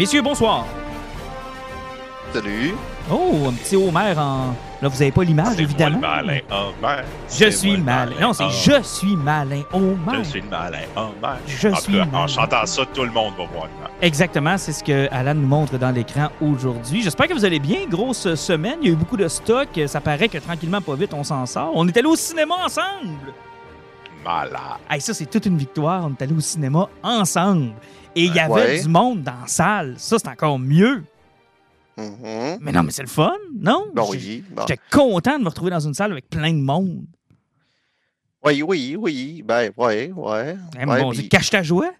Messieurs, 0.00 0.22
bonsoir. 0.22 0.64
Salut. 2.32 2.72
Oh, 3.10 3.48
un 3.48 3.52
petit 3.52 3.76
Homer 3.76 4.14
en. 4.16 4.54
Là, 4.80 4.88
vous 4.88 4.98
n'avez 4.98 5.12
pas 5.12 5.22
l'image, 5.22 5.60
évidemment. 5.60 5.98
moi 5.98 6.22
le 6.22 6.26
malin 6.26 6.40
Homer. 6.50 7.02
Je 7.28 7.50
suis 7.50 7.76
le 7.76 7.82
malin. 7.82 8.16
Non, 8.18 8.32
c'est 8.32 8.48
je 8.48 8.82
suis 8.82 9.14
malin. 9.14 9.60
Homer. 9.74 10.20
Je 10.20 10.22
suis 10.22 10.40
le 10.40 10.48
malin 10.48 10.78
Homer. 10.96 11.36
Je 11.46 11.68
en 11.68 11.74
suis 11.74 11.96
malin. 11.98 12.08
En 12.14 12.26
chantant 12.26 12.64
ça, 12.64 12.86
tout 12.86 13.02
le 13.02 13.10
monde 13.10 13.34
va 13.36 13.44
voir. 13.44 13.68
Exactement, 14.00 14.56
c'est 14.56 14.72
ce 14.72 14.82
que 14.82 15.06
Alan 15.12 15.34
nous 15.34 15.46
montre 15.46 15.76
dans 15.76 15.90
l'écran 15.90 16.30
aujourd'hui. 16.40 17.02
J'espère 17.02 17.28
que 17.28 17.34
vous 17.34 17.44
allez 17.44 17.60
bien. 17.60 17.84
Grosse 17.86 18.34
semaine, 18.36 18.78
il 18.80 18.86
y 18.86 18.90
a 18.90 18.94
eu 18.94 18.96
beaucoup 18.96 19.18
de 19.18 19.28
stock. 19.28 19.68
Ça 19.86 20.00
paraît 20.00 20.30
que 20.30 20.38
tranquillement, 20.38 20.80
pas 20.80 20.94
vite, 20.94 21.12
on 21.12 21.24
s'en 21.24 21.44
sort. 21.44 21.72
On 21.74 21.86
est 21.86 21.94
allé 21.98 22.08
au 22.08 22.16
cinéma 22.16 22.54
ensemble. 22.64 23.34
Malade. 24.24 24.80
Hey, 24.88 25.02
ça, 25.02 25.12
c'est 25.12 25.26
toute 25.26 25.44
une 25.44 25.58
victoire. 25.58 26.06
On 26.06 26.10
est 26.12 26.22
allé 26.22 26.32
au 26.32 26.40
cinéma 26.40 26.88
ensemble. 27.02 27.72
Et 28.16 28.24
il 28.24 28.34
y 28.34 28.38
avait 28.40 28.52
Ouais. 28.52 28.82
du 28.82 28.88
monde 28.88 29.22
dans 29.22 29.40
la 29.40 29.46
salle. 29.46 29.94
Ça, 29.98 30.18
c'est 30.18 30.28
encore 30.28 30.58
mieux. 30.58 31.04
Mhm. 31.96 32.58
Mais 32.60 32.72
non, 32.72 32.82
mais 32.82 32.90
c'est 32.92 33.02
le 33.02 33.08
fun, 33.08 33.32
non? 33.54 33.86
Ben 33.94 34.04
oui. 34.08 34.42
bon. 34.50 34.62
J'étais 34.66 34.80
content 34.90 35.38
de 35.38 35.44
me 35.44 35.48
retrouver 35.48 35.70
dans 35.70 35.80
une 35.80 35.94
salle 35.94 36.12
avec 36.12 36.28
plein 36.28 36.52
de 36.52 36.60
monde. 36.60 37.04
Oui, 38.44 38.62
oui, 38.62 38.96
oui. 38.98 39.42
Ben, 39.44 39.70
ouais, 39.76 40.10
ouais. 40.14 40.56
Ouais, 40.76 40.86
mon 40.86 41.10
puis- 41.10 41.20
Dieu, 41.20 41.28
cache 41.28 41.50
ta 41.50 41.62
joie. 41.62 41.92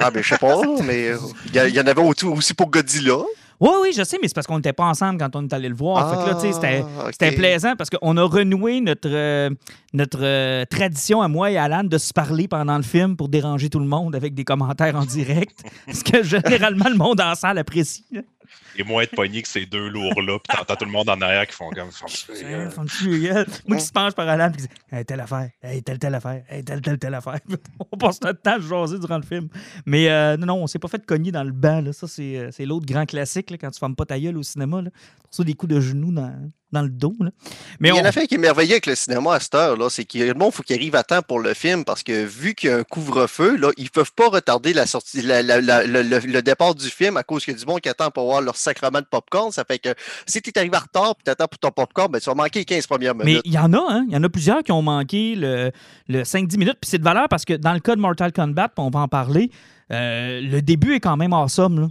Ah, 0.00 0.10
ben, 0.10 0.22
je 0.22 0.28
sais 0.30 0.38
pas, 0.38 0.60
mais 0.82 1.10
il 1.54 1.54
y, 1.68 1.72
y 1.74 1.80
en 1.80 1.86
avait 1.86 2.00
au- 2.02 2.14
aussi 2.32 2.54
pour 2.54 2.68
Godzilla. 2.70 3.18
Oui, 3.60 3.70
oui, 3.82 3.92
je 3.96 4.02
sais, 4.02 4.18
mais 4.20 4.28
c'est 4.28 4.34
parce 4.34 4.46
qu'on 4.46 4.56
n'était 4.56 4.72
pas 4.72 4.84
ensemble 4.84 5.18
quand 5.18 5.36
on 5.36 5.44
est 5.44 5.52
allé 5.52 5.68
le 5.68 5.74
voir. 5.74 6.10
fait 6.10 6.24
que 6.24 6.30
là, 6.30 6.34
tu 6.34 6.40
sais, 6.40 6.52
c'était. 6.52 6.84
Ah, 6.98 7.32
plaisant 7.32 7.74
parce 7.76 7.90
qu'on 7.90 8.16
a 8.16 8.22
renoué 8.22 8.80
notre, 8.80 9.08
euh, 9.08 9.50
notre 9.92 10.20
euh, 10.22 10.64
tradition 10.64 11.22
à 11.22 11.28
moi 11.28 11.50
et 11.50 11.56
à 11.56 11.64
Alan 11.64 11.84
de 11.84 11.98
se 11.98 12.12
parler 12.12 12.48
pendant 12.48 12.76
le 12.76 12.82
film 12.82 13.16
pour 13.16 13.28
déranger 13.28 13.70
tout 13.70 13.78
le 13.80 13.86
monde 13.86 14.14
avec 14.14 14.34
des 14.34 14.44
commentaires 14.44 14.96
en 14.96 15.04
direct. 15.04 15.62
ce 15.92 16.04
que 16.04 16.22
généralement 16.22 16.88
le 16.88 16.96
monde 16.96 17.20
en 17.20 17.34
salle 17.34 17.58
apprécie. 17.58 18.04
là. 18.12 18.22
Et 18.76 18.82
moins 18.84 19.04
de 19.04 19.08
pogné 19.08 19.42
que 19.42 19.48
ces 19.48 19.66
deux 19.66 19.88
lourds-là, 19.88 20.38
puis 20.38 20.56
t'entends 20.56 20.76
tout 20.76 20.84
le 20.84 20.90
monde 20.90 21.08
en 21.08 21.20
arrière 21.20 21.46
qui 21.46 21.54
font 21.54 21.70
comme. 21.70 21.88
Tiens, 21.90 22.70
font 22.70 22.82
le 22.82 23.18
gueule. 23.18 23.46
Moi 23.66 23.78
qui 23.78 23.84
se 23.84 23.92
penche 23.92 24.12
par 24.14 24.28
Alan 24.28 24.48
et 24.48 24.56
qui 24.56 24.62
dit 24.62 24.68
hey, 24.92 25.04
telle 25.04 25.20
affaire, 25.20 25.50
hey, 25.62 25.82
telle, 25.82 25.98
telle 25.98 26.14
affaire, 26.14 26.42
hey, 26.48 26.64
telle, 26.64 26.80
telle, 26.80 26.98
telle 26.98 27.14
affaire. 27.14 27.38
on 27.92 27.96
passe 27.96 28.20
notre 28.22 28.40
temps 28.42 28.54
à 28.54 28.60
se 28.60 28.66
jaser 28.66 28.98
durant 28.98 29.16
le 29.18 29.22
film. 29.24 29.48
Mais 29.86 30.08
euh, 30.10 30.36
non, 30.36 30.46
non, 30.46 30.54
on 30.62 30.66
s'est 30.66 30.78
pas 30.78 30.88
fait 30.88 31.04
cogner 31.04 31.30
dans 31.32 31.44
le 31.44 31.52
banc. 31.52 31.80
Là. 31.80 31.92
Ça, 31.92 32.06
c'est, 32.08 32.36
euh, 32.38 32.50
c'est 32.52 32.66
l'autre 32.66 32.86
grand 32.86 33.06
classique 33.06 33.50
là, 33.50 33.58
quand 33.58 33.70
tu 33.70 33.78
fermes 33.78 33.96
pas 33.96 34.06
ta 34.06 34.18
gueule 34.18 34.36
au 34.36 34.42
cinéma. 34.42 34.82
Là. 34.82 34.90
Pour 34.90 35.32
ça, 35.34 35.44
des 35.44 35.54
coups 35.54 35.74
de 35.74 35.80
genoux 35.80 36.12
dans, 36.12 36.32
dans 36.70 36.82
le 36.82 36.88
dos. 36.90 37.14
là. 37.20 37.30
Mais 37.80 37.88
il 37.88 37.94
y 37.94 37.98
on... 37.98 38.02
en 38.02 38.04
a 38.04 38.12
fait 38.12 38.26
qui 38.28 38.34
est 38.36 38.38
merveilleux 38.38 38.72
avec 38.74 38.86
le 38.86 38.94
cinéma 38.94 39.34
à 39.34 39.40
cette 39.40 39.54
heure, 39.54 39.76
là, 39.76 39.88
c'est 39.90 40.04
que 40.04 40.18
le 40.18 40.34
monde 40.34 40.52
faut 40.52 40.62
qu'il 40.62 40.76
arrive 40.76 40.94
à 40.94 41.02
temps 41.02 41.22
pour 41.22 41.40
le 41.40 41.54
film 41.54 41.84
parce 41.84 42.02
que 42.04 42.24
vu 42.24 42.54
qu'il 42.54 42.70
y 42.70 42.72
a 42.72 42.76
un 42.78 42.84
couvre-feu, 42.84 43.56
là, 43.56 43.70
ils 43.76 43.90
peuvent 43.90 44.12
pas 44.14 44.28
retarder 44.28 44.72
la 44.72 44.86
sortie, 44.86 45.22
la- 45.22 45.42
la- 45.42 45.60
la- 45.60 45.84
le, 45.84 46.02
le- 46.02 46.18
le 46.20 46.42
départ 46.42 46.74
du 46.74 46.88
film 46.88 47.16
à 47.16 47.22
cause 47.24 47.44
qu'il 47.44 47.54
y 47.54 47.56
a 47.56 47.58
du 47.58 47.66
monde 47.66 47.80
qui 47.80 47.88
attend 47.88 48.10
pour 48.10 48.24
voir 48.26 48.40
leur 48.42 48.56
sacrement 48.64 49.00
de 49.00 49.06
popcorn. 49.06 49.52
Ça 49.52 49.64
fait 49.64 49.78
que 49.78 49.94
si 50.26 50.42
tu 50.42 50.50
es 50.50 50.58
arrivé 50.58 50.76
en 50.76 50.80
retard 50.80 51.10
et 51.20 51.22
tu 51.24 51.30
attends 51.30 51.46
pour 51.46 51.58
ton 51.58 51.70
popcorn, 51.70 52.10
ben, 52.10 52.18
tu 52.18 52.26
vas 52.26 52.34
manquer 52.34 52.60
les 52.60 52.64
15 52.64 52.86
premières 52.86 53.14
Mais 53.14 53.24
minutes. 53.24 53.42
il 53.44 53.52
y 53.52 53.58
en 53.58 53.72
a, 53.72 53.86
hein? 53.88 54.04
Il 54.08 54.14
y 54.14 54.16
en 54.16 54.22
a 54.22 54.28
plusieurs 54.28 54.62
qui 54.62 54.72
ont 54.72 54.82
manqué 54.82 55.34
le, 55.36 55.70
le 56.08 56.22
5-10 56.22 56.58
minutes. 56.58 56.78
Puis 56.80 56.90
c'est 56.90 56.98
de 56.98 57.04
valeur 57.04 57.28
parce 57.28 57.44
que 57.44 57.54
dans 57.54 57.72
le 57.72 57.80
cas 57.80 57.94
de 57.94 58.00
Mortal 58.00 58.32
Kombat, 58.32 58.70
on 58.78 58.90
va 58.90 59.00
en 59.00 59.08
parler, 59.08 59.50
euh, 59.92 60.40
le 60.40 60.62
début 60.62 60.94
est 60.94 61.00
quand 61.00 61.16
même 61.16 61.32
awesome. 61.32 61.80
Là. 61.80 61.88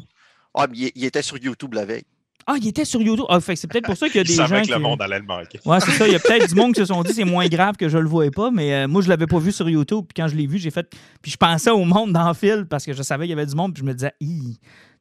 Ah, 0.55 0.67
mais 0.69 0.77
il, 0.77 0.91
il 0.95 1.05
était 1.05 1.21
sur 1.21 1.37
YouTube 1.37 1.73
la 1.73 1.85
veille. 1.85 2.03
Ah, 2.45 2.55
il 2.61 2.67
était 2.67 2.83
sur 2.83 3.01
YouTube. 3.01 3.25
Ah, 3.29 3.39
fait 3.39 3.53
que 3.53 3.59
c'est 3.59 3.67
peut-être 3.67 3.85
pour 3.85 3.95
ça 3.95 4.07
qu'il 4.07 4.17
y 4.17 4.19
a 4.19 4.23
des 4.25 4.33
gens 4.33 4.47
savaient 4.47 4.63
qui... 4.63 4.69
que 4.69 4.73
le 4.73 4.79
monde 4.81 5.01
allait 5.01 5.19
le 5.19 5.25
manquer. 5.25 5.59
Ouais, 5.65 5.79
c'est 5.79 5.91
ça. 5.91 6.07
Il 6.07 6.11
y 6.13 6.15
a 6.15 6.19
peut-être 6.27 6.49
du 6.49 6.55
monde 6.55 6.73
qui 6.73 6.81
se 6.81 6.85
sont 6.87 7.01
dit 7.03 7.13
c'est 7.13 7.23
moins 7.23 7.47
grave 7.47 7.77
que 7.77 7.87
je 7.87 7.97
le 7.97 8.07
voyais 8.07 8.31
pas, 8.31 8.51
mais 8.51 8.73
euh, 8.73 8.87
moi, 8.87 9.01
je 9.01 9.09
l'avais 9.09 9.27
pas 9.27 9.39
vu 9.39 9.51
sur 9.51 9.69
YouTube. 9.69 10.05
Puis 10.13 10.21
quand 10.21 10.27
je 10.27 10.35
l'ai 10.35 10.45
vu, 10.45 10.57
j'ai 10.57 10.71
fait. 10.71 10.87
Puis 11.21 11.31
je 11.31 11.37
pensais 11.37 11.69
au 11.69 11.85
monde 11.85 12.11
dans 12.11 12.27
le 12.27 12.33
fil 12.33 12.65
parce 12.69 12.85
que 12.85 12.93
je 12.93 13.01
savais 13.01 13.25
qu'il 13.25 13.31
y 13.31 13.39
avait 13.39 13.45
du 13.45 13.55
monde. 13.55 13.73
Puis 13.73 13.81
je 13.81 13.85
me 13.85 13.93
disais, 13.93 14.11
tu 14.19 14.27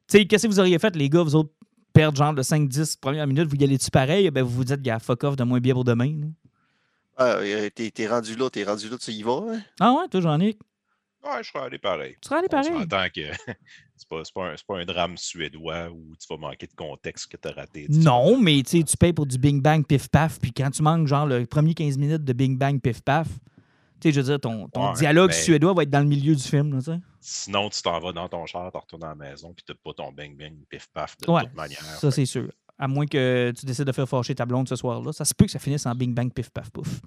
sais, 0.07 0.25
qu'est-ce 0.25 0.43
que 0.47 0.51
vous 0.51 0.59
auriez 0.59 0.79
fait, 0.79 0.95
les 0.95 1.09
gars, 1.09 1.21
vous 1.21 1.35
autres, 1.35 1.51
perdre 1.93 2.17
genre 2.17 2.33
de 2.33 2.41
5-10 2.41 2.97
premières 2.99 3.27
minutes, 3.27 3.47
vous 3.47 3.55
y 3.55 3.63
allez-tu 3.63 3.89
pareil? 3.91 4.29
Ben, 4.31 4.43
vous 4.43 4.49
vous 4.49 4.63
dites, 4.65 4.81
gars, 4.81 4.99
fuck 4.99 5.23
off, 5.23 5.35
de 5.35 5.43
moins 5.43 5.59
bien 5.59 5.73
pour 5.73 5.83
demain. 5.83 6.13
Ah, 7.15 7.35
euh, 7.37 7.69
t'es 7.69 8.07
rendu 8.07 8.35
là, 8.35 8.49
t'es 8.49 8.63
rendu 8.63 8.89
là, 8.89 8.97
tu 8.97 9.11
y 9.11 9.21
vas. 9.23 9.41
hein? 9.53 9.61
Ah 9.79 9.93
ouais, 9.93 10.07
toi, 10.09 10.19
Jean-Nic? 10.21 10.57
Ouais, 11.23 11.41
je 11.41 11.49
serais 11.51 11.65
allé 11.65 11.77
pareil. 11.77 12.15
Tu 12.21 12.27
serais 12.27 12.39
allé 12.39 12.47
On 12.51 12.55
pareil? 12.55 12.73
s'entend 12.81 13.05
que 13.15 13.21
c'est 13.95 14.09
pas, 14.09 14.21
c'est 14.25 14.33
pas, 14.33 14.47
un, 14.51 14.57
c'est 14.57 14.65
pas 14.67 14.79
un 14.79 14.85
drame 14.85 15.15
suédois 15.17 15.89
où 15.89 16.15
tu 16.19 16.27
vas 16.29 16.37
manquer 16.37 16.67
de 16.67 16.73
contexte 16.75 17.31
que 17.31 17.37
t'as 17.37 17.53
raté. 17.53 17.85
Non, 17.89 18.37
mais 18.41 18.61
tu 18.63 18.79
sais, 18.79 18.83
tu 18.83 18.97
payes 18.97 19.13
pour 19.13 19.25
du 19.25 19.37
Bing 19.37 19.61
Bang 19.61 19.85
Pif 19.85 20.09
Paf, 20.09 20.39
puis 20.39 20.51
quand 20.51 20.69
tu 20.71 20.81
manques 20.81 21.07
genre 21.07 21.25
le 21.25 21.45
premier 21.45 21.73
15 21.75 21.97
minutes 21.97 22.25
de 22.25 22.33
Bing 22.33 22.57
Bang 22.57 22.81
Pif 22.81 23.01
Paf, 23.01 23.27
tu 24.01 24.09
sais, 24.09 24.11
je 24.11 24.19
veux 24.19 24.25
dire, 24.25 24.39
ton, 24.41 24.67
ton 24.67 24.87
Ouais, 24.89 24.93
dialogue 24.95 25.29
mais- 25.29 25.41
suédois 25.41 25.73
va 25.73 25.83
être 25.83 25.89
dans 25.91 26.01
le 26.01 26.07
milieu 26.07 26.35
du 26.35 26.43
film, 26.43 26.73
là, 26.73 26.79
tu 26.79 26.85
sais. 26.91 26.99
Sinon, 27.25 27.69
tu 27.69 27.81
t'en 27.81 27.99
vas 27.99 28.11
dans 28.11 28.27
ton 28.27 28.45
char, 28.45 28.69
tu 28.71 28.77
retournes 28.77 29.03
à 29.05 29.09
la 29.09 29.15
maison, 29.15 29.53
puis 29.53 29.63
t'as 29.65 29.73
pas 29.75 29.93
ton 29.93 30.11
bang-bang 30.11 30.55
pif-paf 30.69 31.17
de 31.19 31.31
Ouais, 31.31 31.43
toute 31.43 31.53
manière. 31.53 31.79
ça 31.81 32.11
c'est 32.11 32.25
sûr. 32.25 32.51
À 32.79 32.87
moins 32.87 33.05
que 33.05 33.53
tu 33.57 33.65
décides 33.65 33.85
de 33.85 33.91
faire 33.91 34.09
fâcher 34.09 34.33
ta 34.33 34.45
blonde 34.45 34.67
ce 34.67 34.75
soir-là. 34.75 35.13
Ça 35.13 35.25
se 35.25 35.33
peut 35.33 35.45
que 35.45 35.51
ça 35.51 35.59
finisse 35.59 35.85
en 35.85 35.93
Bing 35.93 36.13
Bang 36.13 36.31
Pif 36.33 36.49
Paf 36.49 36.69
Pouf. 36.71 36.99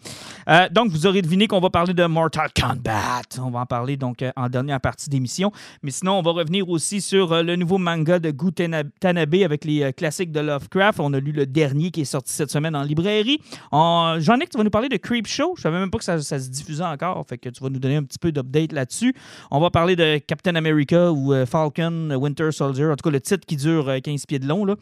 Euh, 0.49 0.69
donc, 0.71 0.91
vous 0.91 1.07
aurez 1.07 1.23
deviné 1.23 1.49
qu'on 1.49 1.61
va 1.61 1.71
parler 1.71 1.93
de 1.93 2.05
Mortal 2.07 2.51
Kombat. 2.59 3.23
On 3.39 3.51
va 3.51 3.61
en 3.61 3.67
parler 3.67 3.97
donc 3.97 4.23
euh, 4.23 4.31
en 4.37 4.49
dernière 4.49 4.81
partie 4.81 5.11
d'émission. 5.11 5.51
Mais 5.83 5.91
sinon, 5.91 6.19
on 6.19 6.23
va 6.23 6.31
revenir 6.31 6.69
aussi 6.69 7.01
sur 7.01 7.33
euh, 7.33 7.43
le 7.43 7.57
nouveau 7.57 7.79
manga 7.79 8.19
de 8.19 8.31
Gu 8.31 8.53
Tana- 8.53 8.85
Tanabe 9.01 9.35
avec 9.45 9.65
les 9.65 9.93
classiques 9.93 10.31
de 10.33 10.41
Lovecraft. 10.41 11.01
On 11.01 11.13
a 11.13 11.19
lu 11.21 11.33
le 11.33 11.47
dernier 11.47 11.91
qui 11.91 12.03
est 12.03 12.05
sorti 12.05 12.33
cette 12.33 12.51
semaine 12.51 12.77
en 12.77 12.83
librairie. 12.83 13.41
En... 13.73 14.21
Jean-Nic, 14.21 14.51
tu 14.51 14.59
vas 14.59 14.65
nous 14.65 14.71
parler 14.71 14.89
de 14.89 14.97
Creep 14.97 15.27
Show? 15.27 15.55
Je 15.57 15.63
savais 15.63 15.79
même 15.79 15.91
pas 15.91 15.99
que 15.99 16.05
ça, 16.05 16.21
se 16.21 16.49
diffusait 16.49 16.85
encore. 16.85 17.25
Fait 17.29 17.39
que 17.39 17.49
tu 17.49 17.63
vas 17.63 17.71
nous 17.71 17.81
donner 17.81 17.97
un 17.97 18.05
petit 18.05 18.19
peu 18.19 18.31
d'update 18.31 18.73
là-dessus. 18.73 19.15
On 19.51 19.61
va 19.61 19.71
parler 19.71 19.97
de 19.97 20.19
Captain 20.19 20.55
America 20.55 21.11
ou 21.11 21.35
Falcon 21.45 22.11
Winter 22.13 22.53
Soldier. 22.53 22.87
En 22.87 22.97
tout 22.97 23.09
cas, 23.09 23.11
le 23.11 23.21
titre 23.21 23.45
qui 23.47 23.57
dure 23.57 23.89
euh, 23.89 23.99
15 23.99 24.27
pieds 24.27 24.39
de 24.39 24.47
long. 24.47 24.65
Là. 24.65 24.75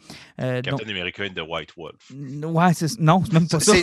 Captain 0.77 0.91
America 0.91 1.23
and 1.23 1.33
the 1.33 1.47
White 1.47 1.69
Wolf. 1.77 1.95
Ouais, 2.11 2.73
c'est... 2.73 2.99
non, 2.99 3.23
c'est 3.25 3.33
même 3.33 3.47
pas 3.47 3.59
ça. 3.59 3.73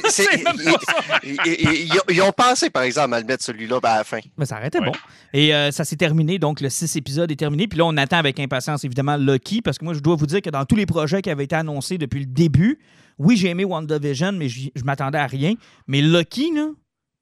Ils- 1.24 2.22
ont- 2.22 2.32
pensé, 2.32 2.70
par 2.70 2.82
exemple, 2.82 3.14
à 3.14 3.20
le 3.20 3.26
mettre 3.26 3.44
celui-là 3.44 3.80
ben, 3.80 3.90
à 3.90 3.98
la 3.98 4.04
fin. 4.04 4.20
Mais 4.36 4.46
ça 4.46 4.56
arrêtait 4.56 4.78
Ouais. 4.80 4.86
bon. 4.86 4.92
Et 5.32 5.54
euh, 5.54 5.70
ça 5.70 5.84
s'est 5.84 5.96
terminé, 5.96 6.38
donc 6.38 6.60
le 6.60 6.70
6 6.70 6.96
épisodes 6.96 7.30
est 7.30 7.36
terminé. 7.36 7.68
Puis 7.68 7.78
là, 7.78 7.84
on 7.84 7.96
attend 7.96 8.18
avec 8.18 8.40
impatience, 8.40 8.84
évidemment, 8.84 9.16
Lucky, 9.16 9.62
parce 9.62 9.78
que 9.78 9.84
moi, 9.84 9.94
je 9.94 10.00
dois 10.00 10.16
vous 10.16 10.26
dire 10.26 10.40
que 10.40 10.50
dans 10.50 10.64
tous 10.64 10.76
les 10.76 10.86
projets 10.86 11.22
qui 11.22 11.30
avaient 11.30 11.44
été 11.44 11.54
annoncés 11.56 11.98
depuis 11.98 12.20
le 12.20 12.26
début, 12.26 12.78
oui, 13.18 13.36
j'ai 13.36 13.48
aimé 13.48 13.64
WandaVision, 13.64 14.32
mais 14.32 14.48
je 14.48 14.70
m'attendais 14.84 15.18
à 15.18 15.26
rien. 15.26 15.54
Mais 15.86 16.00
Lucky, 16.00 16.52
là, 16.54 16.70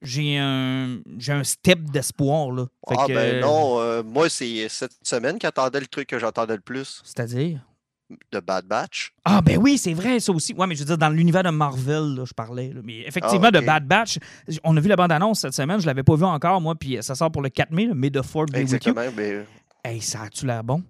j'ai 0.01 0.37
un, 0.37 0.99
j'ai 1.17 1.31
un 1.33 1.43
step 1.43 1.79
d'espoir, 1.91 2.51
là. 2.51 2.65
Fait 2.89 2.95
ah, 2.97 3.05
que, 3.07 3.13
ben 3.13 3.41
non, 3.41 3.79
euh, 3.79 4.01
moi, 4.03 4.29
c'est 4.29 4.67
cette 4.69 4.93
semaine 5.03 5.37
qu'attendait 5.37 5.79
le 5.79 5.87
truc 5.87 6.07
que 6.07 6.17
j'entendais 6.17 6.55
le 6.55 6.61
plus, 6.61 7.01
C'est-à-dire? 7.03 7.59
De 8.31 8.39
Bad 8.39 8.65
Batch. 8.65 9.13
Ah, 9.25 9.41
ben 9.41 9.57
oui, 9.57 9.77
c'est 9.77 9.93
vrai, 9.93 10.19
ça 10.19 10.31
aussi. 10.31 10.53
Ouais, 10.53 10.67
mais 10.67 10.75
je 10.75 10.79
veux 10.81 10.85
dire, 10.85 10.97
dans 10.97 11.09
l'univers 11.09 11.43
de 11.43 11.49
Marvel, 11.49 12.15
là, 12.15 12.23
je 12.25 12.33
parlais. 12.33 12.69
là. 12.73 12.81
Mais 12.83 12.99
effectivement, 13.07 13.47
Ah, 13.47 13.51
de 13.51 13.59
Bad 13.59 13.85
Batch, 13.85 14.17
on 14.63 14.75
a 14.77 14.79
vu 14.79 14.87
la 14.87 14.95
bande-annonce 14.95 15.41
cette 15.41 15.53
semaine, 15.53 15.79
je 15.79 15.85
l'avais 15.85 16.03
pas 16.03 16.15
vu 16.15 16.23
encore, 16.25 16.61
moi, 16.61 16.75
puis 16.75 16.97
ça 17.01 17.15
sort 17.15 17.31
pour 17.31 17.41
le 17.41 17.49
4 17.49 17.71
mai, 17.71 17.85
là, 17.87 17.93
May 17.93 18.09
the 18.11 18.17
4th 18.21 18.47
be 18.51 18.55
with 18.55 18.55
you. 18.55 18.61
Exactement. 18.61 19.01
Mais, 19.15 19.45
Hey, 19.83 19.99
ça 20.01 20.21
a-tu 20.23 20.45
l'air 20.45 20.63
bon? 20.63 20.83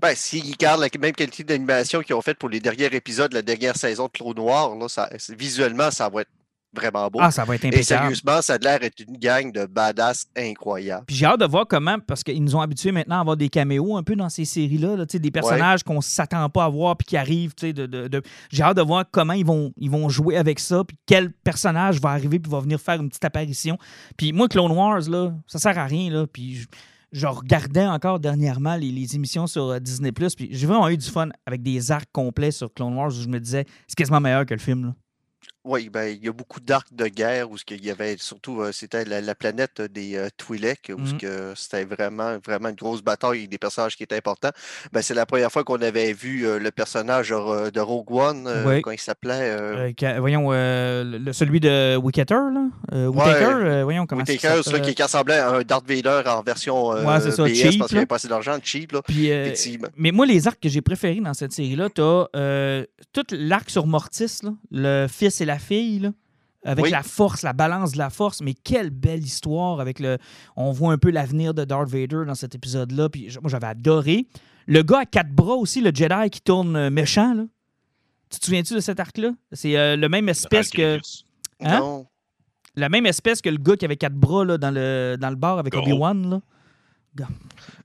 ben, 0.00 0.14
s'ils 0.14 0.56
gardent 0.56 0.82
la 0.82 0.88
même 1.00 1.12
qualité 1.12 1.42
d'animation 1.42 2.00
qu'ils 2.02 2.14
ont 2.14 2.20
faite 2.20 2.38
pour 2.38 2.48
les 2.50 2.60
derniers 2.60 2.86
épisodes 2.94 3.30
de 3.30 3.34
la 3.36 3.42
dernière 3.42 3.76
saison 3.76 4.04
de 4.06 4.10
Clos 4.10 4.34
Noir, 4.34 4.74
là, 4.76 4.88
ça, 4.88 5.08
visuellement, 5.30 5.90
ça 5.90 6.08
va 6.08 6.20
être 6.20 6.30
vraiment 6.76 7.08
beau. 7.08 7.18
Ah, 7.20 7.30
ça 7.30 7.44
va 7.44 7.54
être 7.56 7.64
Et 7.64 7.68
impeccable. 7.68 7.84
sérieusement, 8.02 8.40
ça 8.42 8.54
a 8.54 8.58
l'air 8.58 8.78
d'être 8.78 9.00
une 9.00 9.16
gang 9.16 9.50
de 9.50 9.66
badass 9.66 10.26
incroyables. 10.36 11.06
Puis 11.06 11.16
j'ai 11.16 11.26
hâte 11.26 11.40
de 11.40 11.46
voir 11.46 11.66
comment, 11.66 11.96
parce 11.98 12.22
qu'ils 12.22 12.42
nous 12.42 12.54
ont 12.54 12.60
habitués 12.60 12.92
maintenant 12.92 13.16
à 13.16 13.20
avoir 13.20 13.36
des 13.36 13.48
caméos 13.48 13.96
un 13.96 14.02
peu 14.02 14.14
dans 14.14 14.28
ces 14.28 14.44
séries-là, 14.44 14.96
là, 14.96 15.04
des 15.06 15.30
personnages 15.30 15.82
qu'on 15.82 15.96
ne 15.96 16.00
s'attend 16.00 16.48
pas 16.50 16.64
à 16.64 16.68
voir 16.68 16.96
puis 16.96 17.06
qui 17.06 17.16
arrivent. 17.16 17.54
tu 17.54 17.66
sais, 17.68 17.72
De, 17.72 17.86
de- 17.86 18.08
de- 18.08 18.22
J'ai 18.50 18.62
hâte 18.62 18.76
de 18.76 18.82
voir 18.82 19.04
comment 19.10 19.32
ils 19.32 19.46
vont, 19.46 19.72
ils 19.76 19.90
vont 19.90 20.08
jouer 20.08 20.36
avec 20.36 20.60
ça, 20.60 20.84
puis 20.84 20.96
quel 21.06 21.32
personnage 21.32 22.00
va 22.00 22.10
arriver 22.10 22.38
puis 22.38 22.50
va 22.52 22.60
venir 22.60 22.80
faire 22.80 23.00
une 23.00 23.08
petite 23.08 23.24
apparition. 23.24 23.78
Puis 24.16 24.32
moi, 24.32 24.48
Clone 24.48 24.72
Wars, 24.72 25.00
là, 25.08 25.32
ça 25.46 25.58
sert 25.58 25.78
à 25.78 25.86
rien. 25.86 26.10
Là, 26.10 26.26
puis 26.26 26.54
je, 26.56 26.66
je 27.12 27.26
regardais 27.26 27.86
encore 27.86 28.20
dernièrement 28.20 28.76
les, 28.76 28.90
les 28.90 29.14
émissions 29.14 29.46
sur 29.46 29.64
euh, 29.70 29.78
Disney+, 29.78 30.12
puis 30.12 30.48
j'ai 30.50 30.66
vraiment 30.66 30.88
eu 30.88 30.96
du 30.96 31.06
fun 31.08 31.28
avec 31.46 31.62
des 31.62 31.90
arcs 31.90 32.08
complets 32.12 32.50
sur 32.50 32.72
Clone 32.74 32.94
Wars 32.94 33.08
où 33.08 33.22
je 33.22 33.28
me 33.28 33.38
disais, 33.40 33.64
c'est 33.86 33.96
quasiment 33.96 34.20
meilleur 34.20 34.44
que 34.44 34.54
le 34.54 34.60
film. 34.60 34.86
Là. 34.86 34.94
Oui, 35.66 35.88
ben, 35.88 36.04
il 36.06 36.24
y 36.24 36.28
a 36.28 36.32
beaucoup 36.32 36.60
d'arcs 36.60 36.92
de 36.94 37.06
guerre 37.08 37.50
où 37.50 37.58
ce 37.58 37.64
qu'il 37.64 37.84
y 37.84 37.90
avait 37.90 38.16
surtout, 38.18 38.62
c'était 38.72 39.04
la, 39.04 39.20
la 39.20 39.34
planète 39.34 39.80
des 39.82 40.16
euh, 40.16 40.28
Twi'lek, 40.36 40.92
où 40.96 41.18
que 41.18 41.52
c'était 41.56 41.84
vraiment, 41.84 42.38
vraiment 42.44 42.68
une 42.68 42.76
grosse 42.76 43.02
bataille 43.02 43.38
avec 43.38 43.50
des 43.50 43.58
personnages 43.58 43.96
qui 43.96 44.04
étaient 44.04 44.16
importants. 44.16 44.50
Ben, 44.92 45.02
c'est 45.02 45.14
la 45.14 45.26
première 45.26 45.50
fois 45.50 45.64
qu'on 45.64 45.82
avait 45.82 46.12
vu 46.12 46.46
euh, 46.46 46.58
le 46.58 46.70
personnage 46.70 47.30
de, 47.30 47.80
Rogue 47.80 48.12
One, 48.12 48.46
euh, 48.46 48.64
Oui. 48.66 48.82
quand 48.82 48.92
il 48.92 49.00
s'appelait 49.00 49.50
euh, 49.50 49.92
voyons, 50.18 50.48
euh, 50.52 51.18
le, 51.18 51.32
celui 51.32 51.58
de 51.60 51.96
Wicketer, 51.96 52.34
là. 52.34 52.66
Euh, 52.92 53.06
Ouais. 53.08 53.24
Whittaker, 53.24 53.82
voyons 53.82 54.06
comment 54.06 54.22
Whittaker, 54.22 54.62
s'appelle. 54.62 54.84
ça, 54.84 54.92
qui 54.92 55.02
ressemblait 55.02 55.38
à 55.38 55.50
un 55.50 55.62
Darth 55.62 55.86
Vader 55.88 56.22
en 56.26 56.42
version 56.42 56.88
Ouais, 56.90 57.20
ça, 57.20 57.44
BS 57.44 57.54
cheap, 57.54 57.78
parce 57.78 57.88
qu'il 57.88 57.96
avait 57.98 58.06
pas 58.06 58.16
assez 58.16 58.28
d'argent, 58.28 58.56
cheap. 58.62 58.92
Là. 58.92 59.02
Puis, 59.02 59.30
mais 59.96 60.12
moi, 60.12 60.26
les 60.26 60.46
arcs 60.46 60.60
que 60.60 60.68
j'ai 60.68 60.80
préférés 60.82 61.20
dans 61.20 61.34
cette 61.34 61.52
série-là, 61.52 61.88
t'as 61.92 62.26
euh, 62.36 62.84
tout 63.12 63.24
l'arc 63.30 63.68
sur 63.70 63.86
Mortis, 63.86 64.38
là, 64.42 64.50
le 64.70 65.06
fils 65.08 65.40
et 65.40 65.44
la 65.44 65.55
fille, 65.58 65.98
là, 66.00 66.10
avec 66.64 66.84
Oui. 66.84 66.90
la 66.90 67.02
force, 67.02 67.42
la 67.42 67.52
balance 67.52 67.92
de 67.92 67.98
la 67.98 68.10
force. 68.10 68.40
Mais 68.42 68.54
quelle 68.54 68.90
belle 68.90 69.22
histoire 69.22 69.80
avec 69.80 70.00
le. 70.00 70.18
On 70.56 70.72
voit 70.72 70.92
un 70.92 70.98
peu 70.98 71.10
l'avenir 71.10 71.54
de 71.54 71.64
Darth 71.64 71.88
Vader 71.88 72.24
dans 72.26 72.34
cet 72.34 72.54
épisode-là. 72.54 73.08
Puis 73.08 73.36
moi, 73.40 73.50
j'avais 73.50 73.66
adoré. 73.68 74.26
Le 74.66 74.82
gars 74.82 75.00
à 75.00 75.06
quatre 75.06 75.30
bras 75.30 75.54
aussi, 75.54 75.80
le 75.80 75.92
Jedi 75.94 76.30
qui 76.30 76.40
tourne 76.40 76.74
euh, 76.76 76.90
méchant, 76.90 77.34
là. 77.34 77.44
Tu 78.28 78.40
te 78.40 78.44
souviens-tu 78.46 78.74
de 78.74 78.80
cet 78.80 78.98
arc-là? 78.98 79.30
C'est 79.52 79.76
euh, 79.76 79.94
le 79.96 80.08
même 80.08 80.28
espèce 80.28 80.70
que. 80.70 80.98
Hein? 81.60 81.78
Non. 81.80 82.06
La 82.74 82.88
même 82.88 83.06
espèce 83.06 83.40
que 83.40 83.48
le 83.48 83.58
gars 83.58 83.76
qui 83.76 83.84
avait 83.84 83.96
quatre 83.96 84.16
bras 84.16 84.44
là, 84.44 84.58
dans, 84.58 84.72
le, 84.72 85.16
dans 85.18 85.30
le 85.30 85.36
bar 85.36 85.58
avec. 85.58 85.74
Obi-Wan. 85.74 86.40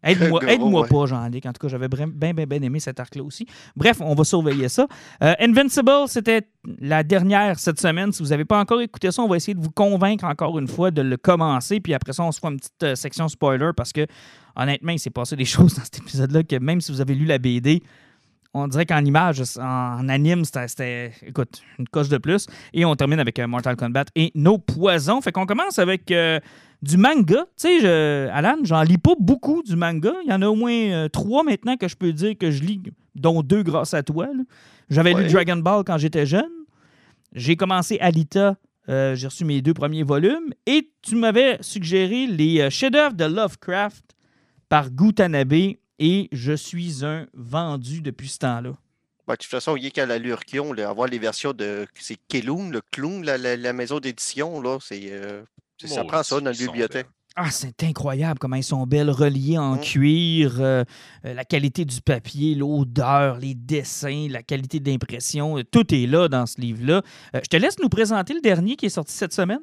Aide-moi 0.04 0.42
aide-moi 0.48 0.82
ouais. 0.82 0.88
pas, 0.88 1.06
Jean-Luc. 1.06 1.46
En 1.46 1.54
tout 1.54 1.60
cas, 1.60 1.68
j'avais 1.68 1.88
bien, 1.88 2.08
bien, 2.08 2.34
bien 2.34 2.62
aimé 2.62 2.80
cet 2.80 3.00
arc-là 3.00 3.24
aussi. 3.24 3.46
Bref, 3.76 3.98
on 4.02 4.16
va 4.16 4.24
surveiller 4.24 4.70
ça. 4.70 4.88
Euh, 5.24 5.34
Invincible, 5.40 5.92
c'était 6.08 6.48
la 6.80 7.04
dernière 7.04 7.60
cette 7.60 7.80
semaine. 7.80 8.12
Si 8.12 8.22
vous 8.24 8.30
n'avez 8.30 8.46
pas 8.46 8.60
encore 8.60 8.82
écouté 8.82 9.12
ça, 9.12 9.22
on 9.22 9.28
va 9.28 9.38
essayer 9.38 9.54
de 9.54 9.62
vous 9.62 9.72
convaincre 9.72 10.26
encore 10.26 10.58
une 10.60 10.68
fois 10.68 10.92
de 10.92 11.02
le 11.02 11.18
commencer. 11.18 11.80
Puis 11.80 11.94
après 11.94 12.14
ça, 12.14 12.24
on 12.24 12.32
se 12.32 12.40
fera 12.40 12.52
une 12.52 12.58
petite 12.60 12.84
euh, 12.84 12.96
section 12.96 13.28
spoiler 13.28 13.72
parce 13.76 13.94
que, 13.94 14.06
honnêtement, 14.56 14.92
il 14.92 15.00
s'est 15.00 15.10
passé 15.10 15.36
des 15.36 15.46
choses 15.46 15.76
dans 15.76 15.84
cet 15.84 16.00
épisode-là 16.00 16.44
que 16.44 16.56
même 16.58 16.82
si 16.82 16.92
vous 16.92 17.02
avez 17.02 17.16
lu 17.16 17.26
la 17.26 17.38
BD, 17.38 17.82
on 18.54 18.68
dirait 18.68 18.86
qu'en 18.86 19.04
image, 19.06 19.42
en 19.60 20.10
anime, 20.10 20.44
c'était- 20.44 20.68
c'était, 20.68 21.12
écoute, 21.26 21.62
une 21.80 21.88
coche 21.88 22.10
de 22.10 22.18
plus. 22.18 22.48
Et 22.74 22.84
on 22.84 22.94
termine 22.98 23.20
avec 23.20 23.40
euh, 23.40 23.48
Mortal 23.48 23.78
Kombat 23.78 24.06
et 24.16 24.32
nos 24.36 24.58
poisons. 24.58 25.22
Fait 25.22 25.32
qu'on 25.32 25.46
commence 25.46 25.80
avec 25.80 26.12
euh, 26.12 26.38
du 26.82 26.98
manga. 26.98 27.46
Tu 27.58 27.80
sais, 27.82 28.30
Alan, 28.30 28.58
j'en 28.64 28.82
lis 28.82 28.98
pas 28.98 29.14
beaucoup 29.20 29.62
du 29.64 29.76
manga. 29.76 30.14
Il 30.26 30.30
y 30.30 30.34
en 30.34 30.42
a 30.42 30.48
au 30.48 30.56
moins 30.56 30.72
euh, 30.74 31.10
trois 31.10 31.44
maintenant 31.44 31.78
que 31.78 31.88
je 31.88 31.96
peux 31.96 32.12
dire 32.14 32.38
que 32.38 32.52
je 32.52 32.64
lis, 32.64 32.82
dont 33.16 33.42
deux 33.44 33.64
grâce 33.64 33.94
à 33.94 34.04
toi. 34.04 34.28
J'avais 34.90 35.14
lu. 35.14 35.28
Dragon 35.30 35.58
Ball 35.58 35.84
quand 35.86 35.98
j'étais 35.98 36.26
jeune. 36.26 36.50
J'ai 37.34 37.56
commencé 37.56 37.98
Alita. 38.00 38.58
euh, 38.90 39.16
j'ai 39.16 39.28
reçu 39.28 39.46
mes 39.46 39.62
deux 39.62 39.74
premiers 39.74 40.04
volumes. 40.04 40.54
Et 40.66 40.92
tu 41.02 41.16
m'avais 41.16 41.58
suggéré 41.62 42.28
les 42.28 42.60
euh, 42.62 42.70
chefs-d'œuvre 42.70 43.14
de 43.16 43.26
Lovecraft 43.26 44.04
par 44.70 44.90
Gutanabe. 44.90 45.54
Et 46.00 46.30
je 46.32 46.54
suis 46.54 47.06
un 47.06 47.28
vendu 47.34 48.02
depuis 48.02 48.28
ce 48.28 48.40
temps-là. 48.40 48.72
Ben, 49.28 49.34
de 49.34 49.38
toute 49.38 49.52
façon, 49.52 49.78
il 49.78 49.84
y 49.84 49.88
a 49.88 49.92
qu'à 49.92 50.08
l'allure 50.08 50.44
qu'ils 50.44 50.60
ont, 50.62 50.74
là, 50.74 50.90
avoir 50.90 51.08
les 51.08 51.20
versions 51.20 51.54
de. 51.54 51.86
C'est 51.94 52.18
Keloon, 52.28 52.72
le 52.72 52.82
Clown, 52.92 53.24
la, 53.24 53.38
la- 53.38 53.56
la 53.56 53.72
maison 53.72 54.00
d'édition, 54.00 54.60
là. 54.62 54.80
C'est. 54.82 55.12
euh, 55.12 55.44
c'est- 55.71 55.71
ça 55.88 56.04
prend 56.04 56.24
ça 56.24 56.40
sont 56.42 56.52
bibliothèque. 56.52 57.08
Ah, 57.38 57.50
c'est 57.50 57.82
incroyable 57.84 58.40
comment 58.40 58.58
ils 58.58 58.64
sont 58.64 58.86
belles, 58.86 59.10
reliées 59.10 59.58
en 59.58 59.76
Mm. 59.76 59.80
cuir, 59.80 60.56
euh, 60.60 60.84
euh, 61.26 61.34
la 61.34 61.46
qualité 61.46 61.86
du 61.86 62.02
papier, 62.02 62.56
l'odeur, 62.56 63.38
les 63.38 63.56
dessins, 63.56 64.28
la 64.30 64.44
qualité 64.44 64.82
d'impression, 64.82 65.58
euh, 65.58 65.64
tout 65.64 65.96
est 65.96 66.08
là 66.08 66.28
dans 66.28 66.46
ce 66.46 66.60
livre-là. 66.60 67.02
Euh, 67.36 67.40
je 67.42 67.48
te 67.48 67.56
laisse 67.56 67.80
nous 67.80 67.88
présenter 67.88 68.34
le 68.34 68.42
dernier 68.42 68.76
qui 68.76 68.88
est 68.88 68.90
sorti 68.90 69.14
cette 69.14 69.34
semaine. 69.34 69.62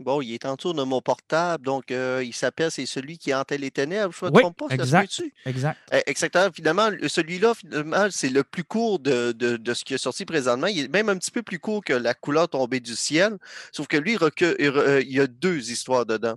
Bon, 0.00 0.20
il 0.20 0.34
est 0.34 0.44
en 0.44 0.56
tour 0.56 0.74
de 0.74 0.82
mon 0.82 1.00
portable, 1.00 1.64
donc 1.64 1.92
euh, 1.92 2.20
il 2.24 2.34
s'appelle, 2.34 2.70
c'est 2.72 2.84
celui 2.84 3.16
qui 3.16 3.32
hantait 3.32 3.58
les 3.58 3.70
ténèbres, 3.70 4.12
je 4.12 4.24
ne 4.24 4.30
me 4.30 4.34
Oui, 4.36 4.42
trompe 4.42 4.56
pas, 4.56 4.68
ça 4.68 4.74
exact. 4.74 5.16
peut-tu? 5.16 5.32
Exact. 5.46 5.78
Eh, 5.92 6.02
Exactement. 6.06 6.48
Finalement, 6.52 6.90
le- 6.90 7.08
celui-là, 7.08 7.54
finalement, 7.54 8.08
c'est 8.10 8.28
le 8.28 8.42
plus 8.42 8.64
court 8.64 8.98
de, 8.98 9.30
de- 9.30 9.56
de 9.56 9.74
ce 9.74 9.84
qui 9.84 9.94
est 9.94 9.98
sorti 9.98 10.24
présentement. 10.24 10.66
Il 10.66 10.86
est 10.86 10.88
même 10.88 11.08
un 11.10 11.16
petit 11.16 11.30
peu 11.30 11.44
plus 11.44 11.60
court 11.60 11.84
que 11.84 11.92
La 11.92 12.12
couleur 12.12 12.48
tombée 12.48 12.80
du 12.80 12.96
ciel. 12.96 13.38
Sauf 13.70 13.86
que 13.86 13.96
lui, 13.96 14.14
il 14.14 14.44
euh, 14.66 15.00
y 15.06 15.20
a 15.20 15.28
deux 15.28 15.70
histoires 15.70 16.04
dedans. 16.04 16.34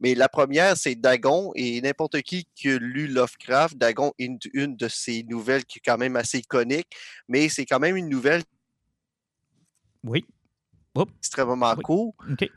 Mais 0.00 0.16
la 0.16 0.28
première, 0.28 0.76
c'est 0.76 0.96
Dagon, 0.96 1.52
et 1.54 1.80
n'importe 1.80 2.20
qui 2.22 2.46
qui 2.56 2.68
a 2.70 2.78
lu 2.78 3.06
Lovecraft, 3.06 3.76
Dagon 3.78 4.12
est 4.18 4.24
une, 4.24 4.38
une 4.54 4.76
de 4.76 4.88
ses 4.88 5.22
nouvelles 5.22 5.64
qui 5.64 5.78
est 5.78 5.82
quand 5.84 5.98
même 5.98 6.16
assez 6.16 6.38
iconique, 6.38 6.88
mais 7.28 7.48
c'est 7.48 7.64
quand 7.66 7.78
même 7.80 7.96
une 7.96 8.08
nouvelle 8.08 8.42
Oui. 10.04 10.24
extrêmement 11.20 11.74
Oui. 11.76 11.82
courte. 11.82 12.16
OK. 12.30 12.50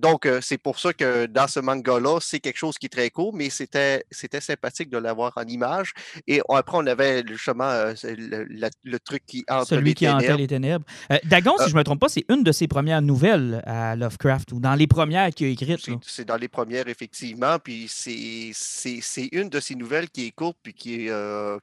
Donc, 0.00 0.26
euh, 0.26 0.40
c'est 0.42 0.58
pour 0.58 0.78
ça 0.78 0.92
que 0.92 1.26
dans 1.26 1.46
ce 1.48 1.60
manga-là, 1.60 2.18
c'est 2.20 2.40
quelque 2.40 2.56
chose 2.58 2.78
qui 2.78 2.86
est 2.86 2.88
très 2.88 3.10
court, 3.10 3.34
mais 3.34 3.50
c'était 3.50 4.04
c'était 4.10 4.40
sympathique 4.40 4.90
de 4.90 4.98
l'avoir 4.98 5.32
en 5.36 5.44
image. 5.44 5.92
Et 6.26 6.40
on- 6.48 6.54
après, 6.56 6.76
on 6.78 6.86
avait 6.86 7.24
justement 7.26 7.64
euh, 7.70 7.94
le, 8.04 8.44
la- 8.50 8.70
le 8.84 8.98
truc 8.98 9.22
qui 9.26 9.44
entre 9.48 9.66
Celui 9.68 9.90
les 9.90 9.94
qui 9.94 10.04
ténèbres. 10.06 10.38
les 10.38 10.46
ténèbres. 10.46 10.84
Euh, 11.12 11.18
Dagon, 11.24 11.52
si 11.58 11.64
Euh, 11.64 11.68
je 11.68 11.72
ne 11.74 11.78
me 11.78 11.84
trompe 11.84 12.00
pas, 12.00 12.08
c'est 12.08 12.24
une 12.28 12.42
de 12.42 12.52
ses 12.52 12.68
premières 12.68 13.02
nouvelles 13.02 13.62
à 13.66 13.96
Lovecraft, 13.96 14.52
ou 14.52 14.60
dans 14.60 14.74
les 14.74 14.86
premières 14.86 15.30
qu'il 15.30 15.46
a 15.46 15.50
écrites. 15.50 15.80
C'est 15.84 15.92
c'est 16.02 16.24
dans 16.24 16.36
les 16.36 16.48
premières, 16.48 16.88
effectivement. 16.88 17.58
Puis 17.58 17.86
c'est- 17.88 18.50
c'est 18.54 19.00
c'est 19.02 19.28
une 19.32 19.48
de 19.48 19.60
ces 19.60 19.74
nouvelles 19.74 20.08
qui 20.10 20.26
est 20.26 20.30
courte, 20.30 20.56
puis 20.62 20.72
qui, 20.74 21.06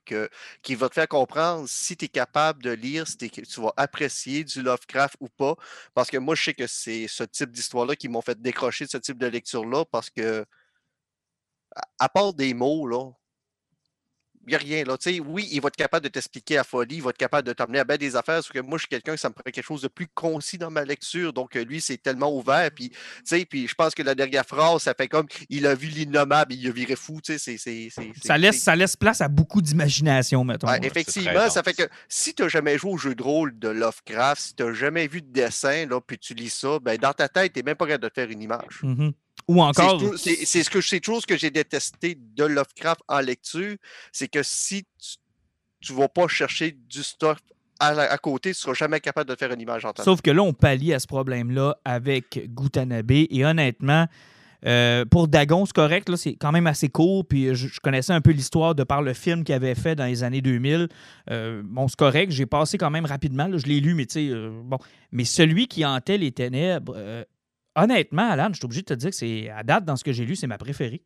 que, 0.06 0.30
qui 0.62 0.76
va 0.76 0.90
te 0.90 0.94
faire 0.96 1.08
comprendre 1.08 1.66
si 1.68 1.96
tu 1.98 2.06
es 2.06 2.08
capable 2.08 2.64
de 2.64 2.72
lire, 2.72 3.08
si 3.08 3.18
tu 3.18 3.62
vas 3.62 3.74
apprécier 3.78 4.44
du 4.44 4.62
Lovecraft 4.62 5.16
ou 5.20 5.28
pas. 5.30 5.56
Parce 5.94 6.10
que 6.10 6.18
moi, 6.18 6.36
je 6.36 6.44
sais 6.44 6.54
que 6.54 6.68
c'est 6.68 7.06
ce 7.08 7.24
type 7.24 7.52
qui 7.96 8.10
m'ont 8.10 8.22
fait 8.22 8.40
décrocher 8.42 8.88
ce 8.88 8.98
type 8.98 9.18
de 9.18 9.28
lecture-là, 9.28 9.86
parce 9.86 10.10
que, 10.10 10.46
à, 12.00 12.10
part 12.10 12.34
des 12.34 12.54
mots, 12.54 12.88
là, 12.88 13.12
n'y 14.48 14.56
a 14.56 14.58
rien. 14.58 14.84
Là. 14.84 14.98
Tu 14.98 15.14
sais, 15.16 15.20
oui, 15.20 15.48
il 15.52 15.62
va 15.62 15.68
être 15.68 15.76
capable 15.76 16.04
de 16.04 16.10
t'expliquer 16.10 16.56
la 16.56 16.64
folie, 16.64 16.96
il 16.96 17.02
va 17.02 17.10
être 17.12 17.18
capable 17.18 17.48
de 17.48 17.54
t'amener 17.54 17.80
à 17.80 17.84
bien 17.84 17.98
des 17.98 18.16
affaires, 18.16 18.44
sauf 18.44 18.52
que 18.52 18.60
moi, 18.60 18.78
je 18.78 18.82
suis 18.84 18.90
quelqu'un 18.90 19.14
qui 19.14 19.22
ça 19.22 19.30
me 19.30 19.34
prend 19.34 19.44
quelque 19.44 19.64
chose 19.64 19.82
de 19.82 19.88
plus 19.88 20.08
concis 20.08 20.58
dans 20.58 20.72
ma 20.72 20.84
lecture. 20.84 21.34
Donc, 21.34 21.56
lui, 21.56 21.82
c'est 21.82 21.98
tellement 21.98 22.36
ouvert. 22.36 22.70
Puis, 22.76 22.90
tu 22.90 22.98
sais, 23.24 23.46
puis 23.46 23.68
je 23.68 23.76
pense 23.76 23.94
que 23.94 24.04
la 24.04 24.16
dernière 24.16 24.46
phrase, 24.46 24.84
ça 24.84 24.94
fait 24.94 25.08
comme 25.08 25.28
il 25.50 25.66
a 25.68 25.76
vu 25.76 25.88
l'innommable, 25.88 26.54
il 26.54 26.68
a 26.68 26.72
viré 26.72 26.96
fou. 26.96 27.20
Tu 27.24 27.34
sais, 27.34 27.38
c'est- 27.38 27.58
c'est- 27.58 27.90
c'est- 27.94 28.12
Ça 28.28 28.38
laisse, 28.38 28.62
ça 28.62 28.76
laisse 28.76 28.96
place 28.96 29.22
à 29.22 29.28
beaucoup 29.28 29.62
d'imagination, 29.62 30.44
mettons. 30.44 30.68
Ouais, 30.68 30.80
effectivement, 30.84 31.50
ça 31.50 31.64
fait 31.64 31.74
que 31.74 31.84
si 32.08 32.34
tu 32.34 32.44
n'as 32.44 32.50
jamais 32.50 32.78
joué 32.78 32.92
au 32.92 32.98
jeu 32.98 33.16
de 33.16 33.24
rôle 33.24 33.58
de 33.58 33.68
Lovecraft, 33.70 34.42
si 34.42 34.56
tu 34.56 34.64
n'as 34.64 34.74
jamais 34.74 35.08
vu 35.08 35.22
de 35.22 35.32
dessin, 35.32 35.86
là, 35.88 36.00
puis 36.02 36.18
tu 36.18 36.34
lis 36.34 36.50
ça, 36.50 36.80
ben, 36.80 36.98
dans 36.98 37.14
ta 37.14 37.28
tête, 37.30 37.54
tu 37.54 37.60
n'es 37.60 37.64
même 37.64 37.76
pas 37.76 37.86
capable 37.86 38.04
de 38.04 38.10
te 38.10 38.14
faire 38.14 38.30
une 38.30 38.42
image. 38.42 38.80
Mhm. 38.84 39.14
Ou 39.52 39.56
C'est 39.74 39.82
encore, 39.82 40.02
ce 40.02 40.24
que 40.70 40.82
c'est 40.82 41.04
ce 41.04 41.26
que 41.26 41.38
j'ai 41.38 41.50
détesté 41.50 42.18
de 42.18 42.46
Lovecraft 42.46 43.02
en 43.10 43.20
lecture, 43.20 43.76
c'est 44.14 44.30
que 44.30 44.44
si 44.44 44.86
tu 45.82 45.92
ne 45.92 45.98
vas 45.98 46.08
pas 46.08 46.28
chercher 46.30 46.72
du 46.72 47.04
stuff 47.04 47.38
à, 47.80 48.18
côté, 48.18 48.52
tu 48.52 48.60
ne 48.60 48.62
seras 48.62 48.74
jamais 48.74 49.00
capable 49.00 49.30
de 49.30 49.36
faire 49.36 49.52
une 49.52 49.60
image 49.60 49.84
en 49.86 49.92
temps. 49.92 50.04
Sauf 50.04 50.22
que 50.22 50.32
là, 50.32 50.42
on 50.44 50.54
pallie 50.54 50.94
à 50.94 51.00
ce 51.00 51.08
problème-là 51.08 51.78
avec 51.84 52.40
Gutanabe. 52.54 53.12
Et 53.12 53.44
honnêtement, 53.44 54.08
euh, 54.66 55.04
pour 55.04 55.28
Dagon, 55.28 55.66
c'est 55.66 55.74
correct. 55.74 56.16
C'est 56.16 56.36
quand 56.36 56.52
même 56.52 56.68
assez 56.68 56.90
court. 56.90 57.26
Puis 57.26 57.56
je, 57.56 57.68
je 57.68 57.80
connaissais 57.80 58.14
un 58.14 58.22
peu 58.22 58.32
l'histoire 58.32 58.76
de 58.76 58.84
par 58.84 59.02
le 59.02 59.14
film 59.14 59.44
qu'il 59.44 59.56
avait 59.56 59.76
fait 59.76 59.96
dans 59.96 60.06
les 60.06 60.24
années 60.24 60.42
2000. 60.42 60.88
Euh, 61.32 61.64
bon, 61.66 61.88
c'est 61.88 61.98
correct. 61.98 62.32
J'ai 62.32 62.46
passé 62.46 62.78
quand 62.78 62.92
même 62.92 63.06
rapidement. 63.06 63.48
là, 63.48 63.58
je 63.58 63.66
l'ai 63.66 63.80
lu, 63.80 63.96
mais 63.96 64.06
tu 64.06 64.14
sais, 64.14 64.30
euh, 64.30 64.52
bon. 64.64 64.78
Mais 65.12 65.26
celui 65.26 65.68
qui 65.68 65.84
hantait 65.84 66.20
les 66.20 66.32
ténèbres, 66.32 66.96
honnêtement, 67.76 68.30
Alan, 68.30 68.50
je 68.52 68.58
suis 68.58 68.66
obligé 68.66 68.82
de 68.82 68.88
te 68.88 68.94
dire 68.94 69.10
que 69.10 69.16
c'est, 69.16 69.50
à 69.50 69.64
date, 69.64 69.86
dans 69.86 69.96
ce 69.96 70.04
que 70.04 70.12
j'ai 70.12 70.26
lu, 70.26 70.36
c'est 70.36 70.48
ma 70.48 70.58
préférée. 70.58 71.02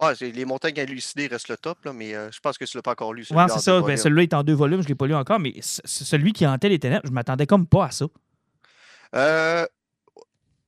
Ouais, 0.00 0.14
les 0.20 0.44
montagnes 0.44 0.78
hallucinées 0.78 1.26
restent 1.26 1.48
le 1.48 1.56
top, 1.56 1.84
là, 1.84 1.92
mais 1.92 2.14
euh, 2.14 2.30
je 2.30 2.38
pense 2.38 2.56
que 2.56 2.64
tu 2.64 2.76
ne 2.76 2.78
l'as 2.78 2.82
pas 2.82 2.92
encore 2.92 3.12
lu. 3.12 3.22
Ouais, 3.22 3.26
celui-là, 3.26 3.48
c'est 3.48 3.58
ça. 3.58 3.80
Ben, 3.80 3.96
celui-là 3.96 4.22
est 4.22 4.34
en 4.34 4.44
deux 4.44 4.54
volumes. 4.54 4.80
Je 4.80 4.86
ne 4.86 4.90
l'ai 4.90 4.94
pas 4.94 5.06
lu 5.06 5.14
encore. 5.14 5.40
Mais 5.40 5.54
celui 5.60 6.32
qui 6.32 6.46
hantait 6.46 6.68
les 6.68 6.78
ténèbres, 6.78 7.04
je 7.04 7.10
m'attendais 7.10 7.46
comme 7.46 7.66
pas 7.66 7.86
à 7.86 7.90
ça. 7.90 8.06
Euh, 9.16 9.66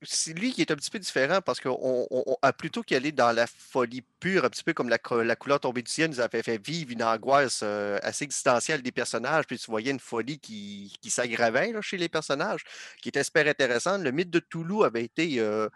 c'est 0.03 0.33
lui 0.33 0.53
qui 0.53 0.63
est 0.63 0.71
un 0.71 0.77
petit 0.77 0.91
peu 0.91 0.99
différent 0.99 1.41
parce 1.43 1.61
qu'on 1.61 1.77
on- 1.81 2.07
on 2.27 2.37
a 2.43 2.53
plutôt 2.55 2.83
qu'y 2.83 2.95
aller 2.95 3.13
dans 3.13 3.33
la 3.33 3.47
folie 3.47 4.03
pure, 4.21 4.45
un 4.47 4.51
petit 4.51 4.65
peu 4.65 4.73
comme 4.73 4.89
la, 4.89 4.99
co- 4.99 5.23
la 5.23 5.37
couleur 5.37 5.61
tombée 5.61 5.83
du 5.83 5.91
ciel 5.91 6.11
nous 6.11 6.21
avait 6.21 6.43
fait 6.43 6.57
vivre 6.65 6.91
une 6.93 7.03
angoisse 7.03 7.61
euh, 7.63 7.99
assez 8.03 8.25
existentielle 8.25 8.83
des 8.83 8.93
personnages, 8.93 9.47
puis 9.47 9.59
tu 9.59 9.71
voyais 9.71 9.91
une 9.91 10.01
folie 10.01 10.39
qui, 10.39 10.93
s'aggravait 11.11 11.73
chez 11.83 11.99
les 11.99 12.09
personnages, 12.09 12.63
qui 13.03 13.11
était 13.11 13.25
super 13.25 13.47
intéressante. 13.47 14.03
Le 14.03 14.11
mythe 14.13 14.31
de 14.31 14.39
Toulouse 14.41 14.85
avait 14.87 15.05
été 15.05 15.39
euh, 15.41 15.69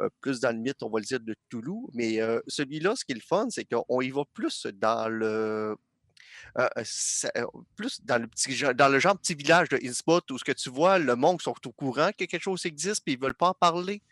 euh, 0.00 0.08
plus 0.20 0.40
dans 0.40 0.50
le 0.54 0.58
mythe, 0.62 0.82
on 0.82 0.90
va 0.90 1.00
le 1.00 1.04
dire, 1.06 1.20
de 1.20 1.34
Toulouse, 1.50 1.88
mais 1.94 2.18
celui-là, 2.48 2.94
ce 2.96 3.04
qui 3.04 3.12
est 3.12 3.16
le 3.16 3.20
fun, 3.20 3.48
c'est 3.50 3.64
qu'on 3.64 4.00
y 4.00 4.10
va 4.10 4.22
plus 4.34 4.66
dans 4.74 5.08
le. 5.08 5.26
euh, 5.26 5.74
euh, 5.74 5.74
ça- 5.74 5.76
euh, 5.76 5.76
plus 7.76 8.00
dans 8.04 8.20
le 8.20 8.26
petit 8.26 8.56
dans 8.76 8.88
le 8.88 8.98
genre 8.98 9.16
petit 9.18 9.34
village 9.34 9.68
de 9.68 9.78
Innsmouth 9.84 10.30
où 10.30 10.38
ce 10.38 10.44
que 10.44 10.52
tu 10.52 10.70
vois, 10.70 10.98
le 10.98 11.16
monde 11.16 11.40
sont 11.42 11.54
au 11.66 11.72
courant 11.72 12.10
que 12.16 12.24
quelque 12.24 12.42
chose 12.42 12.64
existe 12.66 13.02
puis 13.04 13.14
ils 13.14 13.20
veulent 13.20 13.34
pas 13.34 13.48
en 13.50 13.54
parler. 13.54 14.02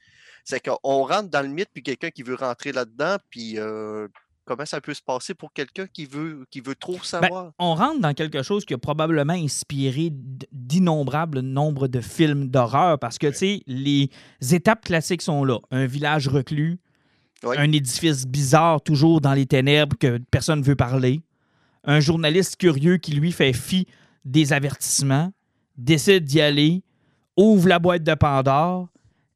C'est 0.45 0.61
qu'on 0.65 1.05
rentre 1.05 1.29
dans 1.29 1.43
le 1.43 1.49
mythe 1.49 1.71
puis 1.73 1.83
quelqu'un 1.83 2.11
qui 2.11 2.23
veut 2.23 2.37
rentrer 2.37 2.73
là-dedans 2.73 3.17
puis 3.31 3.59
euh, 3.59 4.07
comment 4.45 4.65
ça 4.65 4.81
peut 4.81 4.95
se 4.95 5.03
passer 5.03 5.35
pour 5.35 5.53
quelqu'un 5.53 5.87
qui 5.89 6.07
veut, 6.07 6.47
qui 6.51 6.61
veut 6.61 6.77
trop 6.77 6.95
Ben, 6.95 7.03
savoir? 7.03 7.53
on 7.59 7.75
rentre 7.75 8.01
dans 8.01 8.15
quelque 8.15 8.43
chose 8.43 8.65
qui 8.65 8.73
a 8.73 8.79
probablement 8.79 9.33
inspiré 9.33 10.11
d'innombrables 10.53 11.41
nombres 11.41 11.89
de 11.89 12.01
films 12.01 12.49
d'horreur 12.49 12.99
parce 12.99 13.19
que, 13.19 13.27
tu 13.27 13.35
sais, 13.35 13.63
les 13.67 14.09
étapes 14.53 14.85
classiques 14.85 15.23
sont 15.23 15.45
là. 15.45 15.59
Un 15.73 15.87
village 15.87 16.29
reclus, 16.29 16.79
un 17.43 17.73
édifice 17.73 18.25
bizarre, 18.27 18.81
toujours 18.81 19.21
dans 19.21 19.35
les 19.35 19.47
ténèbres 19.47 19.97
que 19.99 20.19
personne 20.31 20.61
ne 20.61 20.65
veut 20.65 20.77
parler, 20.77 21.21
un 21.87 22.01
journaliste 22.01 22.57
curieux 22.57 22.99
qui, 22.99 23.13
lui, 23.13 23.33
fait 23.33 23.53
fi 23.53 23.87
des 24.25 24.53
avertissements, 24.53 25.33
décide 25.79 26.25
d'y 26.25 26.41
aller, 26.41 26.83
ouvre 27.37 27.69
la 27.69 27.79
boîte 27.79 28.03
de 28.03 28.15
Pandore, 28.15 28.89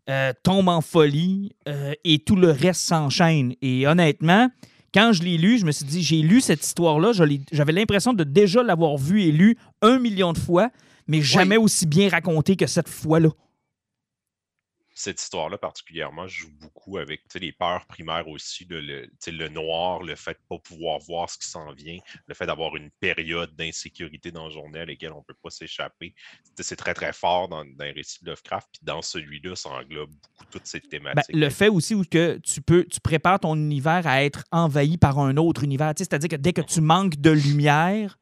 euh, 0.09 0.33
tombe 0.43 0.69
en 0.69 0.81
folie 0.81 1.53
euh, 1.69 1.93
et 2.05 2.19
tout 2.19 2.37
le 2.37 2.51
reste 2.51 2.81
s'enchaîne. 2.81 3.55
Et 3.63 3.87
honnêtement, 3.87 4.49
quand 4.93 5.13
je 5.13 5.23
l'ai 5.23 5.39
lu, 5.39 5.59
je 5.59 5.65
me 5.65 5.71
suis 5.71 5.85
dit, 5.85 6.03
j'ai 6.03 6.21
lu 6.23 6.41
cette 6.41 6.65
histoire-là, 6.65 7.13
j'avais 7.13 7.73
l'impression 7.73 8.13
de 8.13 8.25
déjà 8.25 8.63
l'avoir 8.63 8.97
vue 8.97 9.23
et 9.23 9.31
lue 9.31 9.57
un 9.83 10.01
million 10.01 10.33
de 10.33 10.39
fois, 10.39 10.71
mais 11.07 11.23
jamais 11.23 11.57
aussi 11.57 11.87
bien 11.87 12.09
raconté 12.09 12.57
que 12.57 12.67
cette 12.67 12.89
fois-là. 12.89 13.31
Cette 15.01 15.21
histoire-là 15.21 15.57
particulièrement 15.57 16.29
joue 16.29 16.51
beaucoup 16.61 16.99
avec 16.99 17.23
les 17.35 17.53
peurs 17.53 17.87
primaires 17.87 18.29
aussi, 18.29 18.67
le, 18.69 18.81
le 19.27 19.49
noir, 19.49 20.03
le 20.03 20.15
fait 20.15 20.33
de 20.33 20.39
ne 20.51 20.57
pas 20.57 20.63
pouvoir 20.63 20.99
voir 20.99 21.31
ce 21.31 21.39
qui 21.39 21.49
s'en 21.49 21.73
vient, 21.73 21.99
le 22.27 22.35
fait 22.35 22.47
d'avoir 22.47 22.77
une 22.77 22.91
période 23.01 23.55
d'insécurité 23.57 24.31
dans 24.31 24.45
la 24.45 24.51
journée 24.51 24.81
à 24.81 24.85
laquelle 24.85 25.13
on 25.13 25.19
ne 25.19 25.25
peut 25.25 25.37
pas 25.43 25.51
s'échapper. 25.51 26.15
C'est 26.59 26.77
très, 26.77 26.93
très 26.95 27.13
fort 27.13 27.49
dans, 27.49 27.65
dans 27.65 27.85
les 27.85 27.93
récits 27.93 28.23
de 28.23 28.31
Lovecraft, 28.31 28.69
puis 28.73 28.81
dans 28.83 29.01
celui-là, 29.01 29.57
ça 29.57 29.71
englobe 29.71 30.11
beaucoup 30.11 30.45
toutes 30.51 30.67
ces 30.67 30.81
Ben, 30.81 30.89
thématiques. 30.91 31.35
le 31.35 31.49
fait 31.51 31.69
aussi 31.69 31.95
où 31.95 32.05
que 32.05 32.39
tu 32.39 32.61
peux 32.61 32.85
tu 32.85 33.01
prépares 33.01 33.41
ton 33.41 33.57
univers 33.57 34.07
à 34.07 34.23
être 34.23 34.45
envahi 34.53 34.99
par 34.99 35.19
un 35.19 35.37
autre 35.37 35.65
univers. 35.65 35.93
C'est-à-dire 35.97 36.29
que 36.29 36.37
dès 36.37 36.53
que 36.53 36.61
tu 36.61 36.81
manques 36.81 37.17
de 37.17 37.31
lumière, 37.31 38.19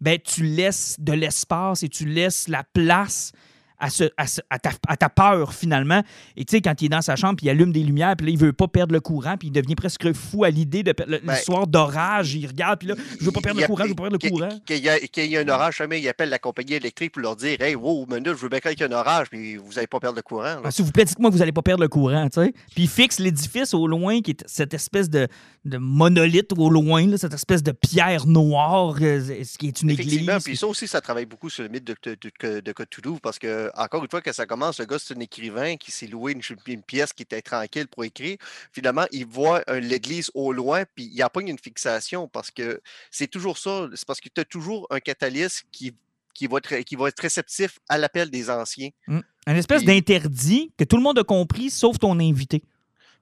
ben, 0.00 0.18
tu 0.18 0.44
laisses 0.44 0.96
de 0.98 1.12
l'espace 1.12 1.82
et 1.82 1.88
tu 1.88 2.06
laisses 2.06 2.48
la 2.48 2.64
place 2.64 3.32
à, 3.80 3.90
ce- 3.90 4.10
à 4.16 4.26
ce- 4.26 4.40
à 4.50 4.58
ta, 4.58 4.70
à 4.86 4.96
ta 4.96 5.08
peur 5.08 5.52
finalement. 5.54 6.02
Et 6.36 6.44
tu 6.44 6.56
sais, 6.56 6.60
quand 6.60 6.80
il 6.82 6.86
est 6.86 6.88
dans 6.90 7.02
sa 7.02 7.16
chambre, 7.16 7.36
puis 7.36 7.46
il 7.46 7.50
allume 7.50 7.72
des 7.72 7.82
lumières, 7.82 8.14
puis 8.16 8.26
là, 8.26 8.32
il 8.32 8.38
veut 8.38 8.52
pas 8.52 8.68
perdre 8.68 8.92
le 8.92 9.00
courant, 9.00 9.36
puis 9.36 9.48
il 9.48 9.52
devient 9.52 9.74
presque 9.74 10.12
fou 10.12 10.44
à 10.44 10.50
l'idée 10.50 10.82
de 10.82 10.92
Ben, 10.96 11.20
le 11.22 11.34
soir 11.36 11.66
d'orage. 11.66 12.34
Il 12.34 12.46
regarde, 12.46 12.78
puis 12.78 12.88
là, 12.88 12.94
je 13.18 13.24
veux 13.24 13.32
pas 13.32 13.40
perdre 13.40 13.58
Il 13.58 13.62
le 13.62 13.66
courant, 13.66 13.84
je 13.84 13.88
veux 13.88 13.94
pas 13.94 14.08
perdre 14.08 14.18
le 14.22 14.30
courant. 14.30 14.48
Qu'il 14.66 14.76
y, 14.78 15.30
y 15.30 15.36
a 15.36 15.40
un 15.40 15.48
orage, 15.48 15.76
jamais 15.78 16.00
il 16.00 16.08
appelle 16.08 16.28
la 16.28 16.38
compagnie 16.38 16.74
électrique 16.74 17.12
pour 17.12 17.22
leur 17.22 17.36
dire 17.36 17.60
Hey, 17.60 17.74
wow, 17.74 18.06
minute, 18.06 18.28
je 18.28 18.42
veux 18.42 18.48
bien 18.48 18.60
qu'il 18.60 18.70
y 18.72 18.82
ait 18.82 18.84
un 18.84 18.92
orage, 18.92 19.28
mais 19.32 19.56
vous 19.56 19.72
n'allez 19.74 19.86
pas 19.86 20.00
perdre 20.00 20.16
le 20.16 20.22
courant. 20.22 20.56
Ah, 20.62 20.70
S'il 20.70 20.84
vous 20.84 20.92
plaît, 20.92 21.04
dites-moi 21.04 21.30
que 21.30 21.34
vous 21.34 21.40
n'allez 21.40 21.52
pas 21.52 21.62
perdre 21.62 21.82
le 21.82 21.88
courant, 21.88 22.28
tu 22.28 22.40
sais. 22.42 22.52
Puis 22.74 22.84
il 22.84 22.88
fixe 22.88 23.18
l'édifice 23.18 23.74
au 23.74 23.86
loin, 23.86 24.20
qui 24.20 24.32
est 24.32 24.44
cette 24.46 24.74
espèce 24.74 25.08
de, 25.10 25.26
de 25.64 25.78
monolithe 25.78 26.52
au 26.56 26.70
loin, 26.70 27.06
là, 27.06 27.16
cette 27.18 27.34
espèce 27.34 27.62
de 27.62 27.72
pierre 27.72 28.26
noire, 28.26 28.96
euh, 29.00 29.20
ce 29.44 29.58
qui 29.58 29.68
est 29.68 29.82
une 29.82 29.90
Effectivement, 29.90 30.32
église. 30.32 30.44
puis 30.44 30.56
ça 30.56 30.66
aussi, 30.66 30.86
ça 30.88 31.00
travaille 31.00 31.26
beaucoup 31.26 31.48
sur 31.50 31.62
le 31.62 31.68
mythe 31.68 31.84
de, 31.86 31.94
de, 32.02 32.16
de, 32.42 32.60
de 32.60 32.72
Cthulhu, 32.72 33.18
parce 33.22 33.38
que, 33.38 33.69
encore 33.76 34.02
une 34.02 34.10
fois, 34.10 34.20
quand 34.20 34.32
ça 34.32 34.46
commence, 34.46 34.78
le 34.80 34.86
gars, 34.86 34.98
c'est 34.98 35.16
un 35.16 35.20
écrivain 35.20 35.76
qui 35.76 35.90
s'est 35.90 36.06
loué 36.06 36.32
une, 36.32 36.42
une 36.66 36.82
pièce 36.82 37.12
qui 37.12 37.22
était 37.22 37.42
tranquille 37.42 37.88
pour 37.88 38.04
écrire. 38.04 38.36
Finalement, 38.72 39.06
il 39.12 39.26
voit 39.26 39.62
un- 39.66 39.80
l'église 39.80 40.30
au 40.34 40.52
loin, 40.52 40.84
puis 40.94 41.10
il 41.12 41.22
appogne 41.22 41.48
une 41.48 41.58
fixation, 41.58 42.28
parce 42.28 42.50
que 42.50 42.80
c'est 43.10 43.28
toujours 43.28 43.58
ça. 43.58 43.88
C'est 43.94 44.06
parce 44.06 44.20
que 44.20 44.28
tu 44.34 44.40
as 44.40 44.44
toujours 44.44 44.86
un 44.90 45.00
catalyste 45.00 45.64
qui, 45.72 45.94
qui, 46.34 46.46
va 46.46 46.58
être, 46.58 46.76
qui 46.84 46.96
va 46.96 47.08
être 47.08 47.20
réceptif 47.20 47.78
à 47.88 47.98
l'appel 47.98 48.30
des 48.30 48.50
anciens. 48.50 48.90
Un 49.46 49.54
espèce 49.56 49.78
Puis- 49.82 49.86
d'interdit 49.86 50.72
que 50.76 50.84
tout 50.84 50.96
le 50.96 51.02
monde 51.02 51.18
a 51.18 51.24
compris, 51.24 51.70
sauf 51.70 51.98
ton 51.98 52.18
invité. 52.20 52.62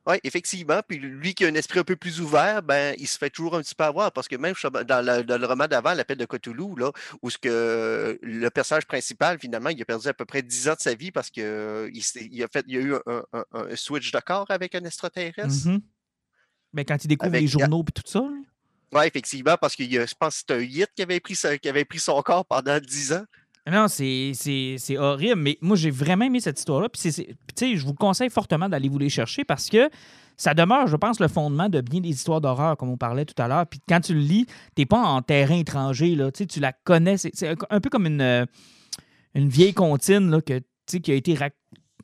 Oui, 0.07 0.17
effectivement. 0.25 0.81
Puis 0.87 0.99
lui 0.99 1.35
qui 1.35 1.45
a 1.45 1.49
un 1.49 1.55
esprit 1.55 1.81
un 1.81 1.85
peu 1.85 1.97
plus 1.97 2.21
ouvert, 2.21 2.62
ben, 2.62 2.95
il 2.99 3.07
se 3.07 3.19
fait 3.19 3.28
toujours 3.28 3.57
un 3.57 3.62
petit 3.62 3.75
peu 3.75 3.85
avoir 3.85 4.11
parce 4.11 4.26
que 4.26 4.37
même 4.37 4.55
dans, 4.87 5.05
la- 5.05 5.23
dans 5.23 5.38
le 5.38 5.47
roman 5.47 5.67
d'avant, 5.67 5.93
L'appel 5.93 6.17
de 6.17 6.25
Cthulhu, 6.25 6.75
là, 6.78 6.90
où 7.21 7.28
ce 7.31 7.37
que 7.38 8.19
le 8.23 8.49
personnage 8.50 8.87
principal, 8.87 9.38
finalement, 9.38 9.69
il 9.71 9.81
a 9.83 9.85
perdu 9.85 10.09
à 10.09 10.14
peu 10.14 10.25
près 10.25 10.40
10 10.43 10.69
ans 10.69 10.75
de 10.75 10.81
sa 10.81 10.95
vie 10.95 11.11
parce 11.11 11.28
qu'il 11.31 11.45
il 11.93 12.43
a, 12.43 12.49
fait, 12.49 12.64
il 12.69 12.75
y 12.75 12.78
a 12.78 12.81
eu 12.81 12.95
un, 12.95 13.23
un- 13.35 13.45
un- 13.52 13.76
switch 13.76 14.11
de 14.11 14.21
corps 14.21 14.47
avec 14.50 14.75
un 14.75 14.85
extraterrestre. 14.85 15.67
Mhm. 15.67 15.81
Ben, 16.73 16.85
quand 16.85 17.02
il 17.05 17.09
découvre 17.09 17.28
Avec- 17.33 17.43
les 17.43 17.47
journaux 17.49 17.85
et 17.88 17.93
tout 17.93 18.02
ça. 18.07 18.21
Oui, 18.93 19.02
effectivement, 19.05 19.57
parce 19.61 19.76
que 19.76 19.85
je 19.85 20.14
pense 20.19 20.37
que 20.40 20.45
c'est 20.49 20.55
un 20.57 20.61
hit 20.61 20.88
qui 20.97 21.02
avait, 21.02 21.21
pris 21.21 21.35
qui 21.61 21.69
avait 21.69 21.85
pris 21.85 21.99
son 21.99 22.21
corps 22.23 22.47
pendant 22.47 22.78
10 22.81 23.12
ans. 23.12 23.25
Non, 23.71 23.87
c'est- 23.89 24.97
horrible, 24.97 25.41
mais 25.41 25.59
moi, 25.61 25.77
j'ai 25.77 25.91
vraiment 25.91 26.25
aimé 26.25 26.41
cette 26.41 26.59
histoire-là. 26.59 26.89
Tu 27.57 27.77
je 27.77 27.85
vous 27.85 27.95
conseille 27.95 28.31
fortement 28.31 28.69
d'aller 28.69 28.89
vous 28.89 28.99
les 28.99 29.09
chercher 29.11 29.45
parce 29.45 29.69
que 29.69 29.89
ça 30.37 30.55
demeure, 30.55 30.87
je 30.87 30.97
pense, 30.97 31.19
le 31.19 31.27
fondement 31.29 31.69
de 31.69 31.81
bien 31.81 32.01
des 32.01 32.11
histoires 32.11 32.41
d'horreur, 32.41 32.77
comme 32.77 32.91
on 32.91 32.97
parlait 32.97 33.25
tout 33.25 33.41
à 33.43 33.49
l'heure. 33.49 33.67
Puis 33.67 33.81
quand 33.89 34.01
tu 34.01 34.15
le 34.15 34.21
lis, 34.21 34.47
t'es 34.77 34.87
pas 34.87 35.01
en 35.03 35.21
terrain 35.21 35.57
étranger, 35.57 36.15
là. 36.15 36.31
Tu 36.31 36.47
tu 36.47 36.61
la 36.61 36.73
connais. 36.73 37.17
C'est 37.17 37.57
un 37.71 37.81
peu 37.81 37.91
comme 37.91 38.07
une, 38.07 38.21
euh, 38.21 38.47
une 39.35 39.49
vieille 39.49 39.75
comptine, 39.75 40.31
là, 40.31 40.41
que, 40.41 40.61
qui 40.87 41.11
a 41.11 41.15
été 41.15 41.37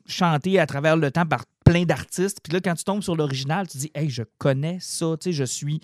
chantée 0.05 0.59
à 0.59 0.65
travers 0.65 0.97
le 0.97 1.09
temps 1.11 1.25
par 1.25 1.45
plein 1.65 1.83
d'artistes. 1.85 2.39
Puis 2.43 2.53
là, 2.53 2.59
quand 2.59 2.75
tu 2.75 2.83
tombes 2.83 3.01
sur 3.01 3.15
l'original, 3.15 3.67
tu 3.67 3.77
dis, 3.77 3.91
hey, 3.95 4.09
je 4.09 4.23
connais 4.37 4.77
ça. 4.81 5.15
Tu 5.19 5.29
sais, 5.29 5.31
je 5.33 5.43
suis. 5.45 5.79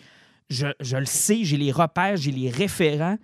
Je, 0.50 0.68
je 0.82 0.98
le 0.98 1.06
sais, 1.06 1.46
j'ai 1.46 1.56
les 1.58 1.72
repères, 1.72 2.18
j'ai 2.18 2.32
les 2.32 2.50
référents. 2.50 3.18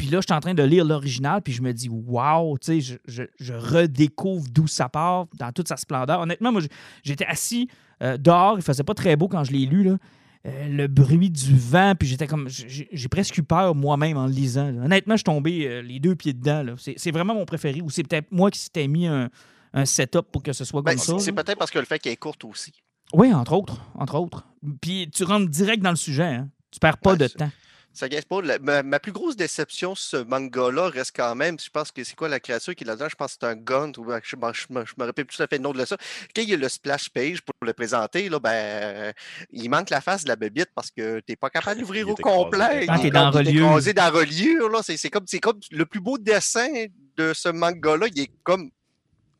Puis 0.00 0.08
là, 0.08 0.20
je 0.20 0.26
suis 0.28 0.32
en 0.34 0.40
train 0.40 0.54
de 0.54 0.62
lire 0.62 0.82
l'original, 0.86 1.42
puis 1.42 1.52
je 1.52 1.60
me 1.60 1.74
dis, 1.74 1.90
wow, 1.90 2.56
tu 2.56 2.66
sais, 2.66 2.80
je, 2.80 2.96
je- 3.06 3.28
je 3.38 3.52
redécouvre 3.52 4.46
d'où 4.50 4.66
ça 4.66 4.88
part 4.88 5.26
dans 5.38 5.52
toute 5.52 5.68
sa 5.68 5.76
splendeur. 5.76 6.20
Honnêtement, 6.20 6.50
moi, 6.52 6.62
j'étais 7.02 7.26
assis 7.26 7.68
euh, 8.02 8.16
dehors, 8.16 8.56
il 8.56 8.62
faisait 8.62 8.82
pas 8.82 8.94
très 8.94 9.14
beau 9.16 9.28
quand 9.28 9.44
je 9.44 9.52
l'ai 9.52 9.66
lu, 9.66 9.84
là. 9.84 9.98
Euh, 10.46 10.68
le 10.68 10.86
bruit 10.86 11.28
du 11.28 11.54
vent, 11.54 11.92
puis 11.98 12.08
j'étais 12.08 12.26
comme. 12.26 12.48
J'ai 12.48 13.08
presque 13.10 13.36
eu 13.36 13.42
peur 13.42 13.74
moi-même 13.74 14.16
en 14.16 14.24
le 14.24 14.32
lisant. 14.32 14.70
là. 14.70 14.84
Honnêtement, 14.86 15.12
je 15.12 15.18
suis 15.18 15.24
tombé 15.24 15.66
euh, 15.68 15.82
les 15.82 16.00
deux 16.00 16.16
pieds 16.16 16.32
dedans. 16.32 16.64
C'est 16.78 17.10
vraiment 17.10 17.34
mon 17.34 17.44
préféré, 17.44 17.82
ou 17.82 17.90
c'est 17.90 18.02
peut-être 18.04 18.32
moi 18.32 18.50
qui 18.50 18.58
s'étais 18.58 18.88
mis 18.88 19.06
un, 19.06 19.28
un 19.74 19.84
setup 19.84 20.22
pour 20.32 20.42
que 20.42 20.54
ce 20.54 20.64
soit 20.64 20.80
Ben, 20.80 20.92
comme 20.92 20.98
ça. 20.98 21.18
c'est 21.18 21.32
peut-être 21.32 21.58
parce 21.58 21.70
que 21.70 21.78
le 21.78 21.84
fait 21.84 21.98
qu'elle 21.98 22.14
est 22.14 22.16
courte 22.16 22.42
aussi. 22.46 22.72
Oui, 23.12 23.34
entre 23.34 23.52
autres. 23.52 23.82
Entre 23.96 24.14
autres. 24.14 24.46
Puis 24.80 25.10
tu 25.12 25.24
rentres 25.24 25.50
direct 25.50 25.82
dans 25.82 25.90
le 25.90 25.96
sujet, 25.96 26.24
hein. 26.24 26.48
Tu 26.70 26.78
perds 26.80 26.96
pas 26.98 27.10
Ouais, 27.10 27.18
de 27.18 27.26
temps. 27.26 27.50
Ça 27.92 28.08
gagne 28.08 28.22
pas. 28.22 28.40
La- 28.40 28.58
ma, 28.60 28.82
ma 28.84 29.00
plus 29.00 29.10
grosse 29.10 29.34
déception 29.36 29.94
sur 29.96 30.18
ce 30.18 30.24
manga-là 30.24 30.88
reste 30.90 31.10
quand 31.14 31.34
même, 31.34 31.58
je 31.58 31.68
pense 31.70 31.90
que 31.90 32.04
c'est 32.04 32.14
quoi 32.14 32.28
la 32.28 32.38
créature 32.38 32.74
qui 32.76 32.84
est 32.84 32.86
là-dedans? 32.86 33.08
Je 33.10 33.16
pense 33.16 33.32
que 33.34 33.38
c'est 33.40 33.46
un 33.48 33.56
gun, 33.56 33.90
ou 33.98 34.06
je, 34.22 34.36
me- 34.36 34.52
je 34.52 34.66
me- 34.70 34.86
je 34.86 34.92
me 34.96 35.04
rappelle 35.04 35.24
plus 35.24 35.36
tout 35.36 35.42
à 35.42 35.48
fait 35.48 35.56
le 35.56 35.62
nom 35.64 35.72
de 35.72 35.84
ça. 35.84 35.96
Quand 36.34 36.40
il 36.42 36.48
y 36.50 36.54
a 36.54 36.56
le 36.56 36.68
splash 36.68 37.08
page 37.10 37.42
pour 37.42 37.52
le 37.62 37.72
présenter, 37.72 38.28
là, 38.28 38.38
ben, 38.38 39.12
il 39.50 39.68
manque 39.68 39.90
la 39.90 40.00
face 40.00 40.22
de 40.22 40.28
la 40.28 40.36
bébite 40.36 40.70
parce 40.74 40.90
que 40.92 41.18
tu 41.18 41.24
n'es 41.32 41.36
pas 41.36 41.50
capable 41.50 41.80
d'ouvrir 41.80 42.08
au 42.08 42.14
complet. 42.14 42.86
Ah, 42.88 42.96
Il 43.00 43.06
est 43.06 43.10
dans 43.10 43.30
reliure. 43.32 43.80
dans 43.94 44.10
reliure. 44.12 44.80
C'est 44.84 45.10
comme, 45.10 45.24
c'est 45.26 45.40
comme 45.40 45.58
le 45.72 45.84
plus 45.84 46.00
beau 46.00 46.16
dessin 46.16 46.68
de 47.16 47.32
ce 47.34 47.48
manga-là. 47.48 48.06
Il 48.14 48.20
est 48.22 48.30
comme 48.44 48.70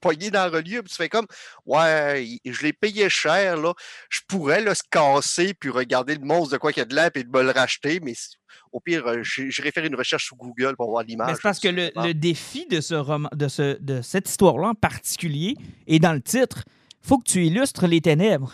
poigné 0.00 0.30
dans 0.30 0.40
la 0.44 0.48
reliure. 0.58 0.82
Puis 0.82 0.90
tu 0.90 0.96
fais 0.96 1.08
comme, 1.08 1.26
ouais, 1.66 2.38
je 2.44 2.62
l'ai 2.62 2.72
payé 2.72 3.08
cher. 3.08 3.56
Là. 3.58 3.74
Je 4.08 4.20
pourrais 4.26 4.60
le 4.60 4.74
se 4.74 4.82
casser 4.90 5.54
puis 5.54 5.70
regarder 5.70 6.14
le 6.16 6.24
monstre 6.24 6.52
de 6.54 6.58
quoi 6.58 6.72
qu'il 6.72 6.80
y 6.80 6.82
a 6.82 6.86
de 6.86 6.94
l'air 6.96 7.10
et 7.14 7.22
de 7.22 7.28
me 7.30 7.42
le 7.44 7.50
racheter, 7.50 8.00
mais 8.00 8.14
au 8.72 8.80
pire, 8.80 9.06
euh, 9.06 9.22
vais 9.62 9.70
faire 9.70 9.84
une 9.84 9.96
recherche 9.96 10.26
sur 10.26 10.36
Google 10.36 10.76
pour 10.76 10.90
voir 10.90 11.04
l'image. 11.04 11.36
C'est 11.36 11.42
parce 11.42 11.60
que 11.60 11.68
le, 11.68 11.90
le 11.96 12.12
défi 12.12 12.66
de, 12.66 12.80
ce 12.80 12.94
roman, 12.94 13.28
de, 13.34 13.48
ce, 13.48 13.78
de 13.80 14.02
cette 14.02 14.28
histoire-là 14.28 14.68
en 14.68 14.74
particulier 14.74 15.54
est 15.86 15.98
dans 15.98 16.12
le 16.12 16.22
titre. 16.22 16.64
faut 17.02 17.18
que 17.18 17.24
tu 17.24 17.44
illustres 17.44 17.86
les 17.86 18.00
ténèbres. 18.00 18.52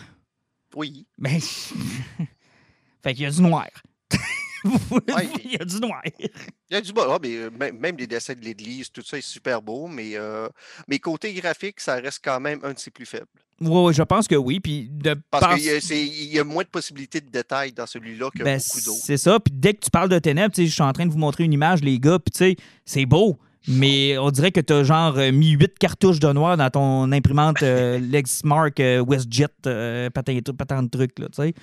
Oui. 0.75 1.07
Mais. 1.17 1.39
fait 3.03 3.13
qu'il 3.13 3.23
y 3.23 3.25
a 3.25 3.31
du 3.31 3.41
noir. 3.41 3.67
Ouais. 4.91 5.27
Il 5.43 5.51
y 5.53 5.61
a 5.61 5.65
du 5.65 5.79
noir. 5.79 6.01
Il 6.19 6.29
y 6.71 6.75
a 6.75 6.81
du 6.81 6.91
ah, 6.97 7.17
mais 7.21 7.35
euh, 7.35 7.49
même, 7.51 7.77
même 7.77 7.97
les 7.97 8.07
dessins 8.07 8.33
de 8.33 8.41
l'église, 8.41 8.91
tout 8.91 9.01
ça 9.03 9.17
est 9.17 9.21
super 9.21 9.61
beau, 9.61 9.87
mais, 9.87 10.11
euh, 10.15 10.47
mais 10.87 10.99
côté 10.99 11.33
graphique, 11.33 11.79
ça 11.79 11.95
reste 11.95 12.19
quand 12.23 12.39
même 12.39 12.59
un 12.63 12.73
de 12.73 12.79
ses 12.79 12.91
plus 12.91 13.05
faibles. 13.05 13.27
Oui, 13.59 13.69
oui, 13.87 13.93
je 13.93 14.03
pense 14.03 14.27
que 14.27 14.35
oui. 14.35 14.59
Puis 14.59 14.87
de 14.91 15.15
Parce 15.31 15.55
qu'il 15.55 15.65
y, 15.65 15.69
a- 15.69 15.81
c'est- 15.81 16.05
il 16.05 16.31
y 16.33 16.39
a 16.39 16.43
moins 16.43 16.63
de 16.63 16.69
possibilités 16.69 17.21
de 17.21 17.29
détails 17.29 17.71
dans 17.71 17.87
celui-là 17.87 18.29
que 18.29 18.43
Ben, 18.43 18.59
beaucoup 18.59 18.85
d'autres. 18.85 19.01
c'est 19.03 19.17
ça. 19.17 19.39
Puis 19.39 19.53
dès 19.55 19.73
que 19.73 19.79
tu 19.85 19.89
parles 19.89 20.09
de 20.09 20.19
ténèbres, 20.19 20.53
je 20.55 20.63
suis 20.65 20.81
en 20.83 20.93
train 20.93 21.05
de 21.05 21.11
vous 21.11 21.17
montrer 21.17 21.43
une 21.43 21.53
image, 21.53 21.81
les 21.81 21.99
gars, 21.99 22.19
puis 22.19 22.31
tu 22.31 22.37
sais, 22.37 22.55
c'est 22.85 23.05
beau. 23.05 23.37
Mais 23.69 24.17
on 24.17 24.29
dirait 24.31 24.51
que 24.51 24.61
tu 24.61 24.71
as 24.73 24.83
genre 24.83 25.17
euh, 25.17 25.31
mis 25.31 25.49
huit 25.51 25.77
cartouches 25.77 26.19
de 26.19 26.31
noir 26.31 26.55
dans 26.55 26.69
ton 26.69 27.11
imprimante 27.11 27.63
euh, 27.63 27.99
Lexmark 28.11 28.79
euh, 28.79 29.03
WestJet 29.05 29.47
euh, 29.65 30.09
patin, 30.09 30.37
patin 30.57 30.83
de 30.83 30.89
truc, 30.89 31.17
là, 31.19 31.27
tu 31.27 31.41
sais. 31.41 31.53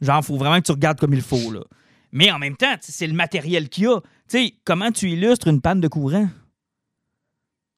Genre, 0.00 0.22
faut 0.24 0.36
vraiment 0.36 0.56
que 0.60 0.66
tu 0.66 0.72
regardes 0.72 0.98
comme 0.98 1.14
il 1.14 1.22
faut, 1.22 1.50
là. 1.52 1.60
Mais 2.14 2.30
en 2.30 2.38
même 2.38 2.56
temps, 2.56 2.76
c'est 2.80 3.06
le 3.06 3.12
matériel 3.12 3.68
qu'il 3.68 3.84
y 3.84 3.86
a. 3.88 4.00
Tu 4.00 4.06
sais, 4.28 4.54
comment 4.64 4.90
tu 4.92 5.10
illustres 5.10 5.48
une 5.48 5.60
panne 5.60 5.80
de 5.80 5.88
courant? 5.88 6.28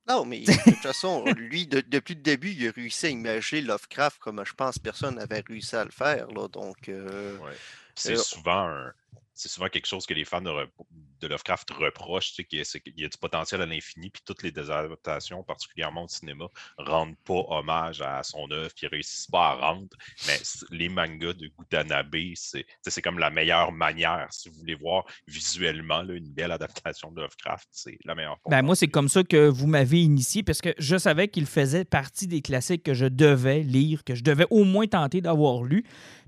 Non, 0.08 0.24
mais 0.24 0.40
de 0.40 0.52
toute 0.62 0.74
façon, 0.76 1.24
lui, 1.36 1.66
de- 1.66 1.80
depuis 1.80 2.14
le 2.14 2.20
début, 2.20 2.50
il 2.52 2.68
a 2.68 2.70
réussi 2.70 3.06
à 3.06 3.08
imaginer 3.08 3.62
Lovecraft 3.62 4.18
comme 4.20 4.40
je 4.46 4.52
pense 4.52 4.78
personne 4.78 5.16
n'avait 5.16 5.42
réussi 5.48 5.74
à 5.74 5.84
le 5.84 5.90
faire. 5.90 6.28
Là, 6.30 6.46
donc, 6.48 6.88
euh, 6.88 7.36
Ouais. 7.38 7.50
C'est 7.96 8.12
Euh, 8.12 8.16
souvent 8.18 8.68
un- 8.68 8.92
c'est 9.36 9.50
souvent 9.50 9.68
quelque 9.68 9.86
chose 9.86 10.06
que 10.06 10.14
les 10.14 10.24
fans 10.24 10.40
de, 10.40 10.50
Lovecraft 11.28 11.70
reprochent, 11.72 12.32
tu 12.32 12.42
sais, 12.64 12.80
qu'il 12.80 12.98
y 12.98 13.02
a- 13.04 13.06
y 13.06 13.08
du 13.08 13.18
potentiel 13.18 13.60
à 13.60 13.66
l'infini, 13.66 14.10
puis 14.10 14.22
toutes 14.24 14.42
les 14.42 14.56
adaptations, 14.58 15.42
particulièrement 15.42 16.04
au 16.04 16.08
cinéma, 16.08 16.46
rendent 16.78 17.16
pas 17.24 17.42
hommage 17.48 18.00
à 18.00 18.22
son 18.22 18.50
œuvre, 18.50 18.70
puis 18.74 18.86
réussissent 18.86 19.26
pas 19.26 19.50
à 19.50 19.54
rendre. 19.54 19.88
Mais 20.26 20.38
les 20.70 20.88
mangas 20.88 21.34
de 21.34 21.50
Gutanabe, 21.58 22.16
c'est 22.34 22.64
tu 22.64 22.66
sais, 22.82 22.90
c'est 22.90 23.02
comme 23.02 23.18
la 23.18 23.30
meilleure 23.30 23.72
manière. 23.72 24.26
Si 24.30 24.48
vous 24.48 24.56
voulez 24.56 24.74
voir 24.74 25.04
visuellement 25.26 26.02
là, 26.02 26.14
une 26.14 26.32
belle 26.32 26.52
adaptation 26.52 27.10
de 27.10 27.20
Lovecraft, 27.20 27.68
c'est 27.72 27.98
la 28.04 28.14
meilleure 28.14 28.38
Ben, 28.48 28.62
moi, 28.62 28.74
c'est 28.74 28.88
comme 28.88 29.08
ça 29.08 29.22
que 29.22 29.48
vous 29.48 29.66
m'avez 29.66 30.02
initié 30.02 30.42
parce 30.42 30.60
que 30.60 30.74
je 30.78 30.96
savais 30.96 31.28
qu'il 31.28 31.46
faisait 31.46 31.84
partie 31.84 32.26
des 32.26 32.40
classiques 32.40 32.82
que 32.84 32.94
je 32.94 33.06
devais 33.06 33.60
lire, 33.62 34.04
que 34.04 34.14
je 34.14 34.22
devais 34.22 34.46
au 34.50 34.64
moins 34.64 34.86
tenter 34.86 35.20
d'avoir 35.20 35.62
lu. 35.62 35.84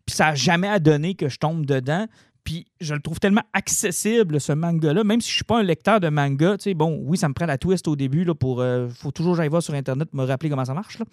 Puis 0.06 0.16
ça 0.16 0.26
n'a 0.26 0.34
jamais 0.34 0.80
donné 0.80 1.14
que 1.14 1.28
je 1.28 1.38
tombe 1.38 1.66
dedans. 1.66 2.06
Puis 2.48 2.64
je 2.80 2.94
le 2.94 3.00
trouve 3.02 3.20
tellement 3.20 3.42
accessible, 3.52 4.40
ce 4.40 4.54
manga-là, 4.54 5.04
même 5.04 5.20
si 5.20 5.28
je 5.28 5.34
ne 5.34 5.36
suis 5.36 5.44
pas 5.44 5.58
un 5.58 5.62
lecteur 5.62 6.00
de 6.00 6.08
manga. 6.08 6.56
Tu 6.56 6.62
sais, 6.62 6.72
bon, 6.72 6.98
oui, 7.04 7.18
ça 7.18 7.28
me 7.28 7.34
prend 7.34 7.44
la 7.44 7.58
twist 7.58 7.86
au 7.88 7.94
début 7.94 8.24
là, 8.24 8.34
pour. 8.34 8.64
Il 8.64 8.88
faut 8.88 9.10
toujours 9.10 9.32
que 9.32 9.36
j'aille 9.36 9.50
voir 9.50 9.62
sur 9.62 9.74
Internet 9.74 10.08
me 10.14 10.24
rappeler 10.24 10.48
comment 10.48 10.64
ça 10.64 10.72
marche. 10.72 10.98
là. 10.98 11.04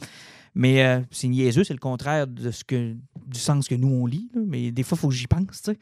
Mais 0.54 0.82
euh, 0.86 1.02
c'est 1.12 1.28
niaiseux, 1.28 1.66
c'est 1.66 1.74
le 1.74 1.80
contraire 1.80 2.26
de 2.26 2.52
ce 2.52 2.64
que, 2.64 2.94
du 3.28 3.38
sens 3.38 3.68
que 3.68 3.76
nous, 3.76 3.90
on 3.90 4.06
lit. 4.06 4.30
là. 4.34 4.44
Mais 4.48 4.72
des 4.72 4.84
fois, 4.84 4.96
il 4.98 5.02
faut 5.02 5.10
que 5.10 5.14
j'y 5.14 5.28
pense. 5.28 5.62
tu 5.62 5.72
sais. 5.72 5.78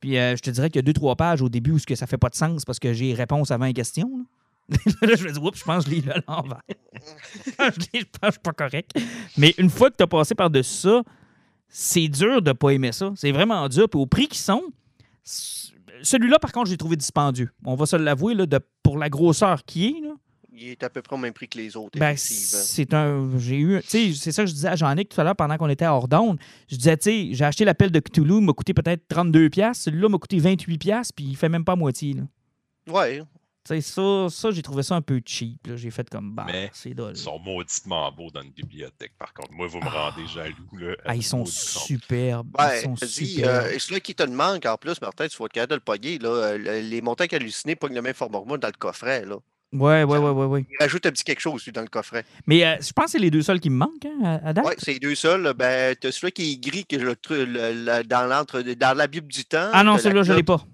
Puis 0.00 0.16
euh, 0.16 0.36
je 0.36 0.40
te 0.40 0.48
dirais 0.48 0.70
qu'il 0.70 0.78
y 0.78 0.78
a 0.78 0.82
deux, 0.82 0.94
trois 0.94 1.16
pages 1.16 1.42
au 1.42 1.50
début 1.50 1.72
où 1.72 1.78
ce 1.78 1.84
que 1.84 1.96
ça 1.96 2.06
fait 2.06 2.16
pas 2.16 2.30
de 2.30 2.34
sens 2.34 2.64
parce 2.64 2.78
que 2.78 2.94
j'ai 2.94 3.12
réponse 3.12 3.50
avant 3.50 3.66
une 3.66 3.74
question. 3.74 4.10
là. 4.16 4.24
là, 5.02 5.16
je 5.16 5.24
me 5.24 5.32
dis, 5.32 5.38
oups, 5.38 5.58
je 5.58 5.64
pense 5.64 5.84
que 5.84 5.90
je 5.90 5.96
lis 5.96 6.00
là 6.00 6.16
l'envers. 6.26 6.62
je 7.58 7.80
lis, 7.80 8.00
je 8.00 8.18
pense 8.18 8.28
je 8.28 8.30
suis 8.30 8.40
pas 8.40 8.54
correct. 8.54 8.92
Mais 9.36 9.54
une 9.58 9.68
fois 9.68 9.90
que 9.90 9.96
tu 9.98 10.02
as 10.02 10.06
passé 10.06 10.34
par-dessus 10.34 10.88
ça, 10.88 11.02
c'est 11.68 12.08
dur 12.08 12.40
de 12.40 12.52
pas 12.52 12.70
aimer 12.70 12.92
ça. 12.92 13.12
C'est 13.16 13.32
vraiment 13.32 13.68
dur. 13.68 13.90
Puis 13.90 14.00
au 14.00 14.06
prix 14.06 14.26
qu'ils 14.26 14.38
sont, 14.38 14.62
celui-là, 15.24 16.38
par 16.38 16.52
contre, 16.52 16.68
j'ai 16.68 16.76
trouvé 16.76 16.96
dispendieux. 16.96 17.50
On 17.64 17.74
va 17.74 17.86
se 17.86 17.96
l'avouer, 17.96 18.34
pour 18.82 18.98
la 18.98 19.08
grosseur 19.08 19.64
qui 19.64 19.86
est. 19.86 20.00
Là, 20.02 20.14
Il 20.52 20.68
est 20.68 20.82
à 20.82 20.90
peu 20.90 21.02
près 21.02 21.16
au 21.16 21.18
même 21.18 21.32
prix 21.32 21.48
que 21.48 21.58
les 21.58 21.76
autres, 21.76 21.98
ben, 21.98 22.14
c'est 22.16 22.94
un. 22.94 23.28
J'ai 23.38 23.58
eu. 23.58 23.80
C'est 23.84 24.12
ça 24.32 24.44
que 24.44 24.48
je 24.48 24.54
disais 24.54 24.68
à 24.68 24.76
Jean-Nic 24.76 25.08
tout 25.08 25.20
à 25.20 25.24
l'heure 25.24 25.36
pendant 25.36 25.56
qu'on 25.56 25.68
était 25.68 25.84
à 25.84 25.94
Ordonne. 25.94 26.36
Je 26.68 26.76
disais, 26.76 26.96
tu 26.96 27.10
sais, 27.10 27.28
j'ai 27.32 27.44
acheté 27.44 27.64
l'appel 27.64 27.90
de 27.90 27.98
Cthulhu, 28.00 28.36
il 28.36 28.42
m'a 28.42 28.52
coûté 28.52 28.74
peut-être 28.74 29.02
32$. 29.08 29.74
Celui-là 29.74 30.08
m'a 30.08 30.18
coûté 30.18 30.38
28$, 30.38 31.10
puis 31.14 31.24
il 31.24 31.36
fait 31.36 31.48
même 31.48 31.64
pas 31.64 31.76
moitié. 31.76 32.14
Là. 32.14 32.22
Ouais. 32.92 33.22
Tu 33.66 33.74
sais, 33.76 33.80
ça, 33.80 34.26
ça 34.28 34.50
j'ai 34.50 34.60
trouvé 34.60 34.82
ça 34.82 34.94
un 34.94 35.00
peu 35.00 35.22
cheap. 35.24 35.66
là. 35.66 35.76
J'ai 35.76 35.90
fait 35.90 36.08
comme, 36.10 36.32
bah, 36.34 36.44
Mais 36.46 36.70
c'est 36.74 36.92
dole. 36.92 37.14
Ils 37.14 37.18
sont 37.18 37.38
mauditement 37.38 38.12
beaux 38.12 38.30
dans 38.30 38.42
une 38.42 38.50
bibliothèque, 38.50 39.12
par 39.18 39.32
contre. 39.32 39.52
Moi, 39.52 39.66
vous 39.68 39.78
me 39.80 39.88
rendez 39.88 40.26
jaloux. 40.26 40.54
Là, 40.78 40.94
Ah, 41.06 41.16
ils 41.16 41.22
sont 41.22 41.46
superbes. 41.46 42.54
Ouais, 42.58 42.80
ils 42.80 42.82
sont 42.82 42.94
dis, 43.06 43.26
superbes. 43.36 43.66
euh, 43.72 43.78
celui 43.78 44.00
qui 44.02 44.14
te 44.14 44.22
le 44.22 44.32
manque 44.32 44.66
en 44.66 44.76
plus, 44.76 45.00
Martin, 45.00 45.26
tu 45.28 45.36
vas 45.38 45.46
être 45.46 45.52
capable 45.52 45.70
de 45.70 45.74
le 45.76 45.80
pogner. 45.80 46.18
Là, 46.18 46.28
euh, 46.28 46.58
le- 46.58 46.80
les 46.88 47.00
montagnes 47.00 47.28
hallucinées 47.32 47.74
pognent 47.76 47.94
le 47.94 48.02
même 48.02 48.14
format 48.14 48.40
que 48.40 48.46
moi 48.48 48.58
dans 48.58 48.68
le 48.68 48.74
coffret. 48.78 49.24
Là. 49.24 49.36
Ouais, 49.72 50.04
ouais, 50.04 50.18
ouais, 50.18 50.30
ouais, 50.30 50.44
ouais. 50.46 50.66
Il 50.70 50.76
rajoute 50.78 51.06
un 51.06 51.10
petit 51.10 51.24
quelque 51.24 51.40
chose 51.40 51.66
dans 51.72 51.80
le 51.80 51.88
coffret. 51.88 52.24
Mais 52.46 52.64
euh, 52.66 52.76
je 52.80 52.92
pense 52.92 53.06
que 53.06 53.10
c'est 53.12 53.18
les 53.18 53.30
deux 53.30 53.42
seuls 53.42 53.58
qui 53.60 53.70
me 53.70 53.76
manquent 53.76 54.06
hein, 54.22 54.40
à, 54.44 54.52
date. 54.52 54.64
Ouais, 54.66 54.74
c'est 54.78 54.92
les 54.92 55.00
deux 55.00 55.14
seuls. 55.14 55.52
Ben, 55.54 55.96
tu 56.00 56.06
as 56.06 56.12
celui 56.12 56.32
qui 56.32 56.52
est 56.52 56.56
gris 56.58 56.84
que 56.86 56.98
je 56.98 57.04
le 57.06 57.16
trouve 57.16 57.38
le- 57.38 57.72
le- 57.72 58.04
dans, 58.04 58.26
l'entre, 58.28 58.60
dans 58.60 58.96
la 58.96 59.06
Bible 59.08 59.26
du 59.28 59.44
temps. 59.46 59.70
ah 59.72 59.82
non, 59.82 59.96
celui-là, 59.98 60.22
je 60.22 60.32
l'ai 60.34 60.42
cloche- 60.42 60.58
pas. 60.60 60.66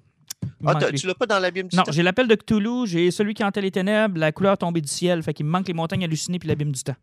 Ah, 0.65 0.75
manque 0.75 0.95
tu 0.95 1.07
l'as 1.07 1.15
pas 1.15 1.27
dans 1.27 1.39
la 1.39 1.51
Bible 1.51 1.69
du 1.69 1.77
Non, 1.77 1.83
temps? 1.85 1.93
j'ai 1.93 2.03
l'appel 2.03 2.29
de 2.29 2.35
Cthulhu, 2.35 2.87
j'ai 2.87 3.11
celui 3.11 3.35
qui 3.35 3.43
hantait 3.45 3.61
les 3.63 3.71
ténèbres, 3.71 4.19
la 4.19 4.33
couleur 4.33 4.59
tombée 4.59 4.81
du 4.81 4.89
ciel, 4.89 5.23
fait 5.23 5.33
qu'il 5.35 5.47
me 5.47 5.51
manque 5.51 5.69
les 5.69 5.75
montagnes 5.75 6.05
hallucinées 6.05 6.39
puis 6.39 6.49
l'abîme 6.49 6.73
du 6.73 6.83
temps. 6.83 6.97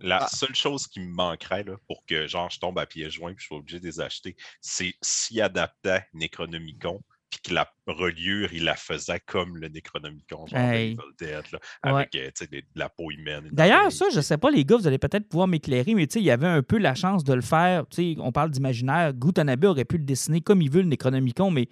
La 0.00 0.24
Ah. 0.24 0.28
seule 0.28 0.54
chose 0.54 0.86
qui 0.86 1.00
me 1.00 1.12
manquerait 1.12 1.64
là, 1.64 1.74
pour 1.86 2.04
que 2.06 2.26
genre 2.26 2.48
je 2.50 2.58
tombe 2.58 2.78
à 2.78 2.86
pieds 2.86 3.10
joints 3.10 3.34
puis 3.34 3.42
je 3.42 3.46
sois 3.48 3.58
obligé 3.58 3.78
de 3.80 3.84
les 3.86 4.00
acheter, 4.00 4.36
c'est 4.60 4.94
s'y 5.02 5.40
adaptait 5.40 6.04
Necronomicon 6.14 7.00
puis 7.30 7.40
que 7.48 7.54
la 7.54 7.66
reliure, 7.86 8.52
il 8.52 8.64
la 8.64 8.74
faisait 8.76 9.18
comme 9.20 9.56
le 9.56 9.68
Necronomicon, 9.68 10.46
genre 10.46 10.58
Hey. 10.60 10.92
Evil 10.92 10.98
Dead, 11.18 11.42
là, 11.52 11.58
Ouais. 11.84 11.90
avec 12.02 12.14
euh, 12.16 12.30
sais, 12.34 12.46
des- 12.46 12.60
de 12.60 12.66
la 12.74 12.90
peau 12.90 13.10
humaine. 13.10 13.48
D'ailleurs, 13.52 13.90
ça, 13.90 14.06
je 14.12 14.20
sais 14.20 14.36
pas, 14.36 14.50
les 14.50 14.66
gars, 14.66 14.76
vous 14.76 14.86
allez 14.86 14.98
peut-être 14.98 15.26
pouvoir 15.28 15.48
m'éclairer, 15.48 15.94
mais 15.94 16.06
tu 16.06 16.14
sais, 16.14 16.20
il 16.20 16.26
y 16.26 16.30
avait 16.30 16.46
un 16.46 16.62
peu 16.62 16.76
la 16.76 16.94
chance 16.94 17.24
de 17.24 17.32
le 17.32 17.40
faire. 17.40 17.86
Tu 17.88 18.14
sais, 18.14 18.20
on 18.20 18.32
parle 18.32 18.50
d'imaginaire. 18.50 19.14
Gutanabe 19.14 19.64
aurait 19.64 19.86
pu 19.86 19.96
le 19.96 20.04
dessiner 20.04 20.42
comme 20.42 20.60
il 20.60 20.70
veut, 20.70 20.82
le 20.82 20.88
Necronomicon, 20.88 21.50
mais 21.50 21.68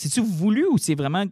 c'est-tu 0.00 0.22
voulu 0.22 0.66
ou 0.66 0.78
c'est 0.78 0.94
vraiment. 0.94 1.24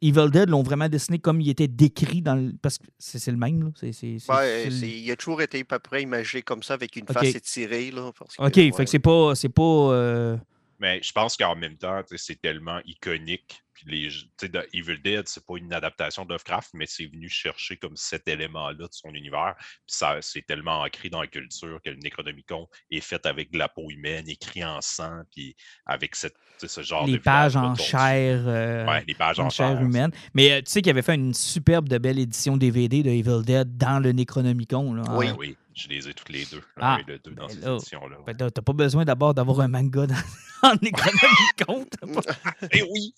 Evil 0.00 0.30
Dead 0.30 0.48
l'ont 0.48 0.62
vraiment 0.62 0.88
dessiné 0.88 1.18
comme 1.18 1.40
il 1.40 1.48
était 1.48 1.66
décrit 1.66 2.22
dans 2.22 2.36
le. 2.36 2.52
Parce 2.62 2.78
que 2.78 2.84
c'est 2.98 3.30
le 3.30 3.36
même, 3.36 3.62
là. 3.62 3.70
C'est, 3.74 4.16
Ouais, 4.28 4.68
il 4.68 5.10
a 5.10 5.16
toujours 5.16 5.42
été 5.42 5.60
à 5.60 5.64
peu 5.64 5.78
près 5.78 6.02
imagé 6.02 6.42
comme 6.42 6.62
ça 6.62 6.74
avec 6.74 6.94
une 6.96 7.06
face 7.06 7.34
étirée. 7.34 7.90
Là, 7.90 8.12
parce 8.16 8.36
que, 8.36 8.42
OK, 8.42 8.56
ouais. 8.56 8.72
fait 8.76 8.84
que 8.84 8.90
c'est 8.90 8.98
pas. 8.98 9.34
C'est 9.34 9.48
pas 9.48 9.62
euh, 9.62 10.36
Mais 10.78 11.00
je 11.02 11.12
pense 11.12 11.36
qu'en 11.36 11.56
même 11.56 11.76
temps, 11.76 12.02
c'est 12.16 12.40
tellement 12.40 12.80
iconique. 12.84 13.60
Puis 13.74 13.86
les, 13.86 14.48
de 14.48 14.66
Evil 14.72 14.98
Dead, 15.00 15.28
c'est 15.28 15.44
pas 15.46 15.56
une 15.56 15.72
adaptation 15.72 16.24
de 16.24 16.30
Lovecraft, 16.32 16.70
mais 16.74 16.86
c'est 16.86 17.06
venu 17.06 17.28
chercher 17.28 17.76
comme 17.76 17.94
cet 17.96 18.26
élément-là 18.26 18.74
de 18.86 18.88
son 18.90 19.10
univers. 19.14 19.54
Puis 19.58 19.68
ça, 19.86 20.16
c'est 20.20 20.42
tellement 20.42 20.80
ancré 20.82 21.10
dans 21.10 21.20
la 21.20 21.28
culture 21.28 21.78
que 21.84 21.90
le 21.90 21.96
Necronomicon 21.96 22.66
est 22.90 23.00
fait 23.00 23.24
avec 23.24 23.52
de 23.52 23.58
la 23.58 23.68
peau 23.68 23.88
humaine, 23.88 24.28
écrit 24.28 24.64
en 24.64 24.80
sang, 24.80 25.20
puis 25.32 25.54
avec 25.86 26.16
cette, 26.16 26.34
ce 26.64 26.82
genre 26.82 27.06
de 27.06 27.12
les 27.12 27.18
pages 27.20 27.54
en 27.54 27.76
chair. 27.76 28.42
euh, 28.48 28.84
Ouais, 28.84 29.04
les 29.06 29.14
pages 29.14 29.38
en, 29.38 29.46
en 29.46 29.50
chair 29.50 29.80
humaine. 29.80 30.10
Mais 30.34 30.50
euh, 30.50 30.58
tu 30.58 30.72
sais 30.72 30.82
qu'il 30.82 30.90
avait 30.90 31.02
fait 31.02 31.14
une 31.14 31.34
superbe 31.34 31.88
de 31.88 31.98
belle 31.98 32.18
édition 32.18 32.56
DVD 32.56 33.04
de 33.04 33.10
Evil 33.10 33.44
Dead 33.44 33.76
dans 33.76 34.00
le 34.02 34.10
Necronomicon. 34.10 34.92
Là, 34.94 35.04
Oui. 35.16 35.26
Ah 35.30 35.34
oui, 35.38 35.56
je 35.78 35.88
les 35.88 36.08
ai 36.08 36.14
toutes 36.14 36.28
les 36.30 36.44
deux. 36.46 36.62
Ah, 36.76 36.94
un 36.94 36.98
et 36.98 37.04
le 37.06 37.18
deux 37.18 37.30
dans 37.32 37.46
ben 37.46 37.54
ces 37.54 37.60
là, 37.60 37.74
éditions-là. 37.76 38.16
Fait 38.26 38.34
que 38.34 38.44
là, 38.44 38.50
T'as 38.50 38.62
pas 38.62 38.72
besoin 38.72 39.04
d'abord 39.04 39.34
d'avoir 39.34 39.60
un 39.60 39.68
manga 39.68 40.06
dans, 40.06 40.14
en. 40.62 40.76
T'as 40.76 42.06
pas- 42.06 42.20
Eh 42.72 42.82
oui, 42.82 43.14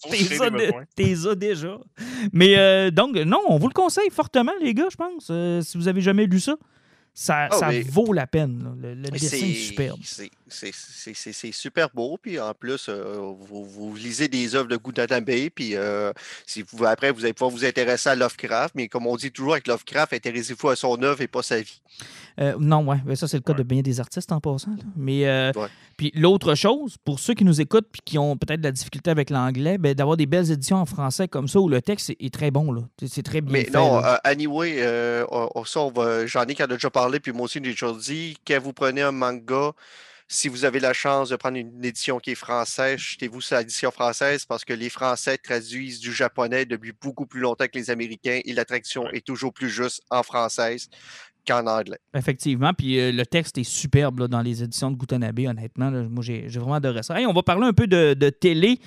T'es 0.95 1.15
ça, 1.17 1.35
déjà. 1.35 1.79
Mais 2.33 2.57
euh, 2.59 2.91
donc, 2.91 3.17
non, 3.17 3.41
on 3.49 3.59
vous 3.59 3.69
le 3.69 3.73
conseille 3.75 4.11
fortement, 4.11 4.53
les 4.61 4.75
gars, 4.75 4.89
je 4.91 4.97
pense. 4.97 5.29
Euh, 5.31 5.61
si 5.63 5.77
vous 5.79 5.89
avez 5.89 6.01
jamais 6.01 6.27
lu 6.27 6.39
ça, 6.41 6.57
ça, 7.15 7.49
Ah, 7.51 7.57
ça 7.57 7.69
mais- 7.69 7.81
vaut 7.83 8.13
la 8.13 8.27
peine. 8.27 8.63
là. 8.63 8.95
Le, 8.95 9.11
dessin 9.11 9.37
est 9.39 9.55
superbe. 9.55 9.99
c'est- 10.03 10.31
c'est- 10.53 11.53
super 11.53 11.89
beau. 11.95 12.19
Puis 12.21 12.39
en 12.41 12.53
plus, 12.55 12.87
euh, 12.89 13.17
vous, 13.39 13.65
vous 13.65 13.95
lisez 13.97 14.29
des 14.29 14.55
œuvres 14.55 14.69
de 14.69 14.77
Gutanabe. 14.77 15.31
Puis 15.55 15.75
euh, 15.77 16.13
si 16.47 16.63
vous, 16.63 16.85
après, 16.85 17.11
vous 17.13 17.25
allez 17.25 17.33
pouvoir 17.33 17.51
vous 17.51 17.65
intéresser 17.65 18.09
à 18.11 18.15
Lovecraft. 18.15 18.75
Mais 18.75 18.89
comme 18.89 19.07
on 19.07 19.17
dit 19.17 19.31
toujours 19.31 19.53
avec 19.53 19.67
Lovecraft, 19.67 20.13
intéressez-vous 20.13 20.69
à 20.69 20.77
son 20.77 21.03
œuvre 21.03 21.21
et 21.21 21.29
pas 21.29 21.43
sa 21.43 21.61
vie. 21.61 21.81
Euh, 22.41 22.55
non, 22.59 22.87
ouais, 22.87 23.17
ça 23.17 23.29
c'est 23.29 23.37
le 23.37 23.43
cas 23.43 23.53
Ouais. 23.53 23.59
de 23.59 23.63
bien 23.65 23.83
des 23.83 24.01
artistes 24.01 24.33
en 24.33 24.41
passant. 24.41 24.71
là. 24.71 24.83
Mais 24.97 25.27
euh, 25.27 25.53
Ouais. 25.57 25.69
puis 25.97 26.13
l'autre 26.15 26.55
chose, 26.55 26.97
pour 27.05 27.19
ceux 27.21 27.35
qui 27.35 27.45
nous 27.45 27.61
écoutent 27.61 27.89
puis 27.91 28.01
qui 28.05 28.19
ont 28.19 28.37
peut-être 28.37 28.61
de 28.61 28.67
la 28.67 28.73
difficulté 28.73 29.11
avec 29.11 29.31
l'anglais, 29.31 29.77
ben, 29.79 29.95
d'avoir 29.95 30.17
des 30.17 30.27
belles 30.27 30.51
éditions 30.51 30.77
en 30.77 30.87
français 30.87 31.29
comme 31.29 31.49
ça 31.49 31.61
où 31.61 31.69
le 31.69 31.83
texte 31.83 32.11
est, 32.19 32.33
très 32.33 32.51
bon. 32.51 32.61
C'est- 33.05 33.23
très 33.23 33.41
bien 33.41 33.53
Mais 33.53 33.65
fait. 33.65 33.73
non, 33.73 34.01
anyway, 34.25 34.77
euh, 34.79 35.25
on- 35.31 35.49
on- 35.55 35.65
ça, 35.65 35.81
on 35.81 35.91
va, 35.91 36.27
j'en 36.27 36.45
ai 36.45 36.55
qui 36.55 36.63
en 36.63 36.67
a 36.67 36.69
déjà 36.69 36.89
parlé, 36.91 37.21
puis 37.21 37.33
moi 37.33 37.43
aussi, 37.47 37.55
j'ai 37.63 37.71
déjà 37.73 37.93
dit, 37.93 38.37
quand 38.47 38.61
vous 38.61 38.73
prenez 38.73 39.03
un 39.03 39.13
manga, 39.13 39.73
si 40.33 40.49
vous 40.49 40.65
avez 40.65 40.79
la 40.79 40.93
chance 40.93 41.29
de 41.31 41.35
prendre 41.37 41.57
une 41.57 41.85
édition 41.85 42.21
qui 42.21 42.31
est 42.31 42.35
française, 42.37 43.01
jetez-vous 43.01 43.41
sur 43.41 43.59
l'édition 43.59 43.91
française 43.91 44.45
parce 44.45 44.65
que 44.65 44.73
les 44.73 44.89
Français 44.89 45.37
traduisent 45.37 45.99
du 45.99 46.13
japonais 46.13 46.65
depuis 46.67 46.93
beaucoup 47.03 47.27
plus 47.27 47.41
longtemps 47.41 47.65
que 47.67 47.77
les 47.77 47.91
Américains 47.91 48.39
et 48.45 48.53
la 48.53 48.65
traduction 48.65 49.03
Ouais. 49.03 49.17
est 49.19 49.27
toujours 49.27 49.53
plus 49.53 49.69
juste 49.69 50.03
en 50.09 50.23
française 50.23 50.89
qu'en 51.49 51.67
anglais. 51.67 51.99
Effectivement, 52.15 52.73
puis 52.73 53.01
euh, 53.01 53.11
le 53.11 53.27
texte 53.27 53.59
est 53.59 53.65
superbe 53.65 54.21
là, 54.21 54.29
dans 54.29 54.41
les 54.43 54.63
éditions 54.63 54.93
de 54.93 54.97
Gutanabe, 54.97 55.41
honnêtement. 55.41 55.91
là. 55.91 56.03
moi, 56.05 56.23
j'ai 56.23 56.47
vraiment 56.47 56.75
adoré 56.75 57.03
ça. 57.03 57.19
Hey, 57.19 57.27
on 57.27 57.33
va 57.33 57.43
parler 57.43 57.67
un 57.67 57.73
peu 57.73 57.89
de, 57.89 58.15
de 58.15 58.31
télé. 58.31 58.79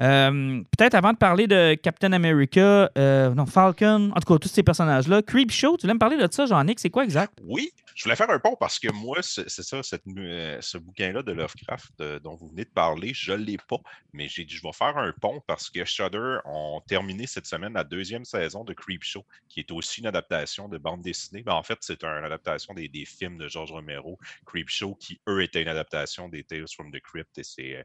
Euh, 0.00 0.60
Peut-être 0.76 0.94
avant 0.94 1.12
de 1.12 1.18
parler 1.18 1.46
de 1.46 1.74
Captain 1.74 2.12
America, 2.12 2.90
euh, 2.98 3.34
non, 3.34 3.46
Falcon, 3.46 4.10
en 4.16 4.20
tout 4.20 4.32
cas, 4.32 4.38
tous 4.38 4.48
ces 4.48 4.62
personnages-là. 4.62 5.22
Creep 5.22 5.50
Show, 5.52 5.76
tu 5.76 5.82
voulais 5.82 5.94
me 5.94 5.98
parler 5.98 6.16
de 6.16 6.26
ça, 6.30 6.46
Jean-Nic, 6.46 6.80
c'est 6.80 6.90
quoi 6.90 7.04
exact? 7.04 7.38
Oui, 7.44 7.70
je 7.98 8.04
voulais 8.04 8.14
faire 8.14 8.30
un 8.30 8.38
pont 8.38 8.54
parce 8.54 8.78
que 8.78 8.92
moi, 8.92 9.18
c'est 9.22 9.48
ça, 9.48 9.82
cette 9.82 10.04
euh, 10.06 10.60
ce 10.60 10.78
bouquin-là 10.78 11.24
de 11.24 11.32
Lovecraft 11.32 12.00
euh, 12.00 12.20
dont 12.20 12.36
vous 12.36 12.46
venez 12.46 12.64
de 12.64 12.70
parler, 12.70 13.12
je 13.12 13.32
ne 13.32 13.38
l'ai 13.38 13.56
pas, 13.56 13.80
mais 14.12 14.28
j'ai 14.28 14.44
dit 14.44 14.54
je 14.54 14.62
vais 14.62 14.72
faire 14.72 14.96
un 14.96 15.12
pont 15.20 15.42
parce 15.48 15.68
que 15.68 15.84
Shudder 15.84 16.38
ont 16.44 16.80
terminé 16.86 17.26
cette 17.26 17.46
semaine 17.46 17.72
la 17.72 17.82
deuxième 17.82 18.24
saison 18.24 18.62
de 18.62 18.72
Creepshow, 18.72 19.26
qui 19.48 19.58
est 19.58 19.72
aussi 19.72 19.98
une 20.00 20.06
adaptation 20.06 20.68
de 20.68 20.78
bande 20.78 21.02
dessinée. 21.02 21.42
Mais 21.44 21.50
en 21.50 21.64
fait, 21.64 21.78
c'est 21.80 22.04
une 22.04 22.24
adaptation 22.24 22.72
des, 22.72 22.88
des 22.88 23.04
films 23.04 23.36
de 23.36 23.48
George 23.48 23.72
Romero, 23.72 24.16
Creepshow, 24.46 24.94
qui 24.94 25.20
eux 25.28 25.42
étaient 25.42 25.62
une 25.62 25.68
adaptation 25.68 26.28
des 26.28 26.44
Tales 26.44 26.68
from 26.72 26.92
the 26.92 27.00
Crypt 27.00 27.36
et 27.36 27.42
ces, 27.42 27.74
euh, 27.74 27.84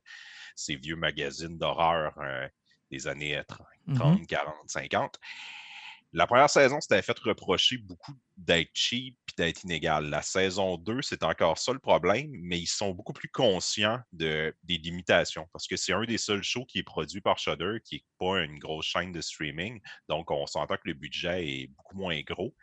ces 0.56 0.76
vieux 0.76 0.96
magazines 0.96 1.58
d'horreur 1.58 2.14
euh, 2.20 2.48
des 2.92 3.08
années 3.08 3.36
euh, 3.36 3.44
30, 3.48 3.66
Mhm. 3.88 3.96
30, 3.96 4.28
40, 4.28 4.56
50. 4.68 5.20
La 6.16 6.28
première 6.28 6.50
saison 6.50 6.80
s'était 6.80 7.02
fait 7.02 7.18
reprocher 7.18 7.78
beaucoup 7.78 8.14
d'être 8.38 8.70
cheap 8.76 9.18
et 9.32 9.42
d'être 9.42 9.64
inégal. 9.64 10.12
La 10.12 10.22
saison 10.22 10.78
2, 10.78 11.02
c'est 11.02 11.24
encore 11.24 11.58
ça 11.58 11.74
le 11.74 11.80
problème, 11.80 12.30
mais 12.34 12.60
ils 12.60 12.68
sont 12.68 12.92
beaucoup 12.92 13.14
plus 13.14 13.30
conscients 13.30 14.00
de, 14.12 14.56
des 14.64 14.78
limitations 14.78 15.48
parce 15.52 15.66
que 15.66 15.76
c'est 15.76 15.92
un 15.92 16.04
des 16.04 16.20
seuls 16.20 16.44
shows 16.44 16.66
qui 16.66 16.78
est 16.78 16.84
produit 16.84 17.20
par 17.20 17.40
Shudder, 17.40 17.80
qui 17.84 17.96
n'est 17.96 18.06
pas 18.20 18.42
une 18.42 18.60
grosse 18.60 18.86
chaîne 18.86 19.12
de 19.12 19.22
streaming. 19.22 19.82
Donc, 20.08 20.30
on 20.30 20.46
s'entend 20.46 20.76
que 20.76 20.86
le 20.86 20.94
budget 20.94 21.48
est 21.48 21.68
beaucoup 21.68 21.98
moins 21.98 22.22
gros. 22.22 22.54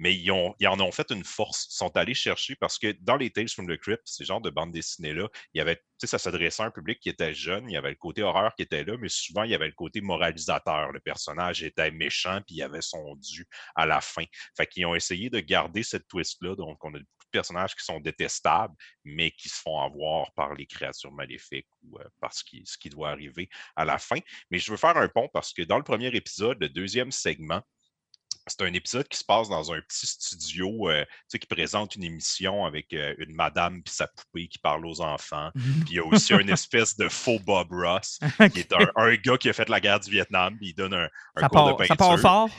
Mais 0.00 0.14
ils, 0.14 0.30
ont, 0.32 0.54
ils 0.58 0.66
en 0.66 0.80
ont 0.80 0.90
fait 0.90 1.10
une 1.10 1.24
force. 1.24 1.68
Ils 1.70 1.76
sont 1.76 1.94
allés 1.96 2.14
chercher 2.14 2.56
parce 2.56 2.78
que 2.78 2.92
dans 3.02 3.16
les 3.16 3.30
Tales 3.30 3.50
from 3.50 3.68
the 3.68 3.76
Crypt, 3.76 4.00
ces 4.06 4.24
genres 4.24 4.40
de 4.40 4.48
bandes 4.48 4.72
dessinées-là, 4.72 5.28
il 5.52 5.58
y 5.58 5.60
avait, 5.60 5.78
ça 5.98 6.18
s'adressait 6.18 6.62
à 6.62 6.66
un 6.66 6.70
public 6.70 6.98
qui 7.00 7.10
était 7.10 7.34
jeune, 7.34 7.68
il 7.68 7.74
y 7.74 7.76
avait 7.76 7.90
le 7.90 7.96
côté 7.96 8.22
horreur 8.22 8.54
qui 8.54 8.62
était 8.62 8.82
là, 8.82 8.96
mais 8.98 9.10
souvent, 9.10 9.42
il 9.42 9.50
y 9.50 9.54
avait 9.54 9.66
le 9.66 9.74
côté 9.74 10.00
moralisateur. 10.00 10.90
Le 10.90 11.00
personnage 11.00 11.62
était 11.62 11.90
méchant, 11.90 12.40
puis 12.46 12.56
il 12.56 12.62
avait 12.62 12.80
son 12.80 13.14
dû 13.16 13.46
à 13.76 13.84
la 13.84 14.00
fin. 14.00 14.24
Fait 14.56 14.66
qu'ils 14.66 14.86
ont 14.86 14.94
essayé 14.94 15.28
de 15.28 15.38
garder 15.38 15.82
cette 15.82 16.08
twist-là. 16.08 16.56
Donc, 16.56 16.82
on 16.82 16.94
a 16.94 16.98
beaucoup 16.98 17.24
de 17.26 17.30
personnages 17.30 17.74
qui 17.74 17.84
sont 17.84 18.00
détestables, 18.00 18.74
mais 19.04 19.30
qui 19.32 19.50
se 19.50 19.60
font 19.60 19.80
avoir 19.80 20.32
par 20.32 20.54
les 20.54 20.64
créatures 20.64 21.12
maléfiques 21.12 21.68
ou 21.82 21.98
euh, 21.98 22.04
par 22.20 22.32
ce 22.32 22.42
qui, 22.42 22.62
ce 22.64 22.78
qui 22.78 22.88
doit 22.88 23.10
arriver 23.10 23.50
à 23.76 23.84
la 23.84 23.98
fin. 23.98 24.18
Mais 24.50 24.58
je 24.58 24.70
veux 24.70 24.78
faire 24.78 24.96
un 24.96 25.08
pont 25.08 25.28
parce 25.34 25.52
que 25.52 25.60
dans 25.60 25.76
le 25.76 25.84
premier 25.84 26.08
épisode, 26.08 26.56
le 26.58 26.70
deuxième 26.70 27.12
segment, 27.12 27.60
c'est 28.50 28.62
un 28.62 28.72
épisode 28.72 29.08
qui 29.08 29.18
se 29.18 29.24
passe 29.24 29.48
dans 29.48 29.72
un 29.72 29.80
petit 29.80 30.06
studio 30.06 30.90
euh, 30.90 31.04
qui 31.30 31.46
présente 31.46 31.96
une 31.96 32.04
émission 32.04 32.64
avec 32.64 32.92
euh, 32.92 33.14
une 33.18 33.34
madame 33.34 33.78
et 33.78 33.90
sa 33.90 34.06
poupée 34.08 34.48
qui 34.48 34.58
parle 34.58 34.84
aux 34.86 35.00
enfants. 35.00 35.50
Puis 35.54 35.90
il 35.90 35.94
y 35.94 35.98
a 35.98 36.04
aussi 36.04 36.34
une 36.34 36.50
espèce 36.50 36.96
de 36.96 37.08
faux 37.08 37.38
Bob 37.40 37.68
Ross, 37.70 38.18
qui 38.52 38.60
est 38.60 38.72
un, 38.72 39.14
gars 39.16 39.38
qui 39.38 39.48
a 39.48 39.52
fait 39.52 39.68
la 39.68 39.80
guerre 39.80 40.00
du 40.00 40.10
Vietnam, 40.10 40.56
puis 40.56 40.68
il 40.68 40.74
donne 40.74 40.94
un, 40.94 41.08
un 41.36 41.48
cours 41.48 41.68
de 41.68 41.72
peinture. 41.72 41.86
Ça 41.86 41.96
part 41.96 42.18
fort? 42.18 42.50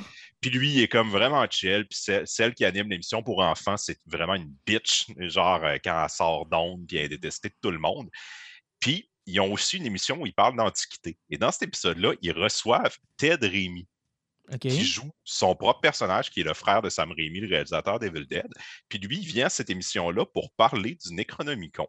Puis 0.42 0.50
lui, 0.50 0.72
il 0.74 0.82
est 0.82 0.88
comme 0.88 1.10
vraiment 1.12 1.46
chill. 1.50 1.86
Puis 1.88 2.00
celle 2.26 2.56
qui 2.56 2.66
anime 2.66 2.90
l'émission 2.90 3.22
pour 3.22 3.40
enfants, 3.40 3.78
c'est 3.78 4.00
vraiment 4.08 4.34
une 4.34 4.52
bitch, 4.66 5.06
genre 5.20 5.64
euh, 5.64 5.78
quand 5.84 6.04
elle 6.04 6.10
sort 6.10 6.48
d'onde, 6.48 6.86
puis 6.88 6.98
elle 6.98 7.06
est 7.06 7.10
détestée 7.10 7.50
de 7.50 7.56
tout 7.62 7.72
le 7.72 7.78
monde. 7.78 8.10
Puis 8.80 9.08
ils 9.28 9.40
ont 9.40 9.52
aussi 9.54 9.78
une 9.78 9.86
émission 9.86 10.20
où 10.20 10.26
ils 10.26 10.34
parlent 10.34 10.58
d'antiquité. 10.58 11.18
Et 11.30 11.38
dans 11.38 11.52
cet 11.52 11.64
épisode-là, 11.64 12.14
ils 12.22 12.32
reçoivent 12.32 12.98
Ted 13.18 13.48
Rémy, 13.48 13.88
qui 14.60 14.84
joue 14.84 15.12
son 15.24 15.56
propre 15.56 15.82
personnage, 15.82 16.30
qui 16.30 16.42
est 16.42 16.44
le 16.44 16.54
frère 16.54 16.82
de 16.82 16.90
Sam 16.90 17.12
Raimi, 17.12 17.40
le 17.40 17.48
réalisateur 17.48 18.00
d'Evil 18.00 18.28
Dead. 18.28 18.48
Puis 18.90 19.00
lui, 19.00 19.18
il 19.20 19.26
vient 19.26 19.48
à 19.48 19.50
cette 19.50 19.70
émission-là 19.70 20.26
pour 20.26 20.52
parler 20.52 20.96
du 20.96 21.14
Necronomicon. 21.14 21.88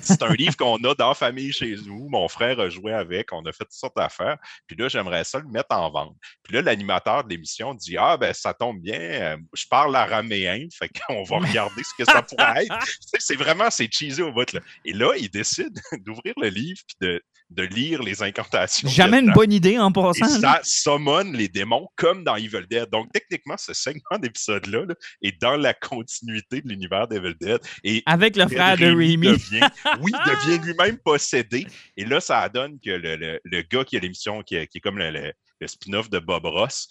C'est 0.00 0.22
un 0.22 0.32
livre 0.34 0.56
qu'on 0.56 0.76
a 0.84 0.94
dans 0.94 1.08
la 1.08 1.14
famille 1.14 1.52
chez 1.52 1.74
nous. 1.86 2.08
Mon 2.08 2.28
frère 2.28 2.60
a 2.60 2.68
joué 2.68 2.92
avec, 2.92 3.32
on 3.32 3.44
a 3.46 3.52
fait 3.52 3.64
toutes 3.64 3.72
sortes 3.72 3.96
d'affaires. 3.96 4.38
Puis 4.68 4.76
là, 4.76 4.86
j'aimerais 4.88 5.24
ça 5.24 5.40
le 5.40 5.48
mettre 5.48 5.74
en 5.74 5.90
vente. 5.90 6.16
Puis 6.44 6.54
là, 6.54 6.62
l'animateur 6.62 7.24
de 7.24 7.30
l'émission 7.30 7.74
dit 7.74 7.96
Ah, 7.98 8.16
ben, 8.16 8.32
ça 8.32 8.54
tombe 8.54 8.80
bien, 8.80 9.00
euh, 9.00 9.36
je 9.54 9.66
parle 9.68 9.96
araméen, 9.96 10.68
fait 10.72 10.88
qu'on 10.88 11.24
va 11.24 11.38
regarder 11.38 11.82
ce 11.82 11.94
que 11.98 12.04
ça 12.04 12.22
pourrait 12.22 12.64
être. 12.64 12.76
c'est 13.18 13.34
vraiment, 13.34 13.68
c'est 13.70 13.92
cheesy 13.92 14.22
au 14.22 14.32
bout. 14.32 14.52
Là. 14.52 14.60
Et 14.84 14.92
là, 14.92 15.12
il 15.18 15.28
décide 15.28 15.76
d'ouvrir 16.04 16.34
le 16.36 16.48
livre 16.48 16.78
puis 16.86 16.96
de, 17.00 17.22
de 17.50 17.62
lire 17.62 18.02
les 18.02 18.22
incantations. 18.22 18.88
Jamais 18.88 19.20
une 19.20 19.32
bonne 19.32 19.52
idée 19.52 19.78
en 19.78 19.92
passant. 19.92 20.26
Et 20.26 20.40
ça 20.40 20.60
summon 20.62 21.32
les 21.32 21.48
démons 21.48 21.88
comme 21.96 22.24
dans 22.24 22.36
Evil 22.36 22.66
Dead. 22.68 22.90
Donc, 22.90 23.12
techniquement, 23.12 23.56
ce 23.56 23.72
segment 23.72 24.18
d'épisode-là 24.20 24.86
est 25.22 25.40
dans 25.40 25.56
la 25.56 25.72
continuité 25.74 26.60
de 26.60 26.68
l'univers 26.68 27.06
d'Evil 27.06 27.34
Dead. 27.40 27.60
Et 27.84 28.02
Avec 28.06 28.36
le 28.36 28.48
frère 28.48 28.76
de 28.76 28.86
Remy. 28.86 29.28
oui, 30.00 30.12
devient 30.26 30.64
lui-même 30.64 30.98
possédé. 30.98 31.66
Et 31.96 32.04
là, 32.04 32.20
ça 32.20 32.48
donne 32.48 32.78
que 32.80 32.90
le, 32.90 33.40
le, 33.42 33.62
gars 33.62 33.84
qui 33.84 33.96
a 33.96 34.00
l'émission, 34.00 34.42
qui, 34.42 34.66
qui, 34.66 34.78
est 34.78 34.80
comme 34.80 34.98
le, 34.98 35.32
le 35.60 35.66
spin-off 35.66 36.10
de 36.10 36.18
Bob 36.18 36.44
Ross. 36.46 36.88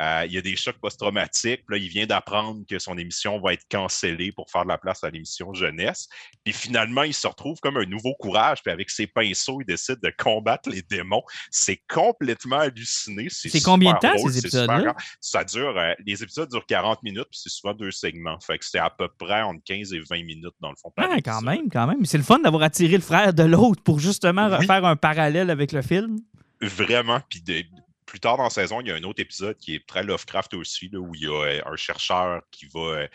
Euh, 0.00 0.24
il 0.26 0.32
y 0.32 0.38
a 0.38 0.40
des 0.40 0.56
chocs 0.56 0.78
post-traumatiques. 0.78 1.62
Là, 1.68 1.76
il 1.76 1.88
vient 1.88 2.06
d'apprendre 2.06 2.62
que 2.68 2.78
son 2.78 2.96
émission 2.98 3.40
va 3.40 3.52
être 3.52 3.66
cancellée 3.70 4.32
pour 4.32 4.50
faire 4.50 4.64
de 4.64 4.68
la 4.68 4.78
place 4.78 5.04
à 5.04 5.10
l'émission 5.10 5.52
jeunesse. 5.54 6.08
Puis 6.44 6.52
finalement, 6.52 7.02
il 7.02 7.14
se 7.14 7.26
retrouve 7.26 7.58
comme 7.60 7.76
un 7.76 7.86
nouveau 7.86 8.14
courage. 8.14 8.62
Puis 8.62 8.72
avec 8.72 8.90
ses 8.90 9.06
pinceaux, 9.06 9.60
il 9.60 9.66
décide 9.66 10.00
de 10.02 10.12
combattre 10.16 10.68
les 10.70 10.82
démons. 10.82 11.22
C'est 11.50 11.82
complètement 11.88 12.60
halluciné. 12.60 13.28
C'est 13.30 13.60
combien 13.60 13.94
de 13.94 13.98
temps 13.98 14.16
ces 14.18 14.38
épisodes-là? 14.38 14.94
Ça 15.20 15.44
dure, 15.44 15.76
euh, 15.76 15.92
les 16.06 16.22
épisodes 16.22 16.48
durent 16.50 16.66
40 16.66 17.02
minutes, 17.02 17.26
puis 17.30 17.40
c'est 17.42 17.50
souvent 17.50 17.74
deux 17.74 17.90
segments. 17.90 18.38
Fait 18.40 18.58
que 18.58 18.64
c'est 18.64 18.78
à 18.78 18.90
peu 18.90 19.08
près 19.18 19.42
entre 19.42 19.62
15 19.64 19.92
et 19.92 20.00
20 20.00 20.24
minutes 20.24 20.54
dans 20.60 20.70
le 20.70 20.76
fond. 20.76 20.92
Ah, 20.96 21.16
quand 21.24 21.42
même, 21.42 21.68
quand 21.70 21.86
même. 21.86 22.04
C'est 22.04 22.18
le 22.18 22.24
fun 22.24 22.38
d'avoir 22.38 22.62
attiré 22.62 22.96
le 22.96 23.02
frère 23.02 23.32
de 23.32 23.42
l'autre 23.42 23.82
pour 23.82 23.98
justement 23.98 24.48
refaire 24.48 24.84
un 24.84 24.96
parallèle 24.96 25.50
avec 25.50 25.72
le 25.72 25.82
film. 25.82 26.18
Vraiment. 26.60 27.20
Puis 27.28 27.40
de, 27.40 27.64
plus 28.08 28.20
tard 28.20 28.38
dans 28.38 28.44
la 28.44 28.50
saison, 28.50 28.80
il 28.80 28.88
y 28.88 28.90
a 28.90 28.94
un 28.94 29.02
autre 29.04 29.20
épisode 29.20 29.56
qui 29.58 29.74
est 29.74 29.86
très 29.86 30.02
Lovecraft 30.02 30.54
aussi, 30.54 30.90
où 30.96 31.14
il 31.14 31.24
y 31.24 31.26
a 31.26 31.30
euh, 31.30 31.60
un 31.66 31.76
chercheur 31.76 32.40
qui 32.50 32.64
va 32.66 32.80
euh, 32.80 33.08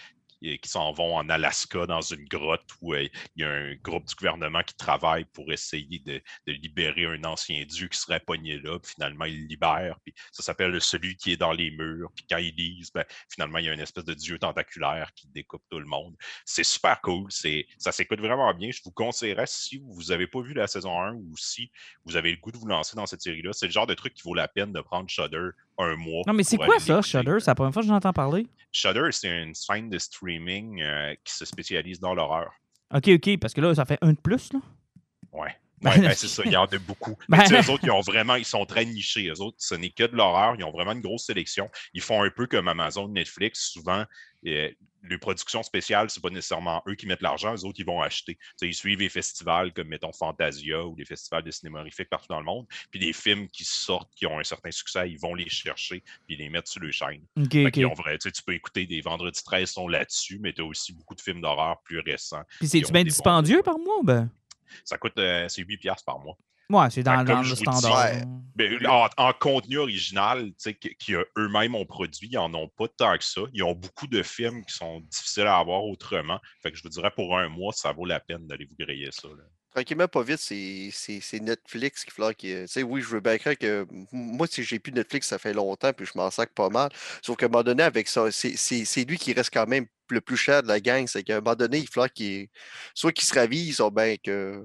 qui 0.44 0.70
s'en 0.70 0.92
vont 0.92 1.16
en 1.16 1.30
Alaska 1.30 1.86
dans 1.86 2.02
une 2.02 2.26
grotte 2.26 2.70
où 2.82 2.94
euh, 2.94 3.08
il 3.36 3.42
y 3.42 3.46
a 3.46 3.50
un 3.50 3.76
groupe 3.76 4.06
du 4.06 4.16
gouvernement 4.16 4.62
qui 4.64 4.76
travaille 4.76 5.26
pour 5.26 5.52
essayer 5.52 6.00
de, 6.00 6.22
libérer 6.48 7.06
un 7.06 7.24
ancien 7.24 7.64
dieu 7.66 7.88
qui 7.88 7.98
serait 7.98 8.20
pogné 8.20 8.60
là. 8.60 8.78
Puis 8.80 8.94
finalement, 8.96 9.26
il 9.26 9.48
libère. 9.48 9.98
Puis 10.04 10.14
ça 10.32 10.44
s'appelle 10.44 10.80
celui 10.82 11.16
qui 11.16 11.32
est 11.32 11.38
dans 11.38 11.54
les 11.54 11.72
murs. 11.72 12.12
Puis 12.16 12.26
quand 12.30 12.38
ils 12.38 12.54
lisent, 12.56 12.92
ben, 12.94 13.06
finalement, 13.30 13.60
il 13.60 13.66
y 13.66 13.70
a 13.70 13.74
une 13.74 13.80
espèce 13.80 14.06
de 14.06 14.14
dieu 14.14 14.38
tentaculaire 14.38 15.12
qui 15.16 15.28
découpe 15.30 15.64
tout 15.70 15.80
le 15.80 15.86
monde. 15.86 16.16
C'est 16.46 16.64
super 16.64 17.00
cool. 17.02 17.32
Ça 17.78 17.92
s'écoute 17.92 18.20
vraiment 18.20 18.54
bien. 18.54 18.72
Je 18.72 18.82
vous 18.84 18.92
conseillerais, 18.92 19.48
si 19.48 19.78
vous 19.78 20.04
n'avez 20.10 20.28
pas 20.28 20.42
vu 20.42 20.54
la 20.54 20.68
saison 20.68 21.00
1 21.00 21.14
ou 21.14 21.38
si 21.38 21.72
vous 22.06 22.18
avez 22.18 22.32
le 22.32 22.38
goût 22.38 22.52
de 22.52 22.58
vous 22.58 22.68
lancer 22.68 22.96
dans 22.96 23.06
cette 23.06 23.22
série-là, 23.22 23.54
c'est 23.54 23.68
le 23.68 23.72
genre 23.72 23.88
de 23.88 23.94
truc 23.94 24.14
qui 24.14 24.24
vaut 24.24 24.34
la 24.34 24.48
peine 24.48 24.74
de 24.74 24.82
prendre 24.82 25.10
Shudder 25.10 25.50
un 25.78 25.96
mois. 25.96 26.24
Non, 26.28 26.34
mais 26.34 26.44
c'est 26.44 26.58
quoi 26.58 26.80
ça, 26.80 27.02
Shudder? 27.02 27.38
C'est 27.40 27.48
la 27.52 27.56
première 27.56 27.74
fois 27.74 27.82
que 27.82 27.88
j'entends 27.88 28.14
parler. 28.14 28.48
Shudder, 28.72 29.10
c'est 29.12 29.44
une 29.44 29.54
scène 29.54 29.90
de 29.90 29.98
streaming 29.98 30.82
euh, 30.82 31.14
qui 31.24 31.34
se 31.34 31.46
spécialise 31.46 32.00
dans 32.00 32.14
l'horreur. 32.14 32.52
OK, 32.94 33.08
OK, 33.08 33.40
parce 33.40 33.54
que 33.54 33.62
là, 33.62 33.74
ça 33.74 33.86
fait 33.86 34.00
un 34.02 34.14
de 34.14 34.20
plus, 34.20 34.52
là. 34.54 34.60
Ouais. 35.32 35.56
Ouais, 35.84 36.00
ben, 36.00 36.14
c'est 36.16 36.28
ça, 36.28 36.44
il 36.46 36.52
y 36.52 36.58
en 36.58 36.66
a 36.66 36.78
beaucoup. 36.78 37.18
Mais 37.28 37.38
ben... 37.50 37.62
eux 37.62 37.70
autres, 37.72 37.84
ils 37.84 37.92
ont 37.92 38.02
vraiment, 38.02 38.36
ils 38.36 38.46
sont 38.46 38.66
très 38.66 38.86
nichés. 38.86 39.28
Eux 39.28 39.42
autres, 39.42 39.58
ce 39.60 39.76
n'est 39.76 39.90
que 39.90 40.04
de 40.04 40.16
l'horreur. 40.16 40.56
Ils 40.58 40.64
ont 40.64 40.72
vraiment 40.72 40.94
une 40.94 41.02
grosse 41.02 41.26
sélection. 41.26 41.70
Ils 41.94 42.02
font 42.02 42.24
un 42.24 42.30
peu 42.30 42.48
comme 42.48 42.68
Amazon, 42.68 43.08
Netflix. 43.08 43.72
Souvent, 43.72 44.06
euh, 44.48 44.70
les 45.04 45.18
productions 45.18 45.64
spéciales, 45.64 46.10
c'est 46.10 46.22
pas 46.22 46.30
nécessairement 46.30 46.82
eux 46.88 46.96
qui 46.96 47.08
mettent 47.08 47.22
l'argent, 47.22 47.52
les 47.52 47.66
autres, 47.66 47.80
ils 47.80 47.86
vont 47.86 48.02
acheter. 48.02 48.38
ils 48.62 48.74
suivent 48.74 49.00
les 49.00 49.10
festivals 49.10 49.74
comme, 49.74 49.88
mettons, 49.88 50.14
Fantasia 50.14 50.86
ou 50.86 50.96
les 50.96 51.06
festivals 51.06 51.44
de 51.44 51.52
cinéma 51.52 51.82
horrifique 51.82 52.10
partout 52.10 52.28
dans 52.30 52.40
le 52.40 52.46
monde. 52.46 52.66
Puis 52.92 53.00
les 53.00 53.14
films 53.14 53.48
qui 53.50 53.66
sortent, 53.66 54.14
qui 54.16 54.26
ont 54.26 54.40
un 54.40 54.44
certain 54.44 54.72
succès, 54.72 55.10
ils 55.10 55.20
vont 55.20 55.36
les 55.36 55.50
chercher 55.50 56.04
puis 56.26 56.38
les 56.38 56.50
mettre 56.50 56.70
sur 56.70 56.82
le 56.82 56.92
chaîne. 56.92 57.22
vrai, 57.94 58.18
tu 58.18 58.32
peux 58.46 58.54
écouter 58.54 58.86
des 58.86 59.02
Vendredis 59.02 59.44
13 59.44 59.70
sont 59.70 59.88
là-dessus, 59.88 60.40
mais 60.40 60.54
tu 60.54 60.62
as 60.62 60.66
aussi 60.66 60.94
beaucoup 60.94 61.16
de 61.16 61.22
films 61.22 61.42
d'horreur 61.42 61.82
plus 61.84 62.00
récents. 62.00 62.44
Puis 62.60 62.68
c'est-tu 62.68 62.92
bien 62.92 63.04
dispendieux 63.04 63.62
par 63.62 63.78
mois? 63.78 64.00
Ben? 64.04 64.30
Ça 64.84 64.98
coûte, 64.98 65.18
euh, 65.18 65.48
c'est 65.50 65.62
8$ 65.62 66.04
par 66.06 66.20
mois. 66.20 66.38
Ouais, 66.70 66.90
c'est 66.90 67.04
dans, 67.04 67.24
le 67.24 67.56
standard. 67.56 68.12
Ben, 68.56 68.86
en, 68.88 69.34
contenu 69.34 69.78
original, 69.78 70.52
qui 71.00 71.14
eux-mêmes 71.14 71.76
ont 71.76 71.86
produit, 71.86 72.30
ils 72.32 72.36
n'en 72.36 72.54
ont 72.54 72.70
pas 72.70 72.88
tant 72.88 73.18
que 73.18 73.24
ça. 73.24 73.42
Ils 73.54 73.64
ont 73.64 73.74
beaucoup 73.74 74.08
de 74.08 74.22
films 74.22 74.64
qui 74.66 74.74
sont 74.76 75.00
difficiles 75.02 75.48
à 75.48 75.58
avoir 75.58 75.84
autrement. 75.86 76.40
Fait 76.62 76.72
que 76.72 76.78
je 76.78 76.84
vous 76.84 76.90
dirais, 76.90 77.12
pour 77.16 77.38
un 77.38 77.50
mois, 77.50 77.74
ça 77.74 77.92
vaut 77.92 78.06
la 78.06 78.20
peine 78.20 78.46
d'aller 78.48 78.66
vous 78.66 78.76
griller 78.78 79.10
ça. 79.12 79.28
Tranquillement, 79.74 80.08
pas 80.08 80.22
vite, 80.22 80.38
c'est 80.38 81.40
Netflix 81.42 82.06
qui 82.06 82.12
fait 82.12 82.36
que. 82.36 82.62
Tu 82.62 82.68
sais, 82.68 82.84
oui, 82.84 83.02
je 83.02 83.08
veux 83.08 83.22
bien 83.22 83.40
croire 83.40 83.58
que. 83.58 83.88
Moi, 84.12 84.46
si 84.46 84.64
j'ai 84.64 84.78
plus 84.78 84.94
Netflix, 84.94 85.28
ça 85.28 85.40
fait 85.40 85.54
longtemps, 85.54 85.92
puis 85.94 86.06
je 86.06 86.12
m'en 86.16 86.30
sac 86.30 86.54
pas 86.54 86.70
mal. 86.70 86.92
Sauf 87.24 87.38
qu'à 87.38 87.48
un 87.48 87.50
moment 87.50 87.64
donné, 87.64 87.82
avec 87.82 88.08
ça, 88.08 88.32
c'est 88.32 89.06
lui 89.06 89.18
qui 89.18 89.34
reste 89.34 89.52
quand 89.52 89.66
même 89.66 89.88
le 90.10 90.22
plus 90.22 90.38
cher 90.38 90.62
de 90.62 90.68
la 90.68 90.80
gang. 90.80 91.08
C'est 91.08 91.24
qu'à 91.24 91.38
un 91.38 91.42
moment 91.42 91.56
donné, 91.56 91.80
il 91.80 91.90
faut 91.90 92.06
qu'il. 92.08 92.50
Soit 92.94 93.12
qu'il 93.14 93.26
se 93.26 93.34
ravise, 93.34 93.78
soit 93.78 93.90
bien 93.90 94.16
que. 94.24 94.64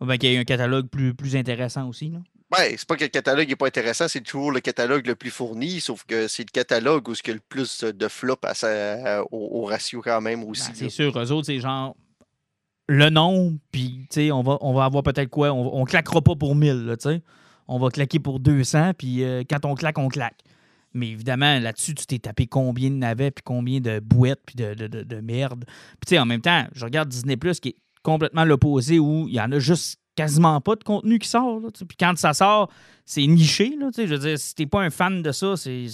Ben, 0.00 0.16
qu'il 0.16 0.30
y 0.30 0.34
ait 0.34 0.38
un 0.38 0.44
catalogue 0.44 0.88
plus, 0.88 1.14
plus 1.14 1.36
intéressant 1.36 1.88
aussi. 1.88 2.10
Là. 2.10 2.18
Ouais, 2.56 2.76
c'est 2.78 2.88
pas 2.88 2.96
que 2.96 3.04
le 3.04 3.08
catalogue 3.08 3.48
n'est 3.48 3.56
pas 3.56 3.66
intéressant, 3.66 4.08
c'est 4.08 4.22
toujours 4.22 4.50
le 4.50 4.60
catalogue 4.60 5.06
le 5.06 5.14
plus 5.14 5.30
fourni, 5.30 5.80
sauf 5.80 6.04
que 6.04 6.28
c'est 6.28 6.44
le 6.44 6.50
catalogue 6.50 7.06
où 7.08 7.12
il 7.12 7.28
y 7.28 7.30
a 7.30 7.34
le 7.34 7.40
plus 7.46 7.84
de 7.84 8.08
flop 8.08 8.38
à 8.42 9.22
au, 9.30 9.64
ratio 9.64 10.00
quand 10.00 10.20
même 10.22 10.44
aussi. 10.44 10.70
Ben, 10.70 10.74
c'est 10.74 10.88
sûr, 10.88 11.18
eux 11.18 11.32
autres, 11.32 11.46
c'est 11.46 11.60
genre 11.60 11.94
le 12.88 13.10
nom, 13.10 13.58
puis 13.70 14.08
on 14.32 14.42
va, 14.42 14.56
on 14.62 14.72
va 14.72 14.86
avoir 14.86 15.02
peut-être 15.02 15.28
quoi, 15.28 15.52
on, 15.52 15.78
on 15.78 15.84
claquera 15.84 16.22
pas 16.22 16.36
pour 16.36 16.54
1000, 16.54 16.96
sais. 16.98 17.20
on 17.66 17.78
va 17.78 17.90
claquer 17.90 18.18
pour 18.18 18.40
200, 18.40 18.92
puis 18.96 19.22
euh, 19.22 19.42
quand 19.48 19.66
on 19.66 19.74
claque, 19.74 19.98
on 19.98 20.08
claque. 20.08 20.38
Mais 20.94 21.08
évidemment, 21.08 21.58
là-dessus, 21.60 21.94
tu 21.94 22.06
t'es 22.06 22.18
tapé 22.18 22.46
combien 22.46 22.88
de 22.88 22.94
navets, 22.94 23.30
puis 23.30 23.42
combien 23.44 23.80
de 23.80 24.00
bouettes, 24.00 24.40
puis 24.46 24.56
de, 24.56 24.72
de, 24.72 24.86
de, 24.86 25.20
merde. 25.20 25.66
Puis 26.00 26.18
en 26.18 26.24
même 26.24 26.40
temps, 26.40 26.66
je 26.72 26.86
regarde 26.86 27.10
Disney 27.10 27.36
Plus 27.36 27.60
qui 27.60 27.68
est 27.68 27.76
complètement 28.02 28.44
l'opposé 28.44 28.98
où 28.98 29.26
il 29.28 29.34
y 29.34 29.40
en 29.40 29.50
a 29.52 29.58
juste 29.58 30.00
quasiment 30.14 30.60
pas 30.60 30.74
de 30.74 30.82
contenu 30.82 31.18
qui 31.18 31.28
sort. 31.28 31.60
puis 31.72 31.96
quand 31.98 32.16
ça 32.18 32.34
sort, 32.34 32.70
c'est 33.04 33.26
niché. 33.26 33.76
Là, 33.78 33.90
je 33.96 34.02
veux 34.02 34.18
dire, 34.18 34.38
si 34.38 34.54
t'es 34.54 34.66
pas 34.66 34.80
un 34.80 34.90
fan 34.90 35.22
de 35.22 35.32
ça, 35.32 35.56
c'est 35.56 35.86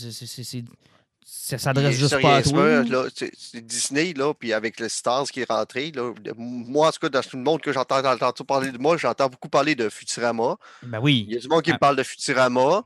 ça 1.27 1.59
s'adresse 1.59 1.97
juste 1.97 2.21
pas 2.21 2.37
à 2.37 2.43
toi. 2.43 3.07
C'est 3.15 3.61
Disney, 3.61 4.15
là, 4.15 4.33
puis 4.35 4.53
avec 4.53 4.81
le 4.81 4.89
Stars 4.89 5.25
qui 5.25 5.41
est 5.41 5.51
rentré, 5.51 5.91
là, 5.91 6.13
moi, 6.37 6.89
en 6.89 6.91
tout 6.91 7.01
cas, 7.01 7.09
dans 7.09 7.21
tout 7.21 7.37
le 7.37 7.43
monde 7.43 7.61
que 7.61 7.73
j'entends 7.73 8.03
parler 8.47 8.73
de 8.73 8.79
moi, 8.79 8.97
j'entends 8.97 9.29
beaucoup 9.29 9.49
parler 9.49 9.75
de 9.75 9.89
Futurama. 9.89 10.57
Ben 10.83 11.01
oui. 11.01 11.27
Il 11.29 11.35
y 11.35 11.37
a 11.37 11.41
du 11.41 11.49
monde 11.49 11.63
qui 11.63 11.71
me 11.71 11.77
ah. 11.77 11.79
parle 11.79 11.97
de 11.97 12.03
Futurama. 12.03 12.85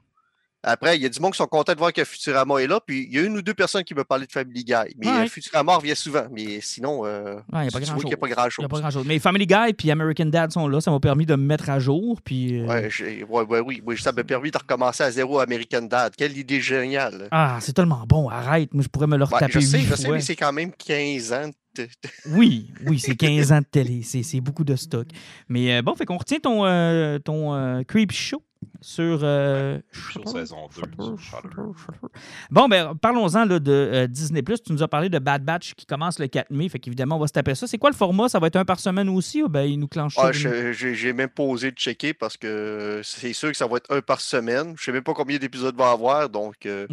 Après, 0.69 0.97
il 0.97 1.03
y 1.03 1.07
a 1.07 1.09
du 1.09 1.19
monde 1.21 1.33
qui 1.33 1.39
sont 1.39 1.47
contents 1.47 1.73
de 1.73 1.79
voir 1.79 1.93
que 1.93 2.05
Futurama 2.05 2.59
est 2.59 2.67
là. 2.67 2.79
Puis 2.85 3.07
il 3.11 3.15
y 3.15 3.19
a 3.19 3.23
une 3.23 3.37
ou 3.37 3.43
deux 3.43 3.55
personnes 3.55 3.85
qui 3.85 3.95
me 3.95 4.05
parlaient 4.05 4.27
de 4.27 4.33
Family 4.33 4.65
Guy. 4.65 4.75
Mais 4.99 5.07
Ouais. 5.07 5.25
euh, 5.25 5.27
Futurama 5.27 5.77
revient 5.77 5.97
souvent. 5.97 6.27
Mais 6.31 6.61
sinon, 6.61 7.07
euh, 7.07 7.37
Ouais, 7.53 7.65
il 7.65 7.69
a 7.69 7.71
pas 7.71 7.81
grand-chose. 7.81 8.01
qu'il 8.01 8.09
n'y 8.09 8.15
a 8.15 8.17
pas 8.19 8.29
Il 8.29 8.35
grand-chose. 8.35 9.05
Mais 9.07 9.19
Family 9.19 9.47
Guy 9.47 9.73
puis 9.77 9.91
American 9.91 10.27
Dad 10.27 10.53
sont 10.53 10.69
là. 10.69 10.81
Ça 10.81 10.91
m'a 10.91 11.01
permis 11.01 11.27
de 11.27 11.35
me 11.37 11.43
mettre 11.43 11.71
à 11.71 11.79
jour. 11.79 12.21
Puis, 12.23 12.61
euh, 12.61 12.67
Ouais, 12.67 13.61
oui, 13.65 13.83
oui, 13.85 13.99
ça 13.99 14.13
m'a 14.13 14.25
permis 14.25 14.51
de 14.51 14.59
recommencer 14.59 15.03
à 15.03 15.11
zéro 15.11 15.39
American 15.41 15.83
Dad. 15.83 16.15
Quelle 16.17 16.37
idée 16.37 16.61
géniale. 16.61 17.29
Ah, 17.31 17.59
c'est 17.61 17.73
tellement 17.73 18.05
bon. 18.07 18.29
Arrête. 18.29 18.73
Moi, 18.75 18.83
je 18.83 18.89
pourrais 18.89 19.07
me 19.07 19.17
le 19.17 19.25
retaper 19.25 19.53
je 19.53 19.61
sais, 19.61 19.81
je 19.81 20.11
mais 20.11 20.21
c'est 20.21 20.37
quand 20.37 20.53
même 20.53 20.73
15 20.73 21.33
ans. 21.33 21.51
Oui, 22.27 22.73
oui, 22.87 22.99
c'est 22.99 23.15
15 23.15 23.53
ans 23.53 23.61
de 23.61 23.65
télé. 23.65 24.03
C'est 24.03 24.23
c'est 24.23 24.41
beaucoup 24.41 24.65
de 24.65 24.77
stock. 24.77 25.07
Mais 25.49 25.77
euh, 25.77 25.83
bon, 25.83 25.95
fait 25.95 26.05
qu'on 26.05 26.17
retient 26.17 26.41
ton, 26.41 26.65
euh, 26.67 27.19
ton 27.19 27.55
euh, 27.55 27.83
Creep 27.85 28.13
Show 28.13 28.43
sur. 28.81 29.21
euh, 29.23 29.79
Shutter, 29.92 30.31
saison 30.31 30.68
2 30.68 30.75
Shutter, 30.75 31.03
sur 31.03 31.18
Shutter. 31.18 31.49
Shutter, 31.49 31.62
Shutter. 31.85 32.21
Bon, 32.51 32.68
ben, 32.68 32.94
parlons-en 33.01 33.44
là, 33.44 33.59
de 33.59 33.73
euh, 33.73 34.07
Disney. 34.07 34.42
Tu 34.42 34.73
nous 34.73 34.83
as 34.83 34.88
parlé 34.88 35.09
de 35.09 35.18
Bad 35.18 35.44
Batch 35.44 35.75
qui 35.75 35.87
commence 35.87 36.18
le 36.18 36.27
4 36.27 36.51
mai. 36.51 36.68
Fait 36.68 36.79
qu'évidemment, 36.79 37.16
on 37.16 37.21
va 37.21 37.27
se 37.27 37.33
taper 37.33 37.55
ça. 37.55 37.66
C'est 37.66 37.79
quoi 37.79 37.90
le 37.90 37.97
format? 37.97 38.29
Ça 38.29 38.38
va 38.38 38.47
être 38.47 38.57
un 38.57 38.64
par 38.64 38.81
semaine 38.81 39.09
aussi 39.09 39.42
ou 39.42 39.49
ben, 39.49 39.62
il 39.62 39.79
nous 39.79 39.88
clenche 39.88 40.14
ça 40.14 40.27
Ah, 40.27 40.33
j'ai 40.33 41.12
même 41.12 41.29
pas 41.29 41.42
osé 41.42 41.71
de 41.71 41.77
checker 41.77 42.14
parce 42.14 42.37
que 42.37 43.01
c'est 43.05 43.33
sûr 43.33 43.51
que 43.51 43.57
ça 43.57 43.66
va 43.66 43.77
être 43.79 43.94
un 43.94 44.01
par 44.01 44.21
semaine. 44.21 44.75
Je 44.79 44.85
sais 44.85 44.92
même 44.92 45.03
pas 45.03 45.14
combien 45.14 45.38
d'épisodes 45.38 45.77
va 45.77 45.90
avoir, 45.90 46.29
donc 46.29 46.66
euh. 46.66 46.87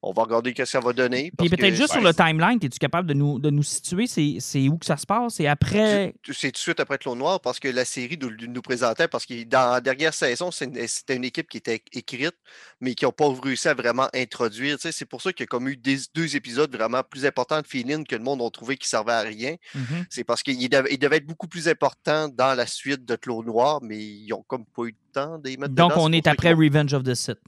On 0.00 0.12
va 0.12 0.22
regarder 0.22 0.50
ce 0.50 0.54
que 0.54 0.64
ça 0.64 0.78
va 0.80 0.92
donner. 0.92 1.32
Puis 1.36 1.48
peut-être 1.48 1.74
juste 1.74 1.92
sur 1.92 2.00
le 2.00 2.14
timeline, 2.14 2.58
es-tu 2.62 2.78
capable 2.78 3.08
de 3.08 3.14
nous, 3.14 3.38
de 3.40 3.50
nous 3.50 3.62
situer 3.64 4.06
c'est 4.06 4.68
où 4.68 4.78
que 4.78 4.86
ça 4.86 4.96
se 4.96 5.04
passe? 5.06 5.34
C'est 5.34 5.46
après. 5.48 6.12
c'est- 6.12 6.14
tout 6.22 6.30
de 6.52 6.56
suite 6.56 6.78
après 6.80 6.98
Clone 6.98 7.18
Noir 7.18 7.40
parce 7.40 7.58
que 7.58 7.68
la 7.68 7.84
série 7.84 8.16
nous, 8.20 8.30
nous 8.48 8.62
présentait, 8.62 9.08
parce 9.08 9.26
que 9.26 9.42
dans 9.44 9.72
la 9.72 9.80
dernière 9.80 10.14
saison, 10.14 10.50
une- 10.60 10.86
c'était 10.86 11.16
une 11.16 11.24
équipe 11.24 11.48
qui 11.48 11.56
était 11.58 11.82
écrite, 11.92 12.34
mais 12.80 12.94
qui 12.94 13.04
n'ont 13.04 13.12
pas 13.12 13.28
réussi 13.42 13.68
à 13.68 13.74
vraiment 13.74 14.08
introduire. 14.14 14.76
C'est 14.80 15.04
pour 15.04 15.20
ça 15.20 15.32
qu'il 15.32 15.42
y 15.42 15.44
a 15.44 15.46
comme 15.48 15.68
eu 15.68 15.76
des- 15.76 15.98
deux 16.14 16.36
épisodes 16.36 16.74
vraiment 16.74 17.02
plus 17.02 17.26
importants 17.26 17.60
de 17.60 17.66
feeling 17.66 18.06
que 18.06 18.14
le 18.14 18.22
monde 18.22 18.40
a 18.42 18.50
trouvé 18.50 18.76
qui 18.76 18.84
ne 18.86 18.88
servaient 18.90 19.12
à 19.12 19.20
rien. 19.22 19.56
Mhm. 19.74 20.06
C'est 20.10 20.24
parce 20.24 20.42
qu'il 20.42 20.68
devait, 20.68 20.88
il 20.92 20.98
devait 20.98 21.16
être 21.16 21.26
beaucoup 21.26 21.48
plus 21.48 21.66
important 21.68 22.28
dans 22.28 22.54
la 22.56 22.66
suite 22.66 23.04
de 23.04 23.16
Clos 23.16 23.42
Noir, 23.42 23.80
mais 23.82 23.98
ils 23.98 24.28
n'ont 24.28 24.44
comme 24.46 24.64
pas 24.64 24.82
eu 24.84 24.88
le 24.88 25.12
temps 25.12 25.38
d'y 25.38 25.56
mettre 25.56 25.74
Donc, 25.74 25.90
dedans. 25.90 26.04
on 26.04 26.12
est 26.12 26.26
après 26.28 26.52
Revenge 26.52 26.94
of 26.94 27.02
the 27.02 27.14
Sith. 27.14 27.38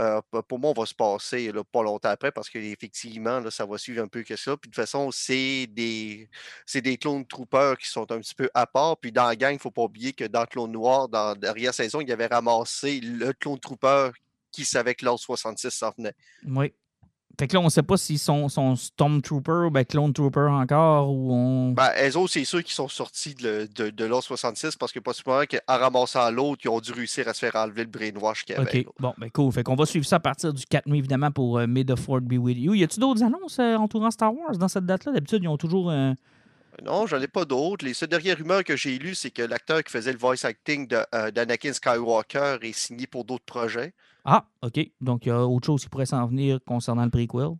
Euh, 0.00 0.20
pour 0.48 0.58
moi, 0.58 0.70
on 0.70 0.80
va 0.80 0.86
se 0.86 0.94
passer 0.94 1.52
là, 1.52 1.62
pas 1.62 1.82
longtemps 1.82 2.08
après 2.08 2.32
parce 2.32 2.48
qu'effectivement, 2.48 3.48
ça 3.50 3.66
va 3.66 3.76
suivre 3.76 4.02
un 4.02 4.08
peu 4.08 4.22
que 4.22 4.36
ça. 4.36 4.56
Puis 4.56 4.70
de 4.70 4.74
toute 4.74 4.82
façon, 4.82 5.10
c'est 5.10 5.66
des, 5.66 6.28
des 6.74 6.96
clones 6.96 7.26
troopers 7.26 7.76
qui 7.76 7.88
sont 7.88 8.10
un 8.10 8.20
petit 8.20 8.34
peu 8.34 8.48
à 8.54 8.66
part. 8.66 8.96
Puis 8.96 9.12
dans 9.12 9.26
la 9.26 9.36
gang, 9.36 9.50
il 9.52 9.56
ne 9.56 9.60
faut 9.60 9.70
pas 9.70 9.82
oublier 9.82 10.12
que 10.12 10.24
dans 10.24 10.46
Clone 10.46 10.72
Noir, 10.72 11.08
dans 11.08 11.28
la 11.28 11.34
dernière 11.34 11.74
saison, 11.74 12.00
il 12.00 12.10
avait 12.10 12.26
ramassé 12.26 13.00
le 13.00 13.32
clone 13.32 13.60
trooper 13.60 14.10
qui 14.50 14.64
savait 14.64 14.94
que 14.94 15.04
l'ordre 15.04 15.20
66 15.20 15.70
s'en 15.70 15.92
venait. 15.96 16.14
Oui. 16.46 16.72
Fait 17.40 17.48
que 17.48 17.54
là, 17.54 17.60
on 17.60 17.64
ne 17.64 17.70
sait 17.70 17.82
pas 17.82 17.96
s'ils 17.96 18.18
sont, 18.18 18.50
sont 18.50 18.76
Stormtrooper 18.76 19.66
ou 19.66 19.70
ben 19.70 19.82
Clone 19.84 20.12
Trooper 20.12 20.48
encore 20.50 21.10
ou 21.10 21.32
on. 21.32 21.72
Ben, 21.72 21.88
elles 21.96 22.14
autres, 22.18 22.34
c'est 22.34 22.44
ceux 22.44 22.60
qui 22.60 22.74
sont 22.74 22.86
sortis 22.86 23.34
de, 23.34 23.66
de, 23.74 23.88
de 23.88 24.04
l'ordre 24.04 24.24
66 24.24 24.76
parce 24.76 24.92
que 24.92 24.98
possiblement 25.00 25.40
qu'en 25.50 25.78
ramassant 25.78 26.30
l'autre, 26.30 26.60
ils 26.64 26.68
ont 26.68 26.80
dû 26.80 26.92
réussir 26.92 27.26
à 27.28 27.32
se 27.32 27.38
faire 27.38 27.56
enlever 27.56 27.84
le 27.84 27.88
brainwash 27.88 28.44
qu'il 28.44 28.56
y 28.56 28.58
avait. 28.58 28.86
OK. 28.86 28.92
Bon, 29.00 29.14
ben 29.16 29.30
cool. 29.30 29.50
Fait 29.52 29.62
qu'on 29.62 29.74
va 29.74 29.86
suivre 29.86 30.04
ça 30.04 30.16
à 30.16 30.20
partir 30.20 30.52
du 30.52 30.66
4 30.66 30.84
mai, 30.86 30.98
évidemment, 30.98 31.30
pour 31.30 31.58
euh, 31.58 31.66
May 31.66 31.82
the 31.82 31.96
Ford 31.96 32.20
be 32.20 32.34
with 32.34 32.58
you. 32.58 32.74
Y 32.74 32.84
a-tu 32.84 33.00
d'autres 33.00 33.22
annonces 33.22 33.58
euh, 33.58 33.74
entourant 33.76 34.10
Star 34.10 34.34
Wars 34.34 34.58
dans 34.58 34.68
cette 34.68 34.84
date-là? 34.84 35.12
D'habitude, 35.12 35.42
ils 35.42 35.48
ont 35.48 35.56
toujours. 35.56 35.90
euh, 35.90 36.12
Non, 36.84 37.06
j'en 37.06 37.22
ai 37.22 37.26
pas 37.28 37.46
d'autres. 37.46 37.86
Les 37.86 37.94
seules 37.94 38.10
dernières 38.10 38.36
rumeurs 38.36 38.64
que 38.64 38.76
j'ai 38.76 38.98
lues, 38.98 39.14
c'est 39.14 39.30
que 39.30 39.40
l'acteur 39.42 39.82
qui 39.82 39.90
faisait 39.90 40.12
le 40.12 40.18
voice 40.18 40.44
acting 40.44 40.86
euh, 41.14 41.30
d'Anakin 41.30 41.72
Skywalker 41.72 42.56
est 42.60 42.76
signé 42.78 43.06
pour 43.06 43.24
d'autres 43.24 43.46
projets. 43.46 43.94
Ah, 44.24 44.44
OK. 44.62 44.80
Donc, 45.00 45.26
il 45.26 45.28
y 45.28 45.32
a 45.32 45.46
autre 45.46 45.66
chose 45.66 45.82
qui 45.82 45.88
pourrait 45.88 46.06
s'en 46.06 46.26
venir 46.26 46.58
concernant 46.64 47.04
le 47.04 47.10
prequel? 47.10 47.56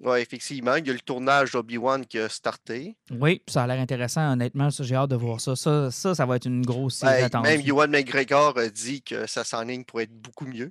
Oui, 0.00 0.20
effectivement. 0.20 0.76
Il 0.76 0.86
y 0.86 0.90
a 0.90 0.92
le 0.92 1.00
tournage 1.00 1.52
d'Obi-Wan 1.52 2.06
qui 2.06 2.18
a 2.18 2.28
starté. 2.28 2.96
Oui, 3.10 3.42
ça 3.48 3.64
a 3.64 3.66
l'air 3.66 3.80
intéressant, 3.80 4.32
honnêtement. 4.32 4.70
Ça, 4.70 4.84
j'ai 4.84 4.94
hâte 4.94 5.10
de 5.10 5.16
voir 5.16 5.40
ça. 5.40 5.56
Ça, 5.56 5.90
ça, 5.90 6.14
ça 6.14 6.24
va 6.24 6.36
être 6.36 6.46
une 6.46 6.64
grosse 6.64 6.96
série 6.96 7.28
Ben, 7.30 7.42
même 7.42 7.60
Ewan 7.62 7.90
McGregor 7.90 8.56
a 8.58 8.68
dit 8.68 9.02
que 9.02 9.26
ça 9.26 9.42
s'enligne 9.42 9.84
pour 9.84 10.00
être 10.00 10.12
beaucoup 10.12 10.46
mieux. 10.46 10.70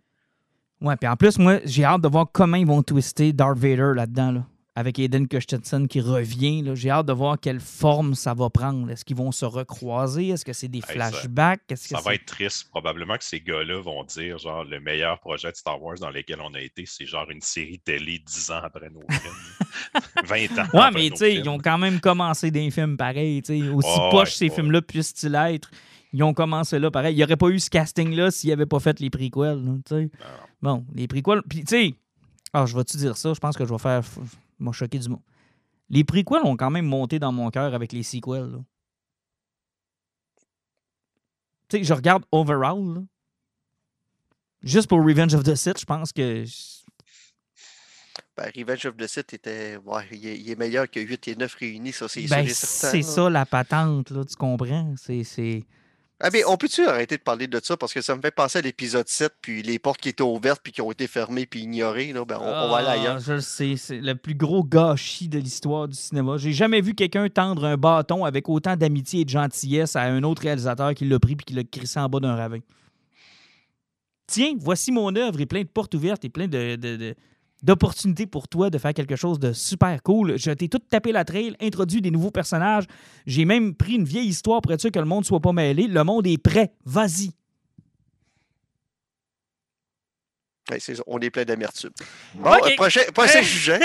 Ouais, 0.79 0.95
puis 0.95 1.09
en 1.09 1.15
plus, 1.15 1.39
moi, 1.39 1.59
j'ai 1.65 1.83
hâte 1.83 2.01
de 2.01 2.07
voir 2.07 2.27
comment 2.31 2.57
ils 2.57 2.67
vont 2.67 2.83
twister 2.83 3.33
Darth 3.33 3.57
Vader 3.57 3.93
là-dedans, 3.95 4.31
là, 4.31 4.45
avec 4.77 4.99
Aiden 4.99 5.27
Christensen 5.27 5.87
qui 5.87 6.01
revient. 6.01 6.63
J'ai 6.75 6.91
hâte 6.91 7.07
de 7.07 7.11
voir 7.13 7.39
quelle 7.39 7.59
forme 7.59 8.13
ça 8.13 8.35
va 8.35 8.51
prendre. 8.51 8.91
Est-ce 8.91 9.03
qu'ils 9.03 9.15
vont 9.15 9.31
se 9.31 9.43
recroiser? 9.43 10.27
Est-ce 10.27 10.45
que 10.45 10.53
c'est 10.53 10.67
des 10.67 10.81
flashbacks? 10.81 11.65
Que 11.67 11.75
Ça 11.75 11.99
va 11.99 12.13
être 12.13 12.25
triste. 12.25 12.69
Probablement 12.69 13.17
que 13.17 13.23
ces 13.23 13.41
gars-là 13.41 13.81
vont 13.81 14.03
dire, 14.03 14.37
genre, 14.37 14.63
le 14.63 14.79
meilleur 14.79 15.19
projet 15.19 15.51
de 15.51 15.55
Star 15.55 15.81
Wars 15.81 15.97
dans 15.97 16.11
lequel 16.11 16.41
on 16.41 16.53
a 16.53 16.61
été, 16.61 16.85
c'est 16.85 17.07
genre 17.07 17.27
une 17.31 17.41
série 17.41 17.79
télé 17.79 18.21
10 18.23 18.51
ans 18.51 18.61
après 18.61 18.91
nos 18.91 19.01
films. 19.09 20.03
20 20.53 20.59
ans. 20.59 20.67
Ouais, 20.71 20.91
mais 20.93 21.09
tu 21.09 21.17
sais, 21.17 21.33
ils 21.33 21.49
ont 21.49 21.57
quand 21.57 21.79
même 21.79 21.99
commencé 21.99 22.51
des 22.51 22.69
films 22.69 22.97
pareils. 22.97 23.41
Aussi 23.73 23.99
poches 24.11 24.13
ouais, 24.13 24.25
ces 24.27 24.49
ouais. 24.49 24.55
films-là 24.55 24.83
puissent-ils 24.83 25.33
être, 25.33 25.71
ils 26.13 26.21
ont 26.21 26.35
commencé 26.35 26.77
là 26.77 26.91
pareil. 26.91 27.15
Il 27.15 27.17
n'y 27.17 27.23
aurait 27.23 27.35
pas 27.35 27.49
eu 27.49 27.59
ce 27.59 27.71
casting-là 27.71 28.29
s'ils 28.29 28.51
n'avaient 28.51 28.67
pas 28.67 28.79
fait 28.79 28.99
les 28.99 29.09
prequels. 29.09 29.59
là. 29.89 30.05
Bon, 30.61 30.85
les 30.93 31.07
prequels. 31.07 31.41
Puis, 31.49 31.61
tu 31.63 31.67
sais, 31.67 31.95
ah, 32.53 32.67
je 32.67 32.77
vais-tu 32.77 32.97
dire 32.97 33.17
ça? 33.17 33.33
Je 33.33 33.39
pense 33.39 33.57
que 33.57 33.65
je 33.65 33.71
vais 33.73 33.79
faire. 33.79 34.03
M'a 34.59 34.71
choqué 34.71 34.99
du 34.99 35.09
mot. 35.09 35.21
Les 35.89 36.03
prequels 36.03 36.43
ont 36.43 36.57
quand 36.57 36.69
même 36.69 36.85
monté 36.85 37.19
dans 37.19 37.31
mon 37.31 37.49
cœur 37.49 37.73
avec 37.73 37.91
les 37.93 38.03
sequels. 38.03 38.63
Tu 41.69 41.77
sais, 41.77 41.83
je 41.83 41.93
regarde 41.93 42.23
overall. 42.31 42.95
là. 42.95 43.01
Juste 44.63 44.87
pour 44.87 44.99
Revenge 44.99 45.33
of 45.33 45.43
the 45.43 45.55
Sith, 45.55 45.79
je 45.79 45.85
pense 45.85 46.11
que. 46.11 46.43
Ben, 48.35 48.51
Revenge 48.55 48.85
of 48.85 48.97
the 48.97 49.07
Sith 49.07 49.33
était. 49.33 49.77
Ouais, 49.77 50.03
il, 50.11 50.27
est, 50.27 50.39
il 50.39 50.49
est 50.49 50.55
meilleur 50.55 50.89
que 50.89 50.99
8 50.99 51.27
et 51.29 51.35
9 51.35 51.55
réunis, 51.55 51.91
ça, 51.91 52.07
c'est 52.07 52.27
Ben, 52.27 52.47
c'est 52.47 53.01
ça 53.01 53.29
la 53.29 53.45
patente, 53.45 54.11
là, 54.11 54.25
tu 54.25 54.35
comprends? 54.35 54.93
C'est. 54.97 55.63
Ah, 56.19 56.29
mais 56.33 56.43
on 56.45 56.57
peut-tu 56.57 56.83
arrêter 56.87 57.17
de 57.17 57.21
parler 57.21 57.45
de 57.45 57.59
ça? 57.63 57.77
Parce 57.77 57.93
que 57.93 58.01
ça 58.01 58.15
me 58.15 58.21
fait 58.21 58.31
penser 58.31 58.57
à 58.57 58.61
l'épisode 58.61 59.07
7, 59.07 59.33
puis 59.39 59.61
les 59.61 59.77
portes 59.77 60.01
qui 60.01 60.09
étaient 60.09 60.23
ouvertes, 60.23 60.61
puis 60.63 60.71
qui 60.73 60.81
ont 60.81 60.91
été 60.91 61.05
fermées, 61.05 61.45
puis 61.45 61.59
ignorées. 61.61 62.11
Là, 62.11 62.25
ben, 62.25 62.39
on, 62.41 62.45
on 62.47 62.69
va 62.71 62.77
aller 62.77 62.87
Ah, 62.87 62.91
ailleurs. 62.93 63.19
Je 63.19 63.33
le 63.33 63.41
sais, 63.41 63.75
c'est 63.77 63.99
le 63.99 64.15
plus 64.15 64.33
gros 64.33 64.63
gâchis 64.63 65.27
de 65.29 65.37
l'histoire 65.37 65.87
du 65.87 65.95
cinéma. 65.95 66.37
J'ai 66.37 66.53
jamais 66.53 66.81
vu 66.81 66.95
quelqu'un 66.95 67.29
tendre 67.29 67.65
un 67.65 67.77
bâton 67.77 68.25
avec 68.25 68.49
autant 68.49 68.75
d'amitié 68.75 69.21
et 69.21 69.25
de 69.25 69.29
gentillesse 69.29 69.95
à 69.95 70.01
un 70.03 70.23
autre 70.23 70.41
réalisateur 70.41 70.95
qui 70.95 71.05
l'a 71.05 71.19
pris 71.19 71.35
puis 71.35 71.45
qui 71.45 71.53
l'a 71.53 71.63
crissé 71.63 71.99
en 71.99 72.09
bas 72.09 72.19
d'un 72.19 72.35
ravin. 72.35 72.59
Tiens, 74.25 74.53
voici 74.59 74.91
mon 74.91 75.15
œuvre 75.15 75.39
et 75.39 75.45
plein 75.45 75.61
de 75.61 75.67
portes 75.67 75.93
ouvertes 75.93 76.25
et 76.25 76.29
plein 76.29 76.47
de, 76.47 76.75
de- 76.75 76.95
de- 76.97 77.15
d'opportunités 77.63 78.25
pour 78.27 78.47
toi 78.47 78.69
de 78.69 78.77
faire 78.77 78.93
quelque 78.93 79.15
chose 79.15 79.39
de 79.39 79.51
super 79.53 80.01
cool. 80.03 80.37
Je 80.37 80.51
t'ai 80.51 80.69
tout 80.69 80.79
tapé 80.79 81.11
la 81.11 81.25
trail, 81.25 81.55
introduit 81.61 82.01
des 82.01 82.11
nouveaux 82.11 82.31
personnages. 82.31 82.85
J'ai 83.25 83.45
même 83.45 83.73
pris 83.75 83.93
une 83.95 84.03
vieille 84.05 84.27
histoire 84.27 84.61
pour 84.61 84.71
être 84.73 84.81
sûr 84.81 84.91
que 84.91 84.99
le 84.99 85.05
monde 85.05 85.25
soit 85.25 85.39
pas 85.39 85.53
mêlé. 85.53 85.87
Le 85.87 86.03
monde 86.03 86.27
est 86.27 86.37
prêt. 86.37 86.73
Vas-y. 86.85 87.31
Ouais, 90.69 90.79
on 91.07 91.17
est 91.19 91.29
plein 91.29 91.45
d'amertume. 91.45 91.91
Bon, 92.35 92.51
prochain, 92.75 92.99
prochain 93.13 93.41
sujet. 93.43 93.79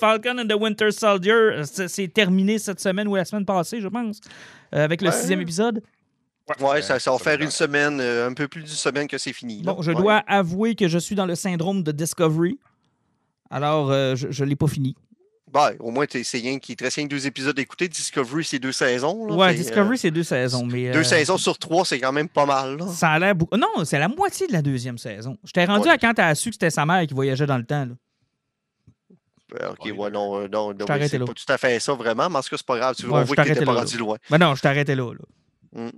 Falcon 0.00 0.38
and 0.40 0.48
the 0.48 0.54
Winter 0.60 0.90
Soldier, 0.90 1.62
c'est 1.64 2.08
terminé 2.12 2.58
cette 2.58 2.80
semaine 2.80 3.06
ou 3.06 3.14
la 3.14 3.24
semaine 3.24 3.44
passée, 3.44 3.80
je 3.80 3.86
pense, 3.86 4.20
euh, 4.74 4.84
avec 4.84 5.00
le 5.02 5.08
Ouais. 5.08 5.14
sixième 5.14 5.40
épisode. 5.40 5.82
Ouais, 6.60 6.82
ça, 6.82 6.98
ça 6.98 7.10
va 7.12 7.18
faire 7.18 7.40
une 7.40 7.50
semaine, 7.50 8.00
euh, 8.00 8.28
un 8.28 8.34
peu 8.34 8.48
plus 8.48 8.62
d'une 8.62 8.72
semaine 8.72 9.06
que 9.06 9.18
c'est 9.18 9.32
fini. 9.32 9.62
là. 9.62 9.72
Bon, 9.74 9.82
je 9.82 9.90
Ouais. 9.92 9.96
dois 10.00 10.22
avouer 10.26 10.74
que 10.74 10.88
je 10.88 10.98
suis 10.98 11.14
dans 11.14 11.26
le 11.26 11.34
syndrome 11.34 11.82
de 11.82 11.92
Discovery. 11.92 12.58
Alors, 13.50 13.90
euh, 13.90 14.14
je 14.16 14.44
ne 14.44 14.48
l'ai 14.48 14.56
pas 14.56 14.66
fini. 14.68 14.94
Ben, 15.52 15.72
au 15.80 15.90
moins, 15.90 16.06
t'es- 16.06 16.22
c'est 16.22 16.38
rien 16.38 16.60
qui 16.60 16.76
te 16.76 16.84
reste 16.84 17.00
deux 17.08 17.26
épisodes 17.26 17.56
d'écouter. 17.56 17.88
Discovery, 17.88 18.44
c'est 18.44 18.60
deux 18.60 18.70
saisons. 18.70 19.26
là, 19.26 19.34
Ouais, 19.34 19.54
Discovery, 19.54 19.94
euh, 19.94 19.98
c'est 19.98 20.10
deux 20.12 20.22
saisons. 20.22 20.64
mais 20.64 20.92
Deux 20.92 21.00
euh, 21.00 21.04
saisons 21.04 21.38
sur 21.38 21.58
trois, 21.58 21.84
c'est 21.84 21.98
quand 21.98 22.12
même 22.12 22.28
pas 22.28 22.46
mal. 22.46 22.76
Là. 22.76 22.86
Ça 22.86 23.10
a 23.10 23.18
l'air 23.18 23.34
beaucoup. 23.34 23.56
Non, 23.56 23.84
c'est 23.84 23.98
la 23.98 24.06
moitié 24.06 24.46
de 24.46 24.52
la 24.52 24.62
deuxième 24.62 24.96
saison. 24.98 25.36
Je 25.44 25.50
t'ai 25.50 25.64
rendu 25.64 25.88
Ouais. 25.88 25.94
à 25.94 25.98
quand 25.98 26.14
t'as 26.14 26.32
su 26.36 26.50
que 26.50 26.54
c'était 26.54 26.70
sa 26.70 26.86
mère 26.86 27.04
qui 27.06 27.14
voyageait 27.14 27.46
dans 27.46 27.58
le 27.58 27.64
temps. 27.64 27.84
là. 27.84 27.94
Ben, 29.52 29.70
ok, 29.70 29.84
Ouais, 29.86 29.90
ouais, 29.90 30.10
non, 30.10 30.36
euh, 30.36 30.46
non, 30.48 30.68
non, 30.72 30.84
oui, 30.88 31.08
c'est 31.08 31.18
pas 31.18 31.24
tout 31.24 31.52
à 31.52 31.58
fait 31.58 31.80
ça, 31.80 31.94
vraiment, 31.94 32.30
mais 32.30 32.36
en 32.36 32.42
tout 32.42 32.50
cas, 32.50 32.56
c'est 32.56 32.66
pas 32.66 32.78
grave. 32.78 32.94
Tu 32.94 33.06
Ouais, 33.06 33.12
on 33.20 33.24
voit 33.24 33.34
que 33.34 33.42
t'étais 33.42 33.64
pas 33.64 33.74
rendu 33.74 33.98
loin. 33.98 34.16
Ben 34.30 34.38
non, 34.38 34.54
je 34.54 34.62
t'arrêtais 34.62 34.94
là. 34.94 35.12
là. 35.12 35.82
Mm. 35.86 35.90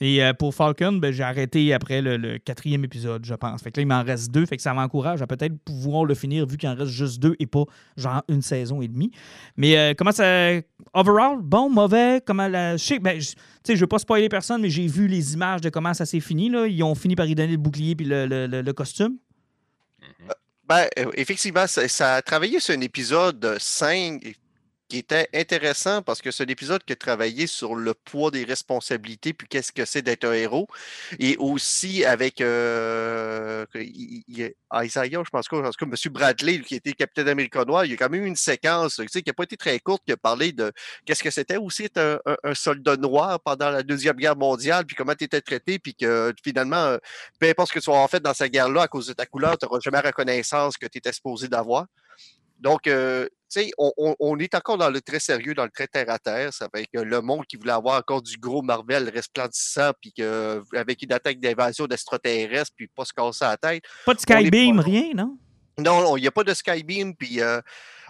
Et 0.00 0.22
euh, 0.22 0.32
pour 0.32 0.54
Falcon, 0.54 0.92
ben, 0.92 1.12
j'ai 1.12 1.24
arrêté 1.24 1.72
après 1.72 2.00
le, 2.00 2.38
quatrième 2.38 2.84
épisode, 2.84 3.24
je 3.24 3.34
pense. 3.34 3.62
Fait 3.62 3.72
que 3.72 3.80
là, 3.80 3.82
il 3.82 3.86
m'en 3.86 4.04
reste 4.04 4.30
deux. 4.30 4.46
Fait 4.46 4.56
que 4.56 4.62
ça 4.62 4.72
m'encourage 4.72 5.22
à 5.22 5.26
peut-être 5.26 5.58
pouvoir 5.64 6.04
le 6.04 6.14
finir 6.14 6.46
vu 6.46 6.56
qu'il 6.56 6.68
en 6.68 6.76
reste 6.76 6.92
juste 6.92 7.20
deux 7.20 7.34
et 7.40 7.46
pas 7.46 7.64
genre 7.96 8.22
une 8.28 8.40
saison 8.40 8.80
et 8.80 8.88
demie. 8.88 9.10
Mais 9.56 9.76
euh, 9.76 9.94
comment 9.96 10.12
ça. 10.12 10.52
Overall, 10.94 11.38
bon, 11.42 11.68
mauvais, 11.68 12.22
comment 12.24 12.46
la. 12.46 12.76
Je 12.76 12.84
sais, 12.84 12.98
ben, 13.00 13.20
veux 13.68 13.86
pas 13.86 13.98
spoiler 13.98 14.28
personne, 14.28 14.62
mais 14.62 14.70
j'ai 14.70 14.86
vu 14.86 15.08
les 15.08 15.34
images 15.34 15.60
de 15.60 15.68
comment 15.68 15.92
ça 15.92 16.06
s'est 16.06 16.20
fini. 16.20 16.48
Là. 16.48 16.66
Ils 16.66 16.82
ont 16.82 16.94
fini 16.94 17.16
par 17.16 17.26
y 17.26 17.34
donner 17.34 17.52
le 17.52 17.58
bouclier 17.58 17.96
puis 17.96 18.06
le, 18.06 18.26
le- 18.26 18.72
costume. 18.72 19.16
Ben, 20.68 20.86
euh, 20.98 21.10
effectivement, 21.14 21.66
ça, 21.66 21.88
ça 21.88 22.14
a 22.14 22.22
travaillé 22.22 22.60
sur 22.60 22.74
un 22.74 22.80
épisode 22.82 23.56
5. 23.58 24.36
Qui 24.88 24.98
était 24.98 25.28
intéressant 25.34 26.02
parce 26.02 26.22
que 26.22 26.30
c'est 26.30 26.44
un 26.44 26.48
épisode 26.48 26.82
qui 26.82 26.94
a 26.94 26.96
travaillé 26.96 27.46
sur 27.46 27.74
le 27.74 27.94
poids 27.94 28.30
des 28.30 28.44
responsabilités, 28.44 29.32
puis 29.34 29.46
qu'est-ce 29.46 29.70
que 29.70 29.84
c'est 29.84 30.02
d'être 30.02 30.24
un 30.24 30.32
héros. 30.32 30.66
Et 31.18 31.36
aussi 31.38 32.04
avec 32.04 32.40
euh, 32.40 33.66
Isaiah, 33.74 35.22
je 35.24 35.30
pense 35.30 35.48
que, 35.48 35.56
en 35.56 35.70
tout 35.70 35.86
cas, 35.86 35.86
M. 35.86 36.12
Bradley, 36.12 36.60
qui 36.60 36.76
était 36.76 36.92
capitaine 36.92 37.28
américain 37.28 37.64
noir, 37.64 37.84
il 37.84 37.90
y 37.90 37.94
a 37.94 37.96
quand 37.96 38.08
même 38.08 38.24
une 38.24 38.36
séquence 38.36 38.96
tu 38.96 39.08
sais, 39.08 39.22
qui 39.22 39.28
n'a 39.28 39.34
pas 39.34 39.44
été 39.44 39.56
très 39.56 39.78
courte, 39.78 40.02
qui 40.06 40.12
a 40.12 40.16
parlé 40.16 40.52
de 40.52 40.72
qu'est-ce 41.04 41.22
que 41.22 41.30
c'était 41.30 41.58
aussi 41.58 41.84
être 41.84 42.22
un, 42.42 42.54
soldat 42.54 42.96
noir 42.96 43.40
pendant 43.40 43.70
la 43.70 43.82
Deuxième 43.82 44.16
Guerre 44.16 44.36
mondiale, 44.36 44.86
puis 44.86 44.96
comment 44.96 45.14
tu 45.14 45.24
étais 45.24 45.40
traité, 45.40 45.78
puis 45.78 45.94
que 45.94 46.32
finalement, 46.42 46.96
peu 47.38 47.48
importe 47.48 47.68
ce 47.68 47.74
que 47.74 47.84
tu 47.84 47.90
vas 47.90 47.98
en 47.98 48.08
fait 48.08 48.20
dans 48.20 48.34
cette 48.34 48.52
guerre-là, 48.52 48.82
à 48.82 48.88
cause 48.88 49.06
de 49.06 49.12
ta 49.12 49.26
couleur, 49.26 49.58
tu 49.58 49.66
n'auras 49.66 49.80
jamais 49.80 50.00
reconnaissance 50.00 50.76
que 50.76 50.86
tu 50.86 50.98
étais 50.98 51.12
supposé 51.12 51.48
d'avoir. 51.48 51.86
Donc, 52.58 52.86
euh, 52.86 53.26
tu 53.50 53.62
sais, 53.62 53.70
on, 53.78 54.38
est 54.38 54.54
encore 54.54 54.76
dans 54.76 54.90
le 54.90 55.00
très 55.00 55.20
sérieux, 55.20 55.54
dans 55.54 55.64
le 55.64 55.70
très 55.70 55.86
terre-à-terre. 55.86 56.52
Ça 56.52 56.68
fait 56.74 56.86
que 56.86 56.98
le 56.98 57.20
monde 57.22 57.46
qui 57.46 57.56
voulait 57.56 57.72
avoir 57.72 57.98
encore 57.98 58.20
du 58.20 58.36
gros 58.36 58.62
Marvel 58.62 59.08
resplendissant, 59.08 59.92
puis 60.00 60.12
avec 60.74 61.02
une 61.02 61.12
attaque 61.12 61.40
d'invasion 61.40 61.86
d'extraterrestres, 61.86 62.72
puis 62.76 62.88
pas 62.88 63.04
se 63.04 63.12
casser 63.12 63.44
la 63.44 63.56
tête. 63.56 63.84
Pas 64.04 64.14
de 64.14 64.20
Skybeam, 64.20 64.80
rien, 64.80 65.12
non? 65.14 65.38
Non, 65.78 66.16
il 66.16 66.22
n'y 66.22 66.26
a 66.26 66.32
pas 66.32 66.42
de 66.42 66.52
Skybeam, 66.52 67.14
puis 67.14 67.40
euh, 67.40 67.60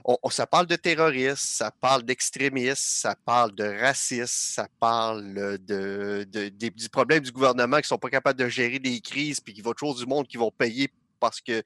on, 0.04 0.30
ça 0.30 0.46
parle 0.46 0.66
de 0.66 0.76
terrorisme, 0.76 1.36
ça 1.36 1.70
parle 1.70 2.02
d'extrémisme, 2.02 2.76
ça 2.76 3.14
parle 3.26 3.54
de 3.54 3.64
racisme, 3.64 4.26
ça 4.26 4.68
parle 4.80 5.58
de, 5.58 6.24
du 6.24 6.88
problème 6.88 7.20
du 7.20 7.30
gouvernement 7.30 7.76
qui 7.76 7.82
ne 7.82 7.88
sont 7.88 7.98
pas 7.98 8.08
capables 8.08 8.38
de 8.38 8.48
gérer 8.48 8.78
des 8.78 9.00
crises, 9.00 9.38
puis 9.40 9.52
qu'il 9.52 9.62
va 9.62 9.72
toujours 9.72 9.94
du 9.94 10.06
monde 10.06 10.26
qui 10.26 10.38
vont 10.38 10.50
payer 10.50 10.90
parce 11.20 11.40
que 11.40 11.62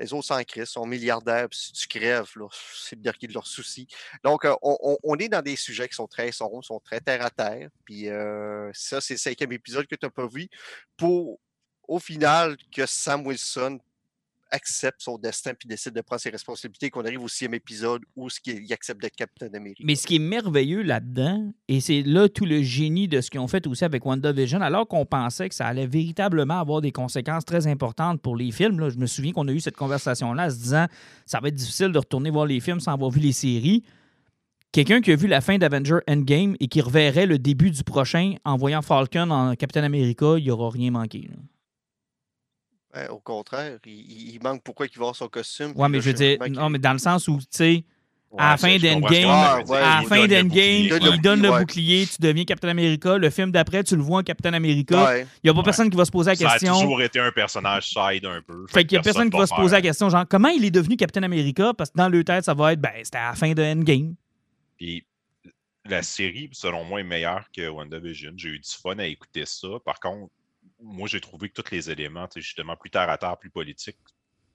les 0.00 0.12
autres 0.14 0.26
s'en 0.26 0.42
crient, 0.42 0.66
sont 0.66 0.86
milliardaires, 0.86 1.48
puis 1.48 1.58
si 1.58 1.72
tu 1.72 1.86
crèves, 1.86 2.26
c'est 2.74 2.96
le 2.96 3.02
dernier 3.02 3.28
de 3.28 3.34
leurs 3.34 3.46
soucis. 3.46 3.86
Donc, 4.24 4.44
euh, 4.44 4.54
on, 4.62 5.16
est 5.18 5.28
dans 5.28 5.42
des 5.42 5.56
sujets 5.56 5.88
qui 5.88 5.94
sont 5.94 6.06
très 6.06 6.32
sombres, 6.32 6.64
sont 6.64 6.80
très 6.80 7.00
terre 7.00 7.24
à 7.24 7.30
terre. 7.30 7.68
Puis 7.84 8.08
euh, 8.08 8.70
ça, 8.72 9.00
c'est 9.00 9.14
le 9.14 9.18
cinquième 9.18 9.52
épisode 9.52 9.86
que 9.86 9.94
tu 9.94 10.06
n'as 10.06 10.10
pas 10.10 10.26
vu. 10.26 10.48
Pour, 10.96 11.38
au 11.86 11.98
final, 11.98 12.56
que 12.74 12.86
Sam 12.86 13.26
Wilson 13.26 13.78
accepte 14.50 15.00
son 15.00 15.18
destin 15.18 15.52
puis 15.54 15.68
décide 15.68 15.92
de 15.92 16.00
prendre 16.00 16.20
ses 16.20 16.30
responsabilités, 16.30 16.90
qu'on 16.90 17.04
arrive 17.04 17.22
au 17.22 17.28
sixième 17.28 17.54
épisode 17.54 18.02
où 18.16 18.28
ce 18.28 18.38
il 18.46 18.72
accepte 18.72 19.00
d'être 19.00 19.16
Captain 19.16 19.48
America. 19.54 19.82
Mais 19.84 19.94
ce 19.94 20.06
qui 20.06 20.16
est 20.16 20.20
merveilleux 20.20 20.82
là-dedans, 20.82 21.52
et 21.68 21.80
c'est 21.80 22.02
là 22.02 22.28
tout 22.28 22.44
le 22.44 22.62
génie 22.62 23.08
de 23.08 23.20
ce 23.20 23.30
qu'ils 23.30 23.40
ont 23.40 23.48
fait 23.48 23.66
aussi 23.66 23.84
avec 23.84 24.04
WandaVision, 24.04 24.60
alors 24.60 24.86
qu'on 24.88 25.06
pensait 25.06 25.48
que 25.48 25.54
ça 25.54 25.66
allait 25.66 25.86
véritablement 25.86 26.60
avoir 26.60 26.80
des 26.80 26.92
conséquences 26.92 27.44
très 27.44 27.66
importantes 27.66 28.20
pour 28.20 28.36
les 28.36 28.50
films. 28.50 28.80
Là. 28.80 28.90
Je 28.90 28.98
me 28.98 29.06
souviens 29.06 29.32
qu'on 29.32 29.48
a 29.48 29.52
eu 29.52 29.60
cette 29.60 29.76
conversation-là 29.76 30.46
en 30.46 30.50
se 30.50 30.56
disant 30.56 30.86
ça 31.26 31.40
va 31.40 31.48
être 31.48 31.54
difficile 31.54 31.92
de 31.92 31.98
retourner 31.98 32.30
voir 32.30 32.46
les 32.46 32.60
films 32.60 32.80
sans 32.80 32.92
avoir 32.92 33.10
vu 33.10 33.20
les 33.20 33.32
séries. 33.32 33.84
Quelqu'un 34.72 35.00
qui 35.00 35.10
a 35.10 35.16
vu 35.16 35.26
la 35.26 35.40
fin 35.40 35.58
d'Avenger 35.58 35.98
Endgame 36.08 36.54
et 36.60 36.68
qui 36.68 36.80
reverrait 36.80 37.26
le 37.26 37.38
début 37.38 37.72
du 37.72 37.82
prochain 37.82 38.34
en 38.44 38.56
voyant 38.56 38.82
Falcon 38.82 39.28
en 39.30 39.56
Captain 39.56 39.82
America, 39.82 40.38
il 40.38 40.44
n'y 40.44 40.50
aura 40.50 40.70
rien 40.70 40.92
manqué. 40.92 41.28
Ben, 42.92 43.08
au 43.10 43.18
contraire, 43.18 43.78
il, 43.86 44.38
manque 44.42 44.62
pourquoi 44.64 44.86
il 44.86 44.98
va 44.98 45.02
avoir 45.02 45.16
son 45.16 45.28
costume. 45.28 45.72
Ouais, 45.76 45.88
mais 45.88 46.00
je 46.00 46.06
veux 46.06 46.12
dire, 46.12 46.38
non, 46.50 46.70
mais 46.70 46.78
dans 46.78 46.92
le 46.92 46.98
sens 46.98 47.28
où, 47.28 47.38
tu 47.38 47.46
sais, 47.50 47.84
à 48.38 48.50
la 48.50 48.56
fin 48.56 48.78
d'Endgame, 48.78 49.28
à 49.28 50.00
la 50.00 50.02
fin 50.08 50.26
d'Endgame, 50.26 50.50
il 50.54 51.20
donne 51.20 51.42
le 51.42 51.58
bouclier, 51.58 52.06
tu 52.06 52.20
deviens 52.20 52.44
Captain 52.44 52.68
America. 52.68 53.18
Le 53.18 53.30
film 53.30 53.50
d'après, 53.50 53.82
tu 53.82 53.96
le 53.96 54.02
vois 54.02 54.20
en 54.20 54.22
Captain 54.22 54.52
America. 54.52 55.18
Il 55.18 55.26
n'y 55.44 55.50
a 55.50 55.54
pas 55.54 55.62
personne 55.62 55.90
qui 55.90 55.96
va 55.96 56.04
se 56.04 56.10
poser 56.10 56.30
la 56.30 56.36
question. 56.36 56.74
Ça 56.74 56.78
a 56.78 56.82
toujours 56.82 57.02
été 57.02 57.18
un 57.18 57.32
personnage 57.32 57.88
side 57.88 58.24
un 58.26 58.40
peu. 58.42 58.66
Fait, 58.68 58.84
qu'il 58.84 58.96
n'y 58.96 59.00
a 59.00 59.02
personne 59.02 59.30
qui 59.30 59.38
va 59.38 59.46
se 59.46 59.54
poser 59.54 59.76
la 59.76 59.82
question, 59.82 60.08
genre, 60.08 60.24
comment 60.28 60.48
il 60.48 60.64
est 60.64 60.70
devenu 60.70 60.96
Captain 60.96 61.22
America? 61.22 61.72
Parce 61.74 61.90
que 61.90 61.96
dans 61.96 62.08
le 62.08 62.22
tête, 62.22 62.44
ça 62.44 62.54
va 62.54 62.72
être, 62.72 62.80
ben, 62.80 62.92
c'était 63.02 63.18
à 63.18 63.30
la 63.30 63.34
fin 63.34 63.52
de 63.52 63.62
Endgame. 63.62 64.14
Puis 64.76 65.04
la 65.84 66.02
série, 66.02 66.48
selon 66.52 66.84
moi, 66.84 67.00
est 67.00 67.04
meilleure 67.04 67.44
que 67.54 67.68
WandaVision. 67.68 68.32
J'ai 68.36 68.50
eu 68.50 68.58
du 68.58 68.70
fun 68.70 68.98
à 68.98 69.06
écouter 69.06 69.44
ça. 69.44 69.68
Par 69.84 69.98
contre, 69.98 70.32
moi, 70.82 71.08
j'ai 71.08 71.20
trouvé 71.20 71.48
que 71.48 71.60
tous 71.60 71.70
les 71.70 71.90
éléments, 71.90 72.28
justement, 72.34 72.76
plus 72.76 72.90
terre 72.90 73.08
à 73.08 73.18
terre, 73.18 73.38
plus 73.38 73.50
politique, 73.50 73.96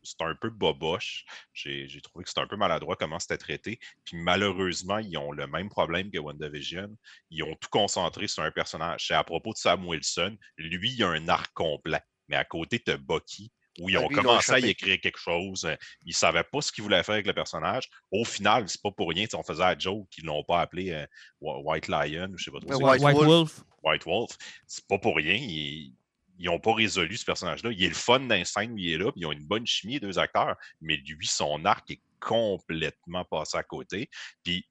c'est 0.06 0.22
un 0.22 0.36
peu 0.36 0.50
boboche. 0.50 1.26
J'ai 1.54 1.88
trouvé 2.02 2.24
que 2.24 2.30
c'était 2.30 2.42
un 2.42 2.48
peu 2.48 2.58
maladroit 2.58 2.96
comment 2.96 3.20
c'était 3.20 3.38
traité. 3.38 3.80
Puis 4.04 4.18
malheureusement, 4.18 5.00
ils 5.00 5.18
ont 5.18 5.32
le 5.32 5.48
même 5.48 5.70
problème 5.70 6.12
que 6.12 6.20
WandaVision. 6.20 6.96
Ils 7.32 7.44
ont 7.44 7.56
tout 7.56 7.70
concentré 7.70 8.28
sur 8.28 8.44
un 8.44 8.52
personnage. 8.52 9.08
C'est 9.08 9.16
à 9.16 9.24
propos 9.24 9.54
de 9.54 9.58
Sam 9.58 9.86
Wilson. 9.86 10.38
Lui, 10.58 10.94
il 10.94 11.04
a 11.04 11.10
un 11.10 11.28
arc 11.28 11.52
complet. 11.54 12.02
Mais 12.28 12.36
à 12.36 12.46
côté, 12.46 12.82
de 12.86 12.96
Bucky, 12.96 13.52
où 13.80 13.90
ils 13.90 13.98
ont 13.98 14.08
commencé 14.08 14.52
à 14.52 14.60
y 14.60 14.70
écrire 14.70 15.00
quelque 15.02 15.20
chose. 15.20 15.68
Ils 16.04 16.10
ne 16.10 16.14
savaient 16.14 16.44
pas 16.44 16.62
ce 16.62 16.72
qu'ils 16.72 16.84
voulaient 16.84 17.04
faire 17.04 17.16
avec 17.16 17.28
le 17.28 17.34
personnage. 17.34 17.90
Au 18.12 18.24
final, 18.24 18.68
c'est 18.70 18.82
pas 18.82 18.92
pour 18.92 19.10
rien. 19.10 19.26
On 19.34 19.44
faisait 19.44 19.64
à 19.64 19.78
Joe 19.78 20.06
qu'ils 20.10 20.26
l'ont 20.26 20.44
pas 20.44 20.62
appelé 20.62 20.92
euh, 20.92 21.06
White 21.42 21.88
Lion, 21.88 22.32
je 22.36 22.46
sais 22.46 22.52
pas 22.52 22.60
trop. 22.60 22.82
White, 22.82 23.02
Wolf. 23.02 23.64
White 23.84 24.06
Wolf. 24.06 24.38
C'est 24.66 24.88
pas 24.88 24.98
pour 24.98 25.18
rien 25.18 25.36
ils 25.36 25.94
n'ont 26.40 26.60
pas 26.60 26.74
résolu 26.74 27.18
ce 27.18 27.26
personnage-là. 27.26 27.72
Il 27.72 27.84
est 27.84 27.90
le 27.90 27.96
fun 27.96 28.20
d'un 28.20 28.44
scène 28.44 28.74
où 28.74 28.78
il 28.78 28.94
est 28.94 28.98
là, 28.98 29.12
puis 29.12 29.22
ils 29.22 29.26
ont 29.26 29.32
une 29.32 29.46
bonne 29.46 29.66
chimie, 29.66 29.94
les 29.94 30.00
deux 30.00 30.20
acteurs, 30.20 30.56
mais 30.82 30.98
lui, 30.98 31.28
son 31.28 31.66
arc 31.66 31.90
est 31.92 32.02
complètement 32.20 33.26
passé 33.26 33.58
à 33.58 33.64
côté. 33.64 34.10
Puis, 34.44 34.66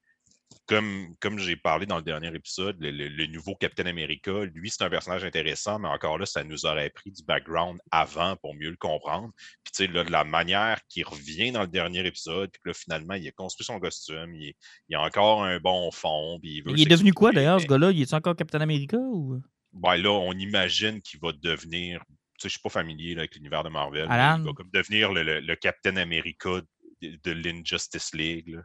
comme, 0.66 1.14
comme 1.20 1.38
j'ai 1.38 1.56
parlé 1.56 1.84
dans 1.84 1.96
le 1.96 2.02
dernier 2.02 2.34
épisode, 2.34 2.76
le, 2.80 3.26
nouveau 3.26 3.54
Captain 3.54 3.86
America, 3.86 4.44
lui, 4.54 4.70
c'est 4.70 4.82
un 4.82 4.90
personnage 4.90 5.24
intéressant, 5.24 5.78
mais 5.78 5.88
encore 5.88 6.18
là, 6.18 6.26
ça 6.26 6.42
nous 6.42 6.64
aurait 6.64 6.90
pris 6.90 7.10
du 7.10 7.22
background 7.22 7.78
avant 7.90 8.36
pour 8.36 8.54
mieux 8.54 8.70
le 8.70 8.76
comprendre. 8.76 9.30
Puis, 9.62 9.72
tu 9.72 9.84
sais, 9.84 9.88
de 9.88 10.10
la 10.10 10.24
manière 10.24 10.80
qu'il 10.88 11.04
revient 11.06 11.52
dans 11.52 11.62
le 11.62 11.68
dernier 11.68 12.06
épisode, 12.06 12.50
puis 12.50 12.62
là, 12.64 12.72
finalement, 12.72 13.14
il 13.14 13.26
a 13.28 13.32
construit 13.32 13.64
son 13.64 13.78
costume, 13.78 14.34
il, 14.34 14.54
il 14.88 14.96
a 14.96 15.02
encore 15.02 15.44
un 15.44 15.58
bon 15.58 15.90
fond. 15.90 16.38
Puis 16.40 16.62
il, 16.66 16.82
est 16.82 16.86
devenu 16.86 17.12
quoi 17.12 17.32
d'ailleurs, 17.32 17.60
ce 17.60 17.66
gars-là? 17.66 17.90
Il 17.90 18.02
est 18.02 18.14
encore 18.14 18.36
Captain 18.36 18.60
America 18.60 18.96
ou? 18.96 19.40
Ben 19.74 19.96
là, 19.96 20.10
on 20.10 20.32
imagine 20.32 21.02
qu'il 21.02 21.20
va 21.20 21.32
devenir. 21.32 22.00
Tu 22.08 22.14
sais, 22.14 22.42
je 22.42 22.46
ne 22.46 22.50
suis 22.50 22.60
pas 22.60 22.70
familier 22.70 23.16
avec 23.16 23.34
l'univers 23.34 23.62
de 23.64 23.68
Marvel. 23.68 24.04
Il 24.04 24.46
va 24.46 24.52
comme 24.54 24.70
devenir 24.72 25.12
le, 25.12 25.40
le, 25.40 25.56
Captain 25.56 25.96
America 25.96 26.60
de, 27.02 27.18
de 27.22 27.30
l'Injustice 27.32 28.14
League. 28.14 28.58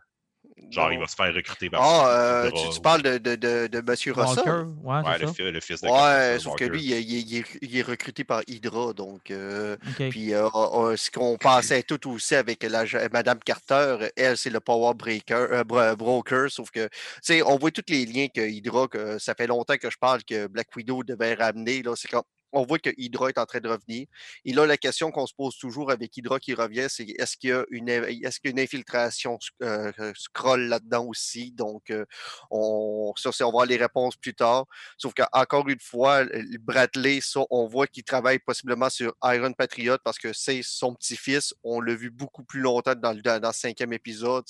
Genre, 0.69 0.93
il 0.93 0.99
va 0.99 1.07
se 1.07 1.15
faire 1.15 1.33
recruter 1.33 1.69
par 1.69 1.81
Ah, 1.81 2.09
euh, 2.09 2.51
tu, 2.51 2.81
parles 2.81 3.01
de, 3.01 3.17
de, 3.17 3.35
de, 3.35 3.67
de 3.67 3.77
M. 3.77 4.13
Rossa? 4.13 4.43
Ouais, 4.43 5.01
ouais 5.01 5.17
le, 5.19 5.51
le, 5.51 5.59
fils 5.59 5.81
de 5.81 5.87
Ouais, 5.87 6.39
sauf 6.39 6.55
que 6.55 6.65
lui, 6.65 6.83
il, 6.83 7.43
il, 7.61 7.77
est, 7.77 7.81
recruté 7.81 8.23
par 8.23 8.41
Hydra. 8.47 8.93
Donc, 8.93 9.31
euh, 9.31 9.77
puis 10.09 10.33
euh, 10.33 10.47
ce 10.95 11.09
qu'on 11.09 11.37
pensait 11.37 11.83
tout 11.83 12.11
aussi 12.11 12.35
avec 12.35 12.63
la, 12.63 12.83
Madame 13.11 13.39
Carter, 13.39 14.09
elle, 14.15 14.37
c'est 14.37 14.49
le 14.49 14.59
Power 14.59 14.93
Breaker, 14.93 15.63
Broker. 15.65 16.51
Sauf 16.51 16.69
que, 16.71 16.85
tu 16.87 16.89
sais, 17.21 17.41
on 17.41 17.57
voit 17.57 17.71
tous 17.71 17.83
les 17.87 18.05
liens 18.05 18.27
que 18.27 18.41
Hydra, 18.41 18.87
que 18.87 19.17
ça 19.17 19.33
fait 19.35 19.47
longtemps 19.47 19.77
que 19.77 19.89
je 19.89 19.97
parle 19.97 20.23
que 20.23 20.47
Black 20.47 20.67
Widow 20.75 21.03
devait 21.03 21.33
ramener. 21.33 21.81
C'est 21.95 22.09
comme 22.09 22.23
on 22.51 22.63
voit 22.65 22.79
que 22.79 22.89
Hydra 22.97 23.29
est 23.29 23.37
en 23.37 23.45
train 23.45 23.59
de 23.59 23.69
revenir. 23.69 24.07
Et 24.45 24.53
là, 24.53 24.65
la 24.65 24.77
question 24.77 25.11
qu'on 25.11 25.27
se 25.27 25.33
pose 25.33 25.57
toujours 25.57 25.91
avec 25.91 26.15
Hydra 26.17 26.39
qui 26.39 26.53
revient, 26.53 26.87
c'est 26.89 27.03
est-ce 27.17 27.37
qu'il 27.37 27.49
y 27.49 27.53
a 27.53 27.65
une, 27.69 28.59
infiltration 28.59 29.37
euh, 29.61 29.91
scroll 30.15 30.61
là-dedans 30.61 31.05
aussi? 31.05 31.51
Donc, 31.51 31.89
euh, 31.89 32.05
on, 32.51 33.13
ça, 33.15 33.29
on 33.41 33.45
va 33.45 33.51
voir 33.51 33.65
les 33.65 33.77
réponses 33.77 34.15
plus 34.15 34.33
tard. 34.33 34.65
Sauf 34.97 35.13
qu'encore 35.13 35.67
une 35.69 35.79
fois, 35.79 36.25
Bradley, 36.59 37.19
ça, 37.21 37.41
on 37.49 37.67
voit 37.67 37.87
qu'il 37.87 38.03
travaille 38.03 38.39
possiblement 38.39 38.89
sur 38.89 39.15
Iron 39.23 39.53
Patriot 39.53 39.97
parce 40.03 40.17
que 40.17 40.33
c'est 40.33 40.61
son 40.63 40.93
petit-fils. 40.93 41.53
On 41.63 41.81
l'a 41.81 41.95
vu 41.95 42.09
beaucoup 42.09 42.43
plus 42.43 42.61
longtemps 42.61 42.95
dans 42.95 43.13
le, 43.13 43.51
cinquième 43.53 43.93
épisode. 43.93 44.45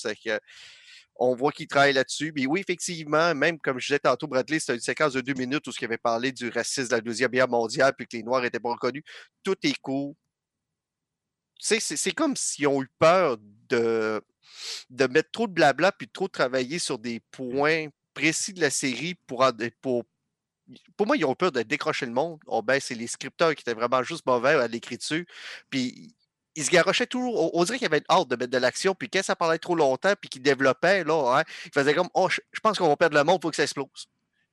On 1.19 1.35
voit 1.35 1.51
qu'il 1.51 1.67
travaille 1.67 1.93
là-dessus. 1.93 2.31
Mais 2.35 2.45
oui, 2.47 2.61
effectivement, 2.61 3.35
même 3.35 3.59
comme 3.59 3.79
je 3.79 3.87
disais 3.87 3.99
tantôt, 3.99 4.27
Bradley, 4.27 4.59
c'était 4.59 4.75
une 4.75 4.79
séquence 4.79 5.13
de 5.13 5.21
deux 5.21 5.33
minutes 5.33 5.67
où 5.67 5.71
il 5.79 5.85
avait 5.85 5.97
parlé 5.97 6.31
du 6.31 6.49
racisme 6.49 6.89
de 6.89 6.95
la 6.95 7.01
Deuxième 7.01 7.29
Guerre 7.29 7.49
mondiale 7.49 7.93
puis 7.95 8.07
que 8.07 8.17
les 8.17 8.23
Noirs 8.23 8.41
n'étaient 8.41 8.59
pas 8.59 8.71
reconnus. 8.71 9.03
Tout 9.43 9.55
est 9.63 9.77
cool. 9.81 10.13
C'est 11.59 12.13
comme 12.13 12.37
s'ils 12.37 12.67
ont 12.67 12.81
eu 12.81 12.89
peur 12.99 13.37
de, 13.67 14.21
mettre 15.09 15.29
trop 15.31 15.45
de 15.45 15.51
blabla 15.51 15.91
puis 15.91 16.07
de 16.07 16.11
trop 16.11 16.29
travailler 16.29 16.79
sur 16.79 16.97
des 16.97 17.19
points 17.31 17.87
précis 18.13 18.53
de 18.53 18.61
la 18.61 18.69
série 18.69 19.15
pour, 19.27 19.45
pour, 19.81 20.05
pour 20.95 21.05
moi, 21.05 21.17
ils 21.17 21.25
ont 21.25 21.35
peur 21.35 21.51
de 21.51 21.61
décrocher 21.63 22.05
le 22.05 22.13
monde. 22.13 22.39
Oh, 22.47 22.61
ben, 22.61 22.79
c'est 22.79 22.95
les 22.95 23.07
scripteurs 23.07 23.53
qui 23.55 23.61
étaient 23.61 23.73
vraiment 23.73 24.03
juste 24.03 24.25
mauvais 24.25 24.53
à 24.53 24.67
l'écriture. 24.69 25.25
Puis 25.69 26.15
il 26.55 26.65
se 26.65 26.71
garochait 26.71 27.07
toujours. 27.07 27.55
On, 27.55 27.63
dirait 27.63 27.77
qu'il 27.77 27.87
avait 27.87 28.03
hâte 28.09 28.27
de 28.27 28.35
mettre 28.35 28.51
de 28.51 28.57
l'action, 28.57 28.95
puis 28.95 29.09
quand 29.09 29.23
ça 29.23 29.35
parlait 29.35 29.57
trop 29.57 29.75
longtemps, 29.75 30.13
puis 30.19 30.29
qu'il 30.29 30.41
développait, 30.41 31.03
là, 31.03 31.39
hein, 31.39 31.43
il 31.65 31.71
faisait 31.73 31.93
comme 31.93 32.09
Oh, 32.13 32.29
je, 32.29 32.39
pense 32.61 32.77
qu'on 32.77 32.87
va 32.87 32.97
perdre 32.97 33.17
le 33.17 33.23
monde, 33.23 33.39
il 33.39 33.43
faut 33.43 33.49
que 33.49 33.55
ça 33.55 33.63
explose. 33.63 34.07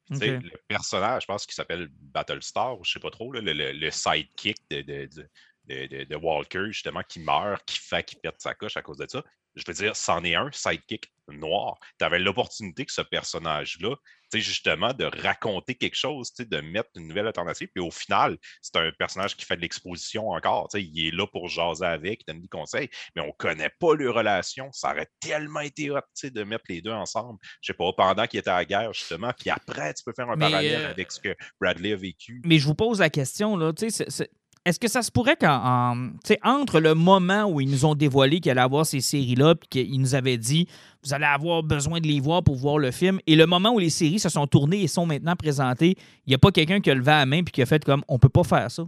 Le 0.08 0.40
personnage, 0.68 1.22
je 1.22 1.26
pense 1.26 1.46
qu'il 1.46 1.54
s'appelle 1.54 1.88
Battlestar, 1.90 2.76
je 2.84 2.92
sais 2.92 3.00
pas 3.00 3.10
trop, 3.10 3.32
le, 3.32 3.40
le, 3.40 3.90
sidekick 3.90 4.58
de, 4.70 4.82
de, 4.82 6.04
de, 6.04 6.16
Walker, 6.16 6.66
justement, 6.68 7.02
qui 7.08 7.18
meurt, 7.18 7.64
qui 7.64 7.78
fait 7.78 8.04
qu'il 8.04 8.20
perde 8.20 8.36
sa 8.38 8.54
coche 8.54 8.76
à 8.76 8.82
cause 8.82 8.98
de 8.98 9.06
ça. 9.08 9.24
Je 9.56 9.64
veux 9.66 9.74
dire, 9.74 9.96
c'en 9.96 10.22
est 10.22 10.36
un 10.36 10.50
sidekick 10.52 11.12
noir. 11.28 11.78
Tu 11.98 12.04
avais 12.04 12.20
l'opportunité 12.20 12.84
que 12.84 12.92
ce 12.92 13.00
personnage-là 13.00 13.96
justement, 14.34 14.92
de 14.92 15.04
raconter 15.04 15.74
quelque 15.74 15.96
chose, 15.96 16.32
de 16.34 16.60
mettre 16.60 16.90
une 16.96 17.08
nouvelle 17.08 17.26
alternative. 17.26 17.68
Puis 17.74 17.82
au 17.82 17.90
final, 17.90 18.36
c'est 18.60 18.76
un 18.76 18.90
personnage 18.98 19.36
qui 19.36 19.44
fait 19.44 19.56
de 19.56 19.62
l'exposition 19.62 20.28
encore. 20.30 20.68
Il 20.74 21.06
est 21.06 21.10
là 21.10 21.26
pour 21.26 21.48
jaser 21.48 21.86
avec, 21.86 22.22
il 22.22 22.32
donne 22.32 22.42
des 22.42 22.48
conseils, 22.48 22.88
mais 23.14 23.22
on 23.22 23.28
ne 23.28 23.32
connaît 23.32 23.70
pas 23.80 23.94
leur 23.94 24.14
relation. 24.14 24.70
Ça 24.72 24.92
aurait 24.92 25.08
tellement 25.20 25.60
été 25.60 25.90
hot 25.90 26.00
de 26.22 26.44
mettre 26.44 26.64
les 26.68 26.80
deux 26.80 26.92
ensemble. 26.92 27.38
Je 27.60 27.68
sais 27.68 27.76
pas, 27.76 27.92
pendant 27.92 28.26
qu'il 28.26 28.40
était 28.40 28.50
à 28.50 28.56
la 28.56 28.64
guerre, 28.64 28.92
justement, 28.92 29.32
puis 29.38 29.50
après, 29.50 29.94
tu 29.94 30.02
peux 30.04 30.12
faire 30.14 30.28
un 30.28 30.36
parallèle 30.36 30.82
euh, 30.82 30.90
avec 30.90 31.12
ce 31.12 31.20
que 31.20 31.34
Bradley 31.60 31.92
a 31.92 31.96
vécu. 31.96 32.40
Mais 32.44 32.58
je 32.58 32.66
vous 32.66 32.74
pose 32.74 33.00
la 33.00 33.10
question, 33.10 33.56
là, 33.56 33.72
tu 33.72 33.90
sais, 33.90 34.28
est-ce 34.66 34.80
que 34.80 34.88
ça 34.88 35.02
se 35.02 35.12
pourrait 35.12 35.36
qu'entre 35.36 36.80
le 36.80 36.94
moment 36.94 37.44
où 37.44 37.60
ils 37.60 37.70
nous 37.70 37.84
ont 37.84 37.94
dévoilé 37.94 38.40
qu'il 38.40 38.50
allait 38.50 38.60
avoir 38.60 38.84
ces 38.84 39.00
séries-là, 39.00 39.54
puis 39.54 39.68
qu'ils 39.68 40.00
nous 40.00 40.16
avaient 40.16 40.38
dit 40.38 40.66
vous 41.04 41.14
allez 41.14 41.24
avoir 41.24 41.62
besoin 41.62 42.00
de 42.00 42.08
les 42.08 42.18
voir 42.18 42.42
pour 42.42 42.56
voir 42.56 42.78
le 42.78 42.90
film, 42.90 43.20
et 43.28 43.36
le 43.36 43.46
moment 43.46 43.70
où 43.70 43.78
les 43.78 43.90
séries 43.90 44.18
se 44.18 44.28
sont 44.28 44.48
tournées 44.48 44.82
et 44.82 44.88
sont 44.88 45.06
maintenant 45.06 45.36
présentées, 45.36 45.94
il 46.26 46.30
n'y 46.30 46.34
a 46.34 46.38
pas 46.38 46.50
quelqu'un 46.50 46.80
qui 46.80 46.90
a 46.90 46.94
levé 46.94 47.12
la 47.12 47.26
main 47.26 47.44
puis 47.44 47.52
qui 47.52 47.62
a 47.62 47.66
fait 47.66 47.84
comme 47.84 48.02
on 48.08 48.18
peut 48.18 48.28
pas 48.28 48.42
faire 48.42 48.68
ça. 48.68 48.84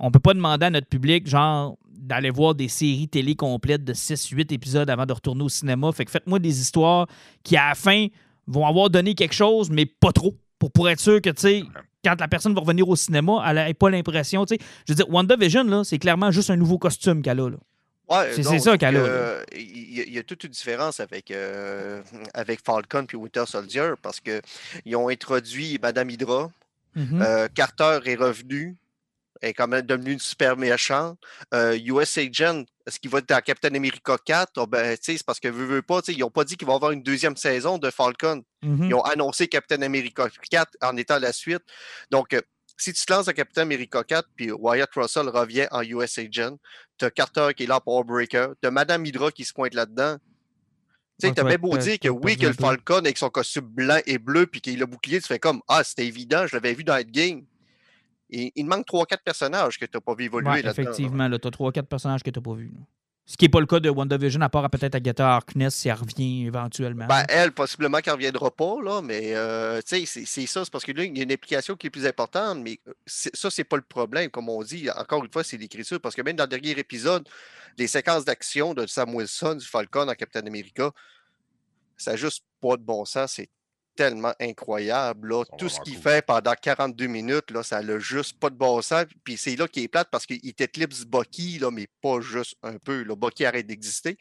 On 0.00 0.10
peut 0.10 0.18
pas 0.18 0.32
demander 0.32 0.64
à 0.64 0.70
notre 0.70 0.88
public, 0.88 1.28
genre, 1.28 1.76
d'aller 1.90 2.30
voir 2.30 2.54
des 2.54 2.68
séries 2.68 3.08
télé 3.08 3.34
complètes 3.34 3.84
de 3.84 3.92
6-8 3.92 4.52
épisodes 4.54 4.88
avant 4.88 5.04
de 5.04 5.12
retourner 5.12 5.44
au 5.44 5.50
cinéma. 5.50 5.92
Fait 5.92 6.06
que 6.06 6.10
faites-moi 6.10 6.38
des 6.38 6.58
histoires 6.58 7.06
qui, 7.42 7.56
à 7.58 7.68
la 7.68 7.74
fin, 7.74 8.06
vont 8.46 8.66
avoir 8.66 8.88
donné 8.88 9.14
quelque 9.14 9.34
chose, 9.34 9.68
mais 9.68 9.84
pas 9.84 10.12
trop. 10.12 10.34
Pour, 10.58 10.72
pour 10.72 10.88
être 10.88 11.00
sûr 11.00 11.20
que, 11.20 11.28
tu 11.28 11.40
sais, 11.42 11.62
quand 12.06 12.20
la 12.20 12.28
personne 12.28 12.54
va 12.54 12.60
revenir 12.60 12.88
au 12.88 12.96
cinéma, 12.96 13.42
elle 13.46 13.56
n'a 13.56 13.74
pas 13.74 13.90
l'impression. 13.90 14.44
Je 14.48 14.56
veux 14.88 14.94
dire, 14.94 15.10
WandaVision, 15.10 15.64
là, 15.64 15.82
c'est 15.84 15.98
clairement 15.98 16.30
juste 16.30 16.50
un 16.50 16.56
nouveau 16.56 16.78
costume 16.78 17.22
qu'elle 17.22 17.40
a. 17.40 17.50
Là. 17.50 17.56
Ouais, 18.08 18.32
c'est 18.34 18.58
ça 18.60 18.78
qu'elle 18.78 18.96
a. 18.96 19.42
Il 19.56 20.12
y, 20.12 20.18
a 20.18 20.22
toute 20.22 20.44
une 20.44 20.50
différence 20.50 21.00
avec, 21.00 21.30
euh, 21.30 22.00
avec 22.34 22.60
Falcon 22.64 23.04
et 23.12 23.16
Winter 23.16 23.44
Soldier 23.46 23.94
parce 24.00 24.20
qu'ils 24.20 24.96
ont 24.96 25.08
introduit 25.08 25.78
Madame 25.82 26.10
Hydra. 26.10 26.50
Mm-hmm. 26.96 27.22
Euh, 27.22 27.48
Carter 27.52 27.98
est 28.04 28.14
revenu 28.14 28.76
est 29.42 29.54
quand 29.54 29.68
même 29.68 29.82
devenu 29.82 30.12
une 30.12 30.18
super 30.18 30.56
méchante. 30.56 31.18
Euh, 31.54 31.78
US 31.86 32.18
Agent, 32.18 32.64
est-ce 32.86 33.00
qu'il 33.00 33.10
va 33.10 33.18
être 33.18 33.28
dans 33.28 33.40
Captain 33.40 33.74
America 33.74 34.16
4? 34.24 34.66
ben, 34.66 34.96
c'est 35.00 35.22
parce 35.24 35.40
que 35.40 35.48
veut, 35.48 35.66
veut 35.66 35.82
pas, 35.82 36.00
ils 36.08 36.18
n'ont 36.18 36.30
pas 36.30 36.44
dit 36.44 36.56
qu'il 36.56 36.66
va 36.66 36.74
y 36.74 36.76
avoir 36.76 36.92
une 36.92 37.02
deuxième 37.02 37.36
saison 37.36 37.78
de 37.78 37.90
Falcon. 37.90 38.42
Ils 38.62 38.94
ont 38.94 39.02
annoncé 39.02 39.46
Captain 39.46 39.80
America 39.82 40.28
4 40.50 40.76
en 40.82 40.96
étant 40.96 41.20
la 41.20 41.32
suite. 41.32 41.62
Donc, 42.10 42.32
euh, 42.32 42.40
si 42.76 42.92
tu 42.92 43.04
te 43.04 43.12
lances 43.12 43.26
dans 43.26 43.32
Captain 43.32 43.62
America 43.62 44.02
4, 44.02 44.28
puis 44.34 44.52
Wyatt 44.52 44.90
Russell 44.94 45.28
revient 45.28 45.66
en 45.70 45.82
US 45.82 46.18
Agent, 46.18 46.56
tu 46.98 47.04
as 47.04 47.10
Carter 47.10 47.48
qui 47.56 47.64
est 47.64 47.66
là 47.66 47.80
pour 47.80 48.04
Breaker, 48.04 48.48
tu 48.60 48.68
as 48.68 48.70
Madame 48.70 49.04
Hydra 49.06 49.30
qui 49.30 49.44
se 49.44 49.52
pointe 49.52 49.74
là-dedans. 49.74 50.18
Tu 51.20 51.28
sais, 51.28 51.34
t'as 51.34 51.44
bien 51.44 51.56
beau 51.56 51.76
dire 51.78 51.98
que 51.98 52.08
oui, 52.08 52.36
que 52.36 52.46
le 52.46 52.52
Falcon 52.52 52.98
avec 52.98 53.16
son 53.16 53.30
costume 53.30 53.64
blanc 53.64 54.00
et 54.04 54.18
bleu, 54.18 54.46
puis 54.46 54.60
qu'il 54.60 54.82
a 54.82 54.86
bouclier, 54.86 55.20
tu 55.20 55.28
fais 55.28 55.38
comme 55.38 55.62
Ah, 55.68 55.82
c'était 55.82 56.06
évident, 56.06 56.46
je 56.46 56.54
l'avais 56.54 56.74
vu 56.74 56.84
dans 56.84 57.00
Game 57.02 57.46
il, 58.30 58.50
il 58.54 58.66
manque 58.66 58.86
3-4 58.86 59.18
personnages 59.24 59.78
que 59.78 59.84
tu 59.84 59.96
n'as 59.96 60.00
pas 60.00 60.14
vu 60.14 60.24
évoluer 60.24 60.50
ouais, 60.50 60.66
Effectivement, 60.66 61.28
tu 61.28 61.34
as 61.34 61.50
3-4 61.50 61.82
personnages 61.84 62.22
que 62.22 62.30
tu 62.30 62.38
n'as 62.38 62.42
pas 62.42 62.54
vus. 62.54 62.72
Ce 63.28 63.36
qui 63.36 63.44
n'est 63.44 63.48
pas 63.48 63.58
le 63.58 63.66
cas 63.66 63.80
de 63.80 63.90
WandaVision, 63.90 64.40
à 64.42 64.48
part 64.48 64.70
peut-être 64.70 64.94
Agatha 64.94 65.34
Harkness 65.34 65.74
si 65.74 65.88
elle 65.88 65.96
revient 65.96 66.46
éventuellement. 66.46 67.06
Ben, 67.08 67.24
elle, 67.28 67.50
possiblement 67.50 67.98
qu'elle 67.98 68.12
ne 68.12 68.18
reviendra 68.18 68.52
pas, 68.52 68.76
là, 68.80 69.02
mais 69.02 69.34
euh, 69.34 69.80
c'est 69.84 70.06
ça, 70.06 70.64
c'est 70.64 70.70
parce 70.70 70.84
que 70.84 70.92
là, 70.92 71.02
il 71.02 71.16
y 71.16 71.20
a 71.20 71.24
une 71.24 71.32
implication 71.32 71.74
qui 71.74 71.88
est 71.88 71.90
plus 71.90 72.06
importante, 72.06 72.58
mais 72.62 72.78
euh, 72.86 72.92
ça, 73.04 73.50
c'est 73.50 73.64
pas 73.64 73.76
le 73.76 73.82
problème, 73.82 74.30
comme 74.30 74.48
on 74.48 74.62
dit. 74.62 74.88
Encore 74.96 75.24
une 75.24 75.32
fois, 75.32 75.42
c'est 75.42 75.56
l'écriture, 75.56 76.00
parce 76.00 76.14
que 76.14 76.22
même 76.22 76.36
dans 76.36 76.44
le 76.44 76.50
dernier 76.50 76.78
épisode, 76.78 77.28
les 77.76 77.88
séquences 77.88 78.24
d'action 78.24 78.74
de 78.74 78.86
Sam 78.86 79.12
Wilson, 79.12 79.56
du 79.56 79.66
Falcon 79.66 80.08
en 80.08 80.14
Captain 80.14 80.46
America, 80.46 80.92
ça 81.96 82.12
n'a 82.12 82.16
juste 82.16 82.44
pas 82.60 82.76
de 82.76 82.82
bon 82.82 83.04
sens. 83.04 83.32
C'est 83.32 83.50
tellement 83.96 84.32
incroyable. 84.40 85.30
Là. 85.30 85.44
Tout 85.58 85.68
ce 85.68 85.80
qu'il 85.80 85.96
fait 85.96 86.24
pendant 86.24 86.54
42 86.54 87.06
minutes, 87.06 87.50
là, 87.50 87.62
ça 87.62 87.82
n'a 87.82 87.98
juste 87.98 88.38
pas 88.38 88.50
de 88.50 88.54
bon 88.54 88.80
sens. 88.82 89.06
Puis 89.24 89.36
c'est 89.36 89.56
là 89.56 89.66
qu'il 89.66 89.82
est 89.82 89.88
plate 89.88 90.08
parce 90.10 90.26
qu'il 90.26 90.54
t'éclipse 90.54 91.04
Bucky, 91.04 91.58
là, 91.58 91.70
mais 91.70 91.88
pas 92.02 92.20
juste 92.20 92.56
un 92.62 92.78
peu. 92.78 93.02
Là. 93.02 93.16
Bucky 93.16 93.44
arrête 93.44 93.66
d'exister. 93.66 94.18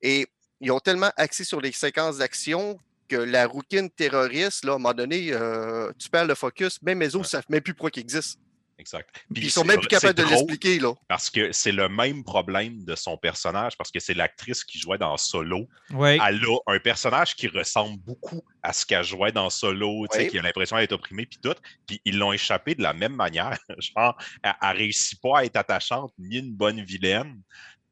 Et 0.00 0.26
ils 0.60 0.70
ont 0.70 0.80
tellement 0.80 1.10
axé 1.16 1.44
sur 1.44 1.60
les 1.60 1.72
séquences 1.72 2.18
d'action 2.18 2.78
que 3.08 3.16
la 3.16 3.46
routine 3.46 3.90
terroriste, 3.90 4.64
là, 4.64 4.72
à 4.72 4.74
un 4.76 4.78
moment 4.78 4.94
donné, 4.94 5.32
euh, 5.32 5.90
tu 5.98 6.08
perds 6.10 6.26
le 6.26 6.34
focus. 6.34 6.80
Même 6.82 7.00
les 7.00 7.16
autres 7.16 7.26
ne 7.26 7.30
savent 7.30 7.46
même 7.48 7.62
plus 7.62 7.74
pourquoi 7.74 7.90
il 7.96 8.00
existe. 8.00 8.38
Exact. 8.78 9.10
Puis 9.34 9.44
ils 9.44 9.50
sont 9.50 9.64
même 9.64 9.80
plus 9.80 9.88
capables 9.88 10.14
de 10.14 10.22
l'expliquer. 10.22 10.78
là. 10.78 10.94
Parce 11.08 11.30
que 11.30 11.50
c'est 11.50 11.72
le 11.72 11.88
même 11.88 12.22
problème 12.22 12.84
de 12.84 12.94
son 12.94 13.16
personnage, 13.16 13.76
parce 13.76 13.90
que 13.90 13.98
c'est 13.98 14.14
l'actrice 14.14 14.62
qui 14.62 14.78
jouait 14.78 14.98
dans 14.98 15.16
Solo. 15.16 15.68
Ouais. 15.90 16.18
Elle 16.24 16.44
a 16.44 16.58
un 16.66 16.78
personnage 16.78 17.34
qui 17.34 17.48
ressemble 17.48 17.98
beaucoup 17.98 18.42
à 18.62 18.72
ce 18.72 18.86
qu'elle 18.86 19.02
jouait 19.04 19.32
dans 19.32 19.50
Solo, 19.50 20.06
sais 20.12 20.28
qui 20.28 20.38
a 20.38 20.42
l'impression 20.42 20.76
d'être 20.76 20.92
opprimée, 20.92 21.26
puis 21.26 21.40
tout. 21.42 21.54
Puis 21.86 22.00
ils 22.04 22.18
l'ont 22.18 22.32
échappé 22.32 22.76
de 22.76 22.82
la 22.82 22.92
même 22.92 23.14
manière. 23.14 23.58
Genre, 23.78 24.16
elle, 24.42 24.54
ne 24.62 24.76
réussit 24.76 25.20
pas 25.20 25.40
à 25.40 25.44
être 25.44 25.56
attachante, 25.56 26.12
ni 26.18 26.38
une 26.38 26.54
bonne 26.54 26.80
vilaine. 26.82 27.42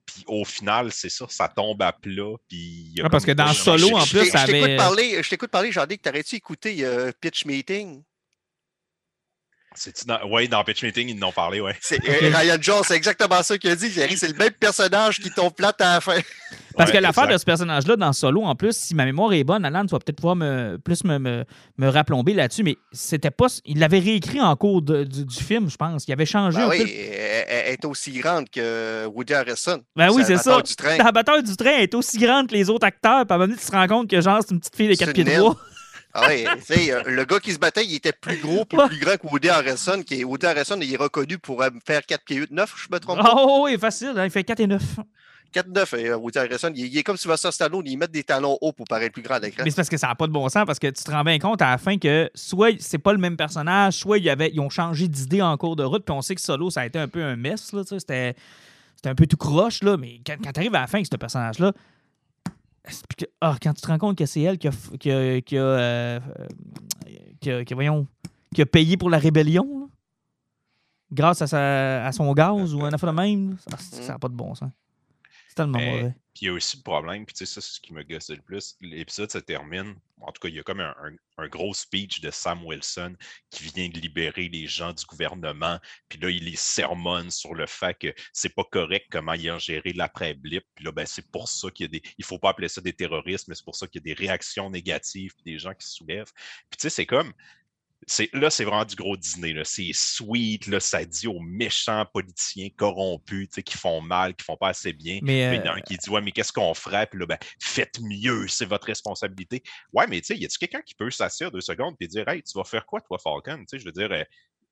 Puis 0.07 0.22
au 0.28 0.45
final, 0.45 0.93
c'est 0.93 1.09
ça, 1.09 1.26
ça 1.28 1.49
tombe 1.49 1.82
à 1.82 1.93
plat. 1.93 2.37
Puis 2.49 2.95
ah, 3.03 3.11
parce 3.11 3.24
que 3.24 3.32
dans 3.32 3.53
Solo, 3.53 3.97
en 3.97 4.07
plus, 4.07 4.26
ça 4.26 4.43
avait... 4.43 4.76
Je 5.20 5.28
t'écoute 5.28 5.51
parler, 5.51 5.72
j'en 5.72 5.84
ai 5.87 5.97
que 5.97 6.03
t'aurais-tu 6.03 6.37
écouté 6.37 6.84
euh, 6.84 7.11
Pitch 7.20 7.45
Meeting? 7.45 8.05
Oui, 10.29 10.49
dans 10.49 10.64
Pitch 10.64 10.83
Meeting, 10.83 11.09
ils 11.09 11.22
en 11.22 11.29
ont 11.29 11.33
parlé, 11.33 11.61
oui. 11.61 11.72
Euh, 11.93 12.31
Ryan 12.35 12.57
Jones, 12.61 12.83
c'est 12.87 12.97
exactement 12.97 13.43
ça 13.43 13.59
qu'il 13.59 13.70
a 13.70 13.77
dit. 13.77 13.91
C'est 13.91 14.29
le 14.29 14.39
même 14.39 14.53
personnage 14.53 15.20
qui 15.20 15.31
tombe 15.31 15.53
plate 15.53 15.81
à 15.81 15.95
la 15.95 16.01
fin. 16.01 16.18
Parce 16.77 16.91
que 16.91 16.99
l'affaire 16.99 17.27
de 17.27 17.39
ce 17.39 17.45
personnage-là 17.45 17.97
dans 17.97 18.12
Solo, 18.12 18.43
en 18.43 18.55
plus, 18.55 18.77
si 18.77 18.95
ma 18.95 19.05
mémoire 19.05 19.33
est 19.33 19.45
bonne, 19.45 19.64
Alan, 19.64 19.85
tu 19.87 19.93
vas 19.93 19.99
peut-être 19.99 20.16
pouvoir 20.16 20.37
me, 20.37 20.77
plus 20.77 21.05
me, 21.05 21.18
me, 21.18 21.45
me 21.79 21.89
rapplomber 21.89 22.35
là-dessus, 22.35 22.62
mais 22.62 22.77
c'était 22.93 23.31
pas. 23.31 23.47
Il 23.64 23.79
l'avait 23.79 23.99
réécrit 23.99 24.41
en 24.41 24.55
cours 24.57 24.83
du, 24.83 25.24
film, 25.31 25.70
je 25.70 25.77
pense. 25.77 26.07
Il 26.07 26.12
avait 26.12 26.27
changé 26.27 26.59
ben 26.59 26.66
un 26.66 26.68
oui, 26.68 26.79
peu. 26.79 26.91
Elle, 26.91 27.72
est 27.72 27.85
aussi 27.85 28.12
grande 28.12 28.51
que 28.51 29.07
Woody 29.07 29.35
Harrison. 29.35 29.83
Ben 29.95 30.11
oui, 30.11 30.22
c'est 30.27 30.37
ça. 30.37 30.61
Du 30.61 30.77
train. 30.77 30.99
La 30.99 31.12
bataille 31.12 31.43
du 31.43 31.57
train 31.57 31.79
est 31.79 31.95
aussi 31.95 32.18
grande 32.18 32.49
que 32.49 32.55
les 32.55 32.68
autres 32.68 32.87
acteurs, 32.87 33.24
puis 33.24 33.33
à 33.33 33.35
un 33.35 33.39
moment 33.39 33.49
donné, 33.49 33.59
tu 33.59 33.66
te 33.66 33.72
rends 33.72 33.87
compte 33.87 34.11
que 34.11 34.20
genre, 34.20 34.41
c'est 34.47 34.53
une 34.53 34.61
petite 34.61 34.77
fille 34.77 34.89
de 34.89 34.95
4 34.95 35.12
pieds 35.12 35.24
3. 35.24 35.57
Ah 36.19 36.29
oui, 36.29 36.91
euh, 36.91 37.03
le 37.05 37.25
gars 37.27 37.41
qui 37.41 37.53
se 37.53 37.59
battait, 37.59 37.85
il 37.85 37.95
était 37.95 38.12
plus 38.12 38.39
gros, 38.39 38.64
plus, 38.64 38.79
plus 38.89 38.99
grand 38.99 39.17
que 39.17 39.27
Woody 39.27 39.51
Harrelson. 39.51 40.03
Qui 40.03 40.21
est, 40.21 40.25
Woody 40.25 40.47
Harrelson, 40.47 40.79
il 40.81 40.93
est 40.93 40.97
reconnu 40.97 41.39
pour 41.39 41.62
euh, 41.62 41.69
faire 41.87 42.05
4 42.05 42.25
pieds 42.25 42.37
8, 42.37 42.51
9, 42.53 42.75
je 42.77 42.95
me 42.95 42.99
trompe 42.99 43.21
pas? 43.21 43.35
Oh 43.37 43.62
oui, 43.64 43.79
facile, 43.79 44.14
hein, 44.17 44.25
il 44.25 44.31
fait 44.31 44.43
4 44.43 44.61
et 44.61 44.67
9. 44.67 44.83
4-9, 45.55 45.95
euh, 45.95 46.17
Woody 46.17 46.39
Harrelson. 46.39 46.73
Il, 46.75 46.97
est 46.97 47.03
comme 47.03 47.19
Sylvester 47.19 47.51
Stallone, 47.53 47.83
il 47.87 47.99
met 47.99 48.09
des 48.09 48.25
talons 48.25 48.57
hauts 48.61 48.73
pour 48.73 48.87
paraître 48.87 49.12
plus 49.12 49.23
grand 49.23 49.35
à 49.35 49.41
l'écran. 49.41 49.62
Mais 49.64 49.71
c'est 49.71 49.77
parce 49.77 49.91
que 49.91 49.99
ça 49.99 50.09
n'a 50.09 50.14
pas 50.14 50.27
de 50.27 50.33
bon 50.33 50.49
sens, 50.49 50.64
parce 50.67 50.79
que 50.79 50.87
tu 50.87 51.05
te 51.05 51.11
rends 51.11 51.25
bien 51.25 51.39
compte 51.39 51.61
à 51.61 51.71
la 51.71 51.79
fin 51.79 51.99
que 51.99 52.31
soit 52.35 52.81
c'est 52.81 52.99
pas 52.99 53.12
le 53.12 53.19
même 53.19 53.37
personnage, 53.37 53.95
soit 53.95 54.19
il 54.19 54.29
avait, 54.31 54.51
ils 54.53 54.61
ont 54.61 54.71
changé 54.71 55.09
d'idée 55.09 55.43
en 55.43 55.57
cours 55.57 55.77
de 55.77 55.85
route, 55.85 56.05
puis 56.05 56.14
on 56.14 56.23
sait 56.23 56.35
que 56.35 56.41
Solo, 56.41 56.71
ça 56.71 56.81
a 56.81 56.87
été 56.87 56.99
un 56.99 57.09
peu 57.09 57.23
un 57.23 57.37
mess, 57.37 57.73
là, 57.73 57.83
c'était, 57.87 58.35
c'était 58.97 59.09
un 59.09 59.14
peu 59.14 59.27
tout 59.27 59.37
croche, 59.37 59.83
là, 59.83 59.97
mais 59.97 60.21
quand, 60.27 60.37
quand 60.43 60.53
tu 60.53 60.61
arrives 60.61 60.75
à 60.75 60.81
la 60.81 60.87
fin 60.87 60.99
avec 60.99 61.09
ce 61.11 61.17
personnage-là, 61.17 61.73
ah, 63.41 63.57
quand 63.62 63.72
tu 63.74 63.82
te 63.82 63.87
rends 63.87 63.99
compte 63.99 64.18
que 64.18 64.26
c'est 64.26 64.43
elle 64.43 64.59
qui 64.59 64.68
a, 64.68 64.70
qui 64.99 65.11
a, 65.11 65.41
qui 65.41 65.57
a, 65.57 65.62
euh, 65.62 66.20
voyons, 67.72 68.07
qui 68.55 68.62
a 68.62 68.66
payé 68.66 68.97
pour 68.97 69.11
la 69.11 69.18
rébellion, 69.18 69.91
grâce 71.12 71.43
à, 71.43 71.47
sa, 71.47 72.07
à 72.07 72.12
son 72.12 72.32
gaz 72.32 72.74
ou 72.74 72.84
un 72.84 72.93
affaire 72.93 73.12
de 73.12 73.16
même, 73.16 73.57
ça 73.78 74.12
n'a 74.12 74.18
pas 74.18 74.28
de 74.28 74.34
bon 74.34 74.55
sens. 74.55 74.70
Tellement 75.57 75.81
mauvais. 75.81 76.15
Puis 76.35 76.45
il 76.45 76.49
y 76.49 76.49
a 76.51 76.53
aussi 76.53 76.77
le 76.77 76.83
problème, 76.83 77.25
puis 77.25 77.35
tu 77.35 77.47
sais, 77.47 77.55
ça, 77.55 77.63
c'est 77.63 77.77
ce 77.77 77.81
qui 77.81 77.95
me 77.95 78.03
gosse 78.03 78.29
le 78.29 78.43
plus. 78.43 78.77
L'épisode 78.83 79.33
se 79.33 79.39
termine. 79.39 79.95
En 80.21 80.31
tout 80.31 80.41
cas, 80.43 80.49
il 80.49 80.55
y 80.55 80.59
a 80.61 80.63
comme 80.63 80.81
un, 80.81 81.49
gros 81.49 81.73
speech 81.73 82.21
de 82.21 82.31
Sam 82.31 82.63
Wilson 82.63 83.17
qui 83.49 83.65
vient 83.65 83.89
de 83.89 83.99
libérer 83.99 84.51
les 84.51 84.67
gens 84.67 84.93
du 84.93 85.07
gouvernement. 85.07 85.81
Puis 86.11 86.19
là, 86.19 86.29
il 86.29 86.45
les 86.45 86.57
sermonne 86.57 87.31
sur 87.31 87.55
le 87.55 87.67
fait 87.67 87.95
que 87.99 88.15
c'est 88.35 88.55
pas 88.55 88.65
correct 88.71 89.07
comment 89.11 89.33
ils 89.33 89.51
ont 89.51 89.59
géré 89.59 89.95
l'après-blip. 89.95 90.63
Puis 90.75 90.85
là, 90.85 90.93
ben, 90.93 91.07
c'est 91.07 91.27
pour 91.31 91.49
ça 91.49 91.71
qu'il 91.71 91.85
y 91.85 91.89
a 91.89 92.01
des. 92.01 92.03
Il 92.19 92.25
faut 92.27 92.39
pas 92.39 92.51
appeler 92.51 92.69
ça 92.69 92.83
des 92.83 92.93
terroristes, 92.93 93.49
mais 93.49 93.55
c'est 93.55 93.65
pour 93.65 93.77
ça 93.77 93.87
qu'il 93.87 94.03
y 94.07 94.11
a 94.11 94.15
des 94.15 94.27
réactions 94.27 94.69
négatives, 94.69 95.33
puis 95.37 95.55
des 95.55 95.59
gens 95.59 95.73
qui 95.73 95.87
se 95.87 95.95
soulèvent. 95.95 96.33
Puis 96.69 96.77
tu 96.77 96.83
sais, 96.83 96.91
c'est 96.91 97.07
comme 97.07 97.33
là, 98.32 98.51
c'est 98.51 98.64
vraiment 98.64 98.84
du 98.84 98.94
gros 98.94 99.16
dîner. 99.16 99.61
C'est 99.64 99.90
sweet. 99.92 100.66
Là, 100.66 100.80
ça 100.80 101.05
dit 101.05 101.26
aux 101.26 101.40
méchants 101.40 102.05
politiciens 102.12 102.68
corrompus 102.76 103.49
qui 103.64 103.76
font 103.76 104.01
mal, 104.01 104.34
qui 104.34 104.44
font 104.44 104.57
pas 104.57 104.68
assez 104.68 104.92
bien. 104.92 105.18
Mais, 105.22 105.57
il 105.57 105.64
y 105.64 105.68
en 105.68 105.72
a 105.72 105.76
un 105.76 105.80
qui 105.80 105.97
dit 105.97 106.11
Ouais, 106.11 106.20
mais 106.20 106.32
qu'est-ce 106.32 106.53
qu'on 106.53 106.74
ferait? 106.74 107.07
Puis 107.07 107.18
là, 107.18 107.26
ben, 107.26 107.38
faites 107.61 107.99
mieux, 108.01 108.47
c'est 108.49 108.66
votre 108.66 108.86
responsabilité. 108.86 109.62
Ouais, 109.92 110.07
mais 110.07 110.20
tu 110.20 110.26
sais, 110.26 110.36
y 110.36 110.44
a-tu 110.44 110.59
quelqu'un 110.59 110.82
qui 110.82 110.94
peut 110.94 111.11
s'assurer 111.11 111.51
deux 111.51 111.61
secondes 111.61 111.97
et 112.01 112.07
dire 112.07 112.28
Hey, 112.28 112.42
tu 112.42 112.57
vas 112.57 112.64
faire 112.64 112.86
quoi, 112.86 113.01
toi, 113.01 113.18
Falcon? 113.18 113.64
je 113.72 113.84
veux 113.84 113.92
dire, 113.92 114.12
euh, 114.12 114.24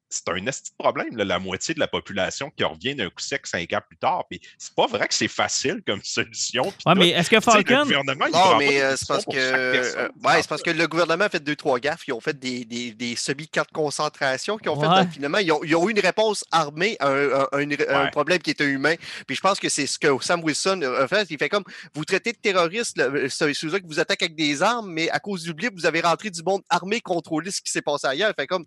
c'est 0.08 0.28
un 0.28 0.46
esti 0.46 0.70
de 0.70 0.76
problème, 0.78 1.16
là, 1.16 1.24
la 1.24 1.38
moitié 1.38 1.74
de 1.74 1.80
la 1.80 1.88
population 1.88 2.50
qui 2.56 2.62
revient 2.64 2.94
d'un 2.94 3.06
coup 3.08 3.18
sec 3.20 3.46
cinq 3.46 3.72
ans 3.72 3.80
plus 3.86 3.96
tard. 3.96 4.24
Puis 4.30 4.40
c'est 4.58 4.74
pas 4.74 4.86
vrai 4.86 5.08
que 5.08 5.14
c'est 5.14 5.28
facile 5.28 5.82
comme 5.86 6.00
solution. 6.04 6.72
Ouais, 6.86 6.94
mais 6.94 7.08
est-ce 7.10 7.30
que 7.30 7.36
le 7.36 7.40
Falcon. 7.40 7.82
gouvernement, 7.82 8.26
Non, 8.32 8.58
mais 8.58 8.80
euh, 8.80 8.96
c'est 8.96 9.08
parce 9.08 9.24
que 9.24 9.32
euh, 9.34 10.08
ouais, 10.24 10.42
c'est 10.42 10.48
parce 10.48 10.62
que 10.62 10.70
le 10.70 10.86
gouvernement 10.86 11.24
a 11.24 11.28
fait 11.28 11.42
deux, 11.42 11.56
trois 11.56 11.78
gaffes. 11.80 12.06
Ils 12.06 12.12
ont 12.12 12.20
fait 12.20 12.38
des, 12.38 12.64
des, 12.64 12.92
des 12.92 13.16
semi-cartes 13.16 13.70
de 13.70 13.74
concentration 13.74 14.56
qui 14.58 14.68
ont 14.68 14.80
fait 14.80 14.86
euh, 14.86 15.04
finalement, 15.10 15.38
ils 15.38 15.50
ont, 15.52 15.60
ils 15.64 15.74
ont 15.74 15.88
eu 15.88 15.92
une 15.92 16.00
réponse 16.00 16.44
armée 16.52 16.96
à 17.00 17.08
un, 17.08 17.30
un- 17.32 17.48
un- 17.52 17.58
un 17.62 18.04
Ouais. 18.04 18.10
problème 18.10 18.38
qui 18.38 18.50
était 18.50 18.64
humain. 18.64 18.94
Puis 19.26 19.36
je 19.36 19.40
pense 19.40 19.58
que 19.58 19.68
c'est 19.68 19.86
ce 19.86 19.98
que 19.98 20.08
Sam 20.20 20.42
Wilson 20.44 20.80
a 20.82 21.08
fait. 21.08 21.26
Il 21.30 21.38
fait 21.38 21.48
comme 21.48 21.64
vous 21.94 22.04
traitez 22.04 22.32
de 22.32 22.38
terroristes, 22.38 22.96
là, 22.98 23.08
c'est 23.28 23.52
ceux-là 23.54 23.80
qui 23.80 23.86
vous 23.86 23.98
attaquent 24.00 24.22
avec 24.22 24.36
des 24.36 24.62
armes, 24.62 24.90
mais 24.92 25.10
à 25.10 25.18
cause 25.18 25.42
du 25.42 25.52
blip, 25.54 25.74
vous 25.74 25.86
avez 25.86 26.00
rentré 26.00 26.30
du 26.30 26.42
monde 26.42 26.62
armé 26.70 27.00
contrôler 27.00 27.50
ce 27.50 27.60
qui 27.60 27.70
s'est 27.70 27.82
passé 27.82 28.06
ailleurs. 28.06 28.30
Il 28.36 28.40
fait 28.40 28.46
comme 28.46 28.64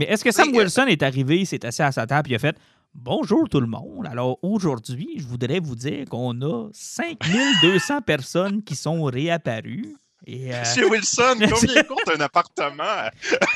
Mais 0.00 0.06
est-ce 0.06 0.24
que 0.24 0.30
Sam 0.30 0.48
Oui, 0.48 0.56
euh, 0.56 0.62
Wilson 0.62 0.86
est 0.86 1.02
arrivé, 1.02 1.40
il 1.40 1.46
s'est 1.46 1.66
assis 1.66 1.82
à 1.82 1.92
sa 1.92 2.06
table 2.06 2.32
et 2.32 2.36
a 2.36 2.38
fait 2.38 2.56
Bonjour 2.94 3.46
tout 3.50 3.60
le 3.60 3.66
monde. 3.66 4.06
Alors 4.06 4.38
aujourd'hui, 4.40 5.16
je 5.18 5.26
voudrais 5.26 5.60
vous 5.60 5.76
dire 5.76 6.06
qu'on 6.08 6.40
a 6.40 6.70
5200 6.72 8.00
personnes 8.00 8.62
qui 8.62 8.76
sont 8.76 9.02
réapparues. 9.02 9.94
Et, 10.32 10.54
euh, 10.54 10.60
Monsieur 10.60 10.88
Wilson, 10.88 11.34
combien 11.50 11.82
coûte 11.82 11.98
un 12.16 12.20
appartement 12.20 12.84
à 12.84 13.10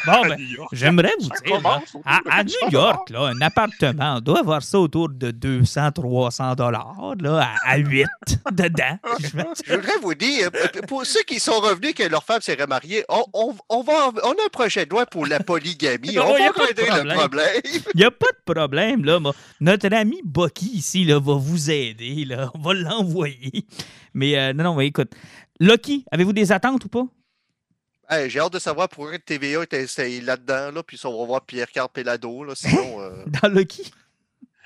bon, 0.07 0.13
à 0.25 0.29
ben, 0.29 0.37
New 0.39 0.57
York? 0.57 0.69
j'aimerais 0.73 1.13
vous 1.21 1.29
Ça 1.29 1.41
dire, 1.47 1.61
là, 1.63 1.81
à, 2.05 2.21
de 2.21 2.29
à 2.29 2.43
400 2.45 2.45
New 2.67 2.71
York, 2.73 3.11
là, 3.11 3.21
un 3.27 3.41
appartement, 3.43 4.15
on 4.17 4.21
doit 4.21 4.41
avoir 4.41 4.63
ça 4.63 4.79
autour 4.81 5.09
de 5.11 5.31
200-300 5.31 6.57
dollars, 6.57 7.15
là, 7.21 7.49
à, 7.65 7.73
à 7.73 7.77
8 7.77 8.07
dedans. 8.53 8.99
Je 9.67 9.75
voudrais 9.75 9.99
vous 10.03 10.15
dire, 10.15 10.49
euh, 10.55 10.81
pour 10.89 11.05
ceux 11.07 11.23
qui 11.23 11.39
sont 11.39 11.61
revenus 11.61 11.95
que 11.95 12.03
leur 12.03 12.25
femme 12.25 12.41
s'est 12.41 12.57
remariée, 12.61 13.05
on, 13.09 13.25
on- 13.33 13.55
on 13.69 13.83
va, 13.83 14.11
on 14.25 14.31
a 14.33 14.45
un 14.47 14.49
projet 14.53 14.85
de 14.85 14.91
loi 14.91 15.07
pour 15.07 15.27
la 15.27 15.41
polygamie. 15.41 16.15
Non, 16.15 16.25
on 16.33 16.37
y 16.37 16.43
a 16.43 16.47
va 16.49 16.53
pas 16.53 16.73
de 16.73 16.81
régler 16.81 16.85
le 16.87 17.15
problème. 17.15 17.17
problème. 17.19 17.61
Il 17.95 17.99
n'y 17.99 18.05
a 18.05 18.11
pas 18.11 18.27
de 18.47 18.53
problème, 18.53 19.05
là. 19.05 19.21
moi. 19.21 19.33
Notre 19.61 19.93
ami 19.95 20.21
Bucky 20.25 20.71
ici 20.75 21.05
là, 21.05 21.19
va 21.21 21.35
vous 21.35 21.71
aider. 21.71 22.25
Là. 22.25 22.51
On 22.55 22.59
va 22.61 22.75
l'envoyer. 22.75 23.65
Mais 24.13 24.39
euh, 24.39 24.53
non, 24.53 24.65
non, 24.65 24.75
mais 24.77 24.87
écoute. 24.87 25.13
Lucky, 25.61 26.05
avez-vous 26.11 26.33
des 26.33 26.53
attentes 26.53 26.85
ou 26.85 26.89
pas? 26.89 27.07
Hey, 28.11 28.29
J'ai 28.29 28.41
hâte 28.41 28.53
de 28.53 28.59
savoir 28.59 28.89
pourquoi 28.89 29.19
TVA 29.19 29.63
est 29.63 29.75
installé 29.75 30.21
là-dedans, 30.21 30.71
là, 30.73 30.83
puis 30.83 31.01
on 31.05 31.19
va 31.21 31.27
voir 31.27 31.45
Pierre-Carl 31.47 31.89
Pelado, 31.93 32.45
là, 32.45 32.55
sinon... 32.57 33.01
euh, 33.01 33.25
Dans 33.43 33.49
Lucky? 33.49 33.91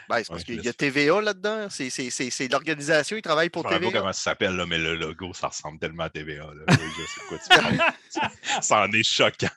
ben, 0.09 0.16
c'est 0.18 0.28
parce 0.28 0.41
Ouais, 0.41 0.45
qu'il 0.45 0.64
y 0.64 0.68
a 0.68 0.72
TVA 0.72 1.20
là-dedans, 1.20 1.68
c'est- 1.68 1.91
c'est 1.91 2.09
c'est- 2.09 2.30
c'est 2.30 2.49
l'organisation, 2.49 3.16
ils 3.18 3.22
travaillent 3.22 3.51
pour 3.51 3.62
Je 3.64 3.68
ne 3.68 3.74
sais 3.74 3.78
pas 3.80 3.86
TVA. 3.86 4.01
comment 4.01 4.12
ça 4.14 4.22
s'appelle, 4.22 4.57
là, 4.57 4.64
mais 4.66 4.78
le 4.78 4.97
logo, 4.97 5.34
ça 5.34 5.49
ressemble 5.49 5.78
tellement 5.78 6.05
à 6.05 6.09
TVA. 6.11 6.45
Là. 6.47 6.64
Oui, 6.68 6.76
je 6.97 7.05
sais 7.05 7.20
de 7.20 7.28
quoi 7.28 7.39
tu 7.39 7.49
parles? 7.61 8.32
ça 8.62 8.80
en 8.84 8.93
est 8.93 9.03
choquant. 9.03 9.51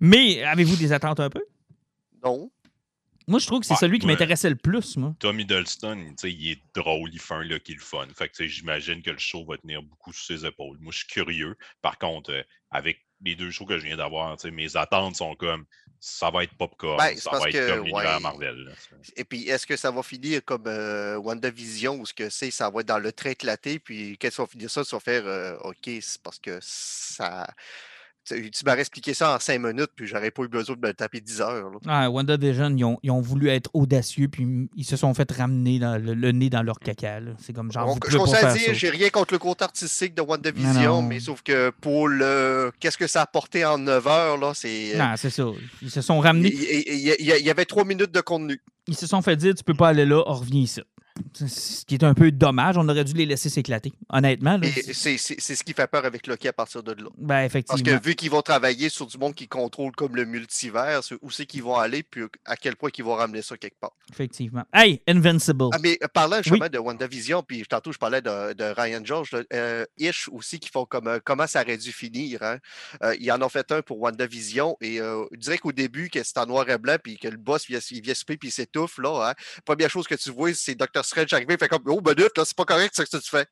Mais 0.00 0.42
avez-vous 0.44 0.76
des 0.76 0.92
attentes 0.92 1.20
un 1.20 1.28
peu? 1.28 1.44
Non. 2.24 2.50
Moi, 3.32 3.38
je 3.40 3.46
trouve 3.46 3.60
que 3.60 3.66
c'est 3.66 3.72
Ouais, 3.72 3.78
celui 3.80 3.98
qui 3.98 4.04
ouais. 4.06 4.12
m'intéressait 4.12 4.50
le 4.50 4.56
plus, 4.56 4.96
moi. 4.98 5.14
Tom 5.18 5.40
Hiddleston, 5.40 5.96
tu 6.10 6.14
sais, 6.18 6.30
il 6.30 6.50
est 6.52 6.62
drôle, 6.74 7.08
il 7.12 7.18
fait 7.18 7.32
un 7.34 7.42
look, 7.42 7.62
il 7.68 7.72
est 7.72 7.74
le 7.76 7.80
fun. 7.80 8.06
Fait 8.14 8.28
que 8.28 8.46
j'imagine 8.46 9.00
que 9.02 9.10
le 9.10 9.18
show 9.18 9.44
va 9.46 9.56
tenir 9.56 9.82
beaucoup 9.82 10.12
sur 10.12 10.24
ses 10.36 10.44
épaules. 10.46 10.76
Moi, 10.80 10.92
je 10.92 10.98
suis 10.98 11.06
curieux. 11.06 11.56
Par 11.80 11.96
contre, 11.98 12.30
euh, 12.32 12.42
avec 12.70 12.98
les 13.24 13.34
deux 13.34 13.50
shows 13.50 13.64
que 13.64 13.78
je 13.78 13.86
viens 13.86 13.96
d'avoir, 13.96 14.36
mes 14.52 14.76
attentes 14.76 15.16
sont 15.16 15.34
comme 15.34 15.64
ça 15.98 16.30
va 16.30 16.42
être 16.44 16.54
popcorn, 16.58 16.98
Ben, 16.98 17.14
c'est 17.14 17.20
ça 17.20 17.30
parce 17.30 17.44
va 17.44 17.48
être 17.48 17.54
que, 17.54 17.70
comme 17.76 17.84
l'univers 17.86 18.16
ouais. 18.16 18.20
Marvel. 18.20 18.56
là. 18.64 18.72
Et 19.16 19.24
puis, 19.24 19.48
est-ce 19.48 19.66
que 19.66 19.76
ça 19.76 19.90
va 19.92 20.02
finir 20.02 20.44
comme 20.44 20.66
euh, 20.66 21.16
WandaVision, 21.16 22.00
où 22.00 22.04
ce 22.04 22.12
que 22.12 22.28
c'est, 22.28 22.50
ça 22.50 22.68
va 22.68 22.80
être 22.80 22.88
dans 22.88 22.98
le 22.98 23.12
trait 23.12 23.32
éclaté, 23.32 23.78
puis 23.78 24.18
quand 24.20 24.30
ça 24.30 24.42
va 24.42 24.46
finir 24.48 24.68
ça, 24.70 24.82
ça 24.84 24.96
va 24.96 25.00
faire 25.00 25.24
euh, 25.26 25.56
OK, 25.58 25.88
c'est 26.00 26.20
parce 26.20 26.38
que 26.40 26.58
ça. 26.60 27.46
Tu, 28.24 28.50
tu 28.52 28.64
m'aurais 28.64 28.80
expliqué 28.80 29.14
ça 29.14 29.34
en 29.34 29.40
cinq 29.40 29.58
minutes, 29.60 29.90
puis 29.96 30.06
j'aurais 30.06 30.30
pas 30.30 30.44
eu 30.44 30.48
besoin 30.48 30.76
de 30.76 30.86
me 30.86 30.92
taper 30.94 31.20
10 31.20 31.40
heures. 31.40 31.70
là. 31.70 31.78
Ah, 31.88 32.08
WandaVision, 32.10 32.70
ils 32.76 32.84
ont, 32.84 32.98
ils 33.02 33.10
ont 33.10 33.20
voulu 33.20 33.48
être 33.48 33.68
audacieux, 33.74 34.28
puis 34.28 34.68
ils 34.76 34.84
se 34.84 34.96
sont 34.96 35.12
fait 35.12 35.30
ramener 35.32 35.80
dans 35.80 36.00
le, 36.00 36.14
le 36.14 36.30
nez 36.32 36.48
dans 36.48 36.62
leur 36.62 36.78
caca. 36.78 37.18
là. 37.20 37.32
C'est 37.38 37.52
comme 37.52 37.72
genre, 37.72 37.98
je 38.08 38.16
conseille 38.16 38.44
à 38.44 38.52
dire, 38.54 38.74
j'ai 38.74 38.90
rien 38.90 39.10
contre 39.10 39.34
le 39.34 39.38
côté 39.38 39.64
artistique 39.64 40.14
de 40.14 40.22
WandaVision, 40.22 41.02
non. 41.02 41.02
mais 41.02 41.18
sauf 41.18 41.42
que 41.42 41.70
pour 41.80 42.06
le. 42.08 42.70
Qu'est-ce 42.78 42.96
que 42.98 43.06
ça 43.08 43.20
a 43.20 43.22
apporté 43.24 43.64
en 43.64 43.78
9 43.78 44.06
heures, 44.06 44.36
là, 44.38 44.52
c'est. 44.54 44.92
Non, 44.96 45.14
c'est 45.16 45.30
ça. 45.30 45.46
Ils 45.82 45.90
se 45.90 46.00
sont 46.00 46.20
ramenés. 46.20 46.52
il- 46.52 46.98
y, 47.18 47.42
y 47.42 47.50
avait 47.50 47.64
3 47.64 47.84
minutes 47.84 48.12
de 48.12 48.20
contenu. 48.20 48.60
Ils 48.86 48.96
se 48.96 49.06
sont 49.06 49.20
fait 49.22 49.36
dire, 49.36 49.54
tu 49.54 49.64
peux 49.64 49.74
pas 49.74 49.88
aller 49.88 50.06
là, 50.06 50.22
on 50.26 50.34
revient 50.34 50.62
ici. 50.62 50.80
Ce 51.34 51.84
qui 51.84 51.94
est 51.94 52.04
un 52.04 52.14
peu 52.14 52.30
dommage. 52.30 52.76
On 52.78 52.88
aurait 52.88 53.04
dû 53.04 53.12
les 53.14 53.26
laisser 53.26 53.48
s'éclater. 53.48 53.92
Honnêtement, 54.08 54.58
c'est- 54.92 55.18
ce 55.18 55.62
qui 55.64 55.72
fait 55.72 55.86
peur 55.86 56.04
avec 56.04 56.26
Loki 56.26 56.48
à 56.48 56.52
partir 56.52 56.82
de 56.82 56.92
là. 56.92 57.08
ben, 57.18 57.28
Parce 57.34 57.46
effectivement. 57.46 57.98
que 57.98 58.04
vu 58.04 58.14
qu'ils 58.14 58.30
vont 58.30 58.42
travailler 58.42 58.88
sur 58.88 59.06
du 59.06 59.18
monde 59.18 59.34
qui 59.34 59.48
contrôle 59.48 59.92
comme 59.92 60.16
le 60.16 60.24
multivers, 60.24 61.00
où 61.22 61.30
c'est 61.30 61.46
qu'ils 61.46 61.62
vont 61.62 61.76
aller, 61.76 62.02
puis 62.02 62.22
à 62.44 62.56
quel 62.56 62.76
point 62.76 62.90
ils 62.96 63.04
vont 63.04 63.14
ramener 63.14 63.42
ça 63.42 63.56
quelque 63.56 63.78
part. 63.80 63.92
Effectivement. 64.12 64.64
Hey, 64.72 65.00
Invincible. 65.06 65.66
Ah, 65.72 65.78
mais 65.82 65.98
euh, 66.02 66.08
parlant 66.12 66.38
justement 66.42 66.68
de 66.68 66.78
WandaVision, 66.78 67.42
puis 67.42 67.62
tantôt 67.68 67.92
je 67.92 67.98
parlais 67.98 68.20
de, 68.22 68.52
de 68.54 68.64
Ryan 68.64 69.00
George, 69.04 69.30
euh, 69.52 69.84
Ish 69.98 70.28
aussi, 70.32 70.58
qui 70.60 70.68
font 70.70 70.84
comme 70.84 71.08
euh, 71.08 71.18
comment 71.24 71.46
ça 71.46 71.62
aurait 71.62 71.76
dû 71.78 71.92
finir. 71.92 72.42
Hein. 72.42 72.58
Euh, 73.02 73.14
ils 73.20 73.30
en 73.32 73.40
ont 73.42 73.48
fait 73.48 73.70
un 73.72 73.82
pour 73.82 74.00
WandaVision, 74.00 74.76
et 74.80 75.00
euh, 75.00 75.24
je 75.32 75.38
dirais 75.38 75.58
qu'au 75.58 75.72
début, 75.72 76.08
que 76.10 76.22
c'est 76.22 76.38
en 76.38 76.46
noir 76.46 76.68
et 76.68 76.78
blanc, 76.78 76.96
puis 77.02 77.18
que 77.18 77.28
le 77.28 77.36
boss 77.36 77.66
vient, 77.66 77.80
il 77.90 78.02
vient 78.02 78.14
souper, 78.14 78.36
puis 78.36 78.48
il 78.48 78.52
s'étouffe, 78.52 78.98
là. 78.98 79.30
Hein. 79.30 79.34
Première 79.64 79.90
chose 79.90 80.06
que 80.06 80.14
tu 80.14 80.30
vois, 80.30 80.52
c'est 80.54 80.74
Dr. 80.74 81.01
Strange 81.02 81.32
arriver, 81.32 81.54
il 81.54 81.58
fait 81.58 81.68
comme 81.68 81.82
Oh, 81.86 82.00
minute, 82.00 82.36
là, 82.36 82.44
c'est 82.44 82.56
pas 82.56 82.64
correct 82.64 82.94
ce 82.96 83.02
que 83.02 83.16
tu 83.16 83.28
fais. 83.30 83.46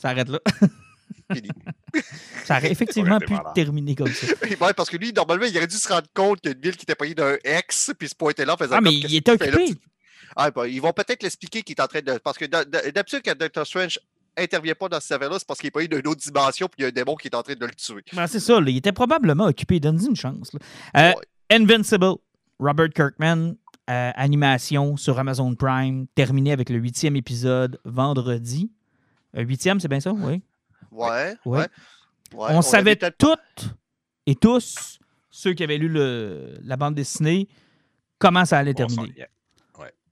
Ça 0.00 0.08
arrête 0.10 0.28
là. 0.28 0.40
Fini. 1.32 1.48
Ça 2.44 2.58
aurait 2.58 2.70
effectivement 2.72 3.18
pu 3.18 3.34
terminer 3.54 3.94
comme 3.94 4.08
ça. 4.12 4.26
Ouais, 4.60 4.74
parce 4.74 4.90
que 4.90 4.96
lui, 4.96 5.12
normalement, 5.12 5.44
il 5.46 5.56
aurait 5.56 5.66
dû 5.66 5.76
se 5.76 5.88
rendre 5.88 6.06
compte 6.12 6.40
qu'il 6.40 6.50
y 6.50 6.54
a 6.54 6.56
une 6.56 6.62
ville 6.62 6.76
qui 6.76 6.82
était 6.82 6.94
payée 6.94 7.14
d'un 7.14 7.36
ex, 7.44 7.92
puis 7.98 8.08
se 8.08 8.14
pointer 8.14 8.44
là 8.44 8.54
en 8.54 8.56
faisant 8.56 8.76
Ah, 8.76 8.80
mais 8.80 8.90
comme, 9.00 9.10
il 9.10 9.16
était 9.16 9.38
fais 9.38 9.50
là? 9.50 9.56
occupé. 9.58 9.78
Ah, 10.36 10.50
ben, 10.50 10.66
ils 10.66 10.80
vont 10.82 10.92
peut-être 10.92 11.22
l'expliquer 11.22 11.62
qu'il 11.62 11.76
est 11.78 11.80
en 11.82 11.86
train 11.86 12.00
de. 12.02 12.18
Parce 12.18 12.36
que 12.36 12.44
d'ha- 12.46 12.64
d'ha- 12.64 12.90
d'habitude, 12.90 13.22
quand 13.24 13.34
Dr. 13.38 13.64
Strange 13.66 13.98
intervient 14.36 14.74
pas 14.74 14.88
dans 14.88 14.98
ce 15.00 15.06
serveur-là, 15.06 15.38
c'est 15.38 15.46
parce 15.46 15.60
qu'il 15.60 15.68
est 15.68 15.70
payé 15.70 15.86
d'une 15.86 16.06
autre 16.08 16.20
dimension, 16.20 16.66
puis 16.66 16.78
il 16.78 16.82
y 16.82 16.84
a 16.86 16.88
un 16.88 16.92
démon 16.92 17.14
qui 17.14 17.28
est 17.28 17.34
en 17.36 17.42
train 17.42 17.54
de 17.54 17.64
le 17.64 17.72
tuer. 17.74 18.02
Ben, 18.12 18.26
c'est 18.26 18.40
ça, 18.40 18.60
là, 18.60 18.68
il 18.70 18.76
était 18.76 18.92
probablement 18.92 19.44
occupé. 19.44 19.78
Donne-y 19.80 20.06
une 20.06 20.16
chance. 20.16 20.52
là. 20.52 20.60
Euh, 20.96 21.12
Ouais. 21.14 21.24
Invincible, 21.50 22.14
Robert 22.58 22.88
Kirkman, 22.90 23.54
euh, 23.90 24.10
animation 24.14 24.96
sur 24.96 25.18
Amazon 25.18 25.54
Prime, 25.54 26.06
terminé 26.14 26.52
avec 26.52 26.70
le 26.70 26.76
huitième 26.78 27.16
épisode 27.16 27.78
vendredi. 27.84 28.70
Euh, 29.36 29.42
huitième, 29.42 29.80
c'est 29.80 29.88
bien 29.88 30.00
ça? 30.00 30.12
Oui. 30.12 30.42
Ouais, 30.90 31.34
Ouais. 31.44 31.58
ouais. 31.58 31.66
Ouais, 32.34 32.48
on, 32.50 32.62
savait 32.62 32.96
toutes 32.96 33.74
et 34.26 34.34
tous, 34.34 34.98
ceux 35.30 35.52
qui 35.54 35.62
avaient 35.62 35.78
lu 35.78 35.88
le- 35.88 36.58
la 36.62 36.76
bande 36.76 36.94
dessinée, 36.94 37.48
comment 38.18 38.44
ça 38.44 38.58
allait 38.58 38.72
On 38.72 38.86
terminer. 38.86 39.26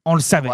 On 0.04 0.14
le 0.14 0.20
savait. 0.20 0.48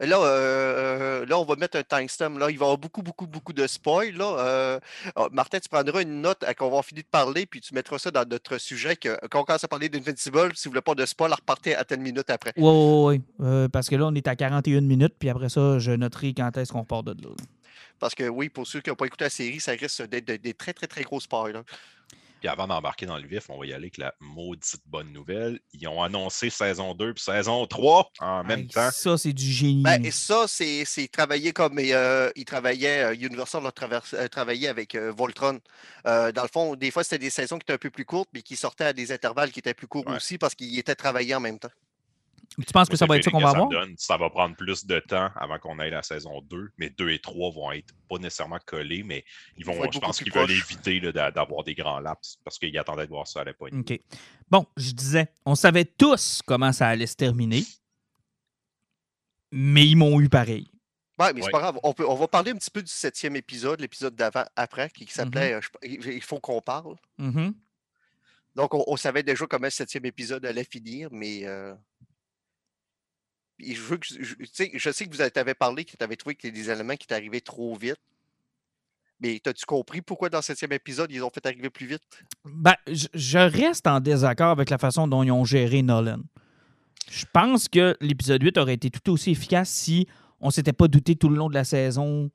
Là, 0.00 0.18
euh, 0.18 1.26
là, 1.26 1.38
on 1.38 1.44
va 1.44 1.56
mettre 1.56 1.76
un 1.78 1.82
timestamp. 1.82 2.30
Là, 2.38 2.50
il 2.50 2.58
va 2.58 2.64
y 2.64 2.66
avoir 2.66 2.78
beaucoup, 2.78 3.02
beaucoup, 3.02 3.26
beaucoup 3.26 3.52
de 3.52 3.66
spoil. 3.66 4.12
Là. 4.16 4.36
Euh, 4.38 4.80
ah, 5.14 5.28
Martin, 5.30 5.58
tu 5.60 5.68
prendras 5.68 6.00
une 6.02 6.22
note 6.22 6.42
à 6.44 6.54
qu'on 6.54 6.70
va 6.70 6.82
finir 6.82 7.02
de 7.04 7.08
parler, 7.08 7.44
puis 7.44 7.60
tu 7.60 7.74
mettras 7.74 7.98
ça 7.98 8.10
dans 8.10 8.26
notre 8.28 8.56
sujet. 8.58 8.96
Que, 8.96 9.18
quand 9.28 9.40
on 9.40 9.44
commence 9.44 9.64
à 9.64 9.68
parler 9.68 9.88
d'Invincible, 9.90 10.52
si 10.54 10.68
vous 10.68 10.72
voulez 10.72 10.80
pas 10.80 10.94
de 10.94 11.04
spoil, 11.04 11.32
repartez 11.32 11.74
à 11.74 11.84
telle 11.84 12.00
minute 12.00 12.30
après. 12.30 12.52
Oui, 12.56 12.62
oui, 12.64 13.20
oui. 13.38 13.68
parce 13.68 13.88
que 13.88 13.96
là, 13.96 14.06
on 14.06 14.14
est 14.14 14.26
à 14.26 14.36
41 14.36 14.80
minutes, 14.80 15.14
puis 15.18 15.28
après 15.28 15.50
ça, 15.50 15.78
je 15.78 15.92
noterai 15.92 16.32
quand 16.34 16.56
est-ce 16.56 16.72
qu'on 16.72 16.80
repart 16.80 17.04
de 17.04 17.22
là. 17.22 17.34
Parce 17.98 18.14
que 18.14 18.26
oui, 18.26 18.48
pour 18.48 18.66
ceux 18.66 18.80
qui 18.80 18.88
n'ont 18.88 18.96
pas 18.96 19.04
écouté 19.04 19.24
la 19.24 19.30
série, 19.30 19.60
ça 19.60 19.72
risque 19.72 20.02
d'être 20.08 20.26
de- 20.26 20.36
des 20.36 20.54
très, 20.54 20.72
très, 20.72 20.86
très 20.86 21.02
gros 21.02 21.20
spoils. 21.20 21.52
là. 21.52 21.62
Puis 22.40 22.48
avant 22.48 22.66
d'embarquer 22.66 23.06
dans 23.06 23.18
le 23.18 23.26
vif, 23.26 23.44
on 23.50 23.58
va 23.58 23.66
y 23.66 23.72
aller 23.72 23.84
avec 23.84 23.98
la 23.98 24.14
maudite 24.20 24.80
bonne 24.86 25.12
nouvelle. 25.12 25.60
Ils 25.74 25.86
ont 25.88 26.02
annoncé 26.02 26.50
saison 26.50 26.94
2 26.94 27.14
puis 27.14 27.22
saison 27.22 27.66
3 27.66 28.10
en 28.20 28.44
même 28.44 28.60
Hey, 28.60 28.68
temps. 28.68 28.90
Ça, 28.92 29.18
c'est 29.18 29.32
du 29.32 29.44
génie. 29.50 29.82
Ben, 29.82 30.02
et 30.04 30.10
ça, 30.10 30.46
c'est 30.48 30.84
c'est 30.84 31.06
travailler 31.08 31.52
comme 31.52 31.78
euh, 31.78 32.30
il 32.36 32.44
travaillait, 32.44 33.04
euh, 33.04 33.14
Universal 33.14 33.66
a 33.66 33.72
travers- 33.72 34.02
euh, 34.14 34.26
travaillé 34.28 34.68
avec 34.68 34.94
euh, 34.94 35.12
Voltron. 35.12 35.60
Euh, 36.06 36.32
dans 36.32 36.42
le 36.42 36.48
fond, 36.48 36.74
des 36.76 36.90
fois, 36.90 37.04
c'était 37.04 37.18
des 37.18 37.30
saisons 37.30 37.58
qui 37.58 37.64
étaient 37.64 37.74
un 37.74 37.78
peu 37.78 37.90
plus 37.90 38.04
courtes, 38.06 38.30
mais 38.32 38.42
qui 38.42 38.56
sortaient 38.56 38.84
à 38.84 38.92
des 38.92 39.12
intervalles 39.12 39.52
qui 39.52 39.58
étaient 39.58 39.74
plus 39.74 39.86
courts 39.86 40.06
Ouais. 40.06 40.16
aussi 40.16 40.38
parce 40.38 40.54
qu'ils 40.54 40.78
étaient 40.78 40.94
travaillés 40.94 41.34
en 41.34 41.40
même 41.40 41.58
temps. 41.58 41.68
Tu 42.56 42.72
penses 42.72 42.88
que 42.88 42.96
ça 42.96 43.06
va 43.06 43.16
être 43.16 43.24
ça 43.24 43.30
qu'on 43.30 43.38
va 43.40 43.50
avoir? 43.50 43.68
donne. 43.68 43.94
Ça 43.96 44.16
va 44.16 44.28
prendre 44.28 44.56
plus 44.56 44.84
de 44.86 44.98
temps 45.00 45.30
avant 45.36 45.58
qu'on 45.58 45.78
aille 45.78 45.90
la 45.92 46.02
saison 46.02 46.40
2, 46.42 46.70
mais 46.78 46.90
2 46.90 47.10
et 47.10 47.18
3 47.20 47.50
vont 47.52 47.72
être 47.72 47.94
pas 48.08 48.18
nécessairement 48.18 48.58
collés, 48.66 49.02
mais 49.04 49.24
ils 49.56 49.64
vont 49.64 49.90
je 49.90 49.98
pense 49.98 50.18
qu'ils 50.20 50.32
veulent 50.32 50.50
éviter 50.50 51.00
d'avoir 51.12 51.62
des 51.64 51.74
grands 51.74 52.00
laps 52.00 52.38
parce 52.44 52.58
qu'ils 52.58 52.76
attendaient 52.78 53.04
de 53.06 53.10
voir 53.10 53.26
ça 53.26 53.40
à 53.42 53.52
poignée. 53.52 53.78
OK. 53.80 54.00
Bon, 54.50 54.66
je 54.76 54.90
disais, 54.92 55.28
on 55.46 55.54
savait 55.54 55.84
tous 55.84 56.42
comment 56.44 56.72
ça 56.72 56.88
allait 56.88 57.06
se 57.06 57.14
terminer, 57.16 57.62
mais 59.52 59.86
ils 59.86 59.96
m'ont 59.96 60.20
eu 60.20 60.28
pareil. 60.28 60.68
Ouais, 61.18 61.32
mais 61.34 61.40
c'est 61.40 61.46
Ouais. 61.46 61.52
pas 61.52 61.58
grave. 61.60 61.78
On, 61.82 61.92
peut, 61.92 62.08
on 62.08 62.14
va 62.14 62.28
parler 62.28 62.50
un 62.52 62.56
petit 62.56 62.70
peu 62.70 62.82
du 62.82 62.90
septième 62.90 63.36
épisode, 63.36 63.80
l'épisode 63.80 64.14
d'avant, 64.14 64.44
après, 64.56 64.88
qui, 64.90 65.04
qui 65.04 65.12
s'appelait 65.12 65.52
euh, 65.54 65.60
je- 65.60 65.68
il 65.88 66.04
il 66.14 66.22
faut 66.22 66.40
qu'on 66.40 66.62
parle. 66.62 66.96
Mhm. 67.18 67.52
Donc, 68.56 68.74
on, 68.74 68.82
on 68.86 68.96
savait 68.96 69.22
déjà 69.22 69.46
comment 69.46 69.66
le 69.66 69.70
septième 69.70 70.06
épisode 70.06 70.44
allait 70.46 70.64
finir, 70.64 71.08
mais. 71.12 71.44
euh, 71.46 71.74
je, 73.60 73.94
que, 73.94 74.92
sais, 74.92 75.06
que 75.06 75.10
vous 75.10 75.20
avez 75.20 75.54
parlé 75.54 75.84
que 75.84 75.96
tu 75.96 76.02
avais 76.04 76.16
trouvé 76.16 76.36
a 76.42 76.50
des 76.50 76.70
éléments 76.70 76.96
qui 76.96 77.12
arrivés 77.12 77.40
trop 77.40 77.74
vite. 77.76 77.98
Mais 79.20 79.40
as-tu 79.44 79.66
compris 79.66 80.00
pourquoi 80.00 80.30
dans 80.30 80.38
le 80.38 80.42
septième 80.42 80.72
épisode, 80.72 81.12
ils 81.12 81.22
ont 81.22 81.30
fait 81.30 81.44
arriver 81.44 81.68
plus 81.68 81.86
vite? 81.86 82.02
Ben, 82.44 82.74
je, 82.86 83.06
je 83.12 83.38
reste 83.38 83.86
en 83.86 84.00
désaccord 84.00 84.50
avec 84.50 84.70
la 84.70 84.78
façon 84.78 85.06
dont 85.06 85.22
ils 85.22 85.30
ont 85.30 85.44
géré 85.44 85.82
Nolan. 85.82 86.20
Je 87.10 87.24
pense 87.32 87.68
que 87.68 87.96
l'épisode 88.00 88.42
8 88.42 88.56
aurait 88.56 88.74
été 88.74 88.90
tout 88.90 89.12
aussi 89.12 89.32
efficace 89.32 89.68
si 89.68 90.06
on 90.40 90.50
s'était 90.50 90.72
pas 90.72 90.88
douté 90.88 91.16
tout 91.16 91.28
le 91.28 91.36
long 91.36 91.48
de 91.48 91.54
la 91.54 91.64
saison 91.64 92.30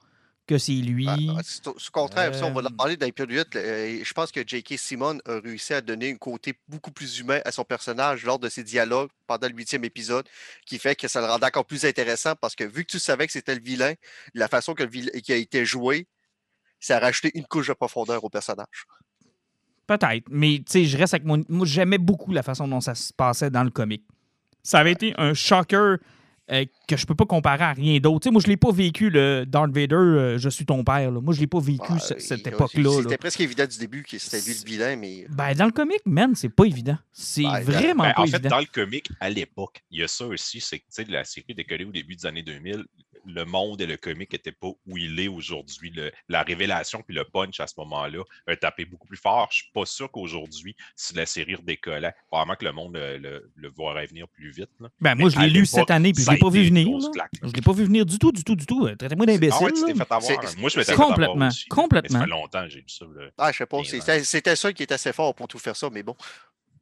que 0.48 0.58
c'est 0.58 0.74
lui. 0.74 1.08
Ah, 1.08 1.18
ah, 1.38 1.42
c'est 1.44 1.68
au 1.68 1.76
contraire, 1.92 2.34
si 2.36 2.44
on 2.44 2.54
va 2.54 2.62
Euh, 2.62 2.70
parler 2.70 2.98
dans 2.98 3.06
l'épisode 3.06 3.32
8, 3.32 3.56
euh, 3.56 4.00
je 4.04 4.14
pense 4.14 4.32
que 4.32 4.42
J.K. 4.46 4.78
Simon 4.78 5.20
a 5.26 5.40
réussi 5.40 5.74
à 5.74 5.82
donner 5.82 6.12
un 6.12 6.16
côté 6.18 6.54
beaucoup 6.68 6.92
plus 6.92 7.20
humain 7.20 7.40
à 7.46 7.52
son 7.52 7.64
personnage 7.64 8.24
lors 8.26 8.40
de 8.40 8.50
ses 8.50 8.64
dialogues 8.64 9.10
pendant 9.28 9.48
le 9.48 9.54
huitième 9.56 9.84
épisode, 9.84 10.26
qui 10.66 10.78
fait 10.80 10.96
que 10.96 11.08
ça 11.08 11.22
le 11.22 11.28
rendait 11.28 11.48
encore 11.48 11.66
plus 11.66 11.86
intéressant 11.86 12.34
parce 12.40 12.56
que 12.56 12.64
vu 12.64 12.86
que 12.86 12.92
tu 12.92 13.00
savais 13.00 13.26
que 13.26 13.34
c'était 13.34 13.56
le 13.56 13.62
vilain, 13.62 13.94
la 14.34 14.48
façon 14.48 14.74
que 14.74 14.84
le 14.84 14.90
vilain 14.90 15.20
qui 15.22 15.34
a 15.34 15.36
été 15.38 15.66
joué, 15.66 16.08
ça 16.80 16.98
a 16.98 17.00
rajouté 17.00 17.32
une 17.36 17.46
couche 17.46 17.68
de 17.68 17.74
profondeur 17.74 18.24
au 18.24 18.30
personnage. 18.30 18.86
Peut-être, 19.88 20.26
mais 20.30 20.58
tu 20.58 20.64
sais, 20.68 20.86
je 20.86 20.98
reste 20.98 21.14
avec 21.14 21.26
mon. 21.26 21.44
Moi, 21.48 21.66
j'aimais 21.68 22.00
beaucoup 22.00 22.32
la 22.32 22.42
façon 22.44 22.68
dont 22.68 22.82
ça 22.82 22.96
se 22.96 23.14
passait 23.14 23.52
dans 23.52 23.64
le 23.64 23.70
comic. 23.70 24.04
Ça 24.64 24.80
avait 24.80 24.94
été 24.94 25.14
un 25.18 25.34
shocker 25.36 25.98
euh, 26.52 26.66
que 26.88 26.96
je 26.98 27.06
peux 27.06 27.16
pas 27.16 27.26
comparer 27.26 27.64
à 27.64 27.74
rien 27.74 27.98
d'autre. 28.00 28.20
Tu 28.22 28.28
sais, 28.30 28.32
moi, 28.32 28.42
je 28.44 28.48
l'ai 28.48 28.58
pas 28.58 28.72
vécu, 28.72 29.10
le 29.10 29.46
Darth 29.48 29.72
Vader, 29.72 29.96
euh, 29.96 30.38
je 30.38 30.50
suis 30.50 30.66
ton 30.66 30.84
père. 30.84 31.10
là. 31.12 31.20
Moi, 31.22 31.34
je 31.34 31.40
l'ai 31.40 31.48
pas 31.48 31.60
vécu 31.60 31.84
Ah, 31.90 32.00
ce- 32.00 32.20
cette 32.20 32.46
époque-là. 32.46 32.84
là. 32.84 33.02
C'était 33.04 33.18
presque 33.18 33.42
évident 33.42 33.66
du 33.66 33.78
début 33.80 34.04
que 34.04 34.18
c'était 34.18 34.40
lui 34.46 34.56
le 34.60 34.66
vilain, 34.66 34.96
mais 34.96 35.26
Ben, 35.30 35.54
dans 35.56 35.66
le 35.66 35.72
comic, 35.72 36.00
man, 36.06 36.36
c'est 36.36 36.50
pas 36.50 36.66
évident. 36.66 36.98
C'est 37.12 37.44
Ben, 37.44 37.60
vraiment 37.62 38.04
Ben, 38.04 38.14
pas 38.14 38.22
en 38.22 38.26
fait, 38.28 38.36
évident. 38.38 38.50
dans 38.50 38.60
le 38.60 38.66
comic, 38.72 39.10
à 39.20 39.30
l'époque, 39.30 39.82
il 39.90 40.00
y 40.00 40.04
a 40.04 40.08
ça 40.08 40.26
aussi, 40.28 40.60
c'est 40.62 40.80
que 40.80 40.84
tu 40.86 41.04
sais, 41.04 41.06
la 41.06 41.24
série 41.24 41.54
décollée 41.56 41.86
au 41.86 41.92
début 41.92 42.16
des 42.16 42.26
années 42.26 42.44
2000, 42.44 42.84
le 43.26 43.46
monde 43.46 43.82
et 43.82 43.86
le 43.86 43.98
comic 43.98 44.32
n'étaient 44.34 44.52
pas 44.52 44.68
où 44.86 44.98
il 44.98 45.20
est 45.20 45.28
aujourd'hui. 45.28 45.92
Le- 45.92 46.12
La 46.30 46.44
révélation 46.44 47.02
puis 47.06 47.16
le 47.16 47.24
punch 47.24 47.60
à 47.60 47.68
ce 47.68 47.74
moment-là 47.78 48.24
a 48.48 48.56
tapé 48.56 48.86
beaucoup 48.86 49.08
plus 49.08 49.18
fort. 49.18 49.48
Je 49.52 49.58
suis 49.64 49.72
pas 49.74 49.86
sûr 49.86 50.10
qu'aujourd'hui, 50.12 50.76
si 50.96 51.14
la 51.16 51.26
série 51.26 51.56
redécollait, 51.56 52.14
probablement 52.28 52.56
que 52.56 52.66
le 52.66 52.72
monde 52.72 52.94
le, 52.96 53.18
le, 53.18 53.52
le 53.56 53.72
verrait 53.78 54.06
venir 54.08 54.28
plus 54.28 54.52
vite. 54.52 54.70
là. 54.80 54.90
Ben, 55.02 55.16
moi, 55.16 55.30
je 55.30 55.40
l'ai 55.40 55.50
lu 55.50 55.66
cette 55.66 55.92
année, 55.92 56.14
puis 56.14 56.24
je 56.24 56.30
a 56.30 56.34
l'ai 56.34 56.40
pas 56.40 56.50
vu 56.50 56.64
venir. 56.64 56.98
claque. 57.14 57.32
Je 57.42 57.52
l'ai 57.52 57.62
pas 57.62 57.74
vu 57.74 57.84
venir 57.86 58.06
du 58.06 58.18
tout, 58.20 58.32
du 58.32 58.44
tout, 58.44 58.56
du 58.56 58.66
tout. 58.66 58.86
Euh, 58.88 58.96
Traitez-moi 58.96 59.26
Ah 59.28 59.32
d'imbécile. 59.34 59.66
ouais, 59.66 59.72
tu 59.72 59.82
t'es 59.86 59.94
là. 59.94 59.96
fait 59.96 60.02
avoir. 60.14 60.22
C'est- 60.24 60.34
hein. 60.38 60.52
Moi, 60.60 60.70
je 60.70 60.78
m'étais 60.80 60.94
fait 60.94 61.02
avoir 61.02 61.10
Complètement, 61.16 61.50
complètement. 61.70 62.20
Ça 62.20 62.26
fait 62.26 62.30
longtemps 62.32 62.64
que 62.64 62.70
j'ai 62.70 62.80
lu 62.80 62.86
ça. 62.90 63.06
là. 63.16 63.28
ah, 63.38 63.52
je 63.52 63.58
sais 63.58 63.66
pas, 63.66 63.78
c'était 64.24 64.56
ça 64.56 64.74
qui 64.74 64.84
était 64.84 64.94
assez 64.94 65.14
fort 65.14 65.34
pour 65.36 65.48
tout 65.48 65.60
faire 65.60 65.76
ça, 65.76 65.90
mais 65.92 66.04
bon. 66.04 66.16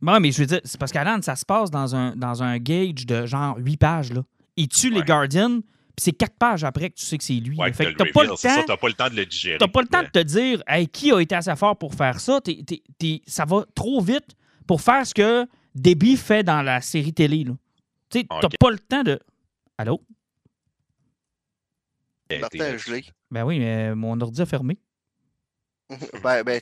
Ouais, 0.01 0.19
mais 0.19 0.31
je 0.31 0.39
veux 0.39 0.45
dire, 0.45 0.59
c'est 0.65 0.77
parce 0.77 0.91
qu'Alan, 0.91 1.21
ça 1.21 1.35
se 1.37 1.45
passe 1.45 1.71
dans 1.71 1.95
un, 1.95 2.13
dans 2.15 2.43
un 2.43 2.57
gauge 2.59 3.05
de 3.05 3.25
genre 3.25 3.55
8 3.57 3.77
pages. 3.77 4.11
Là. 4.11 4.21
Il 4.57 4.67
tue 4.67 4.89
les. 4.89 5.01
Guardians, 5.01 5.59
puis 5.95 6.03
c'est 6.05 6.11
4 6.11 6.35
pages 6.37 6.63
après 6.63 6.89
que 6.89 6.95
tu 6.95 7.05
sais 7.05 7.17
que 7.17 7.23
c'est 7.23 7.33
lui. 7.33 7.57
Ouais, 7.57 7.71
fait 7.73 7.93
que 7.93 7.97
t'as 7.97 8.11
pas 8.11 8.23
le 8.23 8.31
reveal, 8.31 8.37
c'est 8.37 8.49
ça, 8.49 8.55
temps. 8.61 8.63
t'as 8.67 8.77
pas 8.77 8.87
le 8.87 8.93
temps 8.93 9.09
de 9.09 9.15
le 9.15 9.25
digérer. 9.25 9.57
T'as 9.59 9.67
pas 9.67 9.81
le 9.81 9.87
temps 9.87 10.01
de 10.01 10.07
te 10.07 10.19
dire 10.19 10.63
hey, 10.67 10.87
qui 10.87 11.11
a 11.11 11.19
été 11.19 11.35
assez 11.35 11.55
fort 11.55 11.77
pour 11.77 11.93
faire 11.93 12.19
ça. 12.19 12.41
T'es- 12.41 12.63
t'es- 12.65 12.81
t'es- 12.97 13.21
ça 13.27 13.45
va 13.45 13.65
trop 13.75 14.01
vite 14.01 14.35
pour 14.65 14.81
faire 14.81 15.05
ce 15.05 15.13
que 15.13 15.47
Debbie 15.75 16.17
fait 16.17 16.43
dans 16.43 16.61
la 16.61 16.81
série 16.81 17.13
télé. 17.13 17.45
Tu 18.09 18.19
sais, 18.19 18.25
t'as 18.27 18.49
pas 18.59 18.71
le 18.71 18.79
temps 18.79 19.03
de. 19.03 19.19
Allô? 19.77 20.01
Martin, 22.39 22.77
je 22.77 22.91
l'ai. 22.91 23.05
Ben 23.29 23.43
oui, 23.43 23.59
mais 23.59 23.93
mon 23.93 24.19
ordi 24.19 24.41
a 24.41 24.45
fermé. 24.45 24.77
ben, 26.23 26.43
ben, 26.43 26.61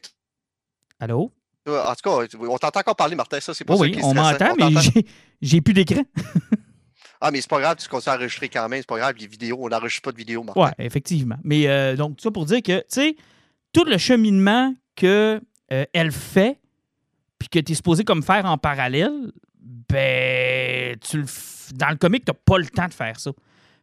Allô? 0.99 1.31
en 1.67 1.93
tout 1.95 2.09
cas, 2.09 2.37
on 2.39 2.57
t'entend 2.57 2.79
encore 2.79 2.95
parler, 2.95 3.15
Martin, 3.15 3.39
ça, 3.39 3.53
c'est 3.53 3.63
pas 3.63 3.73
Oui, 3.75 3.79
ça 3.79 3.83
oui, 3.83 3.91
qui 3.91 4.03
on 4.03 4.13
m'entend, 4.13 4.55
mais 4.57 5.03
j'ai 5.41 5.61
plus 5.61 5.73
d'écran. 5.73 6.03
Ah, 7.21 7.29
mais 7.31 7.39
c'est 7.39 7.49
pas 7.49 7.59
grave, 7.59 7.77
tu 7.77 7.87
continues 7.87 8.13
à 8.13 8.17
enregistrer 8.17 8.49
quand 8.49 8.67
même, 8.67 8.79
c'est 8.79 8.89
pas 8.89 8.97
grave, 8.97 9.15
les 9.19 9.27
vidéos, 9.27 9.59
on 9.61 9.69
n'enregistre 9.69 10.01
pas 10.01 10.11
de 10.11 10.17
vidéos, 10.17 10.43
Martin. 10.43 10.59
Ouais, 10.59 10.71
effectivement. 10.79 11.37
Mais 11.43 11.67
euh, 11.67 11.95
donc, 11.95 12.17
tout 12.17 12.23
ça 12.23 12.31
pour 12.31 12.45
dire 12.45 12.61
que, 12.63 12.79
tu 12.79 12.85
sais, 12.89 13.15
tout 13.73 13.85
le 13.85 13.97
cheminement 13.97 14.73
que 14.95 15.39
euh, 15.71 16.11
fait, 16.11 16.59
puis 17.37 17.47
que 17.47 17.59
tu 17.59 17.71
es 17.71 17.75
supposé 17.75 18.03
comme 18.03 18.23
faire 18.23 18.45
en 18.45 18.57
parallèle, 18.57 19.31
ben, 19.59 20.97
tu 20.99 21.19
le 21.19 21.25
dans 21.73 21.89
le 21.89 21.95
comic, 21.95 22.25
tu 22.25 22.31
pas 22.33 22.57
le 22.57 22.67
temps 22.67 22.87
de 22.87 22.93
faire 22.93 23.19
ça. 23.19 23.31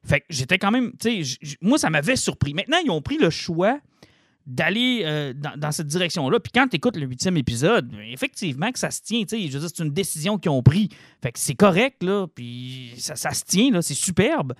Fait 0.04 0.20
que 0.20 0.26
j'étais 0.30 0.58
quand 0.58 0.70
même, 0.70 0.92
tu 0.98 1.24
sais, 1.24 1.38
moi, 1.60 1.78
ça 1.78 1.90
m'avait 1.90 2.16
surpris. 2.16 2.54
Maintenant, 2.54 2.78
ils 2.84 2.90
ont 2.90 3.02
pris 3.02 3.18
le 3.18 3.30
choix 3.30 3.78
d'aller 4.48 5.02
euh, 5.04 5.34
dans, 5.34 5.56
dans 5.58 5.70
cette 5.70 5.88
direction-là. 5.88 6.40
Puis 6.40 6.50
quand 6.52 6.66
tu 6.66 6.76
écoutes 6.76 6.96
le 6.96 7.06
huitième 7.06 7.36
épisode, 7.36 7.92
effectivement 8.10 8.72
que 8.72 8.78
ça 8.78 8.90
se 8.90 9.02
tient, 9.02 9.20
tu 9.20 9.36
sais, 9.36 9.46
je 9.46 9.52
veux 9.52 9.60
dire, 9.60 9.68
c'est 9.68 9.84
une 9.84 9.92
décision 9.92 10.38
qu'ils 10.38 10.50
ont 10.50 10.62
prise. 10.62 10.88
Fait 11.22 11.30
que 11.30 11.38
c'est 11.38 11.54
correct, 11.54 12.02
là, 12.02 12.26
puis 12.34 12.94
ça, 12.96 13.14
ça 13.14 13.32
se 13.32 13.44
tient, 13.44 13.70
là, 13.70 13.82
c'est 13.82 13.94
superbe. 13.94 14.54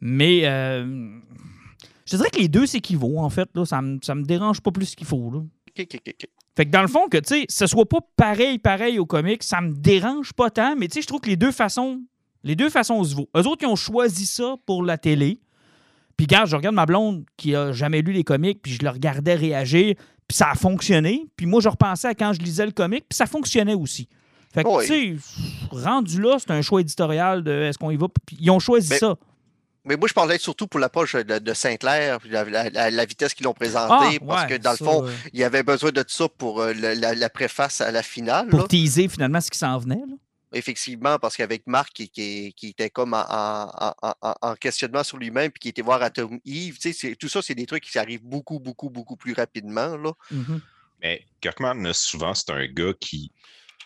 Mais 0.00 0.46
euh, 0.46 1.18
je 2.06 2.16
dirais 2.16 2.30
que 2.30 2.38
les 2.38 2.48
deux 2.48 2.64
s'équivaut, 2.64 3.18
en 3.18 3.28
fait. 3.28 3.48
Là. 3.54 3.66
Ça 3.66 3.82
me, 3.82 3.98
ça 4.02 4.14
me 4.14 4.22
dérange 4.22 4.62
pas 4.62 4.70
plus 4.70 4.94
qu'il 4.94 5.06
faut. 5.06 5.30
Là. 5.30 5.38
Ok, 5.38 5.80
ok, 5.80 5.94
ok, 5.94 6.14
ok. 6.22 6.28
Fait 6.56 6.64
que 6.64 6.70
dans 6.70 6.82
le 6.82 6.88
fond, 6.88 7.08
que 7.08 7.18
tu 7.18 7.34
sais, 7.34 7.44
ce 7.48 7.66
soit 7.66 7.88
pas 7.88 7.98
pareil, 8.16 8.58
pareil 8.58 8.98
au 8.98 9.06
comic, 9.06 9.42
ça 9.42 9.60
me 9.60 9.74
dérange 9.74 10.32
pas 10.32 10.48
tant, 10.50 10.74
mais 10.76 10.88
tu 10.88 10.94
sais, 10.94 11.02
je 11.02 11.06
trouve 11.06 11.20
que 11.20 11.28
les 11.28 11.36
deux 11.36 11.52
façons, 11.52 12.00
les 12.44 12.56
deux 12.56 12.70
façons 12.70 13.02
se 13.04 13.14
vaut. 13.14 13.28
Eux 13.36 13.46
autres, 13.46 13.62
ils 13.62 13.66
ont 13.66 13.76
choisi 13.76 14.24
ça 14.24 14.54
pour 14.64 14.82
la 14.82 14.96
télé. 14.96 15.40
Puis, 16.16 16.26
regarde, 16.26 16.48
je 16.48 16.56
regarde 16.56 16.74
ma 16.74 16.86
blonde 16.86 17.24
qui 17.36 17.54
a 17.56 17.72
jamais 17.72 18.02
lu 18.02 18.12
les 18.12 18.24
comics, 18.24 18.60
puis 18.62 18.72
je 18.72 18.82
le 18.82 18.90
regardais 18.90 19.34
réagir, 19.34 19.94
puis 20.28 20.36
ça 20.36 20.50
a 20.50 20.54
fonctionné. 20.54 21.26
Puis 21.36 21.46
moi, 21.46 21.60
je 21.60 21.68
repensais 21.68 22.08
à 22.08 22.14
quand 22.14 22.32
je 22.32 22.40
lisais 22.40 22.66
le 22.66 22.72
comic, 22.72 23.04
puis 23.08 23.16
ça 23.16 23.26
fonctionnait 23.26 23.74
aussi. 23.74 24.08
Fait 24.54 24.62
que, 24.62 24.68
Oui. 24.68 24.86
tu 24.86 25.18
sais, 25.18 25.46
rendu 25.72 26.20
là, 26.20 26.36
c'est 26.38 26.52
un 26.52 26.62
choix 26.62 26.80
éditorial 26.80 27.42
de 27.42 27.50
est-ce 27.62 27.76
qu'on 27.78 27.90
y 27.90 27.96
va. 27.96 28.06
Puis 28.26 28.36
ils 28.40 28.50
ont 28.50 28.60
choisi 28.60 28.90
Mais- 28.90 28.98
ça. 28.98 29.16
Mais 29.86 29.96
moi, 29.96 30.08
je 30.08 30.14
parlais 30.14 30.38
surtout 30.38 30.66
pour 30.66 30.80
l'approche 30.80 31.14
de, 31.14 31.38
de 31.38 31.52
Saint-Clair, 31.52 32.18
puis 32.18 32.30
la, 32.30 32.44
la- 32.90 33.04
vitesse 33.04 33.34
qu'ils 33.34 33.44
l'ont 33.44 33.50
Ah, 33.50 33.60
présentée, 33.60 34.18
parce 34.20 34.44
ouais, 34.44 34.56
que 34.56 34.62
dans 34.62 34.70
le 34.70 34.76
fond, 34.78 35.04
euh, 35.04 35.10
il 35.34 35.40
y 35.40 35.44
avait 35.44 35.62
besoin 35.62 35.90
de 35.90 36.02
ça 36.08 36.26
pour 36.38 36.62
euh, 36.62 36.72
la, 36.72 37.14
la 37.14 37.28
préface 37.28 37.82
à 37.82 37.90
la 37.92 38.02
finale. 38.02 38.46
pour 38.48 38.60
là. 38.60 38.66
teaser 38.66 39.08
finalement 39.08 39.42
ce 39.42 39.50
qui 39.50 39.58
s'en 39.58 39.76
venait. 39.76 39.96
là. 39.96 40.14
Effectivement, 40.54 41.18
parce 41.18 41.36
qu'avec 41.36 41.66
Marc 41.66 41.92
qui, 41.92 42.08
qui- 42.08 42.54
qui 42.56 42.68
était 42.68 42.90
comme 42.90 43.12
en, 43.14 43.24
en- 43.28 43.94
en- 44.02 44.14
en- 44.22 44.34
en 44.40 44.54
questionnement 44.54 45.02
sur 45.02 45.18
lui-même, 45.18 45.50
puis 45.50 45.60
qui 45.60 45.68
était 45.68 45.82
voir 45.82 46.00
Atom 46.02 46.38
Eve, 46.46 46.74
tu 46.76 46.80
sais, 46.80 46.92
c'est- 46.92 47.16
tout 47.16 47.28
ça, 47.28 47.42
c'est 47.42 47.54
des 47.54 47.66
trucs 47.66 47.84
qui 47.84 47.98
arrivent 47.98 48.24
beaucoup, 48.24 48.60
beaucoup, 48.60 48.88
beaucoup 48.88 49.16
plus 49.16 49.32
rapidement. 49.34 49.96
Là. 49.96 50.12
Mhm. 50.30 50.60
Mais 51.02 51.26
Kirkman, 51.40 51.92
souvent, 51.92 52.34
c'est 52.34 52.50
un 52.50 52.66
gars 52.66 52.92
qui. 52.98 53.30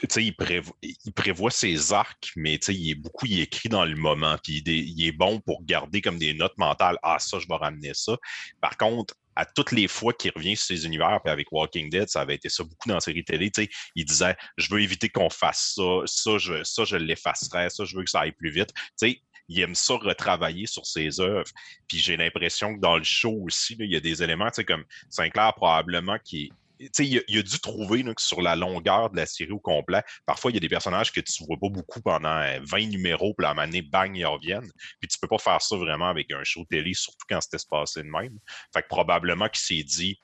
Tu 0.00 0.06
sais, 0.08 0.24
il, 0.24 0.32
prévo- 0.32 0.76
il 0.80 1.12
prévoit 1.12 1.50
ses 1.50 1.92
arcs, 1.92 2.30
mais 2.36 2.56
tu 2.58 2.66
sais, 2.66 2.74
il 2.78 2.90
est 2.90 2.94
beaucoup, 2.94 3.26
il 3.26 3.40
écrit 3.40 3.68
dans 3.68 3.84
le 3.84 3.96
moment, 3.96 4.36
puis 4.40 4.62
il, 4.64 4.70
est- 4.70 4.78
il 4.78 5.04
est 5.06 5.10
bon 5.12 5.40
pour 5.40 5.64
garder 5.64 6.00
comme 6.00 6.18
des 6.18 6.34
notes 6.34 6.56
mentales. 6.56 6.98
Ah, 7.02 7.18
ça, 7.18 7.40
je 7.40 7.48
vais 7.48 7.56
ramener 7.56 7.90
ça. 7.94 8.16
Par 8.60 8.76
contre, 8.76 9.14
à 9.38 9.44
toutes 9.44 9.70
les 9.70 9.86
fois 9.86 10.12
qu'il 10.12 10.32
revient 10.34 10.56
sur 10.56 10.66
ses 10.66 10.84
univers, 10.84 11.20
puis 11.24 11.32
avec 11.32 11.52
Walking 11.52 11.88
Dead, 11.90 12.08
ça 12.08 12.22
avait 12.22 12.34
été 12.34 12.48
ça 12.48 12.64
beaucoup 12.64 12.88
dans 12.88 12.96
la 12.96 13.00
série 13.00 13.24
télé, 13.24 13.52
tu 13.52 13.62
sais, 13.62 13.70
il 13.94 14.04
disait 14.04 14.36
Je 14.56 14.68
veux 14.68 14.82
éviter 14.82 15.08
qu'on 15.08 15.30
fasse 15.30 15.74
ça, 15.76 16.02
ça, 16.06 16.38
je, 16.38 16.64
ça, 16.64 16.84
je 16.84 16.96
l'effacerais, 16.96 17.70
ça, 17.70 17.84
je 17.84 17.96
veux 17.96 18.02
que 18.02 18.10
ça 18.10 18.22
aille 18.22 18.32
plus 18.32 18.50
vite. 18.50 18.70
Tu 18.74 18.82
sais, 18.96 19.22
il 19.48 19.60
aime 19.60 19.76
ça 19.76 19.94
retravailler 19.94 20.66
sur 20.66 20.84
ses 20.84 21.20
œuvres. 21.20 21.50
Puis 21.86 21.98
j'ai 21.98 22.16
l'impression 22.16 22.74
que 22.74 22.80
dans 22.80 22.98
le 22.98 23.04
show 23.04 23.32
aussi, 23.44 23.76
là, 23.76 23.84
il 23.84 23.92
y 23.92 23.96
a 23.96 24.00
des 24.00 24.24
éléments, 24.24 24.48
tu 24.48 24.56
sais, 24.56 24.64
comme 24.64 24.84
Sinclair 25.08 25.54
probablement 25.54 26.18
qui 26.24 26.52
il, 26.78 27.18
a, 27.18 27.20
il 27.28 27.38
a 27.38 27.42
dû 27.42 27.58
trouver 27.60 28.02
là, 28.02 28.14
que 28.14 28.22
sur 28.22 28.42
la 28.42 28.56
longueur 28.56 29.10
de 29.10 29.16
la 29.16 29.26
série 29.26 29.52
au 29.52 29.58
complet, 29.58 30.02
parfois 30.26 30.50
il 30.50 30.54
y 30.54 30.56
a 30.58 30.60
des 30.60 30.68
personnages 30.68 31.12
que 31.12 31.20
tu 31.20 31.44
vois 31.44 31.56
pas 31.60 31.68
beaucoup 31.68 32.00
pendant 32.00 32.38
euh, 32.38 32.58
20 32.62 32.86
numéros, 32.88 33.34
puis 33.34 33.46
à 33.46 33.50
un 33.50 33.68
bang, 33.90 34.16
ils 34.16 34.26
reviennent. 34.26 34.70
Puis 35.00 35.08
tu 35.08 35.18
peux 35.18 35.28
pas 35.28 35.38
faire 35.38 35.62
ça 35.62 35.76
vraiment 35.76 36.08
avec 36.08 36.30
un 36.32 36.44
show 36.44 36.64
télé, 36.70 36.94
surtout 36.94 37.26
quand 37.28 37.40
c'était 37.40 37.58
passé 37.68 38.02
de 38.02 38.08
même. 38.08 38.38
Fait 38.72 38.82
que 38.82 38.88
probablement 38.88 39.48
qu'il 39.48 39.60
s'est 39.60 39.84
dit, 39.84 40.18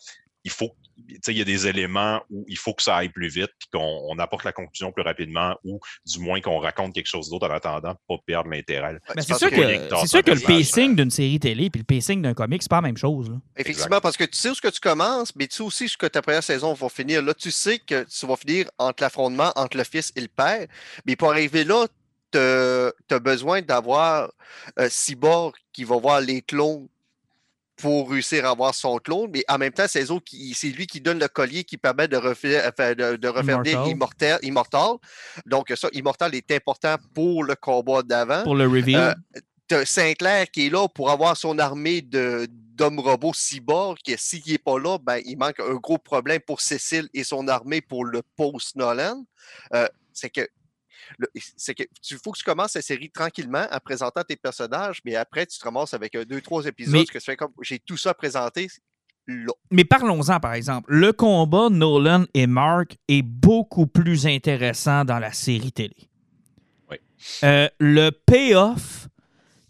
il 0.44 0.50
faut, 0.50 0.70
tu 1.08 1.16
sais, 1.22 1.32
il 1.32 1.38
y 1.38 1.40
a 1.40 1.44
des 1.44 1.66
éléments 1.66 2.22
où 2.30 2.44
il 2.48 2.58
faut 2.58 2.74
que 2.74 2.82
ça 2.82 2.96
aille 2.96 3.08
plus 3.08 3.28
vite, 3.28 3.50
puis 3.58 3.68
qu'on 3.72 4.02
on 4.10 4.18
apporte 4.18 4.44
la 4.44 4.52
conclusion 4.52 4.92
plus 4.92 5.02
rapidement, 5.02 5.56
ou 5.64 5.80
du 6.06 6.18
moins 6.20 6.40
qu'on 6.40 6.58
raconte 6.58 6.94
quelque 6.94 7.06
chose 7.08 7.30
d'autre 7.30 7.48
en 7.48 7.52
attendant 7.54 7.94
pour 8.06 8.18
pas 8.18 8.24
perdre 8.26 8.50
l'intérêt. 8.50 8.98
Ben, 9.14 9.22
c'est 9.22 9.34
sûr 9.38 9.50
que- 9.50 10.06
sûr 10.06 10.22
que 10.22 10.30
le 10.30 10.40
pacing 10.40 10.94
d'une 10.94 11.10
série 11.10 11.40
télé 11.40 11.70
puis 11.70 11.80
le 11.80 11.84
pacing 11.96 12.20
d'un 12.22 12.34
comic, 12.34 12.62
c'est 12.62 12.68
pas 12.68 12.76
la 12.76 12.82
même 12.82 12.96
chose. 12.98 13.30
là. 13.30 13.36
Effectivement, 13.56 14.00
parce 14.00 14.16
que 14.16 14.24
tu 14.24 14.36
sais 14.36 14.50
où 14.50 14.54
ce 14.54 14.60
que 14.60 14.68
tu 14.68 14.80
commences, 14.80 15.34
mais 15.34 15.46
tu 15.46 15.56
sais 15.56 15.62
aussi 15.62 15.88
ce 15.88 15.96
que 15.96 16.06
ta 16.06 16.20
première 16.22 16.42
saison 16.42 16.74
va 16.74 16.88
finir. 16.88 17.22
Là, 17.22 17.32
tu 17.34 17.50
sais 17.50 17.78
que 17.78 18.04
tu 18.04 18.26
vas 18.26 18.36
finir 18.36 18.70
entre 18.78 19.02
l'affrontement 19.02 19.50
entre 19.56 19.76
le 19.78 19.84
fils 19.84 20.12
et 20.16 20.20
le 20.20 20.28
père, 20.28 20.66
mais 21.06 21.16
pour 21.16 21.30
arriver 21.30 21.64
là, 21.64 21.86
tu 22.30 22.38
as 23.14 23.18
besoin 23.20 23.62
d'avoir 23.62 24.30
euh, 24.78 24.88
Cyborg 24.90 25.54
qui 25.72 25.84
va 25.84 25.96
voir 25.98 26.20
les 26.20 26.42
clones 26.42 26.88
pour 27.76 28.10
réussir 28.10 28.46
à 28.46 28.50
avoir 28.50 28.74
son 28.74 28.98
clone, 28.98 29.30
mais 29.32 29.44
en 29.48 29.58
même 29.58 29.72
temps, 29.72 29.86
c'est 29.88 30.04
lui 30.04 30.86
qui 30.86 31.00
donne 31.00 31.18
le 31.18 31.28
collier 31.28 31.64
qui 31.64 31.76
permet 31.76 32.08
de 32.08 32.16
refaire, 32.16 32.70
enfin, 32.72 32.94
de, 32.94 33.16
de 33.16 33.28
refaire 33.28 33.60
Immortal. 33.64 33.88
immortel, 33.90 34.38
immortal. 34.42 34.90
Donc, 35.46 35.72
ça, 35.74 35.88
Immortal 35.92 36.34
est 36.34 36.50
important 36.52 36.96
pour 37.14 37.44
le 37.44 37.54
combat 37.56 38.02
d'avant. 38.02 38.42
Pour 38.44 38.54
le 38.54 38.66
reveal. 38.66 38.96
Euh, 39.36 39.84
Sinclair 39.84 40.50
qui 40.50 40.66
est 40.66 40.70
là 40.70 40.86
pour 40.88 41.10
avoir 41.10 41.36
son 41.36 41.58
armée 41.58 42.02
de 42.02 42.46
d'hommes 42.50 43.00
robots 43.00 43.32
cyborgs, 43.34 43.98
que 44.04 44.16
s'il 44.16 44.42
n'est 44.46 44.58
pas 44.58 44.78
là, 44.78 44.98
ben, 44.98 45.20
il 45.24 45.38
manque 45.38 45.60
un 45.60 45.74
gros 45.74 45.98
problème 45.98 46.40
pour 46.40 46.60
Cécile 46.60 47.08
et 47.14 47.22
son 47.22 47.46
armée 47.46 47.80
pour 47.80 48.04
le 48.04 48.22
post-Nolan. 48.36 49.24
Euh, 49.72 49.86
c'est 50.12 50.30
que 50.30 50.46
c'est 51.56 51.74
que 51.74 51.82
tu 52.02 52.16
faut 52.22 52.32
que 52.32 52.38
tu 52.38 52.44
commences 52.44 52.74
la 52.74 52.82
série 52.82 53.10
tranquillement 53.10 53.66
en 53.70 53.78
présentant 53.78 54.22
tes 54.22 54.36
personnages, 54.36 55.00
mais 55.04 55.14
après, 55.16 55.46
tu 55.46 55.58
te 55.58 55.64
ramasses 55.64 55.94
avec 55.94 56.14
un, 56.14 56.22
deux, 56.24 56.40
trois 56.40 56.64
épisodes, 56.66 56.94
Mais- 56.94 57.04
que 57.04 57.18
tu 57.18 57.24
fais 57.24 57.36
comme 57.36 57.52
j'ai 57.62 57.78
tout 57.78 57.96
ça 57.96 58.14
présenté 58.14 58.68
là. 59.26 59.52
Mais 59.70 59.84
parlons-en, 59.84 60.38
par 60.40 60.52
exemple. 60.54 60.92
Le 60.92 61.12
combat 61.12 61.68
Nolan 61.70 62.24
et 62.34 62.46
Mark 62.46 62.96
est 63.08 63.22
beaucoup 63.22 63.86
plus 63.86 64.26
intéressant 64.26 65.04
dans 65.04 65.18
la 65.18 65.32
série 65.32 65.72
télé. 65.72 65.96
Oui. 66.90 66.98
euh, 67.42 67.68
le 67.78 68.10
payoff 68.10 69.08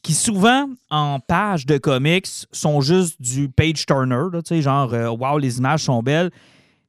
qui 0.02 0.12
souvent 0.12 0.68
en 0.90 1.18
page 1.20 1.64
de 1.66 1.78
comics 1.78 2.26
sont 2.52 2.80
juste 2.82 3.22
du 3.22 3.48
page 3.48 3.86
turner, 3.86 4.24
là, 4.32 4.42
tu 4.42 4.48
sais, 4.56 4.60
genre 4.62 4.92
euh, 4.92 5.08
wow 5.08 5.38
les 5.38 5.58
images 5.58 5.84
sont 5.84 6.02
belles, 6.02 6.30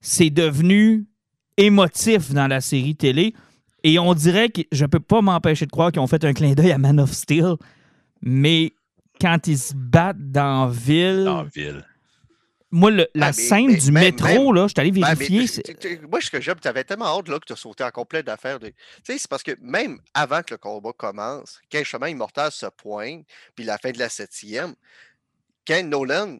c'est 0.01 0.29
devenu 0.29 1.05
émotif 1.57 2.31
dans 2.33 2.47
la 2.47 2.59
série 2.61 2.95
télé 2.95 3.33
et 3.87 3.99
on 3.99 4.13
dirait 4.15 4.49
que 4.49 4.61
je 4.71 4.85
peux 4.85 4.99
pas 4.99 5.21
m'empêcher 5.21 5.65
de 5.67 5.71
croire 5.71 5.91
qu'ils 5.91 6.01
ont 6.01 6.07
fait 6.07 6.23
un 6.25 6.33
clin 6.33 6.53
d'œil 6.53 6.71
à 6.71 6.77
Man 6.79 6.99
of 6.99 7.11
Steel, 7.11 7.55
mais 8.21 8.73
quand 9.21 9.47
ils 9.47 9.57
se 9.59 9.73
battent 9.75 10.31
dans 10.31 10.67
ville, 10.67 11.23
Dans 11.25 11.43
la 11.43 11.49
ville. 11.49 11.85
moi 12.71 12.89
le- 12.89 13.07
la 13.13 13.27
Ah, 13.27 13.29
mais- 13.29 13.33
scène 13.33 13.67
mais 13.67 13.75
du 13.77 13.91
même- 13.91 14.03
métro 14.03 14.27
même- 14.27 14.53
là, 14.55 14.63
je 14.63 14.73
suis 14.73 14.79
allé 14.81 14.91
Ben, 14.91 15.01
mais 15.01 15.13
vérifier, 15.15 15.41
tu- 15.41 15.47
c'est- 15.47 15.61
tu- 15.79 15.97
tu- 15.99 16.07
moi, 16.07 16.19
ce 16.19 16.31
que 16.31 16.41
j'aime, 16.41 16.59
tu 16.59 16.67
avais 16.67 16.83
tellement 16.83 17.05
hâte 17.17 17.29
là, 17.29 17.39
que 17.39 17.45
tu 17.45 17.53
as 17.53 17.57
sauté 17.57 17.83
en 17.83 17.91
complet 17.91 18.23
d'affaires. 18.23 18.59
De... 18.59 18.67
Tu 18.69 18.73
sais, 19.03 19.17
c'est 19.19 19.29
parce 19.29 19.43
que 19.43 19.51
même 19.61 19.99
avant 20.13 20.41
que 20.41 20.55
le 20.55 20.57
combat 20.57 20.91
commence, 20.97 21.59
quand 21.71 21.77
le 21.77 21.83
chemin 21.85 22.09
immortel 22.09 22.49
se 22.51 22.65
pointe, 22.65 23.23
puis 23.55 23.63
la 23.65 23.77
fin 23.77 23.91
de 23.91 23.99
la 23.99 24.09
septième, 24.09 24.73
quand 25.67 25.83
Nolan, 25.83 26.39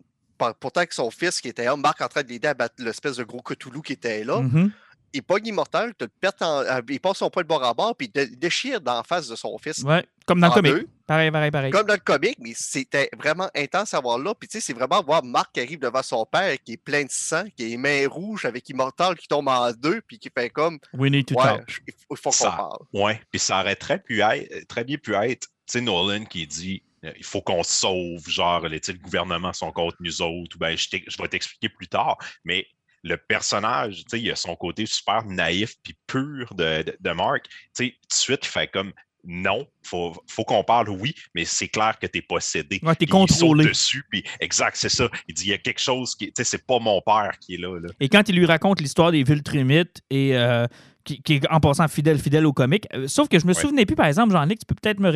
pourtant 0.60 0.86
que 0.86 0.94
son 0.96 1.12
fils 1.12 1.40
qui 1.40 1.48
était 1.48 1.66
là, 1.66 1.76
Marc 1.78 2.02
en 2.02 2.08
train 2.08 2.24
de 2.24 2.28
l'aider 2.30 2.48
à 2.50 2.54
battre 2.54 2.76
l'espèce 2.80 3.18
de 3.18 3.24
gros 3.24 3.42
Cthulhu 3.42 3.82
qui 3.82 3.94
était 3.94 4.24
là, 4.24 4.42
Mhm. 4.42 4.72
Il 5.16 5.24
pogne 5.24 5.48
immortel, 5.48 5.94
te 5.96 6.06
pète 6.06 6.42
en- 6.42 6.60
euh, 6.62 6.82
il 6.90 7.00
passe 7.00 7.18
son 7.18 7.30
poing 7.30 7.44
de 7.44 7.48
bord 7.48 7.64
à 7.64 7.74
bord, 7.74 7.96
puis 7.96 8.08
il 8.08 8.12
dé- 8.12 8.36
déchire 8.36 8.80
d'en 8.82 9.04
face 9.04 9.28
de 9.28 9.36
son 9.36 9.58
fils. 9.58 9.80
Ouais, 9.84 10.06
comme 10.26 10.40
dans 10.40 10.54
le 10.54 10.62
deux. 10.62 10.88
Pareil, 11.08 11.30
pareil, 11.32 11.52
pareil. 11.52 11.72
Comme 11.72 11.86
dans 11.86 11.94
le 11.94 12.00
comic, 12.00 12.36
mais 12.40 12.54
c'était 12.56 13.10
vraiment 13.18 13.48
intense 13.56 13.94
à 13.94 14.00
voir 14.00 14.18
là. 14.18 14.34
Puis 14.34 14.48
tu 14.50 14.58
sais, 14.60 14.62
c'est 14.66 14.74
vraiment 14.74 15.04
voir 15.04 15.24
Marc 15.24 15.52
qui 15.54 15.60
arrive 15.62 15.80
devant 15.80 16.02
son 16.02 16.26
père, 16.26 16.56
qui 16.64 16.74
est 16.74 16.78
plein 16.78 17.04
de 17.04 17.12
sang, 17.12 17.44
qui 17.56 17.64
a 17.64 17.68
les 17.68 17.78
mains 17.78 18.08
rouges 18.10 18.46
avec 18.46 18.68
Immortal 18.70 19.16
qui 19.16 19.28
tombe 19.28 19.48
en 19.48 19.72
deux, 19.72 20.02
puis 20.02 20.18
qui 20.18 20.30
fait 20.36 20.50
comme 20.50 20.80
We 20.94 21.12
need 21.12 21.28
to 21.28 21.36
Ouais, 21.36 21.44
talk. 21.44 21.82
il 21.88 22.18
faut, 22.18 22.30
qu'on 22.30 22.32
Ça- 22.32 22.52
parle. 22.52 22.80
Ouais, 22.94 23.22
puis 23.32 23.40
ça 23.40 23.60
aurait 23.62 23.76
très, 23.76 24.00
pu 24.00 24.22
être, 24.22 24.68
très 24.68 24.84
bien 24.84 24.98
pu 24.98 25.14
être, 25.14 25.42
tu 25.48 25.48
sais, 25.68 25.82
Nolan 25.82 26.26
qui 26.26 26.48
dit 26.48 26.82
il 27.18 27.24
faut 27.24 27.40
qu'on 27.44 27.62
se 27.62 27.72
sauve, 27.72 28.28
genre, 28.28 28.62
les, 28.68 28.82
le 28.88 28.94
gouvernement 28.98 29.54
sont 29.54 29.72
contre 29.72 29.96
nous 30.00 30.24
autres, 30.24 30.56
ou 30.56 30.58
ben, 30.60 30.76
je, 30.76 30.88
je 31.06 31.22
vais 31.22 31.28
t'expliquer 31.28 31.70
plus 31.70 31.88
tard, 31.88 32.18
mais 32.44 32.66
le 33.08 33.18
personnage, 33.18 33.98
tu 33.98 34.04
sais, 34.18 34.20
il 34.22 34.32
a 34.32 34.36
son 34.36 34.56
côté 34.56 34.86
super 34.88 35.24
naïf 35.26 35.76
puis 35.84 35.96
pur 36.08 36.54
de, 36.56 36.82
de, 36.84 36.98
de 37.00 37.12
Mark, 37.12 37.44
tu 37.48 37.54
sais, 37.74 37.90
tout 37.92 38.08
de 38.10 38.14
suite, 38.14 38.40
il 38.44 38.50
fait 38.50 38.68
comme 38.72 38.92
non, 39.28 39.68
faut, 39.82 40.16
faut 40.28 40.44
qu'on 40.44 40.64
parle, 40.64 40.90
oui, 40.90 41.16
mais 41.34 41.46
c'est 41.46 41.68
clair 41.68 41.98
que 42.00 42.06
tu 42.08 42.20
es 42.20 42.22
possédé. 42.22 42.80
Ouais, 42.84 42.94
t'es 42.94 43.06
Puis 43.06 43.06
il 43.06 43.10
contrôlé. 43.10 43.66
dessus, 43.66 44.04
puis 44.10 44.24
exact, 44.40 44.76
c'est 44.76 44.90
ça. 44.90 45.10
Il 45.28 45.34
dit 45.34 45.46
il 45.46 45.50
y 45.50 45.54
a 45.54 45.58
quelque 45.58 45.82
chose 45.82 46.14
qui, 46.16 46.28
tu 46.28 46.34
sais, 46.38 46.44
c'est 46.44 46.66
pas 46.66 46.78
mon 46.80 47.02
père 47.02 47.32
qui 47.40 47.56
est 47.56 47.58
là. 47.58 47.80
là. 47.80 47.90
Et 48.00 48.08
quand 48.10 48.28
il 48.30 48.36
lui 48.36 48.46
raconte 48.46 48.82
l'histoire 48.82 49.12
des 49.12 49.24
Viltrumites 49.24 50.02
et 50.12 50.38
euh, 50.38 50.68
qui, 51.06 51.22
qui 51.24 51.34
est 51.36 51.50
en 51.52 51.60
passant 51.60 51.88
fidèle, 51.88 52.20
fidèle 52.20 52.46
au 52.46 52.54
comic, 52.54 52.88
euh, 52.94 53.08
sauf 53.08 53.28
que 53.28 53.40
je 53.40 53.46
me 53.48 53.54
Ouais. 53.56 53.60
souvenais 53.62 53.86
plus, 53.88 53.96
par 53.96 54.06
exemple, 54.06 54.32
Jean-Luc, 54.32 54.60
tu 54.60 54.66
peux 54.68 54.76
peut-être 54.76 55.00
me, 55.00 55.10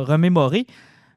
remémorer. 0.00 0.66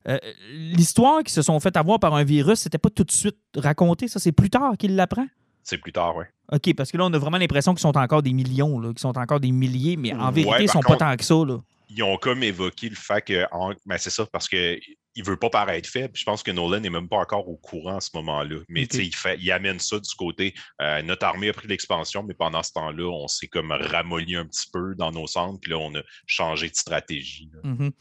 euh, 0.08 0.18
l'histoire 0.52 1.24
qui 1.24 1.32
se 1.34 1.42
sont 1.44 1.60
fait 1.60 1.76
avoir 1.78 2.00
par 2.00 2.16
un 2.16 2.24
virus, 2.24 2.60
c'était 2.62 2.78
pas 2.80 2.90
tout 2.90 3.04
de 3.04 3.12
suite 3.12 3.38
raconté, 3.56 4.08
ça 4.08 4.20
c'est 4.20 4.32
plus 4.32 4.50
tard 4.50 4.76
qu'il 4.78 4.96
l'apprend. 4.96 5.28
C'est 5.64 5.78
plus 5.78 5.92
tard, 5.92 6.16
ouais. 6.16 6.26
OK, 6.52 6.74
parce 6.76 6.92
que 6.92 6.98
là, 6.98 7.06
on 7.06 7.14
a 7.14 7.18
vraiment 7.20 7.38
l'impression 7.38 7.74
qu'ils 7.74 7.82
sont 7.82 7.96
encore 7.98 8.24
des 8.24 8.34
millions, 8.34 8.82
qu'ils 8.82 9.00
sont 9.00 9.18
encore 9.18 9.40
des 9.40 9.52
milliers, 9.52 9.98
mais 9.98 10.14
en 10.14 10.28
Ouais, 10.28 10.44
vérité, 10.44 10.64
ils 10.64 10.66
par 10.66 10.74
sont 10.74 10.80
contre- 10.82 10.98
pas 11.00 11.12
tant 11.12 11.16
que 11.18 11.24
ça. 11.24 11.36
Là. 11.36 11.58
ils 11.92 12.04
ont 12.04 12.18
comme 12.18 12.44
évoqué 12.44 12.90
le 12.90 12.96
fait 12.96 13.22
que 13.22 13.46
en- 13.52 13.74
ben 13.86 13.98
c'est 13.98 14.10
ça 14.12 14.26
parce 14.32 14.48
que 14.48 14.80
il 15.16 15.24
veut 15.26 15.36
pas 15.38 15.50
paraître 15.50 15.90
faible. 15.90 16.14
Je 16.16 16.24
pense 16.24 16.44
que 16.44 16.52
Nolan 16.52 16.80
n'est 16.80 16.90
même 16.90 17.10
pas 17.10 17.18
encore 17.18 17.50
au 17.50 17.58
courant 17.58 17.98
à 17.98 18.00
ce 18.02 18.12
moment-là. 18.14 18.58
Mais 18.70 18.84
il 18.84 19.14
fait, 19.16 19.38
il 19.40 19.52
amène 19.52 19.80
ça 19.80 20.00
du 20.00 20.10
côté. 20.16 20.54
euh, 20.82 21.02
notre 21.02 21.26
armée 21.26 21.50
a 21.50 21.54
pris 21.54 21.68
l'expansion, 21.68 22.24
mais 22.24 22.34
pendant 22.34 22.64
ce 22.64 22.72
temps-là, 22.74 23.04
on 23.06 23.28
s'est 23.28 23.48
comme 23.48 23.72
ramolli 23.72 24.36
un 24.36 24.46
petit 24.46 24.70
peu 24.72 24.96
dans 24.96 25.12
nos 25.12 25.28
centres, 25.28 25.60
puis 25.62 25.72
là, 25.72 25.78
on 25.80 25.94
a 25.96 26.02
changé 26.26 26.70
de 26.70 26.76
stratégie. 26.76 27.50
Mhm. 27.64 27.92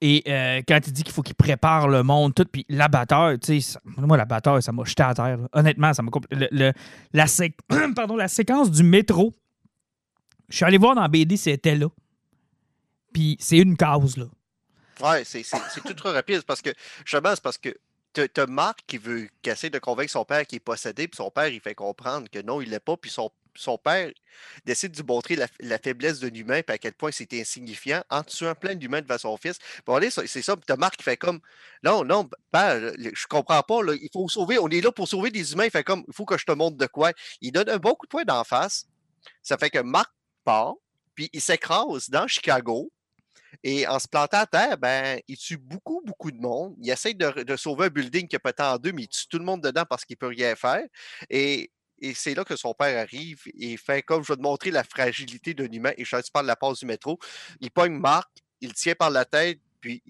Et 0.00 0.22
euh, 0.28 0.62
quand 0.68 0.78
il 0.86 0.92
dit 0.92 1.02
qu'il 1.02 1.12
faut 1.12 1.22
qu'il 1.22 1.34
prépare 1.34 1.88
le 1.88 2.02
monde, 2.04 2.34
tout, 2.34 2.44
puis 2.44 2.64
l'abatteur, 2.68 3.32
tu 3.40 3.46
sais, 3.46 3.60
ça- 3.72 3.80
moi, 3.84 4.16
l'abatteur, 4.16 4.62
ça 4.62 4.70
m'a 4.70 4.84
jeté 4.84 5.02
à 5.02 5.14
terre. 5.14 5.38
là. 5.38 5.48
Honnêtement, 5.52 5.92
ça 5.94 6.02
m'a 6.02 6.10
le- 6.30 6.48
le- 6.52 6.72
la, 7.12 7.26
sé- 7.26 7.56
Pardon, 7.96 8.14
la 8.16 8.28
séquence 8.28 8.70
du 8.70 8.82
métro, 8.84 9.32
je 10.48 10.56
suis 10.56 10.64
allé 10.64 10.78
voir 10.78 10.94
dans 10.94 11.08
BD, 11.08 11.36
c'était 11.36 11.74
là. 11.74 11.88
Puis 13.12 13.36
c'est 13.40 13.58
une 13.58 13.76
case, 13.76 14.16
là. 14.16 14.26
C'est 15.24 15.80
tout 15.84 15.94
trop 15.94 16.12
rapide 16.12 16.42
parce 16.42 16.62
que 16.62 16.70
justement, 17.04 17.34
c'est 17.34 17.42
parce 17.42 17.58
que 17.58 17.76
t'as 18.12 18.46
Marc 18.46 18.80
qui 18.86 18.98
veut 18.98 19.28
essaie 19.44 19.70
de 19.70 19.78
convaincre 19.78 20.10
son 20.10 20.24
père 20.24 20.46
qu'il 20.46 20.56
est 20.56 20.60
possédé, 20.60 21.08
puis 21.08 21.16
son 21.16 21.30
père 21.30 21.48
il 21.48 21.60
fait 21.60 21.74
comprendre 21.74 22.28
que 22.30 22.40
non, 22.40 22.60
il 22.60 22.70
l'est 22.70 22.80
pas, 22.80 22.96
puis 22.96 23.10
son, 23.10 23.30
père 23.78 24.10
décide 24.64 24.92
de 24.92 25.02
montrer 25.02 25.36
la, 25.36 25.78
faiblesse 25.78 26.20
de 26.20 26.28
l'humain, 26.28 26.62
puis 26.62 26.74
à 26.74 26.78
quel 26.78 26.92
point 26.92 27.10
c'était 27.10 27.40
insignifiant 27.40 28.02
en 28.08 28.22
tuant 28.22 28.54
plein 28.54 28.74
d'humains 28.74 29.02
devant 29.02 29.18
son 29.18 29.36
fils. 29.36 29.58
C'est 30.26 30.42
ça, 30.42 30.56
puis 30.56 30.64
t'as 30.66 30.76
Marc 30.76 30.96
qui 30.96 31.02
fait 31.02 31.16
comme 31.16 31.40
non, 31.82 32.04
non, 32.04 32.28
père, 32.52 32.92
je 32.98 33.26
comprends 33.26 33.62
pas, 33.62 33.82
là, 33.82 33.94
il 33.94 34.08
faut 34.12 34.28
sauver, 34.28 34.58
on 34.58 34.68
est 34.68 34.80
là 34.80 34.92
pour 34.92 35.08
sauver 35.08 35.30
des 35.30 35.52
humains, 35.52 35.64
il 35.64 35.70
fait 35.70 35.84
comme 35.84 36.04
il 36.06 36.14
faut 36.14 36.24
que 36.24 36.38
je 36.38 36.44
te 36.44 36.52
montre 36.52 36.76
de 36.76 36.86
quoi. 36.86 37.12
Il 37.40 37.52
donne 37.52 37.68
un 37.68 37.78
bon 37.78 37.94
coup 37.94 38.06
de 38.06 38.10
poing 38.10 38.24
d'en 38.24 38.44
face, 38.44 38.86
ça 39.42 39.58
fait 39.58 39.70
que 39.70 39.80
Marc 39.80 40.12
part, 40.44 40.74
puis 41.14 41.30
il 41.32 41.40
s'écrase 41.40 42.10
dans 42.10 42.26
Chicago. 42.28 42.90
Et 43.62 43.86
en 43.86 43.98
se 43.98 44.08
plantant 44.08 44.38
à 44.38 44.46
terre, 44.46 44.78
ben, 44.78 45.20
il 45.28 45.36
tue 45.36 45.56
beaucoup, 45.56 46.02
beaucoup 46.04 46.30
de 46.30 46.38
monde. 46.38 46.74
Il 46.80 46.90
essaie 46.90 47.14
de, 47.14 47.56
sauver 47.56 47.86
un 47.86 47.90
building 47.90 48.28
qui 48.28 48.36
est 48.36 48.40
pété 48.40 48.62
en 48.62 48.78
deux, 48.78 48.92
mais 48.92 49.02
il 49.02 49.08
tue 49.08 49.26
tout 49.28 49.38
le 49.38 49.44
monde 49.44 49.62
dedans 49.62 49.84
parce 49.88 50.04
qu'il 50.04 50.14
ne 50.14 50.18
peut 50.18 50.34
rien 50.34 50.54
faire. 50.56 50.84
Et, 51.30 51.70
c'est 52.14 52.34
là 52.34 52.44
que 52.44 52.54
son 52.54 52.74
père 52.74 52.96
arrive 52.96 53.42
et 53.58 53.76
fait 53.76 54.02
comme 54.02 54.22
je 54.22 54.32
vais 54.32 54.36
te 54.36 54.42
montrer 54.42 54.70
la 54.70 54.84
fragilité 54.84 55.52
d'un 55.52 55.66
humain. 55.66 55.92
Et 55.96 56.04
je 56.04 56.16
parle 56.32 56.46
de 56.46 56.48
la 56.48 56.54
passe 56.54 56.78
du 56.78 56.86
métro. 56.86 57.18
Il 57.60 57.72
pogne 57.72 57.98
Marc, 57.98 58.30
il 58.60 58.72
tient 58.72 58.94
par 58.94 59.10
la 59.10 59.24
tête, 59.24 59.58
puis 59.80 60.00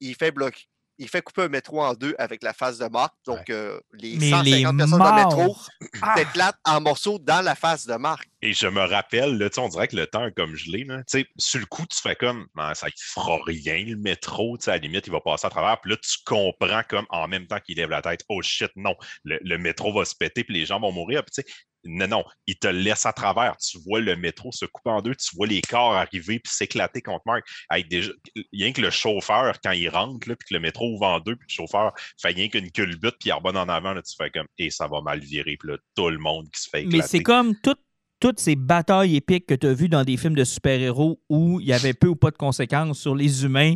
il 0.00 0.14
fait 0.14 0.30
bloquer. 0.30 0.68
Il 0.98 1.08
fait 1.08 1.22
couper 1.22 1.42
un 1.42 1.48
métro 1.48 1.80
en 1.80 1.94
deux 1.94 2.14
avec 2.18 2.42
la 2.42 2.52
face 2.52 2.78
de 2.78 2.86
Marc. 2.86 3.14
Donc, 3.24 3.50
euh, 3.50 3.80
les 3.92 4.16
Mais 4.16 4.30
150 4.30 4.44
les 4.44 4.62
personnes 4.62 4.98
dans 4.98 5.16
le 5.16 5.24
métro! 5.24 5.56
Ah! 6.02 6.14
s'éclatent 6.16 6.58
en 6.64 6.80
morceaux 6.80 7.18
dans 7.18 7.40
la 7.40 7.54
face 7.54 7.86
de 7.86 7.94
Marc. 7.94 8.28
Et 8.42 8.52
je 8.52 8.66
me 8.66 8.80
rappelle, 8.80 9.38
là, 9.38 9.48
on 9.58 9.68
dirait 9.68 9.88
que 9.88 9.96
le 9.96 10.06
temps 10.06 10.26
est 10.26 10.32
comme 10.32 10.54
gelé. 10.56 10.84
Là. 10.84 10.98
Tu 10.98 11.20
sais, 11.20 11.26
Sur 11.36 11.60
le 11.60 11.66
coup, 11.66 11.84
tu 11.86 12.00
fais 12.00 12.16
comme 12.16 12.46
Ah, 12.56 12.74
ça 12.74 12.86
ne 12.86 12.92
fera 12.96 13.38
rien, 13.46 13.84
le 13.84 13.96
métro. 13.96 14.56
tu 14.58 14.64
sais, 14.64 14.70
À 14.72 14.74
la 14.74 14.80
limite, 14.80 15.06
il 15.06 15.12
va 15.12 15.20
passer 15.20 15.46
à 15.46 15.50
travers. 15.50 15.80
Puis 15.80 15.92
là, 15.92 15.96
tu 15.96 16.16
comprends 16.24 16.82
comme 16.88 17.06
en 17.10 17.28
même 17.28 17.46
temps 17.46 17.60
qu'il 17.60 17.76
lève 17.76 17.90
la 17.90 18.02
tête. 18.02 18.24
Oh 18.28 18.42
shit, 18.42 18.70
non, 18.76 18.96
le, 19.24 19.38
le 19.42 19.58
métro 19.58 19.92
va 19.92 20.04
se 20.04 20.14
péter, 20.14 20.44
puis 20.44 20.54
les 20.54 20.66
gens 20.66 20.80
vont 20.80 20.92
mourir. 20.92 21.24
Puis, 21.24 21.42
tu 21.42 21.48
sais, 21.48 21.56
non, 21.84 22.06
non, 22.08 22.24
il 22.46 22.56
te 22.58 22.66
laisse 22.68 23.06
à 23.06 23.12
travers. 23.12 23.56
Tu 23.58 23.78
vois 23.86 24.00
le 24.00 24.16
métro 24.16 24.50
se 24.52 24.64
couper 24.66 24.90
en 24.90 25.00
deux, 25.02 25.14
tu 25.14 25.34
vois 25.36 25.46
les 25.46 25.60
corps 25.62 25.94
arriver 25.94 26.38
puis 26.40 26.52
s'éclater 26.52 27.00
contre 27.02 27.22
Marc. 27.26 27.44
Hey, 27.70 27.84
déjà, 27.84 28.10
rien 28.52 28.72
que 28.72 28.80
le 28.80 28.90
chauffeur, 28.90 29.58
quand 29.62 29.70
il 29.72 29.88
rentre, 29.88 30.28
là, 30.28 30.36
puis 30.36 30.48
que 30.48 30.54
le 30.54 30.60
métro 30.60 30.86
ouvre 30.92 31.06
en 31.06 31.20
deux, 31.20 31.36
puis 31.36 31.46
le 31.48 31.52
chauffeur 31.54 31.92
fait 32.20 32.28
rien 32.28 32.48
qu'une 32.48 32.70
culbute, 32.70 33.14
puis 33.20 33.30
il 33.30 33.32
rebonne 33.32 33.56
en 33.56 33.68
avant, 33.68 33.92
là, 33.94 34.02
tu 34.02 34.14
fais 34.16 34.30
comme 34.30 34.46
Et 34.58 34.70
ça 34.70 34.86
va 34.88 35.00
mal 35.00 35.20
virer. 35.20 35.56
Puis 35.58 35.70
là, 35.70 35.76
tout 35.96 36.08
le 36.10 36.18
monde 36.18 36.46
qui 36.50 36.60
se 36.62 36.68
fait 36.68 36.80
éclater. 36.82 36.96
Mais 36.98 37.02
c'est 37.06 37.22
comme 37.22 37.54
tout- 37.62 37.76
toutes 38.20 38.40
ces 38.40 38.56
batailles 38.56 39.14
épiques 39.14 39.46
que 39.46 39.54
tu 39.54 39.68
as 39.68 39.72
vues 39.72 39.88
dans 39.88 40.02
des 40.02 40.16
films 40.16 40.34
de 40.34 40.42
super-héros 40.44 41.20
où 41.28 41.60
il 41.60 41.66
y 41.68 41.72
avait 41.72 41.94
peu 41.94 42.08
ou 42.08 42.16
pas 42.16 42.32
de 42.32 42.36
conséquences 42.36 42.98
sur 42.98 43.14
les 43.14 43.44
humains. 43.44 43.74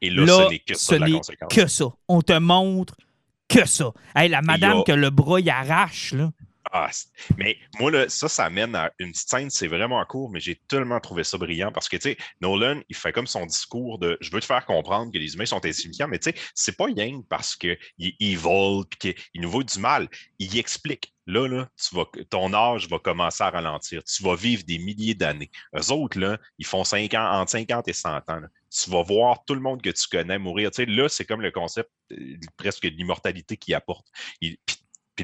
Et 0.00 0.10
là, 0.10 0.24
Là, 0.26 0.44
ce 0.46 0.50
n'est 0.50 0.58
que 0.58 0.74
ce 0.74 0.94
n'est 0.96 1.20
que 1.48 1.66
ça. 1.68 1.84
On 2.08 2.20
te 2.20 2.32
montre 2.36 2.96
que 3.48 3.64
ça. 3.66 3.92
Hey, 4.16 4.28
la 4.28 4.42
madame 4.42 4.78
a- 4.80 4.82
que 4.82 4.92
le 4.92 5.10
bras 5.10 5.38
y 5.40 5.48
arrache, 5.48 6.12
là. 6.12 6.32
Ah, 6.76 6.90
mais 7.38 7.56
moi, 7.78 7.92
là, 7.92 8.08
ça, 8.08 8.28
ça 8.28 8.50
mène 8.50 8.74
à 8.74 8.90
une 8.98 9.14
scène, 9.14 9.48
c'est 9.48 9.68
vraiment 9.68 10.04
court, 10.06 10.28
mais 10.28 10.40
j'ai 10.40 10.56
tellement 10.66 10.98
trouvé 10.98 11.22
ça 11.22 11.38
brillant 11.38 11.70
parce 11.70 11.88
que, 11.88 11.96
tu 11.96 12.02
sais, 12.02 12.16
Nolan, 12.40 12.80
il 12.88 12.96
fait 12.96 13.12
comme 13.12 13.28
son 13.28 13.46
discours 13.46 14.00
de 14.00 14.18
je 14.20 14.28
veux 14.32 14.40
te 14.40 14.44
faire 14.44 14.66
comprendre 14.66 15.12
que 15.12 15.18
les 15.18 15.34
humains 15.34 15.46
sont 15.46 15.64
insignifiants, 15.64 16.08
mais 16.08 16.18
tu 16.18 16.32
sais, 16.32 16.36
c'est 16.52 16.76
pas 16.76 16.86
rien 16.86 17.22
parce 17.28 17.54
qu'il 17.54 17.78
est 18.00 18.16
evil 18.18 18.82
puis 18.90 19.14
qu'il 19.14 19.40
nous 19.40 19.48
vaut 19.48 19.62
du 19.62 19.78
mal. 19.78 20.08
Il 20.40 20.58
explique. 20.58 21.14
Là, 21.28 21.46
là, 21.46 21.68
tu 21.80 21.94
vas, 21.94 22.06
ton 22.28 22.52
âge 22.52 22.88
va 22.88 22.98
commencer 22.98 23.44
à 23.44 23.50
ralentir. 23.50 24.02
Tu 24.02 24.24
vas 24.24 24.34
vivre 24.34 24.64
des 24.64 24.78
milliers 24.78 25.14
d'années. 25.14 25.52
Eux 25.78 25.92
autres, 25.92 26.18
là, 26.18 26.38
ils 26.58 26.66
font 26.66 26.82
5 26.82 27.14
ans, 27.14 27.40
entre 27.40 27.52
50 27.52 27.86
et 27.86 27.92
100 27.92 28.16
ans. 28.16 28.40
Tu 28.68 28.90
vas 28.90 29.02
voir 29.04 29.44
tout 29.44 29.54
le 29.54 29.60
monde 29.60 29.80
que 29.80 29.90
tu 29.90 30.08
connais 30.08 30.40
mourir. 30.40 30.72
Tu 30.72 30.84
sais, 30.84 30.86
là, 30.86 31.08
c'est 31.08 31.24
comme 31.24 31.40
le 31.40 31.52
concept 31.52 31.88
euh, 32.10 32.36
presque 32.56 32.82
de 32.82 32.96
l'immortalité 32.96 33.56
qu'il 33.56 33.76
apporte. 33.76 34.08
Puis 34.40 34.58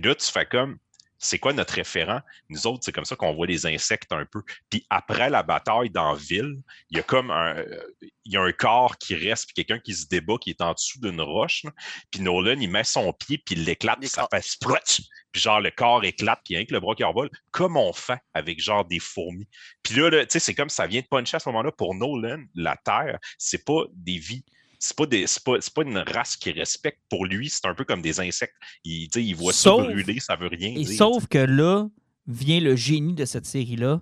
là, 0.01 0.14
tu 0.14 0.30
fais 0.30 0.46
comme 0.46 0.78
c'est 1.20 1.38
quoi 1.38 1.52
notre 1.52 1.74
référent? 1.74 2.20
Nous 2.48 2.66
autres, 2.66 2.80
c'est 2.82 2.92
comme 2.92 3.04
ça 3.04 3.14
qu'on 3.14 3.34
voit 3.34 3.46
les 3.46 3.66
insectes 3.66 4.10
un 4.10 4.24
peu. 4.24 4.42
Puis 4.70 4.86
après 4.88 5.28
la 5.28 5.42
bataille 5.42 5.90
dans 5.90 6.12
la 6.12 6.18
ville, 6.18 6.56
il 6.88 6.96
y 6.96 7.00
a 7.00 7.02
comme 7.02 7.30
un, 7.30 7.58
euh, 7.58 7.82
il 8.24 8.32
y 8.32 8.36
a 8.38 8.42
un 8.42 8.52
corps 8.52 8.96
qui 8.96 9.14
reste, 9.14 9.46
puis 9.46 9.54
quelqu'un 9.54 9.78
qui 9.78 9.94
se 9.94 10.08
débat, 10.08 10.36
qui 10.40 10.50
est 10.50 10.62
en 10.62 10.72
dessous 10.72 10.98
d'une 10.98 11.20
roche. 11.20 11.64
là. 11.64 11.72
Puis 12.10 12.22
Nolan, 12.22 12.58
il 12.58 12.70
met 12.70 12.84
son 12.84 13.12
pied, 13.12 13.36
puis 13.38 13.54
il 13.54 13.64
l'éclate, 13.64 14.00
puis 14.00 14.08
ça 14.08 14.26
fait 14.32 14.42
splotch. 14.42 15.02
Puis 15.30 15.42
genre, 15.42 15.60
le 15.60 15.70
corps 15.70 16.02
éclate, 16.04 16.40
puis 16.44 16.56
rien 16.56 16.64
que 16.64 16.72
le 16.72 16.80
bras 16.80 16.94
qui 16.94 17.04
envole, 17.04 17.30
comme 17.50 17.76
on 17.76 17.92
fait 17.92 18.18
avec 18.32 18.60
genre 18.60 18.86
des 18.86 18.98
fourmis. 18.98 19.46
Puis 19.82 19.96
là, 19.96 20.08
là, 20.08 20.24
tu 20.24 20.32
sais, 20.32 20.38
c'est 20.38 20.54
comme 20.54 20.70
ça 20.70 20.86
vient 20.86 21.02
de 21.02 21.06
puncher 21.06 21.36
à 21.36 21.40
ce 21.40 21.48
moment-là. 21.50 21.70
Pour 21.70 21.94
Nolan, 21.94 22.42
la 22.54 22.76
Terre, 22.76 23.18
c'est 23.36 23.64
pas 23.64 23.84
des 23.92 24.18
vies. 24.18 24.44
C'est 24.82 24.96
pas, 24.96 25.04
des, 25.04 25.26
c'est, 25.26 25.44
pas, 25.44 25.60
c'est 25.60 25.74
pas 25.74 25.82
une 25.82 25.98
race 25.98 26.36
qu'il 26.36 26.58
respecte. 26.58 27.00
Pour 27.10 27.26
lui, 27.26 27.50
c'est 27.50 27.66
un 27.66 27.74
peu 27.74 27.84
comme 27.84 28.00
des 28.00 28.18
insectes. 28.18 28.56
Il 28.82 29.34
voit 29.36 29.52
Sauf- 29.52 29.82
ça 29.84 29.92
brûler, 29.92 30.20
ça 30.20 30.36
veut 30.36 30.48
rien 30.48 30.70
Et 30.70 30.84
dire. 30.84 30.96
sauf 30.96 31.26
que 31.26 31.36
là 31.38 31.86
vient 32.26 32.60
le 32.60 32.74
génie 32.76 33.12
de 33.14 33.26
cette 33.26 33.44
série-là, 33.44 34.00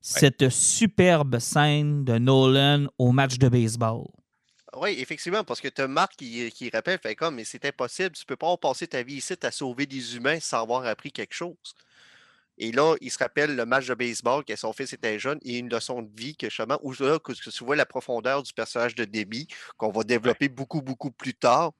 cette 0.00 0.48
superbe 0.48 1.38
scène 1.38 2.04
de 2.04 2.18
Nolan 2.18 2.86
au 2.98 3.12
match 3.12 3.38
de 3.38 3.48
baseball. 3.48 4.04
Oui, 4.76 4.96
effectivement, 4.98 5.44
parce 5.44 5.60
que 5.60 5.68
tu 5.68 5.80
as 5.80 5.88
Marc 5.88 6.16
qui, 6.16 6.50
qui 6.50 6.70
rappelle, 6.70 6.98
fait 6.98 7.14
comme, 7.14 7.36
mais 7.36 7.44
c'est 7.44 7.64
impossible, 7.64 8.10
tu 8.10 8.26
peux 8.26 8.36
pas 8.36 8.56
passer 8.56 8.86
ta 8.86 9.02
vie 9.02 9.14
ici 9.14 9.34
à 9.42 9.50
sauver 9.50 9.86
des 9.86 10.16
humains 10.16 10.38
sans 10.40 10.62
avoir 10.62 10.84
appris 10.86 11.12
quelque 11.12 11.34
chose. 11.34 11.56
Et 12.58 12.72
là, 12.72 12.96
il 13.00 13.10
se 13.10 13.18
rappelle 13.18 13.54
le 13.54 13.66
match 13.66 13.86
de 13.86 13.94
baseball 13.94 14.44
que 14.44 14.56
son 14.56 14.72
fils 14.72 14.92
était 14.92 15.18
jeune 15.18 15.38
et 15.42 15.58
une 15.58 15.68
leçon 15.68 16.02
de 16.02 16.10
vie 16.18 16.34
que 16.36 16.48
justement, 16.48 16.78
où 16.82 16.92
là, 17.00 17.18
que, 17.18 17.32
tu 17.32 17.64
vois 17.64 17.76
la 17.76 17.86
profondeur 17.86 18.42
du 18.42 18.52
personnage 18.52 18.94
de 18.94 19.04
Debbie, 19.04 19.46
qu'on 19.76 19.90
va 19.90 20.04
développer 20.04 20.48
beaucoup, 20.48 20.80
beaucoup 20.80 21.10
plus 21.10 21.34
tard, 21.34 21.72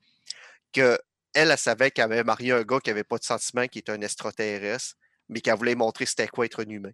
que 0.72 0.98
elle, 1.32 1.50
elle 1.50 1.58
savait 1.58 1.90
qu'elle 1.90 2.04
avait 2.04 2.24
marié 2.24 2.52
un 2.52 2.62
gars 2.62 2.80
qui 2.80 2.90
n'avait 2.90 3.04
pas 3.04 3.18
de 3.18 3.24
sentiments, 3.24 3.66
qui 3.66 3.78
était 3.78 3.92
un 3.92 4.00
extraterrestre, 4.00 4.96
mais 5.28 5.40
qu'elle 5.40 5.56
voulait 5.56 5.74
montrer 5.74 6.06
c'était 6.06 6.28
quoi 6.28 6.46
être 6.46 6.62
un 6.62 6.68
humain. 6.68 6.92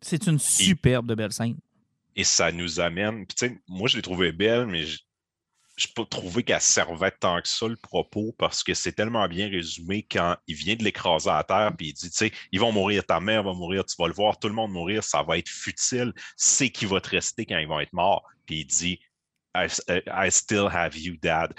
C'est 0.00 0.26
une 0.26 0.38
superbe 0.38 1.06
de 1.06 1.14
belle 1.14 1.32
scène. 1.32 1.56
Et 2.14 2.24
ça 2.24 2.52
nous 2.52 2.80
amène. 2.80 3.26
Puis, 3.26 3.34
tu 3.34 3.46
sais, 3.46 3.60
moi, 3.68 3.88
je 3.88 3.96
l'ai 3.96 4.02
trouvée 4.02 4.32
belle, 4.32 4.66
mais 4.66 4.84
je 4.84 4.98
n'ai 5.84 5.92
pas 5.94 6.04
trouvé 6.06 6.42
qu'elle 6.42 6.60
servait 6.60 7.10
tant 7.10 7.40
que 7.40 7.48
ça 7.48 7.68
le 7.68 7.76
propos 7.76 8.34
parce 8.38 8.62
que 8.62 8.72
c'est 8.74 8.92
tellement 8.92 9.28
bien 9.28 9.48
résumé 9.48 10.06
quand 10.10 10.36
il 10.46 10.54
vient 10.54 10.76
de 10.76 10.84
l'écraser 10.84 11.30
à 11.30 11.44
terre 11.44 11.72
puis 11.76 11.88
il 11.88 11.92
dit, 11.92 12.10
tu 12.10 12.16
sais, 12.16 12.32
ils 12.52 12.60
vont 12.60 12.72
mourir, 12.72 13.04
ta 13.04 13.20
mère 13.20 13.42
va 13.42 13.52
mourir, 13.52 13.84
tu 13.84 13.94
vas 13.98 14.08
le 14.08 14.14
voir, 14.14 14.38
tout 14.38 14.48
le 14.48 14.54
monde 14.54 14.72
mourir, 14.72 15.04
ça 15.04 15.22
va 15.22 15.38
être 15.38 15.48
futile. 15.48 16.12
C'est 16.36 16.70
qui 16.70 16.86
va 16.86 17.00
te 17.00 17.10
rester 17.10 17.44
quand 17.44 17.58
ils 17.58 17.68
vont 17.68 17.80
être 17.80 17.92
morts. 17.92 18.24
Puis 18.46 18.60
il 18.60 18.66
dit, 18.66 19.00
I, 19.54 20.30
still 20.30 20.68
have 20.70 20.96
you, 20.96 21.16
dad. 21.22 21.54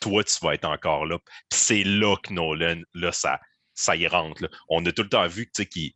toi, 0.00 0.24
tu 0.24 0.34
vas 0.42 0.54
être 0.54 0.66
encore 0.66 1.06
là. 1.06 1.18
c'est 1.50 1.84
là 1.84 2.16
que 2.16 2.32
Nolan, 2.32 2.82
là, 2.94 3.12
ça, 3.12 3.40
ça 3.74 3.96
y 3.96 4.06
rentre. 4.06 4.48
On 4.68 4.84
a 4.84 4.92
tout 4.92 5.02
le 5.02 5.08
temps 5.08 5.26
vu 5.26 5.50
qu'il 5.50 5.92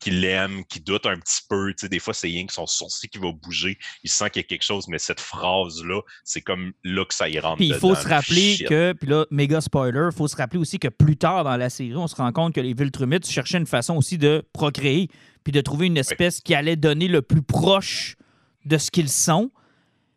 qu'il 0.00 0.20
l'aime, 0.20 0.64
qu'il 0.66 0.82
doute 0.84 1.06
un 1.06 1.18
petit 1.18 1.42
peu. 1.48 1.72
des 1.88 1.98
fois, 1.98 2.14
c'est 2.14 2.26
rien 2.28 2.46
que 2.46 2.52
son 2.52 2.66
sourcil 2.66 3.08
qui 3.08 3.18
va 3.18 3.32
bouger. 3.32 3.78
Il 4.04 4.10
sent 4.10 4.30
qu'il 4.30 4.42
y 4.42 4.44
a 4.44 4.48
quelque 4.48 4.64
chose, 4.64 4.88
mais 4.88 4.98
cette 4.98 5.20
phrase-là, 5.20 6.00
c'est 6.24 6.42
comme 6.42 6.72
là 6.84 7.04
que 7.04 7.14
ça 7.14 7.28
y 7.28 7.38
rentre. 7.38 7.56
Puis 7.56 7.68
il 7.68 7.74
faut 7.74 7.94
se 7.94 8.08
rappeler 8.08 8.58
que, 8.68 8.92
puis 8.92 9.08
là, 9.08 9.26
méga 9.30 9.60
spoiler, 9.60 10.08
il 10.12 10.16
faut 10.16 10.28
se 10.28 10.36
rappeler 10.36 10.60
aussi 10.60 10.78
que 10.78 10.88
plus 10.88 11.16
tard 11.16 11.44
dans 11.44 11.56
la 11.56 11.70
série, 11.70 11.96
on 11.96 12.06
se 12.06 12.16
rend 12.16 12.32
compte 12.32 12.54
que 12.54 12.60
les 12.60 12.74
Viltrumites 12.74 13.28
cherchaient 13.28 13.58
une 13.58 13.66
façon 13.66 13.96
aussi 13.96 14.18
de 14.18 14.44
procréer, 14.52 15.08
puis 15.44 15.52
de 15.52 15.60
trouver 15.60 15.86
une 15.86 15.96
espèce 15.96 16.40
qui 16.40 16.54
allait 16.54 16.76
donner 16.76 17.08
le 17.08 17.22
plus 17.22 17.42
proche 17.42 18.16
de 18.64 18.78
ce 18.78 18.90
qu'ils 18.90 19.10
sont. 19.10 19.50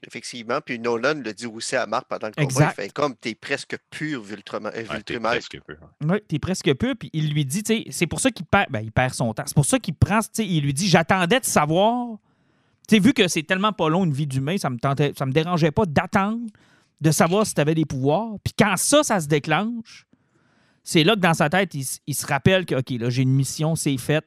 Effectivement. 0.05 0.59
Puis 0.61 0.79
Nolan 0.79 1.15
le 1.15 1.33
dit 1.33 1.45
aussi 1.45 1.75
à 1.75 1.85
Marc 1.85 2.07
pendant 2.07 2.27
le 2.27 2.33
combat. 2.33 2.71
Il 2.71 2.83
fait 2.83 2.93
comme 2.93 3.15
t'es 3.15 3.35
presque 3.35 3.77
pur, 3.89 4.21
Viltrumite. 4.21 4.73
Ouais, 4.73 5.01
t'es 5.03 5.19
presque 5.19 5.59
pur. 5.65 5.77
Oui, 6.01 6.17
t'es 6.27 6.39
presque 6.39 6.73
pur. 6.75 6.93
Puis 6.97 7.09
il 7.13 7.33
lui 7.33 7.45
dit, 7.45 7.63
c'est 7.89 8.07
pour 8.07 8.19
ça 8.19 8.31
qu'il 8.31 8.45
perd, 8.45 8.69
ben, 8.69 8.81
il 8.81 8.91
perd 8.91 9.13
son 9.13 9.33
temps. 9.33 9.43
C'est 9.45 9.55
pour 9.55 9.65
ça 9.65 9.79
qu'il 9.79 9.95
prend, 9.95 10.19
il 10.37 10.63
lui 10.63 10.73
dit 10.73 10.87
J'attendais 10.87 11.39
de 11.39 11.45
savoir. 11.45 12.17
sais, 12.89 12.99
vu 12.99 13.13
que 13.13 13.27
c'est 13.27 13.43
tellement 13.43 13.73
pas 13.73 13.89
long 13.89 14.05
une 14.05 14.13
vie 14.13 14.27
d'humain, 14.27 14.57
ça 14.57 14.69
me 14.69 14.77
tentait, 14.77 15.13
ça 15.17 15.25
me 15.25 15.31
dérangeait 15.31 15.71
pas 15.71 15.85
d'attendre 15.85 16.47
de 17.01 17.11
savoir 17.11 17.45
si 17.45 17.53
tu 17.53 17.61
avais 17.61 17.75
des 17.75 17.85
pouvoirs. 17.85 18.35
Puis 18.43 18.53
quand 18.57 18.75
ça, 18.77 19.03
ça 19.03 19.19
se 19.19 19.27
déclenche, 19.27 20.05
c'est 20.83 21.03
là 21.03 21.15
que 21.15 21.21
dans 21.21 21.33
sa 21.33 21.49
tête, 21.49 21.73
il, 21.73 21.85
il 22.07 22.15
se 22.15 22.25
rappelle 22.25 22.65
que, 22.65 22.75
OK, 22.75 22.89
là, 22.91 23.09
j'ai 23.09 23.21
une 23.21 23.33
mission, 23.33 23.75
c'est 23.75 23.97
fait. 23.97 24.25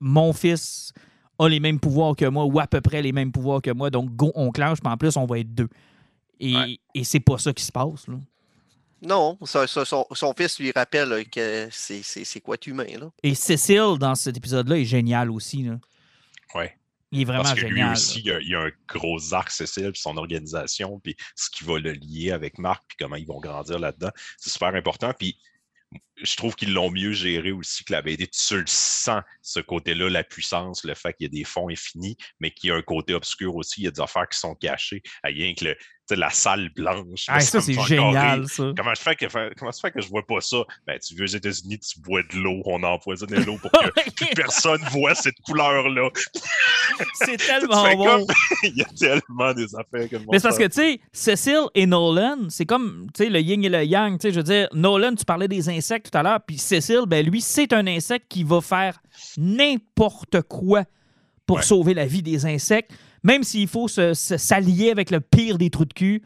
Mon 0.00 0.32
fils 0.32 0.92
a 1.38 1.48
les 1.48 1.60
mêmes 1.60 1.80
pouvoirs 1.80 2.16
que 2.16 2.24
moi 2.26 2.44
ou 2.44 2.60
à 2.60 2.66
peu 2.66 2.80
près 2.80 3.02
les 3.02 3.12
mêmes 3.12 3.32
pouvoirs 3.32 3.62
que 3.62 3.70
moi. 3.70 3.90
Donc, 3.90 4.10
go, 4.10 4.32
on 4.34 4.50
clenche, 4.50 4.80
puis 4.80 4.92
en 4.92 4.96
plus, 4.96 5.16
on 5.16 5.26
va 5.26 5.38
être 5.38 5.54
deux. 5.54 5.68
Et, 6.40 6.80
et 6.94 7.04
c'est 7.04 7.20
pas 7.20 7.38
ça 7.38 7.52
qui 7.52 7.64
se 7.64 7.72
passe. 7.72 8.06
Là. 8.08 8.16
Non, 9.04 9.38
son, 9.44 10.34
fils 10.36 10.58
lui 10.58 10.72
rappelle 10.72 11.28
que 11.28 11.68
c'est 11.70 12.40
quoi 12.40 12.54
être 12.54 12.66
humain. 12.66 12.86
Là. 12.98 13.10
Et 13.22 13.34
Cécile, 13.34 13.96
dans 13.98 14.14
cet 14.14 14.36
épisode-là, 14.36 14.78
est 14.78 14.84
génial 14.84 15.30
aussi. 15.30 15.68
Oui. 16.54 16.64
Il 17.12 17.20
est 17.20 17.24
vraiment 17.24 17.44
Parce 17.44 17.54
que 17.54 17.60
génial. 17.60 17.88
Lui 17.88 17.92
aussi, 17.92 18.22
il 18.24 18.48
y, 18.48 18.54
a, 18.54 18.60
un 18.60 18.70
gros 18.88 19.34
arc, 19.34 19.50
Cécile, 19.50 19.92
puis 19.92 20.00
son 20.00 20.16
organisation, 20.16 20.98
puis 21.00 21.16
ce 21.36 21.50
qui 21.50 21.64
va 21.64 21.78
le 21.78 21.92
lier 21.92 22.32
avec 22.32 22.58
Marc, 22.58 22.82
puis 22.88 22.96
comment 22.98 23.16
ils 23.16 23.26
vont 23.26 23.40
grandir 23.40 23.78
là-dedans. 23.78 24.10
C'est 24.38 24.50
super 24.50 24.74
important. 24.74 25.12
Puis 25.16 25.36
je 26.16 26.36
trouve 26.36 26.54
qu'ils 26.54 26.72
l'ont 26.72 26.90
mieux 26.90 27.12
géré 27.12 27.52
aussi 27.52 27.84
que 27.84 27.92
la 27.92 28.02
BD. 28.02 28.26
Tu 28.28 28.56
le 28.56 28.64
sens, 28.66 29.22
ce 29.42 29.60
côté-là, 29.60 30.08
la 30.08 30.24
puissance, 30.24 30.84
le 30.84 30.94
fait 30.94 31.12
qu'il 31.14 31.24
y 31.24 31.26
a 31.26 31.38
des 31.38 31.44
fonds 31.44 31.68
infinis, 31.68 32.16
mais 32.40 32.50
qu'il 32.50 32.68
y 32.68 32.72
a 32.72 32.76
un 32.76 32.82
côté 32.82 33.14
obscur 33.14 33.54
aussi. 33.56 33.82
Il 33.82 33.84
y 33.84 33.88
a 33.88 33.90
des 33.90 34.00
affaires 34.00 34.28
qui 34.28 34.38
sont 34.38 34.54
cachées. 34.54 35.02
Rien 35.22 35.54
que 35.54 35.66
le, 35.66 35.76
la 36.10 36.30
salle 36.30 36.70
blanche. 36.74 37.26
Ah, 37.28 37.40
ça, 37.40 37.60
c'est 37.60 37.80
génial, 37.80 38.46
ça. 38.48 38.72
Comment, 38.76 38.94
je 38.94 39.00
fais 39.00 39.16
que, 39.16 39.54
comment 39.54 39.72
ça 39.72 39.80
fait 39.80 39.92
que 39.92 40.00
je 40.00 40.08
vois 40.08 40.26
pas 40.26 40.40
ça? 40.40 40.58
Ben, 40.86 40.98
tu 40.98 41.14
veux 41.14 41.24
aux 41.24 41.26
États-Unis, 41.26 41.78
tu 41.78 42.00
bois 42.00 42.22
de 42.22 42.36
l'eau, 42.36 42.60
on 42.66 42.82
empoisonne 42.82 43.34
l'eau 43.44 43.56
pour 43.56 43.70
que 43.70 44.10
plus 44.16 44.34
personne 44.34 44.80
voit 44.90 45.14
cette 45.14 45.40
couleur-là. 45.46 46.10
c'est 47.14 47.36
tellement 47.46 47.94
bon. 47.96 48.26
Il 48.62 48.76
y 48.76 48.82
a 48.82 48.84
tellement 48.84 49.54
des 49.54 49.74
affaires 49.74 50.08
que 50.08 50.16
Mais 50.30 50.38
c'est 50.38 50.48
parce 50.48 50.58
que, 50.58 50.64
tu 50.64 50.74
sais, 50.74 51.00
Cécile 51.12 51.66
et 51.74 51.86
Nolan, 51.86 52.48
c'est 52.48 52.66
comme, 52.66 53.06
tu 53.14 53.24
sais, 53.24 53.30
le 53.30 53.40
yin 53.40 53.64
et 53.64 53.68
le 53.68 53.84
yang. 53.84 54.18
Tu 54.18 54.28
sais, 54.28 54.30
je 54.30 54.36
veux 54.36 54.44
dire, 54.44 54.68
Nolan, 54.72 55.14
tu 55.14 55.24
parlais 55.24 55.48
des 55.48 55.68
insectes 55.68 56.10
tout 56.10 56.18
à 56.18 56.22
l'heure, 56.22 56.40
puis 56.46 56.58
Cécile, 56.58 57.04
ben 57.06 57.24
lui, 57.24 57.40
c'est 57.40 57.72
un 57.72 57.86
insecte 57.86 58.26
qui 58.28 58.44
va 58.44 58.60
faire 58.60 59.00
n'importe 59.36 60.42
quoi 60.42 60.84
pour 61.46 61.62
sauver 61.62 61.94
la 61.94 62.06
vie 62.06 62.22
des 62.22 62.46
insectes. 62.46 62.92
Même 63.24 63.42
s'il 63.42 63.66
faut 63.66 63.88
s'allier 63.88 64.90
avec 64.90 65.10
le 65.10 65.20
pire 65.20 65.58
des 65.58 65.70
trous 65.70 65.86
de 65.86 65.94
cul, 65.94 66.22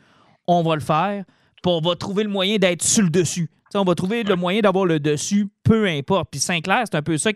on 0.47 0.63
va 0.63 0.75
le 0.75 0.81
faire. 0.81 1.25
Puis 1.63 1.73
on 1.73 1.81
va 1.81 1.97
trouver 1.97 2.25
le 2.25 2.29
moyen 2.29 2.59
d'être 2.59 2.83
sur 2.83 3.03
le 3.03 3.11
dessus. 3.11 3.51
on 3.75 3.85
va 3.85 3.95
trouver 3.95 4.25
le 4.25 4.37
moyen 4.37 4.61
d'avoir 4.61 4.85
le 4.85 5.01
dessus, 5.01 5.49
peu 5.63 5.87
importe. 5.87 6.29
Puis 6.31 6.41
Sinclair, 6.41 6.85
c'est 6.91 6.97
un 6.97 7.03
peu 7.03 7.17
ça. 7.17 7.31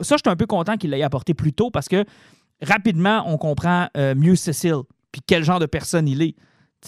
Ça, 0.00 0.16
je 0.16 0.22
suis 0.22 0.22
un 0.26 0.36
peu 0.36 0.46
content 0.46 0.76
qu'il 0.76 0.90
l'ait 0.90 1.02
apporté 1.02 1.34
plus 1.34 1.52
tôt 1.52 1.70
parce 1.70 1.88
que 1.88 2.04
rapidement, 2.60 3.24
on 3.26 3.38
comprend 3.38 3.88
euh, 3.96 4.14
mieux 4.14 4.36
Cécile, 4.36 4.82
puis 5.10 5.22
quel 5.26 5.44
genre 5.44 5.58
de 5.58 5.66
personne 5.66 6.06
il 6.08 6.22
est. 6.22 6.34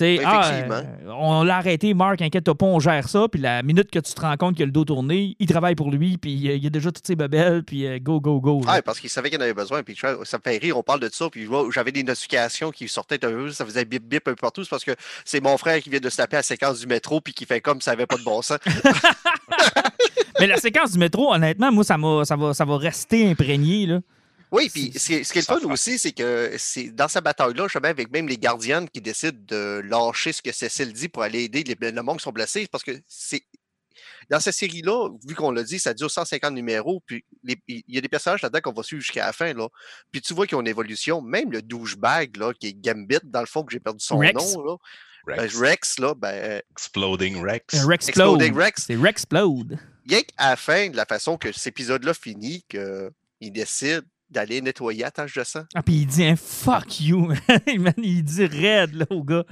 Ah, 0.01 0.51
euh, 0.53 0.83
on 1.07 1.45
l'a 1.45 1.59
arrêté, 1.59 1.95
Marc, 1.95 2.21
inquiète 2.21 2.53
pas, 2.53 2.67
on 2.67 2.81
gère 2.81 3.09
ça. 3.09 3.29
Puis 3.31 3.41
la 3.41 3.63
minute 3.63 3.91
que 3.91 4.01
tu 4.01 4.13
te 4.13 4.21
rends 4.21 4.37
compte 4.37 4.57
qu'il 4.57 4.65
a 4.65 4.67
le 4.67 4.73
dos 4.73 4.85
tourné, 4.85 5.37
il 5.39 5.47
travaille 5.47 5.77
pour 5.77 5.93
lui, 5.93 6.19
puis 6.19 6.33
il 6.33 6.63
y 6.63 6.67
a 6.67 6.71
déjà 6.71 6.91
toutes 6.91 7.07
ses 7.07 7.15
babelles, 7.15 7.63
puis 7.63 7.87
euh, 7.87 7.99
go, 8.01 8.21
go, 8.21 8.41
go. 8.41 8.61
Ah, 8.67 8.83
parce 8.83 8.99
qu'il 8.99 9.09
savait 9.09 9.31
qu'il 9.31 9.39
en 9.39 9.43
avait 9.43 9.55
besoin. 9.55 9.83
Puis 9.85 9.97
ça 9.97 10.17
me 10.17 10.43
fait 10.43 10.59
rire, 10.59 10.77
on 10.77 10.83
parle 10.83 11.01
de 11.01 11.09
ça. 11.13 11.31
Puis 11.31 11.49
j'avais 11.73 11.93
des 11.93 12.03
notifications 12.03 12.73
qui 12.73 12.89
sortaient 12.89 13.25
un 13.25 13.31
peu, 13.31 13.51
ça 13.51 13.65
faisait 13.65 13.85
bip 13.85 14.03
bip 14.03 14.27
un 14.27 14.33
peu 14.33 14.37
partout. 14.37 14.65
C'est 14.65 14.71
parce 14.71 14.85
que 14.85 14.97
c'est 15.25 15.41
mon 15.41 15.57
frère 15.57 15.81
qui 15.81 15.91
vient 15.91 16.01
de 16.01 16.11
se 16.11 16.17
taper 16.17 16.37
à 16.37 16.41
la 16.41 16.43
séquence 16.43 16.81
du 16.81 16.87
métro, 16.89 17.21
puis 17.21 17.33
qui 17.33 17.45
fait 17.45 17.61
comme 17.61 17.81
ça 17.81 17.93
n'avait 17.93 18.07
pas 18.07 18.17
de 18.17 18.25
bon 18.25 18.43
sens. 18.43 18.59
Mais 20.41 20.49
la 20.49 20.57
séquence 20.57 20.93
du 20.93 20.99
métro, 20.99 21.33
honnêtement, 21.33 21.71
moi, 21.71 21.85
ça, 21.85 21.97
ça, 22.25 22.37
va, 22.37 22.53
ça 22.53 22.65
va 22.65 22.77
rester 22.77 23.31
imprégné. 23.31 23.87
Là. 23.87 24.01
Oui, 24.55 24.71
puis 24.73 24.93
ce, 24.97 25.07
qui 25.07 25.15
est 25.15 25.35
le 25.35 25.43
fun 25.43 25.69
aussi, 25.69 25.99
c'est 25.99 26.13
que 26.13 26.55
c'est 26.59 26.91
dans 26.91 27.09
sa 27.09 27.21
bataille-là, 27.21 27.67
je 27.69 27.77
avec 27.77 28.13
même 28.13 28.29
les 28.29 28.39
gardiennes 28.39 28.89
qui 28.89 29.01
décident 29.01 29.37
de 29.49 29.83
lâcher 29.85 30.33
ce 30.33 30.41
que 30.43 30.53
Cécile 30.53 30.93
dit 30.93 31.09
pour 31.09 31.25
aller 31.25 31.43
aider 31.43 31.65
les, 31.65 31.91
le 31.91 32.03
monde 32.03 32.19
qui 32.19 32.23
sont 32.23 32.31
blessés, 32.31 32.69
parce 32.71 32.85
que 32.85 32.93
c'est. 33.09 33.43
Dans 34.31 34.39
cette 34.39 34.55
série-là, 34.55 35.09
vu 35.27 35.35
qu'on 35.35 35.51
l'a 35.51 35.65
dit, 35.65 35.81
ça 35.81 35.93
dure 35.93 36.11
150 36.11 36.55
numéros, 36.55 37.03
puis 37.05 37.25
il 37.43 37.83
y 37.89 37.99
a 37.99 38.01
des 38.01 38.09
personnages 38.09 38.43
là-dedans 38.43 38.61
qu'on 38.61 38.73
va 38.73 38.85
suivre 38.85 39.03
jusqu'à 39.03 39.27
la 39.27 39.33
fin, 39.33 39.53
là. 39.53 39.69
Puis 40.13 40.21
tu 40.21 40.35
vois 40.35 40.47
qu'ils 40.47 40.57
ont 40.57 40.61
une 40.61 40.69
évolution. 40.69 41.21
Même 41.21 41.51
le 41.51 41.61
douchebag, 41.61 42.37
là, 42.37 42.53
qui 42.55 42.69
est 42.69 42.75
Gambit, 42.75 43.19
dans 43.25 43.41
le 43.41 43.47
fond, 43.47 43.65
que 43.65 43.73
j'ai 43.73 43.81
perdu 43.81 44.05
son 44.05 44.23
nom, 44.23 44.65
là. 44.65 44.77
Rex. 45.27 45.37
Ben, 45.55 45.61
Rex, 45.61 45.99
là, 45.99 46.15
ben. 46.15 46.63
Exploding 46.71 47.43
Rex. 47.43 47.85
Rex 47.85 48.09
Exploding 48.09 48.55
Rex. 48.55 48.85
C'est 48.87 48.97
Rexplode. 48.97 49.79
Il 50.07 50.13
y 50.13 50.15
a 50.15 50.23
qu'à 50.23 50.51
la 50.51 50.57
fin, 50.57 50.91
de 50.91 50.97
la 50.97 51.07
façon 51.07 51.37
que 51.37 51.51
cet 51.51 51.67
épisode-là 51.67 52.15
finit, 52.15 52.65
qu'il 52.69 53.53
décide 53.53 54.05
d'aller 54.35 54.61
nettoyer 54.61 55.03
la 55.03 55.11
tâche 55.11 55.35
de 55.35 55.45
sang. 55.45 55.65
Ah, 55.75 55.83
puis 55.83 55.95
il 55.95 56.07
dit 56.07 56.25
un 56.25 56.37
fuck 56.37 57.01
you, 57.01 57.33
il 57.97 58.25
dit 58.25 58.47
raide, 58.47 58.95
là, 58.95 59.07
au 59.11 59.23
gars. 59.23 59.45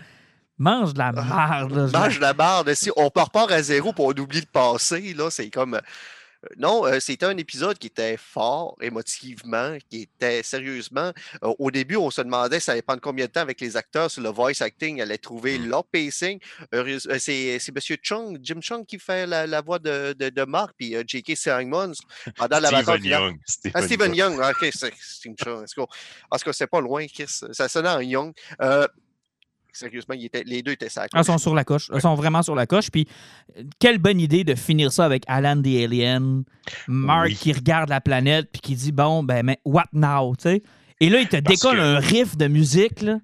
Mange 0.59 0.93
de 0.93 0.99
la 0.99 1.13
ah, 1.17 1.67
merde. 1.67 1.93
mange 1.93 2.17
de 2.17 2.21
la 2.21 2.35
merde. 2.35 2.75
Si 2.75 2.91
on 2.97 3.11
part 3.11 3.31
à 3.51 3.63
zéro 3.63 3.93
pour 3.93 4.07
on 4.07 4.21
oublie 4.21 4.41
le 4.41 4.47
passé, 4.47 5.15
là, 5.15 5.31
c'est 5.31 5.51
comme. 5.51 5.81
Euh, 6.45 6.49
non, 6.57 6.87
euh, 6.87 7.01
c'était 7.01 7.27
un 7.27 7.37
épisode 7.37 7.79
qui 7.79 7.87
était 7.89 8.17
fort 8.17 8.77
émotivement, 8.81 9.77
qui 9.89 10.03
était 10.03 10.43
sérieusement. 10.43 11.13
Euh, 11.43 11.55
au 11.59 11.71
début, 11.71 11.97
on 11.97 12.11
se 12.11 12.23
demandait 12.23 12.61
ça 12.61 12.73
allait 12.73 12.83
prendre 12.83 13.01
combien 13.01 13.27
de 13.27 13.31
temps 13.31 13.41
avec 13.41 13.61
les 13.61 13.77
acteurs 13.77 14.11
sur 14.11 14.23
le 14.23 14.31
voice 14.31 14.61
acting, 14.61 15.01
allait 15.01 15.19
trouver 15.19 15.59
mmh. 15.59 15.69
leur 15.69 15.85
pacing. 15.85 16.39
c'est, 17.19 17.59
M. 17.69 17.97
Chung, 18.03 18.39
Jim 18.43 18.61
Chung 18.61 18.87
qui 18.87 18.99
fait 18.99 19.27
la, 19.27 19.61
voix 19.61 19.79
de, 19.79 20.13
de, 20.13 20.45
Mark, 20.45 20.75
puis 20.77 20.95
J.K. 21.07 21.37
Simons 21.37 21.93
pendant 22.37 22.61
la 22.61 22.71
bataille. 22.71 23.03
Young. 23.03 23.39
Stephen, 23.47 23.73
ah, 23.75 23.83
Stephen 23.83 24.15
Young. 24.15 24.37
Young. 24.37 24.51
Ok, 24.51 24.71
c'est 24.73 24.93
Chung. 25.43 25.87
Parce 26.31 26.45
que 26.45 26.53
c'est 26.53 26.67
pas 26.67 26.81
loin, 26.81 27.07
Ça 27.27 27.69
sonnait 27.69 27.89
en 27.89 28.01
Young. 28.01 28.33
Sérieusement, 29.73 30.15
les 30.45 30.63
deux 30.63 30.73
étaient 30.73 30.89
ça. 30.89 31.07
Ils 31.15 31.25
sont 31.25 31.39
sur 31.39 31.55
la 31.55 31.65
coche. 31.65 31.91
Ils 31.95 32.01
sont 32.01 32.15
vraiment 32.15 32.43
sur 32.43 32.55
la 32.55 32.67
coche. 32.67 32.91
Puis, 32.91 33.07
quelle 33.79 33.99
bonne 33.99 34.21
idée 34.21 34.45
de 34.45 34.55
finir 34.55 34.93
ça 34.93 35.05
avec 35.05 35.25
Alan 35.27 35.61
the 35.61 35.67
Alien, 35.67 36.45
Mark 36.87 37.31
qui 37.31 37.53
regarde 37.53 37.89
la 37.89 38.01
planète, 38.01 38.49
puis 38.53 38.61
qui 38.61 38.75
dit 38.75 38.93
Bon, 38.93 39.23
ben, 39.23 39.43
mais 39.45 39.59
what 39.65 39.87
now? 39.93 40.35
sais? 40.39 40.63
Et 41.01 41.09
là, 41.09 41.21
il 41.21 41.29
te 41.29 41.37
décolle 41.37 41.81
un 41.81 41.99
riff 41.99 42.37
de 42.37 42.47
musique, 42.47 43.03
là, 43.03 43.19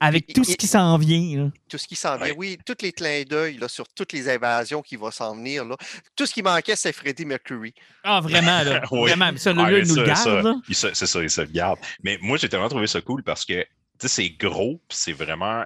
avec 0.00 0.32
tout 0.32 0.44
ce 0.44 0.56
qui 0.56 0.66
s'en 0.66 0.96
vient. 0.96 1.50
Tout 1.68 1.76
ce 1.76 1.86
qui 1.86 1.96
s'en 1.96 2.16
vient, 2.16 2.32
oui. 2.36 2.56
Tous 2.64 2.76
les 2.80 2.92
clins 2.92 3.22
d'œil 3.28 3.60
sur 3.68 3.86
toutes 3.88 4.12
les 4.14 4.28
invasions 4.28 4.80
qui 4.80 4.96
vont 4.96 5.10
s'en 5.10 5.34
venir. 5.36 5.64
Là. 5.64 5.76
Tout 6.16 6.24
ce 6.24 6.32
qui 6.32 6.42
manquait, 6.42 6.76
c'est 6.76 6.92
Freddie 6.92 7.26
Mercury. 7.26 7.74
Ah, 8.04 8.20
vraiment, 8.20 8.62
là. 8.62 8.80
Vraiment. 8.90 9.30
Ça, 9.36 9.52
nous 9.52 9.64
le 9.64 10.06
garde. 10.06 10.60
C'est 10.70 10.94
ça, 10.94 11.22
il 11.22 11.28
se 11.28 11.40
le 11.42 11.48
garde. 11.48 11.78
Mais 12.02 12.16
moi, 12.22 12.38
j'ai 12.38 12.48
tellement 12.48 12.68
trouvé 12.68 12.86
ça 12.86 13.00
cool 13.02 13.22
parce 13.22 13.44
que 13.44 13.66
c'est 13.98 14.30
gros, 14.30 14.80
c'est 14.88 15.12
vraiment 15.12 15.64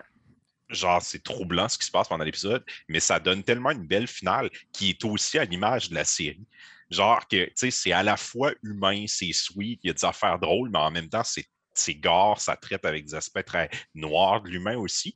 genre, 0.74 1.02
c'est 1.02 1.22
troublant 1.22 1.68
ce 1.68 1.78
qui 1.78 1.86
se 1.86 1.90
passe 1.90 2.08
pendant 2.08 2.24
l'épisode, 2.24 2.64
mais 2.88 3.00
ça 3.00 3.20
donne 3.20 3.42
tellement 3.42 3.70
une 3.70 3.86
belle 3.86 4.06
finale 4.06 4.50
qui 4.72 4.90
est 4.90 5.04
aussi 5.04 5.38
à 5.38 5.44
l'image 5.44 5.90
de 5.90 5.94
la 5.94 6.04
série. 6.04 6.46
Genre 6.90 7.26
que, 7.26 7.46
tu 7.46 7.52
sais, 7.54 7.70
c'est 7.70 7.92
à 7.92 8.02
la 8.02 8.16
fois 8.16 8.52
humain, 8.62 9.04
c'est 9.08 9.32
sweet, 9.32 9.80
il 9.82 9.88
y 9.88 9.90
a 9.90 9.94
des 9.94 10.04
affaires 10.04 10.38
drôles, 10.38 10.70
mais 10.70 10.78
en 10.78 10.90
même 10.90 11.08
temps, 11.08 11.24
c'est 11.24 11.46
c'est 11.74 11.94
gore, 11.94 12.40
ça 12.40 12.56
traite 12.56 12.84
avec 12.84 13.04
des 13.04 13.14
aspects 13.14 13.44
très 13.44 13.68
noirs 13.94 14.42
de 14.42 14.48
l'humain 14.48 14.76
aussi. 14.76 15.12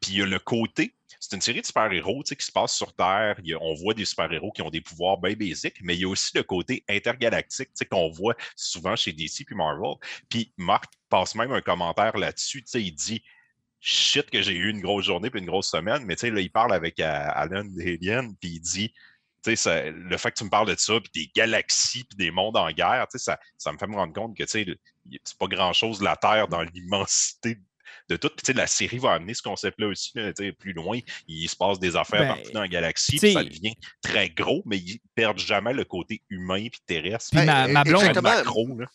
Puis 0.00 0.12
il 0.12 0.18
y 0.18 0.22
a 0.22 0.26
le 0.26 0.38
côté, 0.38 0.94
c'est 1.20 1.36
une 1.36 1.42
série 1.42 1.60
de 1.60 1.66
super-héros 1.66 2.22
qui 2.22 2.44
se 2.44 2.52
passe 2.52 2.74
sur 2.74 2.94
Terre. 2.94 3.38
on 3.60 3.74
voit 3.74 3.94
des 3.94 4.04
super-héros 4.04 4.52
qui 4.52 4.62
ont 4.62 4.70
des 4.70 4.80
pouvoirs 4.80 5.18
bien 5.18 5.34
basiques, 5.34 5.80
mais 5.82 5.94
il 5.96 6.00
y 6.00 6.04
a 6.04 6.08
aussi 6.08 6.30
le 6.34 6.42
côté 6.42 6.84
intergalactique 6.88 7.70
qu'on 7.90 8.10
voit 8.10 8.36
souvent 8.56 8.96
chez 8.96 9.12
DC 9.12 9.44
puis 9.46 9.54
Marvel. 9.54 9.94
Puis 10.28 10.52
Marc 10.56 10.92
passe 11.08 11.34
même 11.34 11.52
un 11.52 11.60
commentaire 11.60 12.16
là-dessus. 12.16 12.64
Il 12.74 12.94
dit 12.94 13.22
Shit, 13.80 14.30
que 14.30 14.42
j'ai 14.42 14.54
eu 14.54 14.70
une 14.70 14.80
grosse 14.80 15.04
journée 15.04 15.30
puis 15.30 15.40
une 15.40 15.46
grosse 15.46 15.70
semaine, 15.70 16.04
mais 16.04 16.16
là, 16.20 16.40
il 16.40 16.50
parle 16.50 16.72
avec 16.72 16.98
euh, 17.00 17.28
Alan 17.32 17.64
Alien, 17.78 18.34
puis 18.36 18.54
il 18.54 18.60
dit 18.60 18.92
le 19.46 20.16
fait 20.16 20.30
que 20.30 20.36
tu 20.36 20.44
me 20.44 20.50
parles 20.50 20.68
de 20.68 20.78
ça, 20.78 21.00
puis 21.00 21.10
des 21.14 21.30
galaxies, 21.34 22.04
puis 22.04 22.16
des 22.16 22.30
mondes 22.30 22.56
en 22.56 22.70
guerre, 22.70 23.06
ça, 23.14 23.38
ça 23.56 23.72
me 23.72 23.78
fait 23.78 23.86
me 23.86 23.94
rendre 23.94 24.12
compte 24.12 24.36
que 24.36 24.44
c'est 24.46 24.66
pas 25.38 25.46
grand-chose 25.46 26.02
la 26.02 26.16
Terre 26.16 26.48
dans 26.48 26.62
l'immensité 26.62 27.58
de 28.08 28.16
tout. 28.16 28.30
Puis, 28.42 28.52
la 28.54 28.66
série 28.66 28.98
va 28.98 29.12
amener 29.12 29.34
ce 29.34 29.42
concept-là 29.42 29.88
aussi, 29.88 30.12
plus 30.58 30.72
loin. 30.72 30.98
Il 31.26 31.48
se 31.48 31.56
passe 31.56 31.78
des 31.78 31.96
affaires 31.96 32.20
ben, 32.20 32.28
partout 32.28 32.50
dans 32.52 32.60
la 32.62 32.68
galaxie, 32.68 33.18
ça 33.18 33.44
devient 33.44 33.74
très 34.02 34.30
gros, 34.30 34.62
mais 34.66 34.78
ils 34.78 35.00
perdent 35.14 35.38
jamais 35.38 35.72
le 35.72 35.84
côté 35.84 36.22
humain 36.30 36.64
et 36.64 36.70
terrestre. 36.86 37.30
Puis 37.36 37.44
ma, 37.44 37.68
ma 37.68 37.84
blonde, 37.84 38.06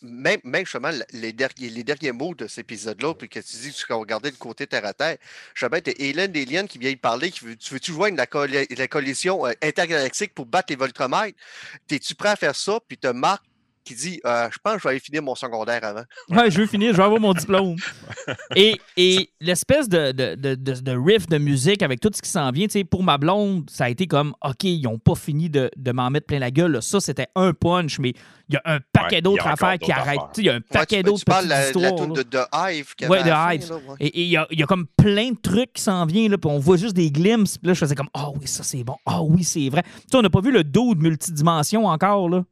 même, 0.02 0.40
même 0.44 0.64
justement, 0.64 0.90
les 1.12 1.32
derniers, 1.32 1.70
les 1.70 1.84
derniers 1.84 2.12
mots 2.12 2.34
de 2.34 2.46
cet 2.46 2.60
épisode-là, 2.60 3.14
puis 3.14 3.28
que 3.28 3.40
tu 3.40 3.56
dis 3.56 3.70
que 3.72 3.86
tu 3.86 3.92
regardais 3.92 4.30
le 4.30 4.36
côté 4.36 4.66
terre 4.66 4.84
à 4.84 4.92
terre, 4.92 5.16
justement, 5.54 5.80
t'es 5.80 5.94
Hélène 5.98 6.32
Delian 6.32 6.66
qui 6.66 6.78
vient 6.78 6.90
y 6.90 6.96
parler, 6.96 7.30
qui 7.30 7.44
veut, 7.44 7.56
tu 7.56 7.74
veux-tu 7.74 7.92
joindre 7.92 8.16
la, 8.16 8.64
la 8.76 8.88
collision 8.88 9.46
euh, 9.46 9.52
intergalactique 9.62 10.34
pour 10.34 10.46
battre 10.46 10.66
les 10.70 10.76
Voltromètres? 10.76 11.38
T'es-tu 11.86 12.14
prêt 12.14 12.30
à 12.30 12.36
faire 12.36 12.56
ça? 12.56 12.78
Puis 12.86 12.98
te 12.98 13.08
marques 13.08 13.44
qui 13.84 13.94
dit 13.94 14.20
euh, 14.24 14.48
Je 14.50 14.58
pense 14.62 14.74
que 14.74 14.78
je 14.80 14.84
vais 14.84 14.90
aller 14.90 15.00
finir 15.00 15.22
mon 15.22 15.34
secondaire 15.34 15.84
avant. 15.84 16.04
Ouais, 16.30 16.50
je 16.50 16.60
veux 16.60 16.66
finir, 16.66 16.92
je 16.92 16.96
vais 16.96 17.02
avoir 17.02 17.20
mon 17.20 17.34
diplôme. 17.34 17.76
et, 18.56 18.80
et 18.96 19.30
l'espèce 19.40 19.88
de, 19.88 20.12
de, 20.12 20.34
de, 20.34 20.54
de, 20.54 20.92
riff 20.96 21.26
de 21.26 21.38
musique 21.38 21.82
avec 21.82 22.00
tout 22.00 22.10
ce 22.14 22.22
qui 22.22 22.30
s'en 22.30 22.50
vient, 22.50 22.66
pour 22.90 23.02
ma 23.02 23.18
blonde, 23.18 23.68
ça 23.70 23.84
a 23.84 23.88
été 23.90 24.06
comme 24.06 24.34
OK, 24.42 24.64
ils 24.64 24.82
n'ont 24.82 24.98
pas 24.98 25.14
fini 25.14 25.50
de, 25.50 25.70
m'en 25.92 26.10
mettre 26.10 26.26
plein 26.26 26.38
la 26.38 26.50
gueule. 26.50 26.82
Ça, 26.82 27.00
c'était 27.00 27.28
un 27.34 27.52
punch, 27.52 27.98
mais 27.98 28.14
il 28.48 28.54
y 28.54 28.56
a 28.56 28.62
un 28.64 28.78
paquet 28.92 29.20
d'autres 29.22 29.46
affaires 29.46 29.78
qui 29.78 29.92
arrêtent. 29.92 30.38
Il 30.38 30.44
y 30.44 30.50
a 30.50 30.54
un 30.54 30.60
paquet 30.60 31.02
d'autres 31.02 31.24
petites 31.24 31.48
la, 31.48 31.66
histoires. 31.66 31.94
La 31.94 32.06
de, 32.06 32.22
de 32.22 32.40
Hive. 32.52 32.94
Ouais, 33.08 33.22
de 33.22 33.54
Hive. 33.54 33.72
Et 34.00 34.22
il 34.22 34.28
y, 34.28 34.36
a, 34.36 34.46
y, 34.50 34.62
a, 34.62 34.66
comme 34.66 34.86
plein 34.96 35.30
de 35.30 35.38
trucs 35.40 35.74
qui 35.74 35.82
s'en 35.82 36.04
viennent, 36.06 36.30
là, 36.30 36.38
puis 36.38 36.50
on 36.50 36.58
voit 36.58 36.76
juste 36.76 36.94
des 36.94 37.10
glimpses. 37.10 37.58
Puis 37.58 37.68
là, 37.68 37.74
je 37.74 37.78
faisais 37.78 37.94
comme 37.94 38.10
Ah 38.14 38.28
oh, 38.28 38.34
oui, 38.40 38.46
ça 38.46 38.62
c'est 38.62 38.84
bon. 38.84 38.96
Ah 39.06 39.20
oh, 39.20 39.28
oui, 39.30 39.44
c'est 39.44 39.68
vrai. 39.68 39.82
sais, 40.10 40.16
on 40.16 40.22
n'a 40.22 40.30
pas 40.30 40.40
vu 40.40 40.52
le 40.52 40.64
dos 40.64 40.94
de 40.94 41.02
multidimension 41.02 41.86
encore. 41.86 42.28
là. 42.28 42.44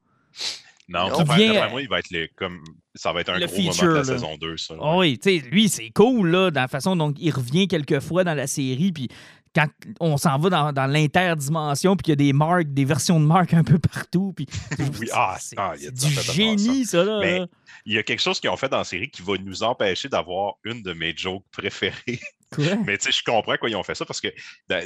Non, 0.88 1.22
vient, 1.24 1.68
moi, 1.68 1.80
il 1.80 1.88
va 1.88 2.00
être 2.00 2.34
comme 2.36 2.62
ça 2.94 3.12
va 3.12 3.20
être 3.20 3.30
un 3.30 3.38
gros 3.38 3.56
moment 3.56 3.72
de 3.72 3.98
la 3.98 4.04
saison 4.04 4.36
2. 4.36 4.56
Ça, 4.56 4.74
oh 4.78 4.96
oui, 4.98 5.18
tu 5.18 5.40
sais, 5.40 5.46
lui, 5.48 5.68
c'est 5.68 5.90
cool 5.90 6.28
là, 6.28 6.50
dans 6.50 6.60
la 6.60 6.68
façon 6.68 6.96
dont 6.96 7.14
il 7.16 7.30
revient 7.30 7.68
quelques 7.68 8.00
fois 8.00 8.24
dans 8.24 8.34
la 8.34 8.46
série. 8.46 8.92
Puis 8.92 9.08
quand 9.54 9.68
on 10.00 10.16
s'en 10.16 10.38
va 10.38 10.50
dans, 10.50 10.72
dans 10.72 10.86
l'interdimension, 10.86 11.96
puis 11.96 12.04
qu'il 12.04 12.12
y 12.12 12.12
a 12.12 12.16
des 12.16 12.32
marques, 12.32 12.72
des 12.72 12.84
versions 12.84 13.20
de 13.20 13.26
marques 13.26 13.54
un 13.54 13.64
peu 13.64 13.78
partout. 13.78 14.32
Puis, 14.34 14.46
oui, 15.00 15.08
ah, 15.12 15.36
c'est 15.38 15.56
ah, 15.58 15.74
du 15.76 16.10
génie, 16.32 16.84
ça. 16.84 17.04
là. 17.04 17.18
Mais 17.20 17.42
il 17.84 17.94
y 17.94 17.98
a 17.98 18.02
quelque 18.02 18.22
chose 18.22 18.40
qu'ils 18.40 18.50
ont 18.50 18.56
fait 18.56 18.68
dans 18.68 18.78
la 18.78 18.84
série 18.84 19.10
qui 19.10 19.22
va 19.22 19.34
nous 19.38 19.62
empêcher 19.62 20.08
d'avoir 20.08 20.54
une 20.64 20.82
de 20.82 20.92
mes 20.92 21.14
jokes 21.16 21.44
préférées. 21.50 22.20
Mais 22.86 22.98
tu 22.98 23.04
sais, 23.04 23.12
je 23.12 23.22
comprends 23.24 23.56
quoi 23.56 23.70
ils 23.70 23.76
ont 23.76 23.82
fait 23.82 23.94
ça 23.94 24.04
parce 24.04 24.20
que 24.20 24.28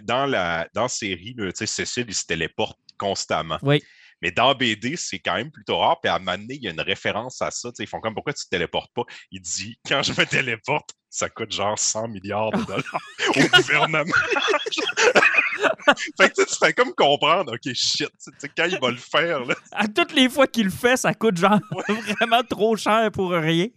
dans 0.05 0.27
la, 0.27 0.69
dans 0.73 0.83
la 0.83 0.89
série, 0.89 1.35
Cécile, 1.55 2.07
il 2.09 2.15
se 2.15 2.25
téléporte 2.25 2.79
constamment. 2.97 3.59
Oui. 3.63 3.83
Mais 4.23 4.31
dans 4.31 4.55
BD, 4.55 4.97
c'est 4.97 5.19
quand 5.19 5.35
même 5.35 5.51
plutôt 5.51 5.79
rare. 5.79 6.01
Puis 6.01 6.11
à 6.11 6.17
un 6.17 6.19
moment 6.19 6.39
donné, 6.39 6.55
il 6.55 6.62
y 6.62 6.69
a 6.69 6.71
une 6.71 6.81
référence 6.81 7.43
à 7.43 7.51
ça. 7.51 7.71
ils 7.79 7.87
font 7.87 8.01
comme 8.01 8.14
pourquoi 8.14 8.33
tu 8.33 8.41
ne 8.41 8.45
te 8.45 8.51
téléportes 8.51 8.93
pas? 8.95 9.05
Il 9.31 9.41
dit 9.41 9.79
quand 9.87 10.03
je 10.03 10.12
me 10.12 10.25
téléporte, 10.27 10.91
ça 11.11 11.29
coûte 11.29 11.53
genre 11.53 11.79
100 11.79 12.09
milliards 12.09 12.51
de 12.53 12.64
dollars 12.64 13.01
au 13.37 13.57
gouvernement. 13.57 14.05
fait 16.20 16.31
que 16.31 16.45
tu 16.45 16.57
fais 16.57 16.72
comme 16.72 16.93
comprendre, 16.95 17.55
OK, 17.55 17.74
shit, 17.74 18.11
quand 18.57 18.66
il 18.66 18.79
va 18.81 18.91
le 18.91 18.97
faire. 18.97 19.45
Là. 19.45 19.55
À 19.72 19.89
toutes 19.89 20.14
les 20.14 20.29
fois 20.29 20.47
qu'il 20.47 20.64
le 20.64 20.70
fait, 20.70 20.97
ça 20.97 21.14
coûte 21.14 21.37
genre 21.37 21.59
vraiment 22.18 22.43
trop 22.49 22.77
cher 22.77 23.11
pour 23.12 23.31
rien. 23.31 23.68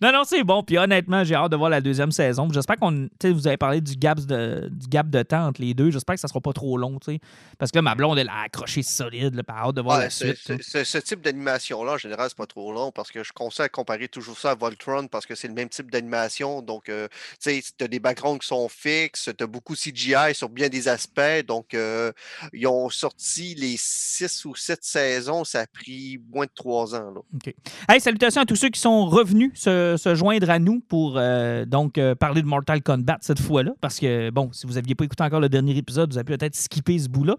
non, 0.00 0.12
non, 0.12 0.24
c'est 0.24 0.44
bon. 0.44 0.62
Puis 0.62 0.78
honnêtement, 0.78 1.24
j'ai 1.24 1.34
hâte 1.34 1.52
de 1.52 1.56
voir 1.56 1.70
la 1.70 1.80
deuxième 1.80 2.12
saison. 2.12 2.48
J'espère 2.52 2.76
qu'on. 2.76 3.08
Vous 3.24 3.46
avez 3.46 3.56
parlé 3.56 3.80
du 3.80 3.94
gap 3.94 4.18
de, 4.20 4.68
du 4.70 4.86
gap 4.88 5.08
de 5.08 5.22
temps 5.22 5.46
entre 5.46 5.60
les 5.60 5.74
deux. 5.74 5.90
J'espère 5.90 6.14
que 6.14 6.20
ça 6.20 6.28
sera 6.28 6.40
pas 6.40 6.52
trop 6.52 6.76
long. 6.76 6.98
sais. 7.04 7.20
Parce 7.58 7.70
que 7.70 7.78
là, 7.78 7.82
ma 7.82 7.94
blonde, 7.94 8.18
elle 8.18 8.28
a 8.28 8.42
accroché 8.44 8.82
solide. 8.82 9.34
Là, 9.34 9.42
hâte 9.48 9.74
de 9.74 9.80
voir 9.80 9.98
la 9.98 10.10
suite. 10.10 10.38
Ce, 10.62 10.98
type 10.98 11.20
d'animation-là, 11.22 11.92
en 11.92 11.98
général, 11.98 12.28
c'est 12.28 12.36
pas 12.36 12.46
trop 12.46 12.72
long 12.72 12.92
parce 12.92 13.10
que 13.10 13.22
je 13.22 13.32
conseille 13.32 13.66
à 13.66 13.68
comparer 13.68 14.08
toujours 14.08 14.38
ça 14.38 14.52
à 14.52 14.54
Voltron 14.54 15.06
parce 15.08 15.26
que 15.26 15.34
c'est 15.34 15.48
le 15.48 15.54
même 15.54 15.68
type 15.68 15.90
d'animation. 15.90 16.62
Donc, 16.62 16.88
euh, 16.88 17.08
tu 17.40 17.60
sais, 17.60 17.62
tu 17.76 17.84
as 17.84 17.88
des 17.88 18.00
backgrounds 18.00 18.40
qui 18.40 18.48
sont 18.48 18.68
fixes, 18.68 19.30
tu 19.36 19.44
as 19.44 19.46
beaucoup 19.46 19.74
CGI 19.74 20.34
sur 20.34 20.48
bien 20.48 20.68
des 20.68 20.87
aspects. 20.88 21.46
Donc, 21.46 21.74
euh, 21.74 22.12
ils 22.52 22.66
ont 22.66 22.88
sorti 22.90 23.54
les 23.54 23.76
six 23.78 24.44
ou 24.44 24.54
sept 24.54 24.82
saisons. 24.82 25.44
Ça 25.44 25.60
a 25.60 25.66
pris 25.66 26.20
moins 26.32 26.46
de 26.46 26.50
trois 26.54 26.94
ans. 26.94 27.12
Là. 27.14 27.20
OK. 27.34 27.54
Hey, 27.88 28.00
salutations 28.00 28.42
à 28.42 28.46
tous 28.46 28.56
ceux 28.56 28.68
qui 28.68 28.80
sont 28.80 29.06
revenus 29.06 29.52
se, 29.54 30.14
joindre 30.14 30.50
à 30.50 30.58
nous 30.58 30.80
pour 30.80 31.14
euh, 31.16 31.64
donc 31.64 32.00
parler 32.18 32.42
de 32.42 32.46
Mortal 32.46 32.82
Kombat 32.82 33.18
cette 33.20 33.40
fois-là. 33.40 33.72
Parce 33.80 33.98
que, 33.98 34.30
bon, 34.30 34.50
si 34.52 34.66
vous 34.66 34.74
n'aviez 34.74 34.94
pas 34.94 35.04
écouté 35.04 35.22
encore 35.22 35.40
le 35.40 35.48
dernier 35.48 35.76
épisode, 35.76 36.12
vous 36.12 36.18
avez 36.18 36.36
peut-être 36.36 36.56
skippé 36.56 36.98
ce 36.98 37.08
bout-là. 37.08 37.36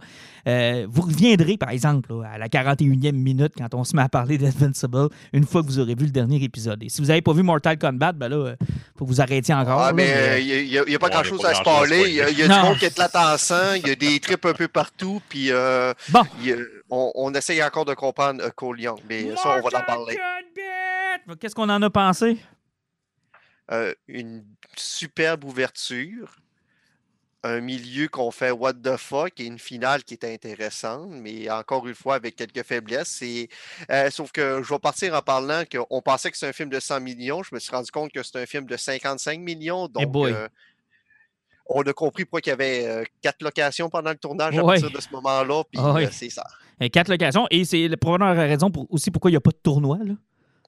vous 0.88 1.02
reviendrez, 1.02 1.58
par 1.58 1.70
exemple, 1.70 2.14
à 2.26 2.38
la 2.38 2.48
41e 2.48 3.12
minute 3.12 3.54
quand 3.58 3.74
on 3.74 3.84
se 3.84 3.96
met 3.96 4.02
à 4.02 4.10
parler 4.10 4.38
d'Invincible 4.38 5.10
une 5.34 5.46
fois 5.46 5.62
que 5.62 5.68
vous 5.68 5.80
aurez 5.80 5.96
vu 5.96 6.06
le 6.06 6.12
dernier 6.12 6.42
épisode. 6.44 6.84
Et 6.84 6.90
si 6.90 7.02
vous 7.02 7.08
n'avez 7.08 7.22
pas 7.22 7.34
vu 7.34 7.44
Mortal 7.44 7.78
Kombat, 7.78 8.14
ben 8.14 8.30
là, 8.30 8.56
faut 8.98 9.06
que 9.06 9.10
vous 9.10 9.22
arrêtiez 9.22 9.54
encore. 9.54 9.82
Ah, 9.82 9.94
mais 9.94 10.44
il 10.44 10.70
n'y 10.70 10.96
a, 10.96 11.00
pas 11.00 11.10
grand-chose 11.10 11.44
à 11.46 11.54
se 11.54 11.64
parler. 11.64 12.04
Il 12.08 12.16
y 12.16 12.22
a, 12.22 12.48
du 12.48 12.68
monde 12.68 12.78
qui 12.78 12.86
est 12.86 12.98
là 12.98 13.08
il 13.76 13.88
y 13.88 13.92
a 13.92 13.96
des 13.96 14.20
trips 14.20 14.46
un 14.46 14.54
peu 14.54 14.68
partout, 14.68 15.22
puis 15.30 15.52
euh, 15.52 15.94
bon. 16.10 16.24
on, 16.90 17.34
essaye 17.34 17.64
encore 17.64 17.86
de 17.86 17.94
comprendre 17.94 18.46
uh, 18.46 18.52
Cole 18.52 18.80
Young, 18.80 19.00
mais 19.08 19.36
ça, 19.36 19.60
on 19.64 19.68
va 19.68 19.80
en 19.80 19.84
parler. 19.84 20.18
Qu'est-ce 21.40 21.56
qu'on 21.56 21.70
en 21.70 21.82
a 21.82 21.90
pensé? 21.90 22.38
Euh, 23.72 23.94
une 24.08 24.44
superbe 24.76 25.44
ouverture 25.44 26.40
un 27.44 27.62
milieu 27.62 28.08
qu'on 28.08 28.32
fait 28.32 28.52
what 28.52 28.74
the 28.74 28.98
fuck 28.98 29.40
et 29.40 29.46
une 29.46 29.60
finale 29.60 30.04
qui 30.04 30.14
est 30.14 30.26
intéressante, 30.26 31.10
mais 31.10 31.50
encore 31.50 31.88
une 31.88 31.96
fois 31.96 32.16
avec 32.16 32.36
quelques 32.36 32.64
faiblesses. 32.64 33.24
Euh, 33.90 34.10
sauf 34.10 34.32
que 34.32 34.62
je 34.62 34.74
vais 34.74 34.80
partir 34.80 35.14
en 35.16 35.22
parlant 35.22 35.64
qu'on 35.66 36.02
pensait 36.02 36.32
que 36.32 36.38
c'est 36.38 36.48
un 36.48 36.54
film 36.54 36.70
de 36.70 36.80
100 36.80 37.00
millions. 37.00 37.44
Je 37.44 37.56
me 37.56 37.60
suis 37.60 37.72
rendu 37.72 37.92
compte 37.92 38.12
que 38.12 38.24
c'est 38.24 38.42
un 38.42 38.46
film 38.46 38.66
de 38.66 38.76
55 38.76 39.40
millions. 39.40 39.88
Eh 40.00 40.06
donc, 40.06 40.34
on 41.70 41.82
a 41.84 41.94
compris 41.94 42.26
pourquoi 42.26 42.42
il 42.44 42.50
y 42.50 42.52
avait 42.52 42.88
euh, 42.88 43.04
quatre 43.22 43.42
locations 43.42 43.90
pendant 43.90 44.10
le 44.10 44.18
tournage 44.18 44.58
à 44.58 44.64
partir 44.64 44.92
de 44.92 45.00
ce 45.00 45.10
moment-là. 45.12 45.64
Puis 45.72 45.82
ah 45.82 45.96
c'est 46.12 46.30
ça. 46.30 46.44
quatre 46.92 47.10
locations. 47.10 47.48
Et 47.52 47.64
c'est 47.64 47.90
probablement 47.98 48.34
la 48.34 48.48
raison 48.48 48.72
pour, 48.72 48.88
aussi 48.90 49.12
pourquoi 49.12 49.30
il 49.30 49.34
n'y 49.34 49.38
a 49.38 49.42
pas 49.42 49.52
de 49.52 49.60
tournoi. 49.62 50.00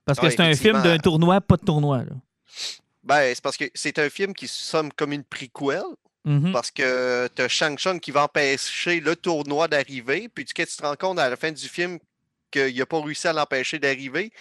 Parce 0.05 0.19
que 0.19 0.27
ah, 0.27 0.31
c'est 0.31 0.41
un 0.41 0.53
film 0.53 0.81
d'un 0.81 0.97
tournoi, 0.97 1.41
pas 1.41 1.57
de 1.57 1.65
tournoi. 1.65 2.03
Ben, 3.03 3.33
c'est 3.33 3.41
parce 3.41 3.57
que 3.57 3.65
c'est 3.73 3.97
un 3.99 4.09
film 4.09 4.33
qui 4.33 4.47
somme 4.47 4.91
comme 4.93 5.11
une 5.11 5.23
prequel. 5.23 5.83
Mm-hmm. 6.25 6.51
Parce 6.51 6.69
que 6.69 7.27
tu 7.35 7.41
as 7.41 7.47
Shang 7.47 7.77
Tsung 7.77 7.99
qui 7.99 8.11
va 8.11 8.25
empêcher 8.25 8.99
le 8.99 9.15
tournoi 9.15 9.67
d'arriver. 9.67 10.29
Puis 10.29 10.45
tu, 10.45 10.53
tu 10.53 10.65
te 10.65 10.83
rends 10.83 10.95
compte 10.95 11.17
à 11.17 11.29
la 11.29 11.35
fin 11.35 11.51
du 11.51 11.67
film 11.67 11.97
qu'il 12.51 12.77
n'a 12.77 12.85
pas 12.85 13.01
réussi 13.01 13.27
à 13.27 13.33
l'empêcher 13.33 13.79
d'arriver, 13.79 14.31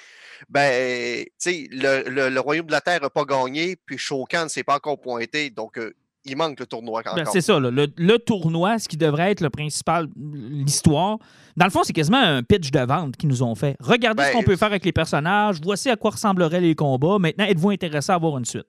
ben, 0.48 1.24
le, 1.46 2.28
le, 2.28 2.40
Royaume 2.40 2.66
de 2.66 2.72
la 2.72 2.80
Terre 2.80 3.00
n'a 3.00 3.10
pas 3.10 3.24
gagné, 3.24 3.76
puis 3.76 3.98
Shokan 3.98 4.44
ne 4.44 4.48
s'est 4.48 4.64
pas 4.64 4.76
encore 4.76 5.00
pointé. 5.00 5.50
Donc, 5.50 5.78
euh, 5.78 5.94
il 6.24 6.36
manque 6.36 6.60
le 6.60 6.66
tournoi 6.66 7.02
ben, 7.16 7.24
c'est 7.32 7.40
ça, 7.40 7.58
le, 7.58 7.70
le, 7.70 8.18
tournoi, 8.18 8.78
ce 8.78 8.88
qui 8.88 8.96
devrait 8.96 9.32
être 9.32 9.40
le 9.40 9.50
principal, 9.50 10.06
l'histoire. 10.16 11.18
Dans 11.56 11.64
le 11.64 11.70
fond, 11.70 11.82
c'est 11.82 11.92
quasiment 11.92 12.20
un 12.20 12.42
pitch 12.42 12.70
de 12.70 12.80
vente 12.80 13.16
qu'ils 13.16 13.28
nous 13.28 13.42
ont 13.42 13.54
fait. 13.54 13.76
Regardez 13.80 14.22
ce 14.24 14.28
ben, 14.28 14.34
qu'on 14.34 14.42
peut 14.42 14.56
faire 14.56 14.68
avec 14.68 14.84
les 14.84 14.92
personnages, 14.92 15.56
voici 15.62 15.88
à 15.88 15.96
quoi 15.96 16.10
ressembleraient 16.10 16.60
les 16.60 16.74
combats. 16.74 17.18
Maintenant, 17.18 17.44
êtes-vous 17.44 17.70
intéressé 17.70 18.12
à 18.12 18.16
avoir 18.16 18.36
une 18.38 18.44
suite? 18.44 18.66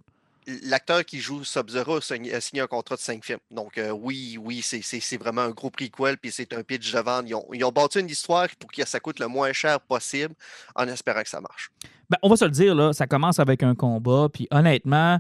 l'acteur 0.64 1.06
qui 1.06 1.20
joue 1.20 1.44
Sub-Zero 1.44 1.98
a 1.98 2.42
signé 2.42 2.62
un 2.62 2.68
contrat 2.68 2.96
de 2.96 3.02
cinq 3.02 3.24
films. 3.24 3.40
Donc, 3.52 3.78
euh, 3.78 3.92
oui, 3.92 4.38
oui, 4.42 4.62
c'est 4.62 5.18
vraiment 5.18 5.42
un 5.42 5.52
gros 5.52 5.70
prequel, 5.70 6.18
puis 6.18 6.32
c'est 6.32 6.54
un 6.54 6.64
pitch 6.64 6.92
de 6.92 7.00
vente. 7.00 7.26
Ils 7.28 7.36
ont, 7.36 7.46
ils 7.54 7.64
ont, 7.64 7.72
bâti 7.72 8.00
une 8.00 8.10
histoire 8.10 8.48
pour 8.60 8.72
que 8.72 8.86
ça 8.86 9.00
coûte 9.00 9.20
le 9.20 9.28
moins 9.28 9.54
cher 9.54 9.80
possible 9.80 10.34
en 10.76 10.88
espérant 10.88 11.22
que 11.22 11.30
ça 11.30 11.42
marche. 11.42 11.72
Ben, 12.10 12.18
on 12.24 12.30
va 12.30 12.36
se 12.36 12.46
le 12.46 12.52
dire, 12.52 12.76
là, 12.76 12.94
ça 12.94 13.08
commence 13.08 13.40
avec 13.40 13.64
un 13.64 13.76
combat, 13.76 14.28
puis 14.32 14.48
honnêtement, 14.52 15.20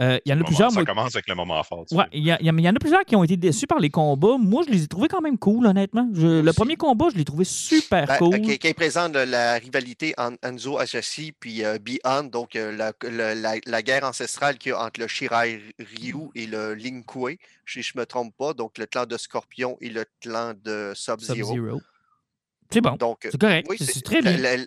Euh, 0.00 0.18
Il 0.24 0.30
y 0.30 0.34
en 0.34 0.40
a 0.40 0.44
plusieurs. 0.44 0.72
moi- 0.72 0.82
Ça 0.82 0.86
commence 0.86 1.14
avec 1.14 1.28
le 1.28 1.34
moment 1.34 1.62
fort. 1.62 1.84
Ouais, 1.92 2.04
il 2.12 2.22
y, 2.24 2.30
a- 2.30 2.38
il 2.40 2.46
y 2.46 2.48
a- 2.48 2.52
il 2.52 2.60
y 2.60 2.68
en 2.68 2.74
a 2.74 2.78
plusieurs 2.78 3.04
qui 3.04 3.14
ont 3.14 3.24
été 3.24 3.36
déçus 3.36 3.66
par 3.66 3.78
les 3.78 3.90
combats. 3.90 4.36
Moi, 4.38 4.62
je 4.66 4.72
les 4.72 4.84
ai 4.84 4.86
trouvés 4.86 5.08
quand 5.08 5.20
même 5.20 5.36
cool, 5.38 5.66
honnêtement. 5.66 6.08
Je- 6.14 6.40
le 6.40 6.52
premier 6.52 6.76
combat, 6.76 7.06
je 7.12 7.18
l'ai 7.18 7.24
trouvé 7.24 7.44
super 7.44 8.06
Ben, 8.06 8.16
cool. 8.18 8.40
qui, 8.40 8.58
qui 8.58 8.72
présente 8.74 9.14
la 9.14 9.54
rivalité 9.54 10.14
entre 10.16 10.38
Enzo 10.42 10.78
Ajashi 10.78 11.32
puis 11.32 11.64
euh, 11.64 11.78
Beyond, 11.78 12.24
donc 12.24 12.56
euh, 12.56 12.72
la, 12.74 12.92
la- 13.10 13.34
la- 13.34 13.60
la 13.66 13.82
guerre 13.82 14.04
ancestrale 14.04 14.56
qu'il 14.58 14.70
y 14.70 14.74
a 14.74 14.82
entre 14.82 15.00
le 15.00 15.08
Shirai 15.08 15.60
Ryu 15.78 16.30
et 16.34 16.46
le 16.46 16.74
Lin 16.74 17.02
Kuei, 17.06 17.38
si 17.66 17.82
je 17.82 17.92
ne 17.94 18.00
me 18.00 18.06
trompe 18.06 18.34
pas, 18.38 18.54
donc 18.54 18.78
le 18.78 18.86
clan 18.86 19.04
de 19.06 19.16
Scorpion 19.18 19.76
et 19.80 19.90
le 19.90 20.04
clan 20.20 20.52
de 20.64 20.92
Sub-Zero. 20.94 21.48
Sub-Zero. 21.54 21.80
C'est 22.72 22.80
bon. 22.80 22.96
Euh, 23.00 23.14
c'est 23.30 23.40
correct. 23.40 23.70
C'est 23.78 24.04
très 24.04 24.22
bien. 24.22 24.64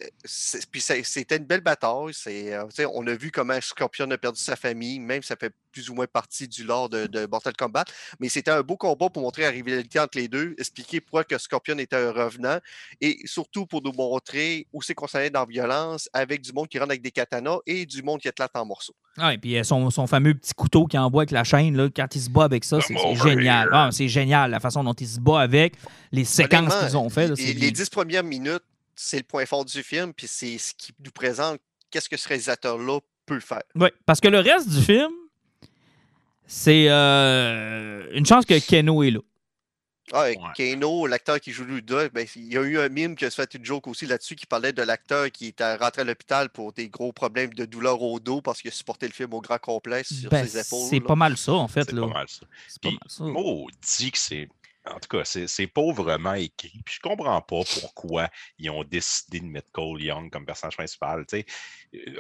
Puis 0.71 0.81
c'était 0.81 1.37
une 1.37 1.45
belle 1.45 1.61
bataille. 1.61 2.13
Euh, 2.27 2.65
on 2.93 3.05
a 3.07 3.13
vu 3.15 3.31
comment 3.31 3.59
Scorpion 3.61 4.09
a 4.11 4.17
perdu 4.17 4.39
sa 4.39 4.55
famille, 4.55 4.99
même 4.99 5.23
ça 5.23 5.35
fait 5.35 5.53
plus 5.71 5.89
ou 5.89 5.93
moins 5.93 6.07
partie 6.07 6.47
du 6.47 6.63
lore 6.63 6.87
de, 6.89 7.05
de 7.05 7.27
Mortal 7.29 7.53
Kombat. 7.57 7.83
Mais 8.19 8.29
c'était 8.29 8.51
un 8.51 8.61
beau 8.61 8.77
combat 8.77 9.09
pour 9.09 9.21
montrer 9.21 9.41
la 9.41 9.49
rivalité 9.49 9.99
entre 9.99 10.17
les 10.17 10.29
deux, 10.29 10.55
expliquer 10.57 11.01
pourquoi 11.01 11.25
que 11.25 11.37
Scorpion 11.37 11.77
était 11.77 11.97
un 11.97 12.11
revenant 12.11 12.59
et 13.01 13.19
surtout 13.25 13.65
pour 13.65 13.81
nous 13.83 13.91
montrer 13.91 14.67
où 14.71 14.81
c'est 14.81 14.93
qu'on 14.93 15.07
s'en 15.07 15.19
est 15.19 15.29
dans 15.29 15.41
la 15.41 15.45
violence 15.45 16.09
avec 16.13 16.41
du 16.41 16.53
monde 16.53 16.69
qui 16.69 16.79
rentre 16.79 16.91
avec 16.91 17.01
des 17.01 17.11
katanas 17.11 17.59
et 17.65 17.85
du 17.85 18.03
monde 18.03 18.21
qui 18.21 18.29
éclate 18.29 18.55
en 18.55 18.65
morceaux. 18.65 18.95
Ah, 19.17 19.33
et 19.33 19.37
puis 19.37 19.57
euh, 19.57 19.63
son, 19.63 19.89
son 19.89 20.07
fameux 20.07 20.33
petit 20.33 20.53
couteau 20.53 20.85
qu'il 20.87 20.99
envoie 20.99 21.21
avec 21.21 21.31
la 21.31 21.43
chaîne, 21.43 21.75
là, 21.75 21.87
quand 21.93 22.15
il 22.15 22.21
se 22.21 22.29
bat 22.29 22.43
avec 22.43 22.65
ça, 22.65 22.79
c'est 22.81 22.95
génial. 23.15 23.69
Ah, 23.71 23.89
c'est 23.91 24.09
génial 24.09 24.51
la 24.51 24.59
façon 24.59 24.83
dont 24.83 24.93
il 24.93 25.07
se 25.07 25.19
bat 25.19 25.39
avec, 25.39 25.75
les 26.11 26.25
séquences 26.25 26.75
qu'ils 26.75 26.97
ont 26.97 27.09
fait 27.09 27.29
premières 27.95 28.23
minutes, 28.23 28.63
c'est 28.95 29.17
le 29.17 29.23
point 29.23 29.45
fort 29.45 29.65
du 29.65 29.81
film, 29.83 30.13
puis 30.13 30.27
c'est 30.27 30.57
ce 30.57 30.73
qui 30.73 30.93
nous 31.03 31.11
présente 31.11 31.59
qu'est-ce 31.91 32.09
que 32.09 32.17
ce 32.17 32.27
réalisateur-là 32.27 32.99
peut 33.25 33.39
faire. 33.39 33.63
Oui, 33.75 33.89
parce 34.05 34.19
que 34.19 34.27
le 34.27 34.39
reste 34.39 34.69
du 34.69 34.81
film, 34.81 35.11
c'est 36.47 36.85
euh, 36.89 38.07
une 38.11 38.25
chance 38.25 38.45
que 38.45 38.59
Keno 38.59 39.03
est 39.03 39.11
là. 39.11 39.19
Ah, 40.13 40.25
Ouais. 40.27 40.37
Kano, 40.55 41.07
l'acteur 41.07 41.39
qui 41.39 41.51
joue 41.51 41.65
Luda, 41.65 42.09
ben, 42.09 42.27
il 42.35 42.53
y 42.53 42.57
a 42.59 42.61
eu 42.61 42.77
un 42.77 42.89
mime 42.89 43.15
qui 43.15 43.25
a 43.25 43.31
fait 43.31 43.51
une 43.55 43.65
joke 43.65 43.87
aussi 43.87 44.05
là-dessus 44.05 44.35
qui 44.35 44.45
parlait 44.45 44.71
de 44.71 44.83
l'acteur 44.83 45.31
qui 45.31 45.47
était 45.47 45.75
rentré 45.77 46.03
à 46.03 46.05
l'hôpital 46.05 46.49
pour 46.49 46.73
des 46.73 46.89
gros 46.89 47.11
problèmes 47.11 47.55
de 47.55 47.65
douleur 47.65 47.99
au 47.99 48.19
dos 48.19 48.39
parce 48.39 48.61
qu'il 48.61 48.69
a 48.69 48.71
supporté 48.71 49.07
le 49.07 49.13
film 49.13 49.33
au 49.33 49.41
grand 49.41 49.57
complet 49.57 50.03
sur 50.03 50.29
Ben, 50.29 50.45
ses 50.47 50.59
épaules. 50.59 50.87
c'est 50.91 50.99
pas 50.99 51.15
mal 51.15 51.35
ça, 51.37 51.53
en 51.53 51.67
fait. 51.67 51.85
C'est 51.89 51.95
pas 51.99 52.05
mal 52.05 52.27
ça. 52.29 52.41
C'est 52.67 52.81
pas 52.83 52.89
Puis, 52.89 52.99
mal 53.01 53.09
ça. 53.09 53.23
Maudit 53.23 54.11
que 54.11 54.17
c'est. 54.19 54.47
En 54.87 54.99
tout 54.99 55.17
cas, 55.17 55.23
c'est 55.25 55.71
vraiment 55.75 56.33
écrit. 56.33 56.81
Puis 56.85 56.95
je 56.95 56.99
comprends 56.99 57.41
pas 57.41 57.61
pourquoi 57.81 58.29
ils 58.59 58.69
ont 58.69 58.83
décidé 58.83 59.39
de 59.39 59.45
mettre 59.45 59.71
Cole 59.71 60.01
Young 60.01 60.29
comme 60.31 60.45
personnage 60.45 60.77
principal. 60.77 61.25
Euh, 61.33 61.41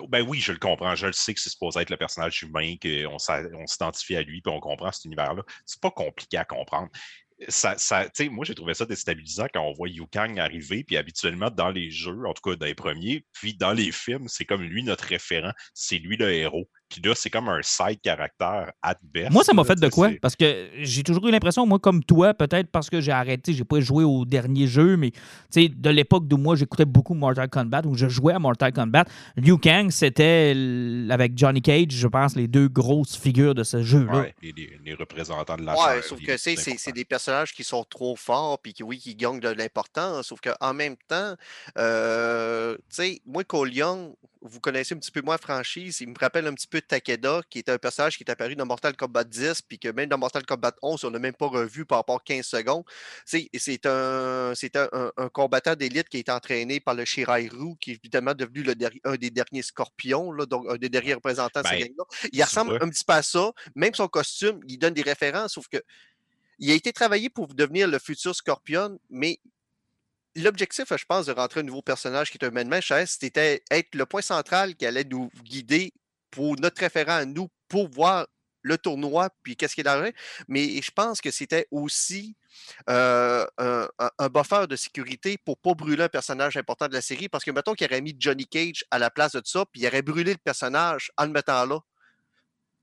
Ben 0.07 0.21
oui, 0.21 0.39
je 0.39 0.51
le 0.51 0.57
comprends. 0.57 0.95
Je 0.95 1.07
le 1.07 1.13
sais 1.13 1.33
que 1.33 1.39
c'est 1.39 1.49
supposé 1.49 1.81
être 1.81 1.89
le 1.89 1.97
personnage 1.97 2.41
humain, 2.43 2.75
qu'on 2.81 3.19
s'identifie 3.19 4.15
à 4.15 4.23
lui, 4.23 4.41
puis 4.41 4.51
on 4.51 4.59
comprend 4.59 4.91
cet 4.91 5.05
univers-là. 5.05 5.43
C'est 5.65 5.81
pas 5.81 5.91
compliqué 5.91 6.37
à 6.37 6.45
comprendre. 6.45 6.89
Ça, 7.49 7.75
moi, 8.31 8.45
j'ai 8.45 8.55
trouvé 8.55 8.73
ça 8.73 8.85
déstabilisant 8.85 9.47
quand 9.53 9.61
on 9.61 9.73
voit 9.73 9.89
Yu 9.89 10.07
Kang 10.07 10.39
arriver, 10.39 10.85
puis 10.85 10.95
habituellement, 10.95 11.49
dans 11.51 11.69
les 11.69 11.91
jeux, 11.91 12.25
en 12.25 12.33
tout 12.33 12.49
cas 12.49 12.55
dans 12.55 12.65
les 12.65 12.75
premiers, 12.75 13.25
puis 13.33 13.53
dans 13.53 13.73
les 13.73 13.91
films, 13.91 14.29
c'est 14.29 14.45
comme 14.45 14.63
lui 14.63 14.83
notre 14.83 15.03
référent, 15.03 15.51
c'est 15.73 15.97
lui 15.97 16.15
le 16.15 16.31
héros. 16.31 16.69
Puis 16.89 17.01
là, 17.03 17.13
c'est 17.15 17.29
comme 17.29 17.49
un 17.49 17.61
side 17.63 17.99
caractère 18.01 18.71
at 18.81 18.95
best. 19.01 19.31
Moi, 19.31 19.43
ça 19.43 19.53
m'a 19.53 19.63
fait 19.63 19.75
de 19.79 19.89
quoi? 19.89 20.09
Parce 20.21 20.35
que 20.35 20.67
j'ai 20.81 21.01
toujours 21.03 21.27
eu 21.27 21.31
l'impression, 21.31 21.65
moi, 21.65 21.79
comme 21.79 22.03
toi, 22.03 22.33
peut-être 22.33 22.69
parce 22.71 22.89
que 22.89 23.01
j'ai 23.01 23.11
arrêté, 23.11 23.53
j'ai 23.53 23.63
pas 23.63 23.79
joué 23.79 24.03
au 24.03 24.23
dernier 24.23 24.67
jeu, 24.67 24.95
mais 24.95 25.11
tu 25.11 25.19
sais, 25.49 25.67
de 25.69 25.89
l'époque 25.89 26.27
d'où 26.27 26.37
moi 26.37 26.55
j'écoutais 26.55 26.85
beaucoup 26.85 27.15
Mortal 27.15 27.49
Kombat, 27.49 27.81
où 27.85 27.95
je 27.95 28.07
jouais 28.07 28.33
à 28.33 28.39
Mortal 28.39 28.71
Kombat, 28.71 29.05
Liu 29.35 29.57
Kang, 29.57 29.89
c'était 29.89 30.55
avec 31.09 31.37
Johnny 31.37 31.61
Cage, 31.61 31.87
je 31.91 32.07
pense, 32.07 32.35
les 32.35 32.47
deux 32.47 32.67
grosses 32.67 33.17
figures 33.17 33.55
de 33.55 33.63
ce 33.63 33.81
jeu-là. 33.81 34.19
Ouais, 34.19 34.35
les, 34.41 34.51
les- 34.51 34.79
les 34.83 34.93
représentants 34.93 35.57
de 35.57 35.63
la 35.63 35.73
Ouais, 35.73 36.01
sauf 36.03 36.21
que 36.21 36.37
c'est, 36.37 36.91
des 36.93 37.05
personnages 37.05 37.53
qui 37.53 37.63
sont 37.63 37.83
trop 37.83 38.15
forts, 38.15 38.59
puis 38.59 38.73
qui, 38.73 38.83
oui, 38.83 38.99
qui 38.99 39.15
gagnent 39.15 39.39
de 39.39 39.49
l'importance. 39.49 40.27
Sauf 40.27 40.39
qu'en 40.39 40.73
même 40.73 40.95
temps, 41.07 41.33
euh, 41.77 42.75
tu 42.75 42.81
sais, 42.89 43.21
moi, 43.25 43.43
Cole 43.43 43.73
Young, 43.73 44.13
vous 44.47 44.59
connaissez 44.59 44.93
un 44.95 44.97
petit 44.99 45.11
peu 45.11 45.21
moins 45.21 45.35
la 45.35 45.39
franchise, 45.39 46.01
il 46.01 46.09
me 46.09 46.15
rappelle 46.19 46.45
un 46.47 46.53
petit 46.53 46.67
peu 46.67 46.79
Takeda, 46.81 47.41
qui 47.49 47.59
est 47.59 47.69
un 47.69 47.77
personnage 47.77 48.17
qui 48.17 48.23
est 48.23 48.29
apparu 48.31 48.55
dans 48.55 48.65
Mortal 48.65 48.95
Kombat 48.95 49.23
10, 49.25 49.61
puis 49.63 49.79
que 49.79 49.89
même 49.89 50.07
dans 50.09 50.17
Mortal 50.17 50.45
Kombat 50.45 50.73
11, 50.81 51.03
on 51.03 51.11
n'a 51.11 51.19
même 51.19 51.33
pas 51.33 51.47
revu 51.47 51.85
par 51.85 51.97
rapport 51.99 52.17
à 52.17 52.23
15 52.23 52.45
secondes. 52.45 52.83
C'est 53.25 53.85
un, 53.85 54.53
un, 54.53 54.89
un- 54.93 55.11
un 55.17 55.29
combattant 55.29 55.75
d'élite 55.75 56.09
qui 56.09 56.17
est 56.17 56.29
entraîné 56.29 56.79
par 56.79 56.93
le 56.93 57.05
Shirairu, 57.05 57.75
qui 57.79 57.91
est 57.91 57.95
évidemment 57.95 58.33
devenu 58.33 58.63
le 58.63 58.73
un 59.03 59.15
des 59.15 59.29
derniers 59.31 59.61
scorpions, 59.63 60.31
là, 60.31 60.45
donc 60.45 60.65
un 60.69 60.75
des 60.77 60.89
derniers 60.89 61.15
représentants 61.15 61.61
de 61.61 61.65
Ben, 61.65 61.71
cette 61.79 61.87
gang-là. 61.87 62.03
Il 62.31 62.43
ressemble 62.43 62.77
un 62.81 62.89
petit 62.89 63.03
peu 63.03 63.13
à 63.13 63.23
ça, 63.23 63.51
même 63.75 63.93
son 63.93 64.07
costume, 64.07 64.59
il 64.67 64.77
donne 64.77 64.93
des 64.93 65.01
références, 65.01 65.53
sauf 65.53 65.67
que 65.67 65.77
il 66.59 66.71
a 66.71 66.73
été 66.73 66.93
travaillé 66.93 67.29
pour 67.29 67.47
devenir 67.53 67.87
le 67.87 67.99
futur 67.99 68.33
Scorpion, 68.35 68.97
mais 69.09 69.39
l'objectif, 70.35 70.85
je 70.89 71.05
pense, 71.05 71.25
de 71.25 71.31
rentrer 71.31 71.61
un 71.61 71.63
nouveau 71.63 71.81
personnage 71.81 72.31
qui 72.31 72.37
est 72.37 72.45
un 72.45 72.51
man 72.51 72.69
c'était 73.05 73.63
être 73.71 73.95
le 73.95 74.05
point 74.05 74.21
central 74.21 74.75
qui 74.75 74.85
allait 74.85 75.03
nous 75.03 75.29
guider 75.43 75.93
pour 76.31 76.59
notre 76.59 76.81
référent 76.81 77.15
à 77.15 77.25
nous, 77.25 77.49
pour 77.67 77.89
voir 77.89 78.27
le 78.61 78.77
tournoi, 78.77 79.29
puis 79.43 79.55
qu'est-ce 79.55 79.75
qui 79.75 79.81
est 79.81 79.85
dans 79.85 80.11
Mais 80.47 80.81
je 80.81 80.91
pense 80.91 81.21
que 81.21 81.29
c'était 81.29 81.67
aussi 81.69 82.35
euh, 82.89 83.45
un, 83.59 84.29
buffer 84.29 84.65
de 84.67 84.75
sécurité 84.75 85.37
pour 85.37 85.57
pas 85.59 85.75
brûler 85.75 86.03
un 86.03 86.09
personnage 86.09 86.57
important 86.57 86.87
de 86.87 86.93
la 86.93 87.01
série, 87.01 87.29
parce 87.29 87.43
que 87.43 87.51
mettons 87.51 87.73
qu'il 87.73 87.87
aurait 87.87 88.01
mis 88.01 88.15
Johnny 88.17 88.47
Cage 88.47 88.83
à 88.89 88.97
la 88.97 89.11
place 89.11 89.33
de 89.33 89.41
ça, 89.45 89.65
puis 89.71 89.81
il 89.81 89.87
aurait 89.87 90.01
brûlé 90.01 90.31
le 90.31 90.39
personnage 90.39 91.11
en 91.17 91.25
le 91.25 91.31
mettant 91.31 91.65
là. 91.65 91.79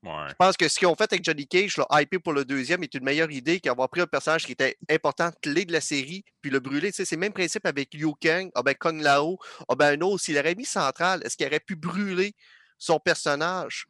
Ouais. 0.05 0.29
Je 0.31 0.35
pense 0.35 0.57
que 0.57 0.69
ce 0.69 0.79
qu'ils 0.79 0.89
ont 0.89 0.97
fait 0.97 1.13
avec 1.13 1.25
Johnny 1.25 1.47
Cage, 1.47 1.77
le 1.77 1.85
hypé 1.93 2.19
pour 2.19 2.33
le 2.33 2.45
deuxième, 2.45 2.83
est 2.83 2.93
une 2.95 3.05
meilleure 3.05 3.31
idée 3.31 3.61
qu'avoir 3.61 3.89
pris 3.89 4.01
un 4.01 4.07
personnage 4.07 4.45
qui 4.47 4.53
était 4.53 4.77
important, 4.91 5.31
clé 5.41 5.65
de 5.65 5.73
la 5.73 5.81
série, 5.81 6.25
puis 6.41 6.51
le 6.51 6.59
brûler. 6.59 6.91
Tu 6.91 6.97
sais, 6.97 7.05
c'est 7.05 7.15
le 7.15 7.21
même 7.21 7.33
principe 7.33 7.65
avec 7.67 7.95
Liu 7.95 8.13
Kang, 8.21 8.51
ah 8.57 8.63
ben 8.65 8.75
Kung 8.75 9.01
Lao, 9.01 9.39
ah 9.69 9.75
ben 9.77 9.97
un 9.97 10.05
autre, 10.05 10.23
s'il 10.25 10.37
aurait 10.39 10.57
mis 10.57 10.65
central, 10.65 11.23
est-ce 11.25 11.37
qu'il 11.37 11.47
aurait 11.47 11.61
pu 11.61 11.77
brûler 11.77 12.35
son 12.79 12.99
personnage 12.99 13.87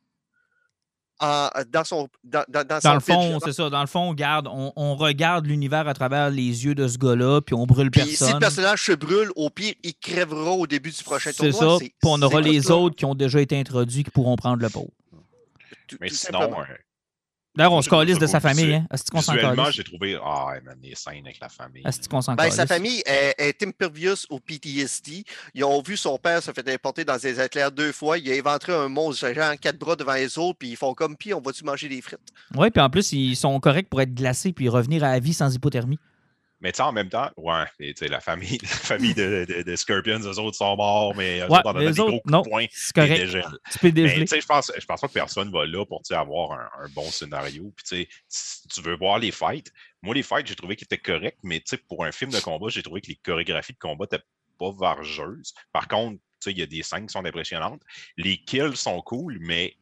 dans 1.21 1.85
son 1.85 2.09
dans, 2.25 2.45
dans, 2.49 2.67
dans 2.67 2.79
Dans 2.79 2.81
son 2.81 2.95
le 2.95 3.01
fond, 3.01 3.39
c'est 3.45 3.53
ça. 3.53 3.71
Dans 3.71 3.81
le 3.81 3.87
fond, 3.87 4.01
on, 4.01 4.09
regarde, 4.11 4.49
on, 4.49 4.73
on 4.77 4.97
regarde 4.97 5.47
l'univers 5.47 5.87
à 5.87 5.95
travers 5.95 6.31
les 6.31 6.65
yeux 6.65 6.75
de 6.75 6.89
ce 6.89 6.99
gars-là, 6.99 7.41
puis 7.41 7.55
on 7.55 7.65
brûle 7.65 7.91
Puis 7.91 8.03
si 8.03 8.09
personne. 8.09 8.33
le 8.35 8.39
personnage 8.41 8.85
se 8.85 8.93
brûle, 8.93 9.31
au 9.37 9.49
pire, 9.49 9.75
il 9.83 9.95
crèvera 9.95 10.51
au 10.51 10.67
début 10.67 10.91
du 10.91 11.03
prochain 11.05 11.31
C'est 11.33 11.51
tournoi. 11.51 11.79
ça. 11.79 11.85
Puis 11.85 11.93
on 12.05 12.21
aura 12.23 12.43
c'est 12.43 12.49
les 12.49 12.71
autres 12.71 12.97
qui 12.97 13.05
ont 13.05 13.15
déjà 13.15 13.41
été 13.41 13.59
introduits 13.59 14.05
qui 14.05 14.11
pourront 14.11 14.37
prendre 14.37 14.61
le 14.61 14.69
pot. 14.69 14.91
Tout- 15.87 15.97
Mais 16.01 16.09
tout 16.09 16.15
sinon, 16.15 16.61
euh, 16.61 16.65
D'ailleurs, 17.55 17.73
on 17.75 17.83
se 17.83 17.91
calisse 17.91 18.19
de 18.19 18.27
sa 18.27 18.41
famille. 18.41 18.77
Hein? 18.77 18.87
Est-ce 18.91 19.11
qu'on 19.11 19.21
s'en 19.21 19.35
visuellement, 19.35 19.65
calisse? 19.65 19.77
j'ai 19.77 19.85
trouvé. 19.85 20.19
Ah, 20.25 20.55
man, 20.65 20.79
les 20.83 20.95
scènes 20.95 21.27
avec 21.27 21.39
la 21.39 21.51
famille. 21.51 21.83
Est-ce 21.87 22.09
qu'on 22.09 22.23
s'en 22.23 22.35
Ben, 22.35 22.51
sa 22.51 22.67
famille 22.67 23.03
est, 23.05 23.35
est 23.37 23.63
impervious 23.63 24.25
au 24.31 24.41
PTSD. 24.41 25.23
Ils 25.53 25.63
ont 25.63 25.83
vu 25.83 25.99
son 25.99 26.17
père 26.17 26.43
se 26.43 26.51
fait 26.51 26.67
importer 26.71 27.05
dans 27.05 27.19
des 27.19 27.39
éclairs 27.39 27.71
deux 27.71 27.93
fois. 27.93 28.17
Il 28.17 28.31
a 28.33 28.35
inventé 28.37 28.73
un 28.73 28.89
monstre 28.89 29.31
géant, 29.35 29.55
quatre 29.61 29.77
bras 29.79 29.97
devant 29.97 30.15
les 30.15 30.39
autres, 30.39 30.59
puis 30.61 30.71
ils 30.71 30.77
font 30.77 30.95
comme, 30.95 31.15
puis 31.15 31.35
on 31.35 31.43
va-tu 31.43 31.63
manger 31.65 31.91
des 31.91 32.01
frites? 32.01 32.21
Oui, 32.57 32.71
puis 32.71 32.81
en 32.83 32.89
plus, 32.89 33.13
ils 33.13 33.37
sont 33.37 33.61
corrects 33.61 33.91
pour 33.91 34.01
être 34.01 34.15
glacés 34.15 34.55
puis 34.55 34.71
revenir 34.71 35.05
à 35.05 35.11
la 35.11 35.19
vie 35.21 35.35
sans 35.35 35.55
hypothermie. 35.55 35.99
Mais 36.63 36.71
tu 36.73 36.77
sais, 36.77 36.83
en 36.85 36.93
même 36.93 37.09
temps, 37.09 37.29
ouais, 37.37 37.65
la 38.09 38.21
famille, 38.21 38.59
la 38.63 38.69
famille 38.69 39.15
de, 39.15 39.45
de, 39.49 39.63
de 39.63 39.77
Scorpions, 39.77 40.21
eux 40.21 40.39
autres 40.39 40.57
sont 40.57 40.77
morts, 40.77 41.15
mais 41.17 41.41
eux 41.41 41.47
Ouais, 41.49 41.59
autres, 41.59 41.63
on 41.67 41.77
a 41.77 41.81
des 41.81 41.99
autres, 42.01 42.11
gros 42.13 42.23
non. 42.27 42.45
C'est 42.71 42.95
correct. 42.95 43.27
gels. 43.27 43.45
Tu 43.73 43.79
peux 43.81 43.87
Mais 43.89 43.93
dégeler. 43.93 44.21
tu 44.21 44.29
sais, 44.29 44.41
je 44.41 44.47
pense, 44.47 44.71
je 44.79 44.85
pense 44.87 45.01
pas 45.01 45.09
que 45.09 45.13
personne 45.13 45.51
va 45.51 45.67
là 45.67 45.85
pour 45.85 46.01
avoir 46.11 46.53
un, 46.53 46.71
un 46.85 46.89
bon 46.95 47.11
scénario. 47.11 47.73
Puis 47.77 47.85
tu 47.85 47.97
sais, 48.05 48.09
si 48.29 48.69
tu 48.69 48.81
veux 48.81 48.97
voir 48.97 49.19
les 49.19 49.33
fights, 49.33 49.73
moi, 50.03 50.15
les 50.15 50.23
fights, 50.23 50.47
j'ai 50.47 50.55
trouvé 50.55 50.77
qu'ils 50.77 50.85
étaient 50.87 50.99
corrects, 50.99 51.39
mais 51.43 51.59
tu 51.59 51.65
sais, 51.71 51.79
pour 51.79 52.05
un 52.05 52.13
film 52.13 52.31
de 52.31 52.39
combat, 52.41 52.69
j'ai 52.69 52.83
trouvé 52.83 53.01
que 53.01 53.09
les 53.09 53.17
chorégraphies 53.17 53.73
de 53.73 53.79
combat 53.79 54.05
étaient 54.05 54.23
pas 54.59 54.71
vargeuses. 54.71 55.55
Par 55.73 55.89
contre, 55.89 56.19
tu 56.19 56.21
sais, 56.41 56.53
il 56.53 56.59
y 56.59 56.63
a 56.63 56.67
des 56.67 56.83
scènes 56.85 57.07
qui 57.07 57.13
sont 57.13 57.25
impressionnantes. 57.25 57.83
Les 58.17 58.37
kills 58.39 58.77
sont 58.77 59.01
cool, 59.03 59.39
mais 59.41 59.75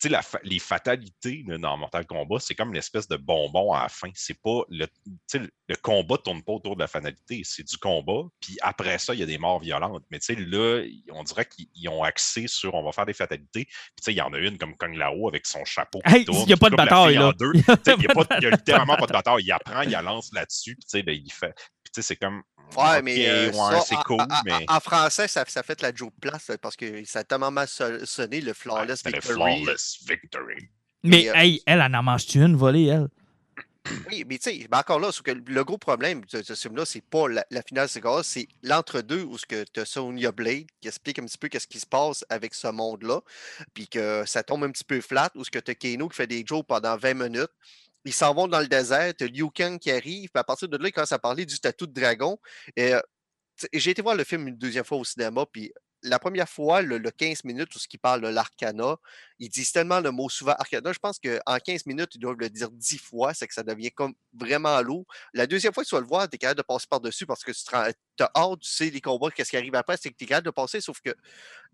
tu 0.00 0.08
sais, 0.08 0.12
la 0.12 0.22
fa- 0.22 0.40
les 0.42 0.58
fatalités 0.58 1.44
là, 1.46 1.58
dans 1.58 1.76
Mortal 1.76 2.06
Kombat, 2.06 2.38
c'est 2.40 2.54
comme 2.54 2.70
une 2.70 2.76
espèce 2.76 3.06
de 3.06 3.16
bonbon 3.16 3.72
à 3.74 3.82
la 3.82 3.88
fin. 3.90 4.08
C'est 4.14 4.40
pas 4.40 4.62
le, 4.70 4.86
le 5.34 5.76
combat 5.76 6.16
tourne 6.16 6.42
pas 6.42 6.52
autour 6.52 6.74
de 6.74 6.80
la 6.80 6.86
fatalité, 6.86 7.42
c'est 7.44 7.64
du 7.68 7.76
combat. 7.76 8.22
Puis 8.40 8.56
après 8.62 8.98
ça, 8.98 9.12
il 9.12 9.20
y 9.20 9.22
a 9.22 9.26
des 9.26 9.36
morts 9.36 9.60
violentes. 9.60 10.02
Mais 10.10 10.18
tu 10.18 10.34
sais, 10.34 10.36
là, 10.36 10.82
on 11.12 11.22
dirait 11.22 11.44
qu'ils 11.44 11.68
ils 11.74 11.88
ont 11.90 12.02
axé 12.02 12.46
sur 12.46 12.74
on 12.74 12.82
va 12.82 12.92
faire 12.92 13.04
des 13.04 13.12
fatalités. 13.12 13.66
Puis 13.66 13.94
tu 13.98 14.04
sais, 14.04 14.12
il 14.12 14.16
y 14.16 14.22
en 14.22 14.32
a 14.32 14.38
une 14.38 14.56
comme 14.56 14.74
Kung 14.76 14.94
Lao 14.96 15.28
avec 15.28 15.46
son 15.46 15.64
chapeau. 15.66 16.00
Hey, 16.04 16.24
il 16.28 16.48
y 16.48 16.52
a 16.52 16.56
pas 16.56 16.70
de 16.70 16.76
bataille. 16.76 17.14
Il 17.14 18.40
n'y 18.40 18.46
a, 18.46 18.50
littéralement 18.50 18.96
pas 18.96 19.06
de 19.06 19.12
bataille. 19.12 19.42
Il 19.44 19.52
apprend, 19.52 19.82
il 19.82 19.90
la 19.90 20.00
lance 20.00 20.32
là-dessus. 20.32 20.76
Puis 20.76 20.84
tu 20.84 20.90
sais, 20.98 21.02
ben, 21.02 21.12
il 21.14 21.30
fait. 21.30 21.54
Puis 21.92 22.02
tu 22.02 22.02
sais, 22.02 22.08
c'est 22.08 22.16
comme. 22.16 22.42
Ouais, 22.76 23.02
mais 23.02 23.28
euh, 23.28 23.46
ouais, 23.48 23.52
ça, 23.52 23.80
c'est 23.80 23.96
en- 23.96 24.02
cool, 24.02 24.20
en, 24.20 24.24
en- 24.24 24.42
mais. 24.44 24.64
en 24.68 24.78
français, 24.78 25.26
ça, 25.26 25.44
ça 25.48 25.62
fait 25.64 25.82
la 25.82 25.92
joke 25.92 26.14
place 26.20 26.52
parce 26.62 26.76
que 26.76 27.04
ça 27.04 27.18
a 27.20 27.24
tellement 27.24 27.50
mal 27.50 27.66
so- 27.66 28.04
sonné, 28.06 28.40
le 28.40 28.48
Ouais, 28.48 28.54
flawless 28.54 28.98
c'était 28.98 29.10
le 29.10 29.20
victory. 29.20 29.34
flawless 29.64 29.98
victory. 30.08 30.68
Mais 31.02 31.28
euh, 31.30 31.34
hey, 31.34 31.62
elle, 31.66 31.80
elle 31.84 31.94
en 31.96 32.02
mange-tu 32.04 32.38
une 32.38 32.54
volée, 32.56 32.86
elle? 32.86 33.08
Oui, 34.08 34.24
mais 34.28 34.38
tu 34.38 34.50
sais, 34.50 34.68
ben 34.70 34.78
encore 34.78 35.00
là, 35.00 35.10
que 35.24 35.30
le 35.32 35.64
gros 35.64 35.78
problème 35.78 36.20
de 36.32 36.42
ce 36.42 36.54
film-là, 36.54 36.84
c'est 36.84 37.00
pas 37.00 37.26
la, 37.28 37.44
la 37.50 37.62
finale 37.62 37.88
Segawa, 37.88 38.22
c'est 38.22 38.46
l'entre-deux 38.62 39.22
où 39.22 39.36
tu 39.38 39.56
as 39.80 39.84
Sonya 39.84 40.30
Blade 40.30 40.66
qui 40.80 40.86
explique 40.88 41.18
un 41.18 41.24
petit 41.24 41.38
peu 41.38 41.48
qu'est-ce 41.48 41.66
qui 41.66 41.80
se 41.80 41.86
passe 41.86 42.24
avec 42.28 42.54
ce 42.54 42.68
monde-là, 42.68 43.20
puis 43.74 43.88
que 43.88 44.22
ça 44.26 44.42
tombe 44.44 44.62
un 44.64 44.70
petit 44.70 44.84
peu 44.84 45.00
flat, 45.00 45.30
où 45.34 45.42
tu 45.44 45.58
as 45.58 45.74
Kano 45.74 46.08
qui 46.08 46.16
fait 46.16 46.26
des 46.28 46.44
jokes 46.46 46.66
pendant 46.68 46.96
20 46.96 47.14
minutes. 47.14 47.50
Ils 48.04 48.14
s'en 48.14 48.34
vont 48.34 48.48
dans 48.48 48.60
le 48.60 48.66
désert, 48.66 49.12
Liu 49.20 49.50
Kang 49.54 49.78
qui 49.78 49.90
arrive, 49.90 50.30
puis 50.30 50.40
à 50.40 50.44
partir 50.44 50.68
de 50.68 50.76
là, 50.76 50.88
il 50.88 50.92
commence 50.92 51.12
à 51.12 51.18
parler 51.18 51.44
du 51.44 51.58
tatou 51.58 51.86
de 51.86 51.92
dragon. 51.92 52.38
Euh, 52.78 53.00
j'ai 53.72 53.90
été 53.90 54.02
voir 54.02 54.14
le 54.14 54.24
film 54.24 54.48
une 54.48 54.56
deuxième 54.56 54.84
fois 54.84 54.98
au 54.98 55.04
cinéma, 55.04 55.44
puis 55.50 55.72
la 56.02 56.18
première 56.18 56.48
fois, 56.48 56.82
le, 56.82 56.98
le 56.98 57.10
15 57.10 57.44
minutes 57.44 57.74
où 57.74 57.78
ce 57.78 57.86
qui 57.86 57.98
parle 57.98 58.22
de 58.22 58.28
l'arcana, 58.28 58.96
ils 59.38 59.48
disent 59.48 59.72
tellement 59.72 60.00
le 60.00 60.10
mot 60.10 60.28
souvent 60.28 60.52
arcana. 60.52 60.92
Je 60.92 60.98
pense 60.98 61.18
qu'en 61.18 61.58
15 61.58 61.86
minutes, 61.86 62.14
ils 62.14 62.18
doivent 62.18 62.38
le 62.38 62.48
dire 62.48 62.70
10 62.70 62.98
fois, 62.98 63.34
c'est 63.34 63.46
que 63.46 63.54
ça 63.54 63.62
devient 63.62 63.90
comme 63.90 64.14
vraiment 64.32 64.80
lourd. 64.80 65.04
La 65.34 65.46
deuxième 65.46 65.72
fois 65.72 65.84
que 65.84 65.88
tu 65.88 65.94
vas 65.94 66.00
le 66.00 66.06
voir, 66.06 66.28
tu 66.28 66.36
es 66.36 66.38
capable 66.38 66.58
de 66.58 66.62
passer 66.62 66.86
par-dessus 66.88 67.26
parce 67.26 67.44
que 67.44 67.52
tu 67.52 67.74
as 67.74 68.30
hâte, 68.34 68.60
tu 68.60 68.70
sais, 68.70 68.90
les 68.90 69.00
combats, 69.00 69.30
qu'est-ce 69.30 69.50
qui 69.50 69.56
arrive 69.56 69.74
après, 69.74 69.96
c'est 69.96 70.10
que 70.10 70.16
tu 70.16 70.24
es 70.24 70.26
capable 70.26 70.46
de 70.46 70.50
passer, 70.50 70.80
sauf 70.80 71.00
que 71.00 71.14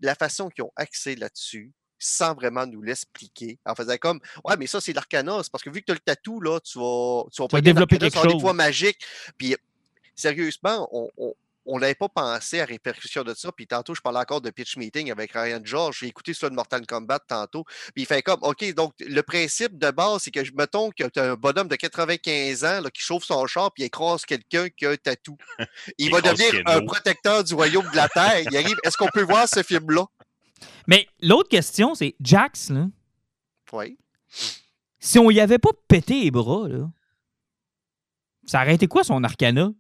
la 0.00 0.14
façon 0.14 0.48
qu'ils 0.48 0.64
ont 0.64 0.72
accès 0.76 1.14
là-dessus, 1.14 1.72
sans 1.98 2.35
vraiment 2.35 2.66
nous 2.66 2.82
l'expliquer, 2.82 3.59
en 3.64 3.74
faisant 3.74 3.97
comme 3.97 4.20
Ouais, 4.44 4.56
mais 4.59 4.66
ça, 4.66 4.81
c'est 4.81 4.93
l'arcana, 4.93 5.40
c'est 5.43 5.51
parce 5.51 5.64
que 5.64 5.70
vu 5.70 5.81
que 5.81 5.86
tu 5.86 5.93
as 5.93 5.94
le 5.94 6.01
tatou, 6.01 6.40
là, 6.40 6.60
tu 6.60 6.78
vas, 6.78 7.24
tu 7.32 7.43
vas 7.43 7.48
Tu 7.48 7.56
vas 7.56 7.60
développer 7.60 7.98
quelque 7.98 8.14
des 8.14 8.23
chose. 8.23 8.32
pouvoirs 8.32 8.55
magiques. 8.55 9.01
Puis 9.39 9.56
sérieusement, 10.14 10.89
on, 10.93 11.10
on, 11.16 11.35
pas 11.94 12.09
pensé 12.09 12.60
à 12.60 12.64
répercussion 12.64 13.23
de 13.23 13.35
ça. 13.35 13.51
Puis 13.52 13.66
tantôt, 13.66 13.94
je 13.94 14.01
parlais 14.01 14.20
encore 14.20 14.40
de 14.40 14.51
pitch 14.51 14.77
meeting 14.77 15.10
avec 15.10 15.32
Ryan 15.32 15.60
George. 15.62 15.98
J'ai 16.01 16.06
écouté 16.06 16.32
ça 16.32 16.48
de 16.48 16.55
Mortal 16.55 16.86
Kombat 16.86 17.20
tantôt. 17.20 17.64
Puis 17.94 18.02
il 18.02 18.06
fait 18.06 18.23
comme, 18.23 18.39
OK, 18.43 18.73
donc 18.74 18.94
le 19.01 19.20
principe 19.23 19.77
de 19.78 19.90
base, 19.90 20.23
c'est 20.23 20.31
que, 20.31 20.44
je 20.44 20.52
mettons 20.52 20.90
que 20.90 21.05
tu 21.05 21.18
as 21.18 21.32
un 21.32 21.35
bonhomme 21.35 21.68
de 21.68 21.77
95 21.77 22.64
ans 22.64 22.81
là, 22.81 22.90
qui 22.90 23.02
chauffe 23.02 23.24
son 23.24 23.47
char 23.47 23.73
puis 23.73 23.82
il 23.82 23.86
écrase 23.86 24.24
quelqu'un 24.24 24.68
qui 24.68 24.86
a 24.86 24.90
un 24.90 24.97
tatou. 24.97 25.36
Il 25.98 26.06
Il 26.06 26.10
va 26.12 26.20
devenir 26.20 26.62
un 26.66 26.85
protecteur 26.85 27.43
du 27.43 27.55
royaume 27.55 27.89
de 27.90 27.97
la 27.97 28.09
Terre. 28.09 28.43
Il 28.51 28.56
arrive. 28.56 28.77
Est-ce 28.85 28.97
qu'on 28.97 29.09
peut 29.09 29.23
voir 29.23 29.48
ce 29.48 29.62
film-là? 29.62 30.06
Mais 30.86 31.06
l'autre 31.20 31.48
question, 31.48 31.94
c'est 31.94 32.14
Jax, 32.20 32.70
là, 32.70 32.86
Oui. 33.72 33.98
si 34.98 35.18
on 35.18 35.30
y 35.30 35.40
avait 35.40 35.58
pas 35.58 35.70
pété 35.88 36.22
les 36.24 36.30
bras, 36.30 36.68
là, 36.68 36.90
ça 38.46 38.62
aurait 38.62 38.74
été 38.74 38.86
quoi 38.86 39.04
son 39.04 39.22
arcana? 39.24 39.70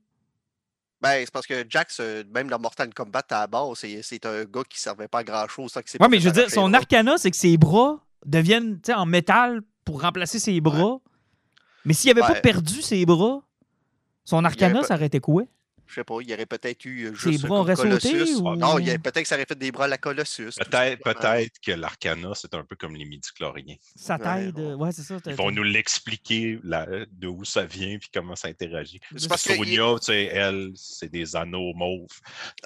Ben, 1.00 1.20
c'est 1.24 1.30
parce 1.30 1.46
que 1.46 1.64
Jax, 1.68 1.98
euh, 2.00 2.24
même 2.34 2.48
dans 2.48 2.58
Mortal 2.58 2.92
Kombat, 2.92 3.22
à 3.30 3.40
la 3.40 3.46
base, 3.46 3.84
c'est, 4.02 4.26
un 4.26 4.44
gars 4.44 4.62
qui 4.68 4.80
servait 4.80 5.08
pas 5.08 5.18
à 5.18 5.24
grand-chose. 5.24 5.70
ça, 5.70 5.82
qui 5.82 5.90
s'est 5.90 6.02
Ouais, 6.02 6.08
mais 6.08 6.18
je 6.18 6.28
veux 6.28 6.32
dire, 6.32 6.50
son 6.50 6.72
arcana, 6.72 7.18
c'est 7.18 7.30
que 7.30 7.36
ses 7.36 7.56
bras 7.56 8.04
deviennent 8.24 8.80
en 8.94 9.06
métal 9.06 9.62
pour 9.84 10.00
remplacer 10.02 10.38
ses 10.38 10.60
bras. 10.60 10.98
Mais 11.84 11.92
s'il 11.92 12.10
avait 12.10 12.20
pas 12.20 12.40
perdu 12.40 12.82
ses 12.82 13.04
bras, 13.06 13.42
son 14.24 14.44
arcana, 14.44 14.82
ça 14.82 14.94
aurait 14.94 15.06
été 15.06 15.20
quoi? 15.20 15.44
Je 15.88 15.94
sais 15.94 16.04
pas, 16.04 16.16
il 16.20 16.32
aurait 16.32 16.46
peut-être 16.46 16.84
eu 16.84 17.06
euh, 17.06 17.14
juste 17.14 17.46
bras 17.46 17.64
comme 17.64 17.76
sauté 17.76 18.10
Colossus. 18.10 18.34
ou- 18.36 18.56
Non, 18.56 18.78
il 18.78 18.86
y 18.86 18.90
a- 18.90 18.98
peut-être 18.98 19.22
que 19.22 19.28
ça 19.28 19.36
aurait 19.36 19.46
fait 19.46 19.58
des 19.58 19.70
bras 19.72 19.84
à 19.84 19.88
la 19.88 19.98
Colossus. 19.98 20.50
Peut-être 20.58 21.02
peut-être 21.02 21.58
que 21.64 21.72
l'arcana, 21.72 22.30
c'est 22.34 22.54
un 22.54 22.64
peu 22.64 22.76
comme 22.76 22.94
les 22.96 23.04
midi-chloriens. 23.04 23.76
Sa 23.94 24.16
Ouais, 24.16 24.22
t'aide. 24.46 24.58
ouais. 24.58 24.74
Ouais, 24.74 24.92
c'est 24.92 25.02
ça. 25.02 25.16
Ils 25.26 25.34
vont 25.34 25.50
nous 25.50 25.62
l'expliquer 25.62 26.58
la- 26.64 26.86
de 27.10 27.28
où 27.28 27.44
ça 27.44 27.64
vient 27.64 27.98
puis 27.98 28.08
comment 28.12 28.36
ça 28.36 28.48
interagit. 28.48 29.00
C'est 29.16 29.28
parce 29.28 29.42
que 29.44 29.52
il- 29.52 29.56
Sonia, 29.58 29.94
tu 29.98 30.06
sais, 30.06 30.24
elle, 30.26 30.72
c'est 30.74 31.08
des 31.10 31.36
anneaux 31.36 31.72
mauves. 31.74 32.08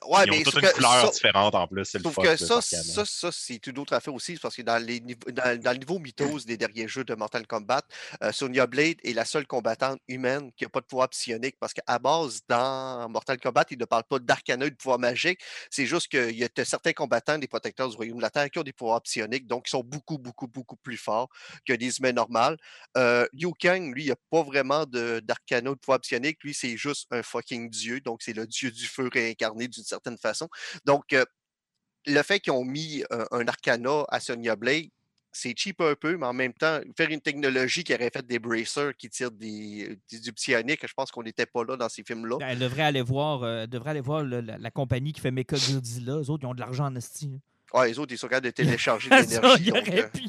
Ouais, 0.08 0.24
Ils 0.26 0.30
ont 0.32 0.36
mais 0.36 0.42
toute 0.42 0.54
une 0.54 0.60
que 0.62 0.72
couleur 0.74 1.06
ça- 1.06 1.10
différente 1.10 1.54
en 1.54 1.66
plus. 1.66 1.84
C'est 1.84 1.98
le 1.98 2.04
Sauf 2.04 2.14
fun 2.14 2.22
que 2.22 2.36
ça, 2.36 2.60
ça, 2.62 3.04
ça 3.04 3.30
c'est 3.32 3.58
tout 3.58 3.72
d'autre 3.72 3.92
affaire 3.94 4.14
aussi, 4.14 4.36
parce 4.40 4.56
que 4.56 4.62
dans, 4.62 4.82
les, 4.84 5.00
niveaux- 5.00 5.30
dans, 5.30 5.60
dans 5.60 5.72
le 5.72 5.78
niveau 5.78 5.98
mythos 5.98 6.44
des 6.46 6.56
derniers 6.56 6.88
jeux 6.88 7.04
de 7.04 7.14
Mortal 7.14 7.46
Kombat, 7.46 7.82
euh, 8.22 8.32
Sonya 8.32 8.66
Blade 8.66 8.96
est 9.04 9.12
la 9.12 9.24
seule 9.24 9.46
combattante 9.46 10.00
humaine 10.08 10.50
qui 10.56 10.64
n'a 10.64 10.70
pas 10.70 10.80
de 10.80 10.86
pouvoir 10.86 11.08
psionique, 11.08 11.56
parce 11.60 11.72
qu'à 11.72 11.98
base, 11.98 12.40
dans 12.48 13.08
Mortal 13.10 13.38
Kombat, 13.38 13.66
il 13.70 13.78
ne 13.78 13.84
parle 13.84 14.04
pas 14.04 14.18
d'arcana 14.18 14.68
de 14.68 14.74
pouvoir 14.74 14.98
magique, 14.98 15.40
c'est 15.70 15.86
juste 15.86 16.08
qu'il 16.08 16.36
y 16.36 16.44
a 16.44 16.48
de- 16.54 16.64
certains 16.64 16.92
combattants 16.92 17.38
des 17.38 17.48
protecteurs 17.48 17.88
du 17.88 17.96
Royaume 17.96 18.18
de 18.18 18.22
la 18.22 18.30
Terre 18.30 18.50
qui 18.50 18.58
ont 18.58 18.62
des 18.62 18.72
pouvoirs 18.72 19.02
psioniques, 19.02 19.46
donc 19.46 19.68
ils 19.68 19.70
sont 19.70 19.84
beaucoup, 19.84 20.18
beaucoup, 20.18 20.46
beaucoup 20.46 20.76
plus 20.76 20.96
forts 20.96 21.28
que 21.66 21.72
des 21.72 21.98
humains 21.98 22.12
normaux. 22.12 22.56
Euh, 22.96 23.26
Liu 23.32 23.52
Kang, 23.58 23.92
lui, 23.94 24.04
il 24.04 24.08
n'a 24.08 24.16
pas 24.30 24.42
vraiment 24.42 24.86
de- 24.86 25.20
d'arcana 25.20 25.70
ou 25.70 25.74
de 25.74 25.80
pouvoir 25.80 26.00
psionique, 26.00 26.38
lui, 26.42 26.54
c'est 26.54 26.76
juste 26.76 27.06
un 27.10 27.22
fucking 27.22 27.70
dieu, 27.70 28.00
donc 28.00 28.22
c'est 28.22 28.32
le 28.32 28.46
dieu 28.46 28.70
du 28.70 28.86
feu 28.86 29.08
réincarné 29.12 29.68
d'une 29.68 29.84
certaine 29.84 30.18
façon. 30.18 30.48
Donc, 30.84 31.12
euh, 31.12 31.24
le 32.06 32.22
fait 32.22 32.40
qu'ils 32.40 32.52
ont 32.52 32.64
mis 32.64 33.04
euh, 33.12 33.24
un 33.30 33.46
arcana 33.46 34.04
à 34.08 34.20
Sonya 34.20 34.56
Blade, 34.56 34.86
c'est 35.32 35.54
cheap 35.56 35.80
un 35.80 35.94
peu, 35.94 36.16
mais 36.16 36.26
en 36.26 36.32
même 36.32 36.52
temps, 36.52 36.80
faire 36.96 37.08
une 37.10 37.20
technologie 37.20 37.84
qui 37.84 37.94
aurait 37.94 38.10
fait 38.10 38.26
des 38.26 38.38
bracers 38.38 38.96
qui 38.96 39.08
tirent 39.08 39.30
des, 39.30 39.96
des- 40.10 40.18
du 40.20 40.32
psionique, 40.32 40.86
je 40.86 40.92
pense 40.92 41.10
qu'on 41.10 41.22
n'était 41.22 41.46
pas 41.46 41.64
là 41.64 41.76
dans 41.76 41.88
ces 41.88 42.02
films-là. 42.02 42.38
Elle 42.42 42.58
devrait 42.58 42.82
aller 42.82 43.02
voir, 43.02 43.42
euh, 43.42 43.62
elle 43.62 43.68
devrait 43.70 43.90
aller 43.90 44.00
voir 44.00 44.22
le- 44.22 44.40
la, 44.40 44.58
la 44.58 44.70
compagnie 44.70 45.12
qui 45.12 45.20
fait 45.20 45.30
Mecha 45.30 45.56
Godzilla. 45.56 46.14
Eux 46.14 46.30
autres, 46.30 46.42
ils 46.44 46.46
ont 46.46 46.54
de 46.54 46.60
l'argent 46.60 46.86
en 46.86 46.96
esti. 46.96 47.30
Ouais, 47.72 47.86
les 47.88 47.98
autres, 48.00 48.12
ils 48.12 48.18
sont 48.18 48.26
capables 48.26 48.46
de 48.46 48.50
télécharger 48.90 49.08
de 49.08 49.14
l'énergie. 49.14 49.70
euh, 49.72 50.08
pu 50.08 50.22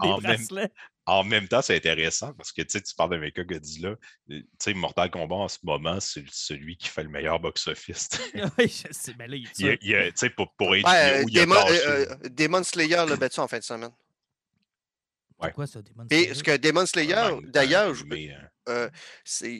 en 0.00 0.18
même- 0.18 0.22
bracelets. 0.22 0.70
En 1.04 1.24
même 1.24 1.46
temps, 1.48 1.60
c'est 1.62 1.76
intéressant 1.76 2.32
parce 2.34 2.50
que 2.52 2.62
tu 2.62 2.78
parles 2.96 3.10
de 3.10 3.16
Mecha 3.18 3.44
Godzilla. 3.44 3.90
euh, 3.90 3.96
Tu 4.28 4.44
sais, 4.58 4.72
Mortal 4.74 5.10
Kombat 5.10 5.34
en 5.36 5.48
ce 5.48 5.58
moment, 5.62 6.00
c'est 6.00 6.24
celui 6.30 6.76
qui 6.78 6.88
fait 6.88 7.02
le 7.02 7.10
meilleur 7.10 7.38
box-office. 7.40 8.08
oui, 8.58 8.68
je 8.68 8.90
sais. 8.92 9.14
Mais 9.18 9.28
là, 9.28 9.36
il 9.36 9.46
Il 9.58 9.78
il 9.82 9.94
tu 10.08 10.12
sais, 10.16 10.30
pour, 10.30 10.50
pour 10.54 10.68
HBO, 10.68 10.72
ouais, 10.74 10.82
euh, 10.86 11.24
il 11.28 11.34
y 11.34 11.38
a 11.38 11.42
Demon, 11.44 11.56
euh, 11.68 12.06
Demon 12.30 12.62
Slayer 12.62 13.04
l'a 13.06 13.16
battu 13.16 13.40
en 13.40 13.48
fin 13.48 13.58
de 13.58 13.62
semaine. 13.64 13.90
C'est 15.40 15.52
quoi 15.52 15.66
ça, 15.66 15.80
Demon 15.82 16.04
Et 16.10 16.16
Slayer? 16.24 16.34
ce 16.34 16.42
que 16.42 16.56
Demon 16.56 16.86
Slayer, 16.86 17.14
un- 17.14 17.40
d'ailleurs, 17.42 17.90
animé, 17.90 18.34
euh, 18.68 18.88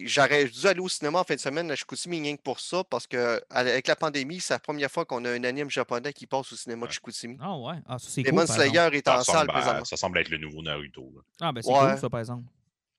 j'aurais 0.04 0.44
dû 0.46 0.66
aller 0.66 0.80
au 0.80 0.88
cinéma 0.88 1.20
en 1.20 1.24
fin 1.24 1.34
de 1.34 1.40
semaine 1.40 1.70
à 1.70 1.76
Chicoutimi 1.76 2.20
rien 2.20 2.36
que 2.36 2.42
pour 2.42 2.60
ça, 2.60 2.82
parce 2.84 3.06
que 3.06 3.40
avec 3.50 3.86
la 3.86 3.96
pandémie, 3.96 4.40
c'est 4.40 4.54
la 4.54 4.58
première 4.58 4.90
fois 4.90 5.04
qu'on 5.04 5.24
a 5.24 5.30
un 5.30 5.44
anime 5.44 5.70
japonais 5.70 6.12
qui 6.12 6.26
passe 6.26 6.52
au 6.52 6.56
cinéma 6.56 6.82
de 6.82 6.86
Ouais. 6.86 6.92
Chicoutimi. 6.94 7.36
Ah 7.40 7.56
ouais, 7.56 7.76
ah, 7.86 7.98
ça 7.98 8.08
c'est 8.10 8.22
Demon 8.22 8.44
cool. 8.44 8.54
Slayer 8.54 8.88
est 8.92 9.06
ça, 9.06 9.18
en 9.20 9.24
salle 9.24 9.46
présentement. 9.46 9.84
ça 9.84 9.96
semble 9.96 10.18
être 10.18 10.30
le 10.30 10.38
nouveau 10.38 10.62
Naruto. 10.62 11.12
là. 11.14 11.22
Ah 11.40 11.52
ben 11.52 11.62
c'est 11.62 11.70
Ouais. 11.70 11.78
cool 11.90 11.98
ça 11.98 12.10
par 12.10 12.20
exemple. 12.20 12.44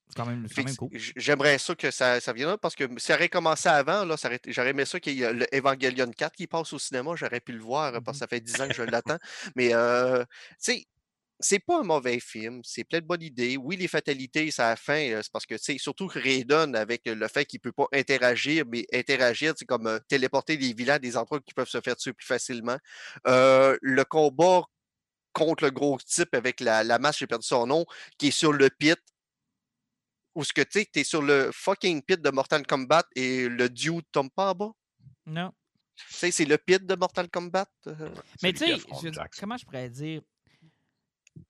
C'est 0.08 0.16
quand 0.16 0.26
même, 0.26 0.48
c'est 0.48 0.56
quand 0.56 0.62
Fait 0.62 0.66
même 0.66 0.74
que 0.74 0.80
cool. 0.80 0.90
J'aimerais 1.18 1.58
ça 1.60 1.76
que 1.76 1.92
ça, 1.92 2.20
ça 2.20 2.34
vienne 2.34 2.48
là 2.48 2.58
parce 2.58 2.76
que 2.76 2.84
ça 2.98 3.14
aurait 3.14 3.30
commencé 3.30 3.70
avant. 3.70 4.08
J'aurais 4.48 4.70
aimé 4.72 4.86
ça 4.86 5.00
qu'il 5.00 5.14
y 5.14 5.22
ait 5.22 5.32
le 5.34 5.46
Evangelion 5.56 6.10
4 6.12 6.36
qui 6.36 6.48
passe 6.48 6.74
au 6.74 6.80
cinéma. 6.80 7.12
J'aurais 7.16 7.40
pu 7.42 7.52
le 7.52 7.60
voir 7.62 7.94
euh, 7.94 8.00
parce 8.00 8.18
que 8.18 8.20
ça 8.22 8.28
fait 8.28 8.40
10 8.40 8.60
ans 8.60 8.68
que 8.68 8.74
je 8.74 8.82
l'attends. 8.82 9.20
Mais 9.56 9.70
euh, 9.76 10.24
tu 10.24 10.26
sais, 10.58 10.86
c'est 11.40 11.60
pas 11.60 11.80
un 11.80 11.84
mauvais 11.84 12.20
film. 12.20 12.62
C'est 12.64 12.84
plein 12.84 13.00
de 13.00 13.06
bonnes 13.06 13.22
idées. 13.22 13.56
Oui, 13.58 13.78
les 13.78 13.88
fatalités, 13.88 14.52
c'est 14.52 14.62
à 14.62 14.70
la 14.70 14.76
fin. 14.76 15.22
C'est 15.22 15.32
parce 15.32 15.46
que, 15.46 15.56
tu 15.56 15.64
sais, 15.64 15.78
surtout 15.78 16.08
que 16.08 16.20
Raiden, 16.20 16.76
avec 16.76 17.04
le 17.06 17.28
fait 17.28 17.46
qu'il 17.46 17.60
peut 17.60 17.72
pas 17.72 17.88
interagir, 17.94 18.66
mais 18.68 18.86
interagir, 18.92 19.54
c'est 19.56 19.66
comme 19.66 19.88
euh, 19.88 20.00
téléporter 20.08 20.58
des 20.58 20.74
vilains 20.74 21.00
des 21.00 21.16
endroits 21.16 21.40
qui 21.40 21.54
peuvent 21.54 21.70
se 21.70 21.80
faire 21.82 21.96
tuer 21.96 22.14
plus 22.14 22.26
facilement. 22.26 22.78
Euh, 23.28 23.78
le 23.82 24.04
combat 24.04 24.64
contre 25.32 25.64
le 25.64 25.72
gros 25.72 25.98
type 26.06 26.34
avec 26.36 26.60
la, 26.60 26.84
la 26.84 27.00
masse, 27.00 27.20
j'ai 27.20 27.28
perdu 27.28 27.48
son 27.48 27.66
nom, 27.68 27.86
qui 28.18 28.28
est 28.28 28.32
sur 28.32 28.52
le 28.52 28.70
pit. 28.70 29.00
Ou 30.36 30.44
ce 30.44 30.54
que 30.54 30.62
tu 30.62 30.80
sais, 30.80 30.90
t'es 30.92 31.04
sur 31.04 31.22
le 31.22 31.52
fucking 31.54 32.02
pit 32.04 32.22
de 32.22 32.30
Mortal 32.30 32.66
Kombat 32.66 33.06
et 33.16 33.48
le 33.48 33.70
dude 33.70 34.06
tombe 34.12 34.30
pas 34.36 34.52
en 34.52 34.56
bas? 34.56 34.72
Non. 35.26 35.54
Tu 35.96 36.14
sais, 36.14 36.32
c'est 36.32 36.46
le 36.46 36.58
pit 36.58 36.86
de 36.86 36.96
Mortal 36.96 37.30
Kombat. 37.30 37.70
euh. 37.88 38.10
Mais 38.44 38.54
tu 38.54 38.60
sais, 38.60 38.78
comment 39.40 39.58
je 39.58 39.66
pourrais 39.66 39.90
dire 39.90 40.22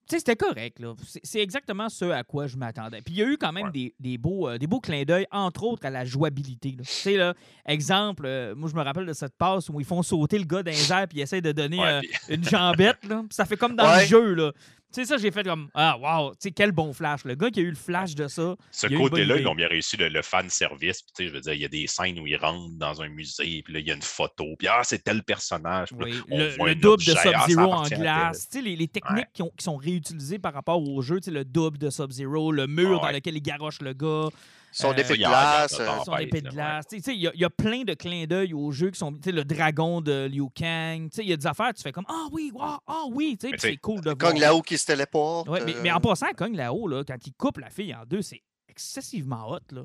c'était 0.07 0.35
correct, 0.35 0.79
là. 0.79 0.93
C'est- 1.23 1.39
exactement 1.39 1.87
ce 1.89 2.05
à 2.05 2.23
quoi 2.23 2.47
je 2.47 2.57
m'attendais. 2.57 3.01
Puis 3.01 3.13
il 3.15 3.17
y 3.19 3.23
a 3.23 3.25
eu 3.27 3.37
quand 3.37 3.51
même 3.51 3.65
Ouais. 3.67 3.71
des, 3.71 3.95
des 3.99 4.17
beaux, 4.17 4.47
euh, 4.49 4.57
des 4.57 4.67
beaux 4.67 4.79
clins 4.79 5.03
d'œil, 5.03 5.27
entre 5.31 5.63
autres 5.63 5.85
à 5.85 5.89
la 5.89 6.05
jouabilité. 6.05 6.69
là. 6.77 6.83
Tu 6.83 6.91
sais, 6.91 7.17
là, 7.17 7.33
exemple, 7.65 8.23
euh, 8.25 8.55
moi 8.55 8.69
je 8.69 8.75
me 8.75 8.81
rappelle 8.81 9.05
de 9.05 9.13
cette 9.13 9.35
passe 9.37 9.69
où 9.69 9.79
ils 9.79 9.85
font 9.85 10.01
sauter 10.01 10.37
le 10.39 10.45
gars 10.45 10.61
les 10.61 10.91
airs 10.91 11.07
puis 11.07 11.19
ils 11.19 11.21
essaient 11.21 11.41
de 11.41 11.51
donner 11.51 11.79
Ouais, 11.79 11.87
euh, 11.93 11.99
puis- 12.01 12.35
une 12.35 12.43
jambette. 12.43 13.03
Là. 13.07 13.23
Ça 13.29 13.45
fait 13.45 13.57
comme 13.57 13.75
dans 13.75 13.95
le 13.95 14.05
jeu. 14.05 14.33
là. 14.33 14.51
Tu 14.91 15.01
sais, 15.01 15.05
ça, 15.05 15.17
j'ai 15.17 15.29
fait 15.29 15.43
comme 15.43 15.69
Ah, 15.75 15.97
wow, 15.99 16.31
tu 16.31 16.37
sais, 16.39 16.51
quel 16.51 16.71
bon 16.71 16.93
flash. 16.93 17.23
Le 17.23 17.35
gars 17.35 17.51
qui 17.51 17.59
a 17.59 17.63
eu 17.63 17.69
le 17.69 17.75
flash 17.75 18.15
de 18.15 18.27
ça. 18.27 18.55
Ce 18.71 18.87
côté-là, 18.87 19.37
ils 19.37 19.47
ont 19.47 19.53
bien 19.53 19.67
réussi 19.67 19.97
le, 19.97 20.09
le 20.09 20.21
fan 20.23 20.49
service. 20.49 21.03
Puis, 21.15 21.27
je 21.27 21.33
veux 21.33 21.41
dire, 21.41 21.53
il 21.53 21.61
y 21.61 21.65
a 21.65 21.67
des 21.67 21.85
scènes 21.85 22.19
où 22.19 22.25
ils 22.25 22.35
rentrent 22.37 22.73
dans 22.77 22.99
un 23.01 23.07
musée, 23.09 23.61
puis 23.63 23.73
là, 23.73 23.79
il 23.79 23.87
y 23.87 23.91
a 23.91 23.93
une 23.95 24.01
photo, 24.01 24.55
puis 24.57 24.67
ah, 24.67 24.81
c'est 24.83 25.03
tel 25.03 25.21
personnage. 25.23 25.89
Puis 25.89 26.11
Oui, 26.11 26.21
on 26.31 26.37
le, 26.39 26.49
voit 26.55 26.67
le 26.69 26.71
un 26.73 26.79
double 26.79 27.03
de 27.03 27.13
ah, 27.15 27.21
Sub-Zero 27.45 27.71
en 27.71 27.83
glace. 27.83 28.49
Tu 28.49 28.57
sais, 28.57 28.61
les, 28.63 28.75
les 28.75 28.87
techniques 28.87 29.31
qui, 29.31 29.43
ont- 29.43 29.51
qui 29.55 29.63
sont 29.63 29.77
réutilisées 29.77 30.39
par 30.39 30.53
rapport 30.53 30.81
au 30.81 31.01
jeu, 31.03 31.19
tu 31.19 31.25
sais, 31.25 31.31
le 31.31 31.45
double 31.45 31.77
de 31.77 31.89
Sub-Zero, 31.91 32.51
le 32.51 32.65
mur 32.65 32.99
Ah 33.03 33.07
dans 33.07 33.13
lequel 33.13 33.35
il 33.35 33.41
garoche 33.41 33.81
le 33.81 33.93
gars. 33.93 34.29
Son 34.71 34.89
Euh, 34.89 34.93
épée 34.97 35.13
de 35.13 35.15
glace. 35.17 35.77
euh, 35.79 35.87
son 36.05 36.17
épée 36.17 36.41
de 36.41 36.49
glace. 36.49 36.85
Tu 36.87 36.99
sais, 36.99 37.13
Il 37.15 37.21
y, 37.21 37.27
a- 37.27 37.31
il 37.33 37.39
y 37.41 37.45
a 37.45 37.49
plein 37.49 37.83
de 37.83 37.93
clins 37.95 38.25
d'œil 38.25 38.53
au 38.53 38.71
jeu 38.71 38.91
qui 38.91 38.99
sont. 38.99 39.11
Tu 39.13 39.19
sais, 39.25 39.31
le 39.31 39.43
dragon 39.43 40.01
de 40.01 40.27
Liu 40.27 40.45
Kang. 40.55 41.09
Tu 41.09 41.15
sais, 41.17 41.23
Il 41.23 41.29
y 41.29 41.33
a 41.33 41.37
des 41.37 41.47
affaires, 41.47 41.73
tu 41.73 41.81
fais 41.81 41.91
comme 41.91 42.05
Ah 42.07 42.27
oui, 42.31 42.51
wow, 42.53 42.77
ah 42.87 43.03
oui. 43.11 43.37
C'est 43.57 43.77
cool 43.77 44.01
de 44.01 44.11
voir. 44.11 44.17
Kong 44.31 44.37
là-haut 44.39 44.61
qui 44.61 44.77
se 44.77 44.85
téléporte. 44.85 45.49
Ouais, 45.49 45.63
mais, 45.65 45.75
mais 45.81 45.91
euh, 45.91 45.95
en 45.95 45.99
passant, 45.99 46.27
Kong 46.37 46.53
là-haut, 46.55 46.87
là, 46.87 47.03
quand 47.03 47.17
il 47.25 47.33
coupe 47.33 47.57
la 47.57 47.69
fille 47.69 47.93
en 47.95 48.05
deux, 48.05 48.21
c'est 48.21 48.41
excessivement 48.67 49.49
hot. 49.51 49.59
Là. 49.71 49.81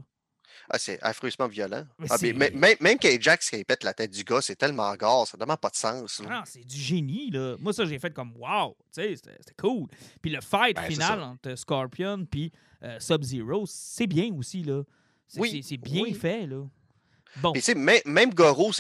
Ah, 0.71 0.79
c'est 0.79 0.99
affreusement 1.03 1.47
violent. 1.49 1.85
Mais 1.99 2.07
Ah, 2.11 2.17
mais- 2.23 2.51
même, 2.51 2.77
même 2.81 2.99
qu'Ajax, 2.99 3.51
qui 3.51 3.65
pète 3.65 3.85
la 3.85 3.93
tête 3.95 4.11
du 4.11 4.25
gars, 4.25 4.41
c'est 4.41 4.57
tellement 4.57 4.95
gore, 4.97 5.27
ça 5.27 5.37
n'a 5.37 5.41
tellement 5.45 5.57
pas 5.57 5.71
de 5.71 5.77
sens. 5.77 6.21
là. 6.21 6.29
Ah, 6.31 6.43
c'est 6.47 6.65
du 6.65 6.77
génie, 6.77 7.31
là. 7.31 7.57
Moi, 7.61 7.73
ça, 7.73 7.85
j'ai 7.85 7.99
fait 7.99 8.13
comme 8.13 8.33
wow, 8.37 8.77
tu 8.93 9.03
sais, 9.03 9.17
c'était 9.17 9.37
cool. 9.59 9.87
Puis 10.23 10.31
le 10.31 10.41
fight 10.41 10.77
Ben, 10.77 10.85
final 10.91 11.23
entre 11.23 11.55
Scorpion 11.57 12.25
puis 12.31 12.51
euh, 12.83 12.99
Sub-Zero, 13.01 13.65
c'est 13.67 14.07
bien 14.07 14.33
aussi, 14.35 14.63
là. 14.63 14.83
C'est 15.27 15.41
Oui, 15.41 15.51
c'est- 15.51 15.69
c'est 15.71 15.77
bien 15.77 16.03
oui. 16.03 16.15
fait, 16.15 16.47
là. 16.47 16.65
Bon, 17.37 17.53
Puis, 17.53 17.63
tu 17.63 17.67
sais, 17.67 17.75
même, 17.75 18.01
même 18.05 18.33
Goro. 18.33 18.71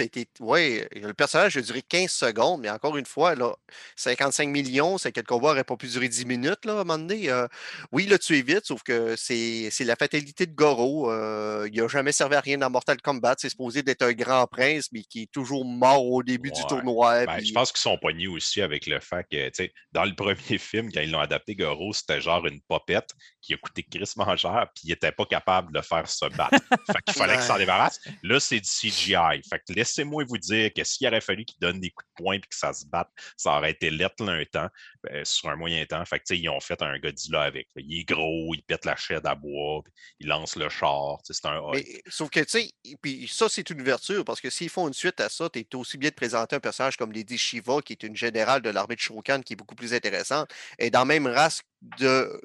Ouais, 0.41 0.89
le 0.93 1.13
personnage 1.13 1.57
a 1.57 1.61
duré 1.61 1.83
15 1.83 2.11
secondes, 2.11 2.61
mais 2.61 2.71
encore 2.71 2.97
une 2.97 3.07
fois, 3.07 3.35
là, 3.35 3.55
55 3.97 4.49
millions, 4.49 4.99
c'est 4.99 5.13
que 5.13 5.21
le 5.21 5.27
combat 5.27 5.49
n'aurait 5.49 5.65
pas 5.65 5.77
pu 5.77 5.89
durer 5.89 6.09
10 6.09 6.27
minutes, 6.27 6.65
là, 6.65 6.73
à 6.73 6.75
un 6.77 6.85
moment 6.85 6.99
donné. 6.99 7.31
Euh, 7.31 7.47
oui, 7.93 8.05
il 8.05 8.11
l'a 8.11 8.19
tué 8.19 8.43
vite, 8.43 8.65
sauf 8.65 8.83
que 8.83 9.15
c'est 9.17 9.71
la 9.81 9.97
fatalité 9.97 10.47
de 10.47 10.55
Goro. 10.55 11.11
Euh, 11.11 11.69
il 11.73 11.81
n'a 11.81 11.89
jamais 11.89 12.13
servi 12.13 12.37
à 12.37 12.41
rien 12.41 12.59
dans 12.59 12.71
Mortal 12.71 13.01
Kombat. 13.01 13.37
C'est 13.39 13.49
supposé 13.49 13.83
d'être 13.83 14.03
un 14.03 14.13
grand 14.13 14.47
prince, 14.47 14.89
mais 14.93 15.03
qui 15.03 15.23
est 15.23 15.33
toujours 15.33 15.65
mort 15.65 16.07
au 16.07 16.23
début 16.23 16.51
du 16.51 16.65
tournoi. 16.67 17.27
Ben, 17.27 17.37
puis- 17.37 17.47
je 17.47 17.53
pense 17.53 17.73
qu'ils 17.73 17.81
sont 17.81 17.99
poignés 17.99 18.29
aussi 18.29 18.63
avec 18.63 18.87
le 18.87 19.01
fait 19.01 19.27
que, 19.31 19.49
tu 19.49 19.55
sais, 19.55 19.73
dans 19.93 20.05
le 20.05 20.15
premier 20.15 20.37
film, 20.59 20.93
quand 20.93 21.01
ils 21.01 21.11
l'ont 21.11 21.21
adapté, 21.21 21.55
Goro, 21.55 21.93
c'était 21.93 22.21
genre 22.21 22.47
une 22.47 22.61
popette 22.63 23.11
qui 23.45 23.55
a 23.55 23.57
coûté 23.59 23.83
Chris 23.83 24.07
cher, 24.37 24.67
puis 24.75 24.85
il 24.85 24.91
n'était 24.91 25.13
pas 25.13 25.27
capable 25.27 25.73
de 25.73 25.79
le 25.79 25.83
faire 25.83 26.09
se 26.09 26.25
battre. 26.27 26.59
fait 26.87 27.03
qu'il 27.05 27.15
fallait 27.15 27.35
qu'il 27.35 27.43
s'en 27.43 27.55
Ouais. 27.55 27.61
débarrasse. 27.61 28.01
Là, 28.23 28.41
c'est 28.41 28.61
du 28.61 28.69
CGI. 28.69 29.43
Fait 29.49 29.59
que 29.59 29.73
laissez-moi 29.73 30.25
vous 30.27 30.39
dire 30.39 30.73
que 30.73 30.83
s'il 30.83 31.07
aurait 31.07 31.21
fallu 31.21 31.45
qu'il 31.45 31.61
donne 31.61 31.79
des 31.79 31.91
coups 31.91 32.09
de 32.09 32.23
poing 32.23 32.35
et 32.37 32.41
que 32.41 32.47
ça 32.51 32.73
se 32.73 32.87
batte, 32.87 33.11
ça 33.37 33.57
aurait 33.57 33.71
été 33.73 33.91
lettre 33.91 34.27
un 34.27 34.45
temps, 34.45 34.69
ben, 35.03 35.25
sur 35.25 35.51
un 35.51 35.57
moyen 35.57 35.85
temps. 35.85 36.05
Fait 36.05 36.19
que, 36.19 36.35
ils 36.35 36.49
ont 36.49 36.61
fait 36.61 36.81
un 36.83 36.99
Godzilla 36.99 37.43
avec. 37.43 37.69
Il 37.77 38.01
est 38.01 38.05
gros, 38.05 38.55
il 38.55 38.63
pète 38.63 38.85
la 38.85 38.97
chaîne 38.97 39.27
à 39.27 39.35
bois, 39.35 39.83
puis 39.85 39.93
il 40.21 40.27
lance 40.29 40.57
le 40.57 40.69
char. 40.69 41.19
C'est 41.25 41.45
un. 41.47 41.61
Mais, 41.73 42.03
sauf 42.09 42.31
que, 42.31 42.41
tu 42.41 42.49
sais, 42.49 42.71
puis 43.03 43.29
ça, 43.31 43.49
c'est 43.49 43.69
une 43.71 43.81
ouverture, 43.81 44.25
parce 44.25 44.41
que 44.41 44.51
s'ils 44.51 44.71
font 44.71 44.89
une 44.89 44.95
suite 44.95 45.21
à 45.21 45.29
ça, 45.29 45.49
tu 45.51 45.61
es 45.61 45.75
aussi 45.75 45.99
bien 45.99 46.11
de 46.11 46.15
présenter 46.15 46.57
un 46.57 46.61
personnage 46.61 46.97
comme 46.97 47.13
Lady 47.13 47.39
Shiva, 47.39 47.81
qui 47.83 47.93
est 47.93 48.03
une 48.03 48.17
générale 48.17 48.63
de 48.63 48.71
l'armée 48.71 48.95
de 48.97 49.01
Shokan, 49.01 49.43
qui 49.43 49.53
est 49.53 49.57
beaucoup 49.57 49.75
plus 49.75 49.95
intéressante, 49.95 50.51
et 50.79 50.91
dans 50.91 51.01
la 51.01 51.05
même 51.05 51.27
race 51.27 51.63
de, 51.99 52.41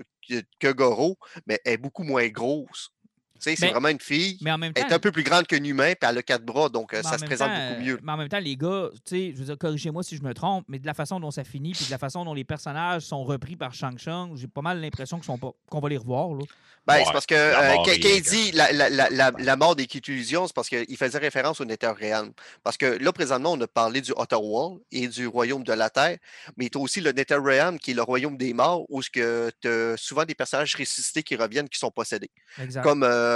que, 0.60 0.72
Goro, 0.74 1.18
mais 1.48 1.60
est 1.66 1.78
beaucoup 1.78 2.04
moins 2.04 2.28
grosse. 2.30 2.92
Sais, 3.40 3.56
c'est 3.56 3.66
Mais- 3.68 3.72
vraiment 3.72 3.88
une 3.90 4.00
fille. 4.00 4.38
mais 4.42 4.52
en 4.52 4.58
même 4.58 4.72
Elle 4.76 4.84
temps. 4.84 4.90
est 4.90 4.94
un 4.94 5.00
peu 5.00 5.12
plus 5.12 5.24
grande 5.24 5.48
qu'un 5.48 5.64
humain, 5.64 5.94
puis 6.00 6.10
elle 6.10 6.18
a 6.18 6.24
quatre 6.24 6.44
bras, 6.44 6.70
donc 6.70 6.94
euh, 6.94 7.02
ça 7.02 7.18
se 7.18 7.26
présente 7.26 7.50
temps, 7.50 7.70
beaucoup 7.70 7.82
mieux. 7.82 8.00
Mais 8.04 8.12
en 8.12 8.18
même 8.18 8.30
temps, 8.30 8.40
les 8.40 8.56
gars, 8.58 8.90
tu 8.94 9.00
sais, 9.06 9.32
je 9.34 9.38
veux 9.40 9.46
dire, 9.46 9.58
corrigez-moi 9.58 10.04
si 10.04 10.18
je 10.18 10.24
me 10.24 10.34
trompe, 10.34 10.66
mais 10.68 10.80
de 10.80 10.86
la 10.86 10.94
façon 10.94 11.20
dont 11.20 11.32
ça 11.32 11.44
finit, 11.44 11.72
puis 11.72 11.86
de 11.86 11.92
la 11.92 11.98
façon 11.98 12.26
dont 12.26 12.34
les 12.34 12.44
personnages 12.44 13.04
sont 13.04 13.24
repris 13.24 13.56
par 13.56 13.74
Shang 13.74 13.98
Tsung, 13.98 14.36
j'ai 14.36 14.48
pas 14.48 14.62
mal 14.62 14.82
l'impression 14.82 15.18
qu'ils 15.18 15.26
sont 15.26 15.38
pas- 15.38 15.52
qu'on 15.70 15.80
va 15.80 15.90
les 15.90 15.98
revoir, 15.98 16.30
là. 16.34 16.44
Ben, 16.88 16.96
Ouais, 16.96 17.04
c'est 17.06 17.12
parce 17.12 17.26
que 17.28 17.36
euh, 17.36 17.76
il 17.94 18.22
dit 18.24 18.52
la, 18.54 18.72
la- 18.72 18.90
la- 18.90 19.10
la- 19.10 19.32
la 19.38 19.56
mort 19.56 19.76
des 19.76 19.86
Kit 19.86 20.02
Illusions, 20.08 20.48
c'est 20.48 20.56
parce 20.56 20.70
qu'il 20.70 20.98
faisait 20.98 21.20
référence 21.20 21.62
au 21.62 21.66
Netherrealm. 21.66 22.32
Parce 22.64 22.78
que 22.78 22.86
là, 23.04 23.12
présentement, 23.12 23.52
on 23.52 23.62
a 23.62 23.68
parlé 23.68 24.02
du 24.02 24.12
Outer 24.18 24.38
World 24.38 24.80
et 24.92 25.08
du 25.08 25.28
Royaume 25.28 25.64
de 25.64 25.74
la 25.74 25.90
Terre, 25.92 26.18
mais 26.58 26.70
tu 26.70 26.78
as 26.80 26.82
aussi 26.82 27.00
le 27.02 27.12
Netherrealm 27.12 27.78
qui 27.78 27.92
est 27.92 27.94
le 27.94 28.02
Royaume 28.02 28.38
des 28.38 28.54
morts, 28.54 28.86
où 28.90 29.04
tu 29.04 29.22
as 29.22 29.98
souvent 29.98 30.26
des 30.26 30.34
personnages 30.34 30.74
ressuscités 30.76 31.22
qui 31.22 31.36
reviennent, 31.36 31.70
qui 31.70 31.78
sont 31.78 31.92
possédés. 31.92 32.32
Exact. 32.60 32.82
Comme 32.82 33.04
euh, 33.04 33.29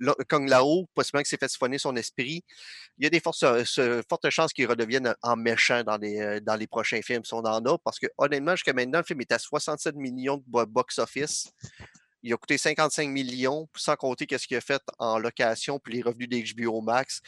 Lo- 0.00 0.16
Kong 0.28 0.48
Lao, 0.48 0.86
possiblement 0.94 1.22
qu'il 1.22 1.28
s'est 1.28 1.36
fait 1.36 1.48
siphonner 1.48 1.78
son 1.78 1.94
esprit. 1.96 2.42
Il 2.98 3.04
y 3.04 3.06
a 3.06 3.10
des 3.10 3.20
forces, 3.20 3.42
euh, 3.42 4.02
fortes 4.08 4.30
chances 4.30 4.52
qu'il 4.52 4.66
redevienne 4.66 5.14
en 5.22 5.36
méchant 5.36 5.82
dans 5.82 5.96
les, 5.96 6.20
euh, 6.20 6.40
dans 6.40 6.56
les 6.56 6.66
prochains 6.66 7.02
films, 7.02 7.24
si 7.24 7.34
on 7.34 7.38
en 7.38 7.64
a, 7.64 7.78
parce 7.78 7.98
que 7.98 8.06
honnêtement, 8.18 8.52
jusqu'à 8.56 8.72
maintenant, 8.72 8.98
le 8.98 9.04
film 9.04 9.20
est 9.20 9.32
à 9.32 9.38
67 9.38 9.94
millions 9.96 10.36
de 10.36 10.44
bo- 10.46 10.66
box-office. 10.66 11.50
Il 12.22 12.32
a 12.32 12.36
coûté 12.36 12.56
55 12.58 13.08
millions, 13.08 13.68
sans 13.76 13.96
compter 13.96 14.26
qu'est-ce 14.26 14.46
qu'il 14.46 14.56
a 14.56 14.60
fait 14.60 14.82
en 14.98 15.18
location 15.18 15.78
puis 15.80 15.94
les 15.94 16.02
revenus 16.02 16.28
d'HBO 16.28 16.80
Max. 16.80 17.20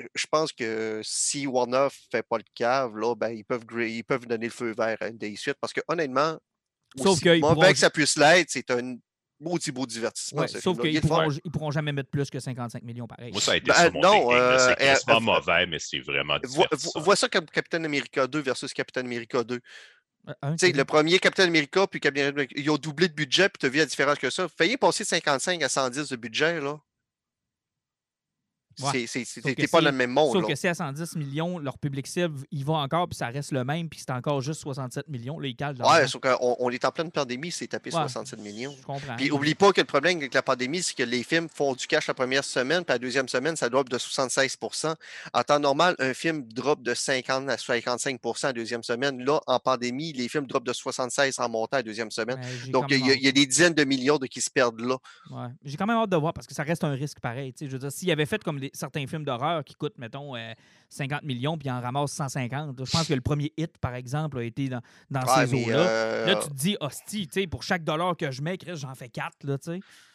Euh, 0.00 0.04
Je 0.14 0.26
pense 0.30 0.52
que 0.52 1.00
si 1.04 1.46
Warner 1.46 1.88
fait 2.10 2.22
pas 2.22 2.38
le 2.38 2.44
cave, 2.54 2.96
là, 2.96 3.14
ben, 3.14 3.30
ils, 3.30 3.44
peuvent, 3.44 3.64
gra- 3.64 3.88
ils 3.90 4.04
peuvent 4.04 4.26
donner 4.26 4.46
le 4.46 4.52
feu 4.52 4.72
vert 4.76 4.96
à 5.00 5.08
une 5.08 5.18
des 5.18 5.34
suites 5.36 5.58
parce 5.60 5.72
que 5.72 5.80
honnêtement, 5.88 6.38
Sauf 6.96 7.06
aussi 7.14 7.24
mauvais 7.40 7.54
pourront- 7.54 7.72
que 7.72 7.78
ça 7.78 7.90
puisse 7.90 8.16
l'être, 8.16 8.50
c'est 8.50 8.70
un 8.70 8.96
maudit 9.42 9.72
beau 9.72 9.86
divertissement. 9.86 10.42
Ouais, 10.42 10.48
ce 10.48 10.60
sauf 10.60 10.78
qu'ils 10.80 11.00
fun. 11.00 11.28
pourront, 11.52 11.70
jamais 11.70 11.92
mettre 11.92 12.10
plus 12.10 12.30
que 12.30 12.38
55 12.40 12.82
millions 12.82 13.06
pareil. 13.06 13.32
Moi, 13.32 13.40
ça 13.40 13.52
a 13.52 13.56
été 13.56 13.66
Ben, 13.66 13.74
ça 13.74 13.90
mon 13.90 14.00
non, 14.00 14.32
euh, 14.32 14.58
C'est 14.58 14.70
euh, 14.70 14.74
quasiment 14.74 15.16
euh, 15.16 15.20
mauvais, 15.20 15.66
mais 15.66 15.78
c'est 15.78 16.00
vraiment 16.00 16.38
Vois, 16.44 16.68
vois 16.96 17.16
ça 17.16 17.28
comme 17.28 17.46
Captain 17.46 17.84
America 17.84 18.26
2 18.26 18.40
versus 18.40 18.72
Captain 18.72 19.02
America 19.02 19.42
2. 19.42 19.54
Euh, 20.28 20.32
un, 20.42 20.52
Tu 20.52 20.58
sais, 20.58 20.66
c'est 20.68 20.76
le 20.76 20.84
premier 20.84 21.18
Captain 21.18 21.44
America, 21.44 21.86
puis 21.86 22.00
Captain 22.00 22.28
America, 22.28 22.54
ils 22.56 22.70
ont 22.70 22.76
doublé 22.76 23.08
de 23.08 23.14
budget, 23.14 23.48
puis 23.48 23.58
tu 23.58 23.66
as 23.66 23.68
vu 23.68 23.78
la 23.78 23.86
différence 23.86 24.18
que 24.18 24.30
ça. 24.30 24.48
Failli 24.48 24.76
passer 24.76 25.04
de 25.04 25.08
55 25.08 25.62
à 25.62 25.68
110 25.68 26.08
de 26.08 26.16
budget, 26.16 26.60
là. 26.60 26.78
Ouais. 28.80 29.06
Que 29.54 29.70
pas 29.70 29.80
le 29.80 29.92
même 29.92 30.10
monde. 30.10 30.32
Sauf 30.32 30.42
là. 30.42 30.48
que 30.48 30.54
si 30.54 30.68
à 30.68 30.74
110 30.74 31.16
millions, 31.16 31.58
leur 31.58 31.78
public 31.78 32.06
cible, 32.06 32.38
il 32.50 32.64
va 32.64 32.74
encore, 32.74 33.08
puis 33.08 33.16
ça 33.16 33.26
reste 33.28 33.52
le 33.52 33.64
même, 33.64 33.88
puis 33.88 34.00
c'est 34.00 34.10
encore 34.12 34.40
juste 34.40 34.60
67 34.62 35.08
millions, 35.08 35.38
là, 35.38 35.48
ils 35.48 35.56
calent. 35.56 35.76
Ouais, 35.82 36.06
sauf 36.08 36.20
qu'on 36.20 36.56
on 36.58 36.70
est 36.70 36.84
en 36.84 36.90
pleine 36.90 37.10
pandémie, 37.10 37.50
c'est 37.50 37.66
tapé 37.68 37.90
Ouais. 37.90 38.00
67 38.00 38.38
millions. 38.40 38.74
Je 38.78 38.82
comprends. 38.84 39.16
Puis 39.16 39.30
oublie 39.30 39.54
pas 39.54 39.72
que 39.72 39.80
le 39.80 39.86
problème 39.86 40.18
avec 40.18 40.32
la 40.34 40.42
pandémie, 40.42 40.82
c'est 40.82 40.94
que 40.94 41.02
les 41.02 41.22
films 41.22 41.48
font 41.52 41.74
du 41.74 41.86
cash 41.86 42.06
la 42.06 42.14
première 42.14 42.44
semaine, 42.44 42.84
puis 42.84 42.92
la 42.94 42.98
deuxième 42.98 43.28
semaine, 43.28 43.56
ça 43.56 43.68
drop 43.68 43.88
de 43.88 43.98
76% 43.98 44.94
En 45.34 45.42
temps 45.42 45.58
normal, 45.60 45.94
un 45.98 46.14
film 46.14 46.42
drop 46.52 46.82
de 46.82 46.94
50 46.94 47.48
à 47.48 47.56
55% 47.56 48.46
la 48.46 48.52
deuxième 48.52 48.82
semaine. 48.82 49.22
Là, 49.24 49.40
en 49.46 49.58
pandémie, 49.58 50.12
les 50.12 50.28
films 50.28 50.46
drop 50.46 50.64
de 50.64 50.72
76 50.72 51.38
en 51.38 51.48
montant 51.48 51.76
la 51.78 51.82
deuxième 51.82 52.10
semaine. 52.10 52.38
Ouais, 52.38 52.46
j'ai 52.64 52.70
Donc, 52.70 52.86
il 52.90 53.06
y, 53.06 53.10
a- 53.10 53.14
y 53.14 53.32
des 53.32 53.46
dizaines 53.46 53.74
de 53.74 53.84
millions 53.84 54.18
de 54.18 54.26
qui 54.26 54.40
se 54.40 54.50
perdent 54.50 54.80
là. 54.80 54.96
Ouais. 55.30 55.48
J'ai 55.64 55.76
quand 55.76 55.86
même 55.86 55.96
hâte 55.96 56.10
de 56.10 56.16
voir 56.16 56.32
parce 56.32 56.46
que 56.46 56.54
ça 56.54 56.62
reste 56.62 56.84
un 56.84 56.92
risque 56.92 57.20
pareil. 57.20 57.52
tu 57.52 57.60
sais. 57.60 57.66
Je 57.66 57.72
veux 57.72 57.78
dire, 57.78 57.92
s'il 57.92 58.10
avait 58.10 58.26
fait 58.26 58.42
comme 58.42 58.58
des- 58.62 58.70
certains 58.72 59.06
films 59.06 59.24
d'horreur 59.24 59.62
qui 59.64 59.74
coûtent, 59.74 59.98
mettons, 59.98 60.34
euh, 60.36 60.52
50 60.88 61.22
millions 61.22 61.56
puis 61.58 61.70
en 61.70 61.80
ramasse 61.80 62.12
150, 62.12 62.78
là, 62.78 62.84
je 62.84 62.90
pense 62.90 63.06
que 63.06 63.14
le 63.14 63.20
premier 63.20 63.52
hit, 63.56 63.76
par 63.78 63.94
exemple, 63.94 64.38
a 64.38 64.44
été 64.44 64.68
dans, 64.68 64.80
dans 65.10 65.20
Ouais, 65.22 65.46
ces 65.46 65.54
eaux-là. 65.54 65.76
euh, 65.88 66.26
Là, 66.26 66.34
tu 66.36 66.48
te 66.48 66.54
dis, 66.54 66.76
hostie, 66.80 67.28
pour 67.50 67.62
chaque 67.62 67.84
dollar 67.84 68.16
que 68.16 68.30
je 68.30 68.42
mets, 68.42 68.56
Chris, 68.58 68.76
j'en 68.76 68.94
fais 68.94 69.08
4, 69.08 69.44
là, 69.44 69.56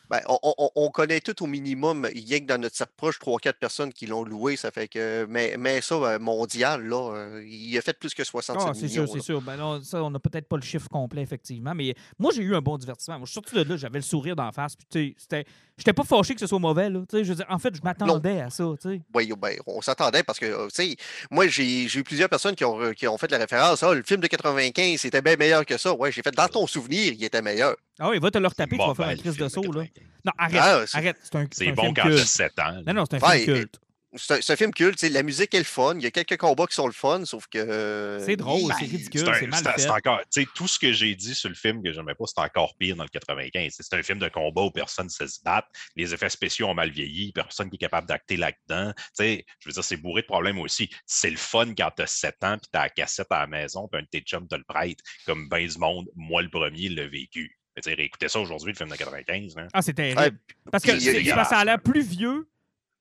ben, 0.09 0.21
on, 0.29 0.39
on- 0.57 0.69
on 0.75 0.89
connaît 0.89 1.19
tout 1.19 1.43
au 1.43 1.47
minimum, 1.47 2.07
il 2.15 2.25
y 2.29 2.33
a 2.35 2.39
que 2.39 2.45
dans 2.45 2.57
notre 2.61 2.77
cercle 2.77 2.93
proche, 2.95 3.19
3-4 3.19 3.59
personnes 3.59 3.91
qui 3.91 4.05
l'ont 4.05 4.23
loué. 4.23 4.55
Ça 4.55 4.71
fait 4.71 4.87
que, 4.87 5.25
mais, 5.29 5.55
mais 5.59 5.81
ça, 5.81 5.95
euh, 5.95 6.17
mondial, 6.17 6.81
là, 6.87 7.11
euh, 7.13 7.43
il 7.45 7.77
a 7.77 7.81
fait 7.81 7.97
plus 7.99 8.13
que 8.13 8.23
67 8.23 8.69
Ah, 8.69 8.73
c'est 8.73 8.87
sûr, 8.87 9.05
c'est 9.09 9.19
sûr. 9.19 9.41
Ben 9.41 9.57
non, 9.57 9.81
ça, 9.83 10.01
on 10.01 10.09
n'a 10.09 10.19
peut-être 10.19 10.47
pas 10.47 10.55
le 10.55 10.61
chiffre 10.61 10.87
complet, 10.87 11.21
effectivement. 11.23 11.75
Mais 11.75 11.93
moi, 12.17 12.31
j'ai 12.33 12.41
eu 12.43 12.55
un 12.55 12.61
bon 12.61 12.77
divertissement. 12.77 13.17
Moi, 13.17 13.25
je 13.25 13.31
suis 13.31 13.41
sorti 13.41 13.55
de 13.55 13.63
là, 13.63 13.75
j'avais 13.75 13.99
le 13.99 14.03
sourire 14.03 14.37
d'en 14.37 14.53
face. 14.53 14.77
Puis, 14.77 14.87
tu 14.89 14.99
sais, 15.09 15.15
c'était. 15.17 15.45
J'étais 15.77 15.93
pas 15.93 16.03
fâché 16.03 16.33
que 16.33 16.39
ce 16.39 16.47
soit 16.47 16.57
mauvais, 16.57 16.89
là. 16.89 17.01
Tu 17.07 17.17
sais, 17.17 17.23
je 17.23 17.29
veux 17.29 17.35
dire, 17.35 17.45
en 17.49 17.59
fait, 17.59 17.75
je 17.75 17.81
m'attendais 17.83 18.41
à 18.41 18.49
ça, 18.49 18.63
tu 18.81 18.89
sais. 18.89 19.01
Oui, 19.13 19.31
ben, 19.39 19.55
on 19.67 19.79
s'attendait 19.81 20.23
parce 20.23 20.39
que, 20.39 20.45
euh, 20.47 20.67
tu 20.73 20.89
sais, 20.91 20.95
moi, 21.29 21.47
j'ai 21.47 21.87
j'ai 21.87 21.99
eu 21.99 22.03
plusieurs 22.03 22.29
personnes 22.29 22.55
qui 22.55 22.65
ont, 22.65 22.91
qui 22.93 23.07
ont 23.07 23.17
fait 23.19 23.29
la 23.29 23.37
référence. 23.37 23.83
Ah, 23.83 23.93
le 23.93 24.01
film 24.01 24.19
de 24.19 24.25
95, 24.27 24.99
c'était 24.99 25.21
bien 25.21 25.35
meilleur 25.35 25.63
que 25.67 25.77
ça. 25.77 25.93
Ouais, 25.93 26.11
j'ai 26.11 26.23
fait 26.23 26.33
dans 26.33 26.47
ton 26.47 26.65
souvenir, 26.65 27.13
il 27.13 27.23
était 27.23 27.43
meilleur. 27.43 27.75
Ah 27.99 28.09
oui, 28.09 28.17
va 28.17 28.31
te 28.31 28.39
le 28.39 28.47
retaper, 28.47 28.71
tu 28.71 28.77
vas 28.77 28.85
faire 28.85 28.95
Mauvais, 28.95 29.03
un 29.11 29.15
le 29.15 29.21
crise 29.21 29.37
de 29.37 29.47
saut, 29.47 29.61
là. 29.71 29.83
95. 29.85 29.91
Non, 30.25 30.31
arrête, 30.37 30.59
Ah, 30.63 30.87
c'est- 30.87 30.97
arrête. 30.97 31.17
C'est 31.21 31.35
un, 31.35 31.45
C'est 31.51 31.67
un 31.69 31.73
bon 31.73 31.81
film 31.83 31.93
quand 31.93 32.01
t'as 32.03 32.09
culte. 32.09 32.25
7 32.27 32.59
ans. 32.59 32.81
Non, 32.85 32.93
non, 32.93 33.03
c'est 33.09 33.23
un 33.23 33.27
Ouais, 33.29 33.39
film 33.39 33.55
et- 33.55 33.59
culte. 33.59 33.79
C'est 34.17 34.49
un, 34.49 34.55
film 34.55 34.73
culte, 34.73 35.01
la 35.01 35.23
musique 35.23 35.53
est 35.53 35.59
le 35.59 35.63
fun. 35.63 35.95
Il 35.95 36.03
y 36.03 36.05
a 36.05 36.11
quelques 36.11 36.37
combats 36.37 36.67
qui 36.67 36.75
sont 36.75 36.87
le 36.87 36.93
fun, 36.93 37.23
sauf 37.25 37.47
que. 37.47 38.19
C'est 38.25 38.35
drôle, 38.35 38.71
c'est 38.79 38.85
ridicule, 38.85 39.29
C'est 39.39 39.47
mal 39.47 39.63
fait. 39.63 39.89
encore, 39.89 40.19
tu 40.31 40.41
sais, 40.41 40.47
tout 40.55 40.67
ce 40.67 40.79
que 40.79 40.91
j'ai 40.91 41.15
dit 41.15 41.35
sur 41.35 41.49
le 41.49 41.55
film 41.55 41.83
que 41.83 41.91
j'aimais 41.91 42.15
pas, 42.15 42.25
c'est 42.25 42.41
encore 42.41 42.75
pire 42.77 42.95
dans 42.95 43.03
le 43.03 43.09
95. 43.09 43.75
C'est 43.79 43.95
un 43.95 44.03
film 44.03 44.19
de 44.19 44.29
combat 44.29 44.63
où 44.63 44.71
personne 44.71 45.05
ne 45.05 45.11
sait 45.11 45.27
se 45.27 45.41
battre, 45.43 45.67
les 45.95 46.13
effets 46.13 46.29
spéciaux 46.29 46.67
ont 46.67 46.73
mal 46.73 46.91
vieilli, 46.91 47.31
personne 47.31 47.69
qui 47.69 47.75
est 47.75 47.79
capable 47.79 48.07
d'acter 48.07 48.37
là-dedans. 48.37 48.93
Tu 48.95 49.03
sais, 49.13 49.45
je 49.59 49.69
veux 49.69 49.73
dire, 49.73 49.83
c'est 49.83 49.97
bourré 49.97 50.21
de 50.21 50.27
problèmes 50.27 50.59
aussi. 50.59 50.89
C'est 51.05 51.29
le 51.29 51.37
fun 51.37 51.73
quand 51.75 51.91
t'as 51.95 52.07
7 52.07 52.35
ans, 52.43 52.57
puis 52.57 52.69
t'as 52.71 52.83
la 52.83 52.89
cassette 52.89 53.27
à 53.31 53.41
la 53.41 53.47
maison, 53.47 53.87
puis 53.87 53.99
un 53.99 54.03
de 54.03 54.09
tes 54.09 54.21
chums 54.21 54.47
te 54.47 54.55
le 54.55 54.63
prête, 54.63 54.99
comme 55.25 55.47
ben 55.49 55.67
du 55.67 55.77
monde, 55.77 56.07
moi 56.15 56.41
le 56.41 56.49
premier, 56.49 56.89
l'a 56.89 57.07
vécu. 57.07 57.57
Je 57.75 57.89
veux 57.89 57.95
dire, 57.95 58.05
écoutez 58.05 58.27
ça 58.27 58.39
aujourd'hui, 58.39 58.71
le 58.71 58.77
film 58.77 58.89
de 58.89 58.95
95. 58.95 59.55
Là. 59.55 59.67
Ah, 59.73 59.81
c'est 59.81 59.93
terrible. 59.93 60.19
Que 60.19 60.29
puis, 60.47 60.57
parce 60.71 60.83
que 60.83 60.99
ça 60.99 61.59
a 61.59 61.65
l'air 61.65 61.81
plus 61.81 62.01
vieux 62.01 62.47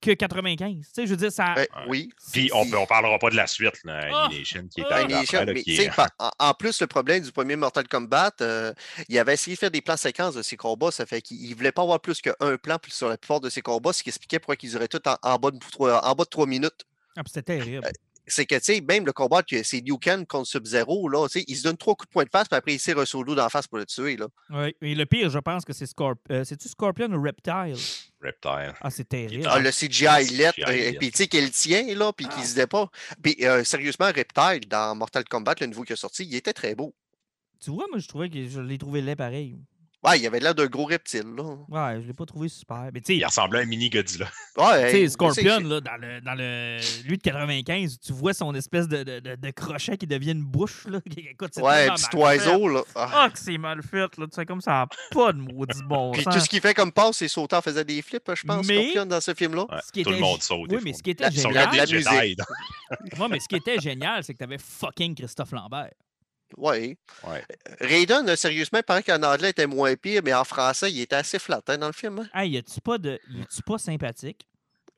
que 0.00 0.10
95. 0.12 0.74
Tu 0.76 0.84
sais, 0.92 1.06
je 1.06 1.10
veux 1.10 1.16
dire, 1.16 1.32
ça. 1.32 1.54
Ouais. 1.54 1.68
Oui. 1.88 2.10
Puis 2.32 2.50
on, 2.54 2.60
on 2.74 2.86
parlera 2.86 3.18
pas 3.18 3.30
de 3.30 3.36
la 3.36 3.46
suite, 3.46 3.82
là, 3.84 4.00
Ah! 4.12 4.24
Annihilation, 4.26 4.68
qui 4.68 4.80
est 4.80 4.84
Ah! 4.90 4.94
arrivé 4.94 5.14
Annihilation, 5.14 5.38
après, 5.38 5.46
là, 5.46 5.52
mais 5.54 5.62
qui 5.62 5.76
est- 5.76 5.90
en, 6.18 6.30
en 6.38 6.54
plus, 6.54 6.80
le 6.80 6.86
problème 6.86 7.22
du 7.22 7.32
premier 7.32 7.56
Mortal 7.56 7.88
Kombat, 7.88 8.32
euh, 8.40 8.72
il 9.08 9.18
avait 9.18 9.34
essayé 9.34 9.54
de 9.56 9.58
faire 9.58 9.70
des 9.70 9.80
plans 9.80 9.96
séquences 9.96 10.34
de 10.34 10.42
ses 10.42 10.56
combats. 10.56 10.90
Ça 10.90 11.06
fait 11.06 11.22
qu'il 11.22 11.48
ne 11.50 11.54
voulait 11.54 11.72
pas 11.72 11.82
avoir 11.82 12.00
plus 12.00 12.20
qu'un 12.20 12.34
plan 12.62 12.78
sur 12.88 13.08
la 13.08 13.16
plupart 13.16 13.40
de 13.40 13.48
ses 13.50 13.62
combats, 13.62 13.92
ce 13.92 14.02
qui 14.02 14.10
expliquait 14.10 14.38
pourquoi 14.38 14.56
ils 14.62 14.76
auraient 14.76 14.88
tout 14.88 15.00
en, 15.08 15.16
en 15.22 15.36
bas 15.38 15.50
de 15.50 15.58
trois, 15.58 16.04
en 16.06 16.14
bas 16.14 16.24
de 16.24 16.28
trois 16.30 16.46
minutes. 16.46 16.84
Ah, 17.16 17.22
puis 17.24 17.32
c'était 17.34 17.56
terrible. 17.58 17.88
C'est 18.26 18.44
que, 18.46 18.56
tu 18.56 18.60
sais, 18.64 18.80
même 18.80 19.06
le 19.06 19.12
combat, 19.12 19.42
que 19.42 19.62
c'est 19.62 19.80
Liu 19.80 19.98
Kang 20.00 20.26
contre 20.26 20.48
Sub-Zero, 20.48 21.08
là, 21.08 21.28
tu 21.28 21.38
sais, 21.40 21.44
il 21.46 21.56
se 21.56 21.62
donne 21.62 21.76
trois 21.76 21.94
coups 21.94 22.08
de 22.08 22.12
poing 22.12 22.24
de 22.24 22.30
face, 22.30 22.48
puis 22.48 22.56
après, 22.56 22.74
il 22.74 22.80
tire 22.80 22.98
un 22.98 23.04
solo 23.04 23.34
d'en 23.34 23.48
face 23.48 23.66
pour 23.66 23.78
le 23.78 23.86
tuer, 23.86 24.16
là. 24.16 24.26
Ouais. 24.50 24.74
Et 24.82 24.94
le 24.94 25.06
pire, 25.06 25.30
je 25.30 25.38
pense 25.38 25.64
que 25.64 25.72
c'est 25.72 25.86
Scorp... 25.86 26.16
euh, 26.30 26.42
C'est-tu 26.44 26.68
Scorpion 26.68 27.12
ou 27.12 27.22
Reptile? 27.22 27.76
Reptile. 28.20 28.74
Ah, 28.80 28.90
c'est 28.90 29.08
terrible. 29.08 29.46
Ah, 29.48 29.60
le 29.60 29.70
CGI 29.70 30.36
let, 30.36 30.52
CGI 30.52 30.64
euh, 30.64 30.72
let. 30.72 30.98
puis 30.98 31.10
tu 31.10 31.18
sais 31.18 31.28
qu'elle 31.28 31.50
tient, 31.50 31.94
là, 31.94 32.12
puis 32.12 32.26
qu'il 32.26 32.42
se 32.42 32.48
disait 32.48 32.66
pas. 32.66 32.88
Puis, 33.22 33.36
euh, 33.42 33.62
sérieusement, 33.64 34.06
Reptile, 34.06 34.68
dans 34.68 34.96
Mortal 34.96 35.24
Kombat, 35.24 35.54
le 35.60 35.66
nouveau 35.66 35.84
qui 35.84 35.92
est 35.92 35.96
sorti, 35.96 36.24
il 36.24 36.34
était 36.34 36.52
très 36.52 36.74
beau. 36.74 36.94
Tu 37.60 37.70
vois, 37.70 37.86
moi, 37.90 37.98
je 37.98 38.08
trouvais 38.08 38.28
que 38.28 38.46
je 38.48 38.60
l'ai 38.60 38.76
trouvé 38.78 39.00
laid 39.02 39.16
pareil. 39.16 39.56
Ouais, 40.04 40.20
il 40.20 40.26
avait 40.26 40.38
l'air 40.38 40.54
d'un 40.54 40.66
gros 40.66 40.84
reptile, 40.84 41.24
là. 41.36 41.42
Ouais, 41.68 42.00
je 42.00 42.06
l'ai 42.06 42.12
pas 42.12 42.26
trouvé 42.26 42.48
super. 42.48 42.90
Mais 42.94 43.00
tu 43.00 43.06
sais, 43.06 43.16
Il 43.16 43.24
ressemblait 43.24 43.58
à 43.60 43.62
un 43.62 43.66
mini 43.66 43.90
Godzilla. 43.90 44.28
Ouais, 44.56 44.90
Tu 44.92 44.96
sais, 44.98 45.08
Scorpion, 45.08 45.58
là, 45.60 45.80
dans, 45.80 45.96
le, 45.96 46.20
dans 46.20 46.34
le. 46.34 46.78
Lui 47.08 47.16
de 47.16 47.22
95, 47.22 47.98
tu 47.98 48.12
vois 48.12 48.32
son 48.34 48.54
espèce 48.54 48.86
de, 48.86 49.02
de, 49.02 49.18
de- 49.20 49.34
de 49.34 49.50
crochet 49.50 49.96
qui 49.96 50.06
devient 50.06 50.32
une 50.32 50.44
bouche. 50.44 50.86
Là. 50.86 51.00
Écoute, 51.16 51.56
Ouais, 51.56 51.88
petit 51.88 52.14
oiseau, 52.16 52.68
là. 52.68 52.82
Ah. 52.94 53.10
Ah, 53.14 53.30
que 53.30 53.38
c'est 53.38 53.58
mal 53.58 53.82
fait, 53.82 54.16
là. 54.16 54.26
Tu 54.26 54.34
sais, 54.34 54.46
comme 54.46 54.60
ça, 54.60 54.82
a 54.82 54.86
pas 55.10 55.32
de 55.32 55.38
maudit 55.40 55.82
bon 55.88 56.12
Puis 56.12 56.22
sens. 56.22 56.34
tout 56.34 56.40
ce 56.40 56.48
qu'il 56.48 56.60
fait 56.60 56.74
comme 56.74 56.92
passe, 56.92 57.16
c'est 57.16 57.28
sauter 57.28 57.56
en 57.56 57.62
faisant 57.62 57.82
des 57.82 58.00
flips, 58.02 58.30
je 58.34 58.42
pense, 58.46 58.66
Mais- 58.66 58.82
Scorpion, 58.82 59.06
dans 59.06 59.20
ce 59.20 59.34
film-là. 59.34 59.62
Ouais, 59.62 59.78
Ce 59.84 59.90
qui 59.92 60.04
tout 60.04 60.10
le 60.10 60.18
monde 60.18 60.40
saute. 60.42 60.70
Oui, 60.70 60.78
mais 60.84 60.92
ce 60.92 61.02
qui 61.02 61.10
était 61.10 61.30
génial. 61.32 61.68
la 61.74 61.86
musique. 61.86 62.38
Mais 63.30 63.40
ce 63.40 63.48
qui 63.48 63.56
était 63.56 63.80
génial, 63.80 64.22
c'est 64.22 64.34
que 64.34 64.38
t'avais 64.38 64.58
fucking 64.58 65.14
Christophe 65.16 65.50
Lambert. 65.52 65.90
Ouais. 66.56 66.96
Ouais. 67.26 67.44
Raiden, 67.80 68.34
sérieusement, 68.36 68.78
il 68.78 68.82
paraît 68.84 69.02
qu'en 69.02 69.22
anglais, 69.22 69.48
il 69.48 69.50
était 69.50 69.66
moins 69.66 69.94
pire, 69.96 70.22
mais 70.24 70.32
en 70.34 70.44
français, 70.44 70.90
il 70.92 71.00
était 71.00 71.16
assez 71.16 71.38
flat 71.38 71.60
hein, 71.68 71.78
dans 71.78 71.86
le 71.88 71.92
film. 71.92 72.18
hein? 72.20 72.28
Hey, 72.40 72.50
y 72.52 72.56
a-tu 72.58 72.80
pas 72.80 72.98
de. 72.98 73.18
Pas 73.66 73.78
sympathique? 73.78 74.46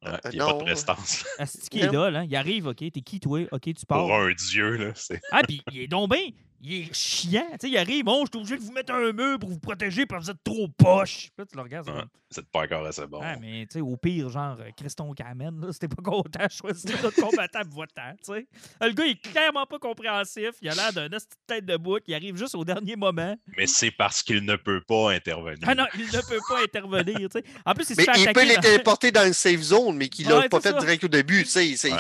Ouais, 0.05 0.11
Euh, 0.13 0.19
Il 0.33 0.37
n'y 0.37 0.41
a 0.41 0.45
pas 0.47 0.53
non. 0.53 0.59
de 0.59 0.65
prestance. 0.65 1.25
Est-ce 1.39 1.69
qu'il 1.71 1.83
est 1.83 1.91
là, 1.93 2.11
là? 2.11 2.25
Il 2.25 2.37
arrive, 2.37 2.67
OK, 2.69 2.77
t'es 2.79 3.01
qui, 3.01 3.19
toi? 3.19 3.41
OK, 3.51 3.63
tu 3.63 3.87
pars. 3.87 3.99
Pour 3.99 4.15
un 4.15 4.33
dieu, 4.33 4.77
là. 4.77 4.93
Ah, 5.33 5.41
puis 5.43 5.61
il 5.73 5.81
est 5.81 5.89
donc 5.89 6.13
bien. 6.13 6.29
Il 6.61 6.73
est 6.75 6.93
chiant. 6.93 7.47
Tu 7.53 7.59
sais, 7.61 7.71
il 7.71 7.79
arrive, 7.79 8.05
bon, 8.05 8.25
je 8.25 8.31
suis 8.33 8.39
obligé 8.41 8.57
de 8.57 8.63
vous 8.63 8.73
mettre 8.73 8.93
un 8.93 9.13
mur 9.13 9.39
pour 9.39 9.49
vous 9.49 9.61
protéger 9.61 10.07
parce 10.07 10.23
que 10.23 10.25
vous 10.27 10.31
êtes 10.37 10.43
trop 10.45 10.67
poche. 10.69 11.31
Là, 11.39 11.45
tu 11.47 11.55
le 11.57 11.63
regardes. 11.63 11.87
c'est 12.31 12.41
Ouais. 12.41 12.47
pas 12.53 12.63
encore 12.65 12.85
assez 12.87 13.07
bon. 13.07 13.21
Ah, 13.23 13.37
mais 13.41 13.63
tu 13.71 13.75
sais, 13.75 13.81
au 13.81 13.97
pire, 13.97 14.29
genre, 14.29 14.57
euh, 14.61 14.71
Christon 14.77 15.13
Kamen, 15.15 15.61
là, 15.61 15.73
c'était 15.73 15.87
pas 15.89 16.03
content 16.03 16.45
de 16.47 16.51
choisir 16.51 17.01
notre 17.03 17.21
combattant 17.21 17.61
votant, 17.71 18.13
tu 18.25 18.33
sais. 18.35 18.47
Le 18.81 18.93
gars, 18.93 19.05
il 19.05 19.11
est 19.13 19.21
clairement 19.33 19.67
pas 19.67 19.79
compréhensif. 19.79 20.51
Il 20.61 20.69
a 20.69 20.75
l'air 20.75 20.93
d'un 20.93 21.09
tête 21.47 21.65
de 21.65 21.77
bouc. 21.77 22.03
Il 22.09 22.15
arrive 22.15 22.37
juste 22.37 22.57
au 22.57 22.65
dernier 22.65 22.97
moment. 22.97 23.37
Mais 23.57 23.67
c'est 23.69 23.93
parce 23.93 24.23
qu'il 24.23 24.45
ne 24.45 24.57
peut 24.57 24.81
pas 24.81 25.13
intervenir. 25.13 25.61
Ah 25.67 25.75
non, 25.77 25.87
il 25.95 26.07
ne 26.07 26.29
peut 26.29 26.41
pas 26.49 26.63
intervenir, 26.63 27.17
tu 27.29 27.39
sais. 27.39 27.45
En 27.65 27.73
plus, 27.75 27.89
il 27.91 27.95
se 27.95 28.01
Mais 28.01 28.05
fait 28.05 28.13
il 28.19 28.25
peut 28.25 28.31
attaquer. 28.31 28.47
les 28.49 28.55
dans- 28.57 28.61
téléporter 28.63 29.13
dans 29.13 29.27
une 29.27 29.33
safe 29.33 29.61
zone, 29.61 29.97
mais 29.97 30.09
qu'il 30.09 30.27
l'a 30.29 30.41
Ouais, 30.41 30.49
pas 30.49 30.61
fait 30.61 30.73
ça. 30.73 30.79
direct 30.81 31.05
au 31.05 31.09
début. 31.09 31.45
Tu 31.45 31.51
sais, 31.51 31.77
c'est- 31.77 31.93
Ouais. 31.93 31.99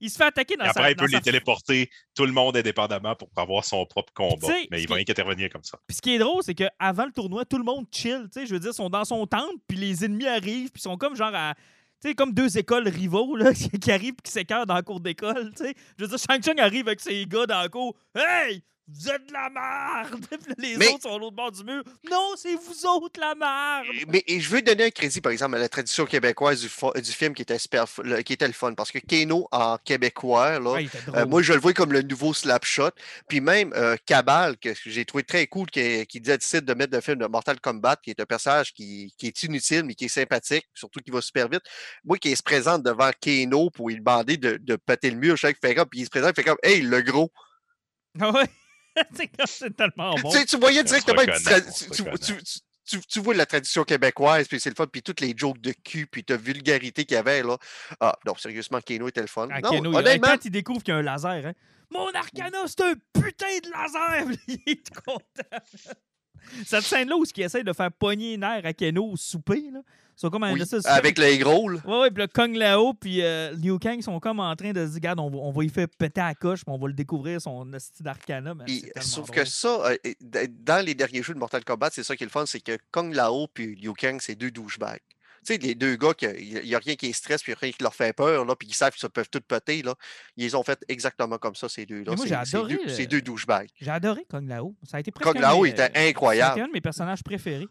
Il 0.00 0.08
se 0.10 0.16
fait 0.16 0.24
attaquer 0.24 0.56
dans 0.56 0.64
Et 0.64 0.68
sa... 0.68 0.70
après, 0.80 0.92
il 0.92 0.96
peut 0.96 1.08
sa- 1.08 1.16
les 1.18 1.22
téléporter 1.22 1.90
tout 2.14 2.24
le 2.24 2.32
monde 2.32 2.56
indépendamment 2.56 3.14
pour 3.14 3.28
avoir 3.36 3.64
son 3.64 3.84
propre 3.86 4.12
combat. 4.14 4.48
Mais 4.70 4.82
il 4.82 4.88
va 4.88 4.94
rien 4.96 5.04
qu'intervenir 5.04 5.50
comme 5.50 5.62
ça. 5.64 5.78
Puis 5.86 5.96
ce 5.96 6.02
qui 6.02 6.14
est 6.14 6.18
drôle, 6.18 6.42
c'est 6.42 6.54
qu'avant 6.54 7.04
le 7.06 7.12
tournoi, 7.12 7.44
tout 7.44 7.58
le 7.58 7.64
monde 7.64 7.86
chill. 7.92 8.28
Je 8.34 8.40
veux 8.52 8.58
dire, 8.60 8.70
ils 8.72 8.76
sont 8.76 8.88
dans 8.90 9.04
son 9.04 9.26
temple, 9.26 9.56
puis 9.68 9.76
les 9.78 10.04
ennemis 10.04 10.26
arrivent, 10.26 10.70
puis 10.70 10.80
ils 10.80 10.82
sont 10.82 10.96
comme 10.96 11.16
genre 11.16 11.34
à. 11.34 11.54
Tu 12.02 12.08
sais, 12.08 12.14
comme 12.14 12.32
deux 12.32 12.56
écoles 12.56 12.88
rivaux 12.88 13.36
là, 13.36 13.52
qui 13.82 13.92
arrivent 13.92 14.14
et 14.18 14.22
qui 14.22 14.32
s'écœurent 14.32 14.64
dans 14.64 14.74
la 14.74 14.82
cour 14.82 15.00
d'école. 15.00 15.52
Je 15.58 16.04
veux 16.04 16.08
dire, 16.08 16.18
Shang 16.18 16.40
Tsung 16.42 16.58
arrive 16.58 16.88
avec 16.88 17.00
ses 17.00 17.26
gars 17.26 17.44
dans 17.44 17.60
la 17.60 17.68
cour. 17.68 17.94
Hey! 18.14 18.62
Vous 18.92 19.08
êtes 19.08 19.26
de 19.28 19.32
la 19.32 19.48
merde! 19.50 20.24
Les 20.58 20.76
Mais- 20.76 20.88
autres 20.88 21.02
sont 21.02 21.14
à 21.14 21.18
l'autre 21.18 21.36
bord 21.36 21.52
du 21.52 21.62
mur. 21.64 21.82
Non, 22.10 22.32
c'est 22.36 22.54
vous 22.54 22.86
autres 22.86 23.20
la 23.20 23.34
merde! 23.34 23.86
Mais 24.08 24.24
et 24.26 24.40
je 24.40 24.50
veux 24.50 24.62
donner 24.62 24.84
un 24.84 24.90
crédit, 24.90 25.20
par 25.20 25.32
exemple, 25.32 25.56
à 25.56 25.58
la 25.58 25.68
tradition 25.68 26.06
québécoise 26.06 26.60
du, 26.60 26.68
film 27.12 27.34
qui 27.34 27.42
était, 27.42 27.58
super, 27.58 27.84
le- 28.02 28.22
qui 28.22 28.32
était 28.32 28.46
le 28.46 28.52
fun. 28.52 28.74
Parce 28.74 28.90
que 28.90 28.98
Keno, 28.98 29.48
en 29.52 29.78
québécois, 29.78 30.58
là, 30.58 30.72
Ouais, 30.72 30.88
euh, 31.14 31.26
moi, 31.26 31.42
je 31.42 31.52
le 31.52 31.60
vois 31.60 31.72
comme 31.72 31.92
le 31.92 32.02
nouveau 32.02 32.34
Slapshot. 32.34 32.90
Puis 33.28 33.40
même 33.40 33.72
euh, 33.74 33.96
Cabal, 34.06 34.56
que 34.58 34.70
j'ai 34.86 35.04
trouvé 35.04 35.22
très 35.24 35.46
cool, 35.46 35.70
qui, 35.70 36.06
qui 36.06 36.20
décide 36.20 36.64
de 36.64 36.74
mettre 36.74 36.94
le 36.94 37.00
film 37.00 37.18
de 37.18 37.26
Mortal 37.26 37.60
Kombat, 37.60 37.96
qui 38.02 38.10
est 38.10 38.20
un 38.20 38.26
personnage 38.26 38.72
qui, 38.72 39.14
qui 39.16 39.28
est 39.28 39.42
inutile, 39.44 39.84
mais 39.84 39.94
qui 39.94 40.06
est 40.06 40.08
sympathique, 40.08 40.66
surtout 40.74 41.00
qui 41.00 41.10
va 41.10 41.20
super 41.20 41.48
vite. 41.48 41.62
Moi, 42.04 42.18
qui 42.18 42.34
se 42.34 42.42
présente 42.42 42.82
devant 42.82 43.10
Keno 43.20 43.70
pour 43.70 43.88
lui 43.88 43.96
demander 43.98 44.36
de, 44.36 44.56
de 44.56 44.76
péter 44.76 45.10
le 45.10 45.16
mur, 45.16 45.36
je 45.36 45.46
sais 45.46 45.54
qu'il 45.54 45.68
fait 45.68 45.74
comme, 45.74 45.88
puis 45.88 46.00
il 46.00 46.04
se 46.04 46.10
présente, 46.10 46.32
il 46.36 46.42
fait 46.42 46.48
comme, 46.48 46.58
hey, 46.62 46.80
le 46.82 47.02
gros. 47.02 47.30
Ah 48.20 48.32
ouais. 48.32 48.48
c'est 49.46 49.76
tellement 49.76 50.14
bon. 50.16 50.30
Tu 50.30 50.38
sais, 50.38 50.44
tu 50.46 50.56
voyais 50.58 50.84
directement, 50.84 51.22
une 51.22 51.32
tu, 51.32 51.90
tu- 51.90 52.02
tu- 52.04 52.42
tu- 52.42 52.60
tu- 52.86 53.00
tu 53.06 53.20
vois 53.20 53.34
la 53.34 53.46
tradition 53.46 53.84
québécoise, 53.84 54.48
puis 54.48 54.58
c'est 54.58 54.70
le 54.70 54.74
fun, 54.74 54.86
puis 54.86 55.02
toutes 55.02 55.20
les 55.20 55.32
jokes 55.36 55.60
de 55.60 55.72
cul, 55.72 56.06
puis 56.06 56.24
ta 56.24 56.36
vulgarité 56.36 57.04
qu'il 57.04 57.14
y 57.14 57.18
avait, 57.18 57.42
là. 57.42 57.56
Ah, 58.00 58.16
non, 58.26 58.34
sérieusement, 58.36 58.80
Keno 58.84 59.08
était 59.08 59.20
le 59.20 59.26
fun. 59.28 59.48
Ah, 59.50 59.60
non, 59.60 59.70
Keno, 59.70 59.92
il- 59.92 59.96
honnêtement, 59.96 60.28
quand 60.28 60.44
il 60.44 60.50
découvre 60.50 60.82
qu'il 60.82 60.92
y 60.92 60.96
a 60.96 60.98
un 60.98 61.02
laser, 61.02 61.46
hein, 61.46 61.52
mon 61.92 62.08
Arcana, 62.12 62.58
c'est 62.66 62.80
un 62.82 62.94
putain 63.12 63.58
de 63.62 63.70
laser! 63.70 64.36
il 64.48 64.60
est 64.66 64.90
content. 65.04 65.58
Cette 66.64 66.84
scène-là 66.84 67.16
où 67.16 67.24
il 67.36 67.42
essaie 67.42 67.62
de 67.62 67.72
faire 67.72 67.92
pogner 67.92 68.30
les 68.32 68.36
nerfs 68.38 68.64
à 68.64 68.72
Keno 68.72 69.10
au 69.12 69.16
souper, 69.16 69.70
là, 69.72 69.80
sont 70.20 70.30
comme 70.30 70.42
oui, 70.44 70.62
avec 70.84 71.18
les 71.18 71.38
gros, 71.38 71.68
là. 71.68 71.78
Ouais, 71.86 72.00
ouais, 72.00 72.10
puis 72.10 72.22
le 72.22 72.28
Kong 72.28 72.54
Lao 72.54 72.94
puis 72.94 73.22
euh, 73.22 73.52
Liu 73.52 73.78
Kang 73.78 74.00
sont 74.02 74.20
comme 74.20 74.40
en 74.40 74.54
train 74.56 74.72
de 74.72 74.80
se 74.86 74.90
dire, 74.90 74.94
regarde, 74.96 75.20
on 75.20 75.30
va, 75.30 75.36
on 75.38 75.50
va 75.52 75.64
y 75.64 75.68
faire 75.68 75.86
péter 75.98 76.20
à 76.20 76.28
la 76.28 76.34
coche, 76.34 76.64
puis 76.64 76.72
on 76.74 76.78
va 76.78 76.88
le 76.88 76.94
découvrir, 76.94 77.40
son 77.40 77.72
hostie 77.72 78.02
d'Arcana. 78.02 78.54
sauf 79.00 79.26
drôle. 79.26 79.36
que 79.36 79.44
ça, 79.44 79.82
euh, 79.90 79.96
dans 80.50 80.84
les 80.84 80.94
derniers 80.94 81.22
jeux 81.22 81.34
de 81.34 81.38
Mortal 81.38 81.64
Kombat, 81.64 81.90
c'est 81.92 82.02
ça 82.04 82.16
qui 82.16 82.24
est 82.24 82.26
le 82.26 82.30
fun, 82.30 82.44
c'est 82.46 82.60
que 82.60 82.76
Kong 82.90 83.14
Lao 83.14 83.46
puis 83.52 83.74
Liu 83.76 83.92
Kang, 83.94 84.18
c'est 84.20 84.34
deux 84.34 84.50
douchebags. 84.50 85.00
Tu 85.46 85.54
sais, 85.54 85.58
les 85.58 85.74
deux 85.74 85.96
gars, 85.96 86.12
il 86.38 86.64
n'y 86.64 86.74
a 86.74 86.78
rien 86.78 86.96
qui 86.96 87.06
les 87.06 87.12
stresse, 87.14 87.42
puis 87.42 87.54
rien 87.54 87.72
qui 87.72 87.82
leur 87.82 87.94
fait 87.94 88.12
peur, 88.14 88.44
là, 88.44 88.54
puis 88.54 88.68
ils 88.68 88.74
savent 88.74 88.92
qu'ils 88.92 89.08
peuvent 89.08 89.30
tout 89.30 89.40
péter, 89.40 89.80
là. 89.80 89.94
Ils 90.36 90.44
les 90.44 90.54
ont 90.54 90.62
fait 90.62 90.84
exactement 90.86 91.38
comme 91.38 91.54
ça, 91.54 91.66
ces 91.66 91.86
deux-là. 91.86 92.12
Moi, 92.14 92.16
C'est- 92.18 92.28
j'ai 92.28 92.34
adoré 92.34 92.74
deux- 92.74 92.80
le- 92.84 92.88
C'est 92.90 93.06
deux 93.06 93.22
douchebags. 93.22 93.70
J'ai 93.80 93.90
adoré 93.90 94.26
Kong 94.30 94.46
Lao. 94.46 94.74
Ça 94.82 94.98
a 94.98 95.00
été 95.00 95.10
presque 95.10 95.32
Kong 95.32 95.40
Lao 95.40 95.62
mes- 95.62 95.70
était 95.70 95.80
euh, 95.80 95.86
C'était 95.86 96.08
incroyable. 96.10 96.60
un 96.60 96.66
de 96.66 96.72
mes 96.72 96.82
personnages 96.82 97.22
préférés. 97.22 97.68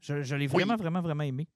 Je, 0.00 0.22
je 0.22 0.34
l'ai 0.34 0.46
Oui. 0.46 0.52
vraiment, 0.52 0.76
vraiment, 0.76 1.02
vraiment 1.02 1.24
aimé. 1.24 1.46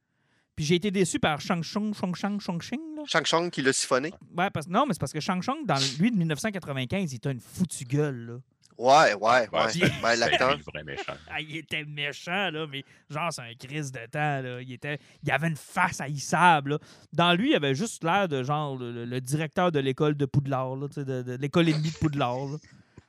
Puis 0.56 0.64
j'ai 0.64 0.76
été 0.76 0.90
déçu 0.90 1.18
par 1.18 1.40
Shang 1.40 1.62
Tsung, 1.64 1.92
Shang 1.94 2.14
Shang, 2.14 2.40
Shang 2.40 2.58
Xing, 2.60 2.80
là. 2.96 3.02
Shang 3.06 3.24
Tsung 3.24 3.50
qui 3.50 3.60
l'a 3.62 3.72
siphonné. 3.72 4.12
Ouais, 4.36 4.50
parce, 4.50 4.68
non, 4.68 4.86
mais 4.86 4.94
c'est 4.94 5.00
parce 5.00 5.12
que 5.12 5.20
Shang 5.20 5.42
Tsung, 5.42 5.66
dans 5.66 5.78
lui 5.98 6.10
de 6.12 6.16
1995, 6.16 7.12
il 7.12 7.16
était 7.16 7.32
une 7.32 7.40
foutue 7.40 7.84
gueule, 7.84 8.26
là. 8.26 8.34
Ouais, 8.76 9.14
ouais, 9.14 9.20
Ouais, 9.20 9.48
ouais. 9.52 9.70
c'était- 9.70 9.90
Ben, 10.02 10.16
l'acteur. 10.16 10.58
vrai 10.58 10.82
méchant. 10.84 11.14
Ah, 11.30 11.40
il 11.40 11.56
était 11.56 11.84
méchant, 11.84 12.50
là, 12.50 12.66
mais 12.70 12.84
genre, 13.08 13.32
c'est 13.32 13.42
un 13.42 13.54
crise 13.54 13.92
de 13.92 14.00
temps, 14.10 14.40
là. 14.42 14.60
Il, 14.62 14.72
était, 14.72 14.98
il 15.22 15.30
avait 15.30 15.46
une 15.48 15.56
face 15.56 16.00
haïssable, 16.00 16.70
là. 16.72 16.78
Dans 17.12 17.34
lui, 17.34 17.50
il 17.50 17.54
avait 17.54 17.74
juste 17.76 18.02
l'air 18.02 18.28
de, 18.28 18.42
genre, 18.42 18.76
le, 18.76 19.20
directeur 19.20 19.70
de 19.70 19.78
l'école 19.78 20.16
de 20.16 20.26
Poudlard, 20.26 20.74
là, 20.76 20.88
tu 20.88 20.94
sais, 20.94 21.04
de, 21.04 21.22
de 21.22 21.34
l'école 21.36 21.68
ennemie 21.68 21.90
de 21.92 21.96
Poudlard, 21.98 22.46
là. 22.46 22.56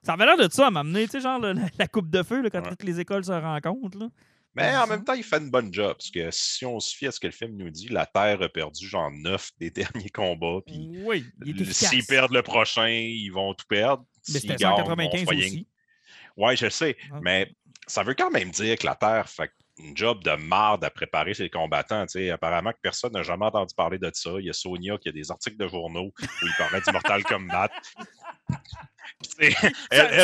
Ça 0.04 0.14
avait 0.14 0.26
l'air 0.26 0.38
de 0.38 0.48
ça 0.54 0.68
à 0.68 0.72
m'amener, 0.72 1.06
tu 1.06 1.12
sais, 1.14 1.22
genre, 1.22 1.40
le- 1.40 1.54
la, 1.54 1.66
la 1.80 1.88
coupe 1.88 2.12
de 2.12 2.22
feu, 2.22 2.42
là, 2.44 2.52
quand 2.52 2.62
Ouais. 2.62 2.70
toutes 2.70 2.84
les 2.84 3.00
écoles 3.00 3.26
se 3.26 3.32
rencontrent, 3.32 3.98
là. 3.98 4.08
Mais 4.56 4.76
en 4.78 4.88
même 4.88 5.04
temps, 5.04 5.14
il 5.14 5.24
fait 5.24 5.38
une 5.38 5.50
bonne 5.50 5.74
job. 5.74 5.96
Parce 5.98 6.10
que 6.12 6.30
si 6.32 6.66
on 6.66 6.80
se 6.80 6.96
fie 6.96 7.08
à 7.08 7.12
ce 7.12 7.20
que 7.20 7.28
le 7.28 7.34
film 7.34 7.56
nous 7.58 7.70
dit, 7.70 7.90
la 7.90 8.06
Terre 8.06 8.42
a 8.42 8.50
perdu 8.50 8.88
genre 8.88 9.12
neuf 9.12 9.52
des 9.60 9.70
derniers 10.04 10.10
combats. 10.10 10.60
Puis 10.66 11.00
Oui, 11.04 11.26
s'ils 11.72 12.06
perdent 12.06 12.34
le 12.34 12.42
prochain, 12.42 12.88
ils 12.88 13.30
vont 13.30 13.54
tout 13.54 13.66
perdre. 13.68 14.04
mais 14.30 14.40
c'était 14.40 14.56
gagnent, 14.56 14.78
195 14.78 15.14
on 15.14 15.18
se 15.18 15.24
voit 15.26 15.34
rien- 15.34 15.46
aussi. 15.48 15.68
Ouais, 16.38 16.56
je 16.56 16.70
sais. 16.70 16.98
Mais 17.22 17.54
ça 17.88 18.04
veut 18.04 18.14
quand 18.14 18.32
même 18.32 18.50
dire 18.52 18.78
que 18.78 18.86
la 18.86 18.96
Terre 18.96 19.30
fait 19.30 19.52
une 19.78 19.96
job 19.96 20.24
de 20.24 20.32
marde 20.32 20.86
à 20.86 20.90
préparer 20.90 21.34
ses 21.34 21.50
combattants. 21.50 22.06
Apparemment 22.32 22.72
que 22.72 22.80
personne 22.82 23.12
n'a 23.12 23.24
jamais 23.24 23.46
entendu 23.46 23.74
parler 23.76 23.98
de 24.00 24.10
ça. 24.14 24.32
Il 24.40 24.46
y 24.46 24.50
a 24.50 24.54
Sonia 24.54 24.98
qui 24.98 25.10
a 25.10 25.12
des 25.12 25.32
articles 25.32 25.58
de 25.58 25.68
journaux 25.68 26.14
où 26.22 26.46
il 26.46 26.54
parlait 26.58 26.80
du 26.80 26.92
Mortal 26.94 27.24
Kombat. 27.26 27.70
Elle, 29.40 29.54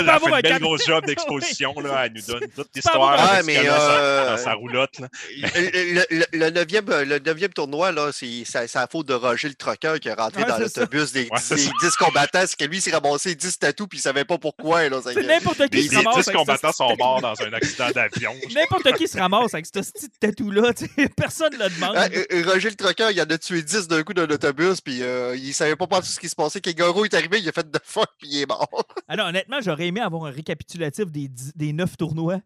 a 0.10 0.20
fait 0.20 0.32
un 0.32 0.36
une 0.36 0.42
belle 0.42 0.60
grosse 0.60 0.86
job 0.86 1.06
d'exposition. 1.06 1.74
là. 1.80 2.06
Elle 2.06 2.14
nous 2.14 2.22
donne 2.22 2.50
toute 2.56 2.70
l'histoire 2.76 3.42
mais, 3.46 3.56
dans 3.58 3.64
sa- 3.64 3.92
euh, 4.00 4.30
dans 4.32 4.44
sa 4.44 4.54
roulotte. 4.54 5.00
là. 5.00 5.08
Le, 5.56 6.06
le- 6.10 6.26
le 6.32 6.50
neuvième, 6.50 6.90
euh, 6.90 7.06
le 7.06 7.20
neuvième 7.20 7.52
tournoi, 7.54 7.92
là, 7.92 8.12
c'est 8.12 8.44
la 8.74 8.88
faute 8.88 9.08
de 9.08 9.14
Roger 9.14 9.50
le 9.50 9.56
trucker 9.56 9.96
qui 10.02 10.08
est 10.08 10.14
rentré 10.14 10.44
Ouais, 10.44 10.48
dans 10.50 10.58
l'autobus 10.58 11.12
des, 11.12 11.24
Ouais, 11.24 11.40
c'est 11.42 11.56
des 11.56 11.62
ça. 11.64 11.72
10 11.82 11.96
combattants. 11.98 12.44
C'est 12.48 12.58
que 12.58 12.66
lui, 12.66 12.78
il 12.78 12.82
s'est 12.82 12.92
ramassé 12.92 13.36
10 13.36 13.60
tatous 13.60 13.88
puis 13.88 14.00
il 14.00 14.02
savait 14.02 14.26
pas 14.26 14.38
pourquoi. 14.38 14.82
C'est 14.82 15.24
n'importe 15.24 15.68
qui 15.70 15.78
Les, 15.78 15.84
se 15.88 15.92
les 15.92 15.98
ramasse 15.98 16.16
10 16.18 16.28
avec 16.30 16.38
combattants 16.38 16.72
ce- 16.72 16.78
sont 16.78 16.96
morts 16.98 17.22
dans 17.22 17.42
un 17.42 17.54
accident 17.54 17.90
d'avion. 17.92 18.34
N'importe 18.56 18.94
qui 18.98 19.08
se 19.08 19.18
ramasse 19.18 19.54
avec 19.54 19.66
ce 19.66 19.72
petit 19.72 20.10
tatou-là. 20.20 20.72
Personne 21.18 21.54
ne 21.58 21.64
le 21.64 21.70
demande. 21.70 21.96
Ah, 21.96 22.08
euh, 22.32 22.44
Roger 22.46 22.70
le 22.70 22.76
trucker, 22.76 23.10
il 23.12 23.22
en 23.22 23.26
a 23.26 23.38
tué 23.38 23.62
10 23.62 23.88
d'un 23.88 24.04
coup 24.04 24.14
dans 24.14 24.26
l'autobus, 24.26 24.82
puis 24.82 25.02
il 25.36 25.54
savait 25.54 25.76
pas 25.76 25.88
pas 25.88 26.00
tout 26.02 26.08
ce 26.08 26.20
qui 26.20 26.30
se 26.30 26.36
passait. 26.36 26.62
Kengaro 26.62 27.06
est 27.06 27.14
arrivé, 27.14 27.40
il 27.40 27.50
a 27.50 27.52
fait 27.52 27.70
de 27.70 27.80
fuck, 27.84 28.08
puis 28.20 28.28
il 28.32 28.42
est 28.44 28.46
mort. 28.48 28.70
Alors, 29.08 29.28
honnêtement, 29.28 29.62
j'aurais 29.62 29.88
aimé 29.88 30.00
avoir 30.00 30.26
un 30.26 30.32
récapitulatif 30.32 31.12
des, 31.12 31.30
des 31.56 31.74
neuf 31.74 31.98
tournois. 31.98 32.42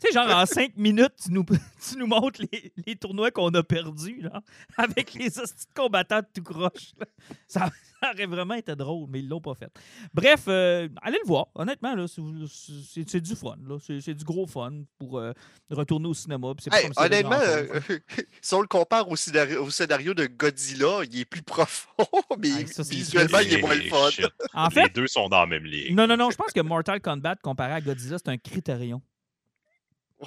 Tu 0.00 0.08
sais, 0.08 0.12
genre 0.12 0.28
en 0.36 0.44
cinq 0.44 0.76
minutes, 0.76 1.12
tu 1.24 1.30
nous, 1.32 1.44
tu 1.88 1.96
nous 1.96 2.06
montres 2.06 2.40
les, 2.52 2.72
les 2.86 2.96
tournois 2.96 3.30
qu'on 3.30 3.48
a 3.54 3.62
perdus, 3.62 4.20
là, 4.22 4.42
avec 4.76 5.14
les 5.14 5.38
hosties 5.38 5.66
combattants 5.74 6.18
de 6.20 6.26
tout 6.34 6.42
croche. 6.42 6.92
là. 6.98 7.06
Ça, 7.46 7.70
ça 8.02 8.10
aurait 8.12 8.26
vraiment 8.26 8.54
été 8.54 8.74
drôle, 8.74 9.08
mais 9.08 9.20
ils 9.20 9.28
l'ont 9.28 9.40
pas 9.40 9.54
fait. 9.54 9.70
Bref, 10.12 10.44
euh, 10.48 10.88
allez 11.00 11.18
le 11.22 11.26
voir. 11.28 11.46
Honnêtement, 11.54 11.94
là, 11.94 12.06
c'est- 12.08 13.20
du 13.20 13.36
fun. 13.36 13.54
là. 13.66 13.78
C'est 13.80 14.00
c'est 14.00 14.14
du 14.14 14.24
gros 14.24 14.46
fun 14.46 14.82
pour 14.98 15.18
euh, 15.18 15.32
retourner 15.70 16.08
au 16.08 16.14
cinéma. 16.14 16.52
pas 16.54 16.76
Hey, 16.76 16.82
comme 16.88 16.92
honnêtement, 17.04 17.38
euh, 17.40 17.80
si 18.42 18.54
on 18.54 18.60
le 18.60 18.66
compare 18.66 19.08
au 19.08 19.16
scénario, 19.16 19.64
au 19.64 19.70
scénario 19.70 20.12
de 20.12 20.26
Godzilla, 20.26 21.02
il 21.04 21.20
est 21.20 21.24
plus 21.24 21.42
profond, 21.42 21.94
mais 22.38 22.66
ça, 22.66 22.82
c'est 22.84 22.94
visuellement, 22.94 23.38
il 23.38 23.54
est 23.54 23.60
moins 23.62 23.74
le 23.76 23.82
fun. 23.88 24.08
En 24.54 24.68
Les 24.68 24.74
fait, 24.74 24.94
deux 24.94 25.06
sont 25.06 25.28
dans 25.28 25.40
la 25.40 25.46
même 25.46 25.64
ligue. 25.64 25.94
non, 25.94 26.06
non, 26.08 26.16
non, 26.16 26.30
je 26.30 26.36
pense 26.36 26.52
que 26.52 26.60
Mortal 26.60 27.00
Kombat 27.00 27.36
comparé 27.36 27.72
à 27.74 27.80
Godzilla, 27.80 28.18
c'est 28.18 28.28
un 28.30 28.36
critérium. 28.38 29.00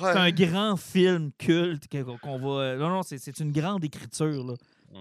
Ouais. 0.01 0.13
C'est 0.13 0.19
un 0.19 0.31
grand 0.31 0.77
film 0.77 1.31
culte 1.37 1.87
qu'on 2.21 2.39
va. 2.39 2.75
Non, 2.75 2.89
non, 2.89 3.03
c'est 3.03 3.39
une 3.39 3.51
grande 3.51 3.83
écriture. 3.83 4.43
Là. 4.45 4.53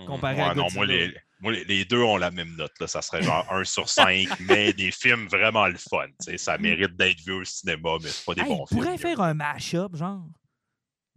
comparé 0.07 0.41
à 0.41 0.55
non, 0.55 0.67
moi, 0.75 0.87
Godzilla. 0.87 1.07
les, 1.07 1.15
moi, 1.41 1.53
les, 1.53 1.65
les 1.65 1.85
deux 1.85 2.03
ont 2.03 2.17
la 2.17 2.31
même 2.31 2.55
note. 2.57 2.73
Là. 2.81 2.87
Ça 2.87 3.03
serait 3.03 3.23
genre 3.23 3.47
1 3.53 3.65
sur 3.65 3.89
5, 3.89 4.29
mais 4.49 4.73
des 4.73 4.91
films 4.91 5.27
vraiment 5.29 5.67
le 5.67 5.77
fun. 5.79 6.07
tu 6.09 6.15
sais, 6.33 6.39
Ça 6.39 6.59
mérite 6.59 6.97
d'être 6.97 7.21
vu 7.21 7.33
au 7.33 7.45
cinéma, 7.45 7.91
mais 8.03 8.09
c'est 8.09 8.25
pas 8.25 8.35
des 8.35 8.43
Hey, 8.43 8.49
bons 8.49 8.65
il 8.71 8.75
pourrait 8.77 8.87
films. 8.99 8.99
faire 8.99 9.21
un 9.21 9.35
mash-up, 9.35 9.95
genre. 9.97 10.25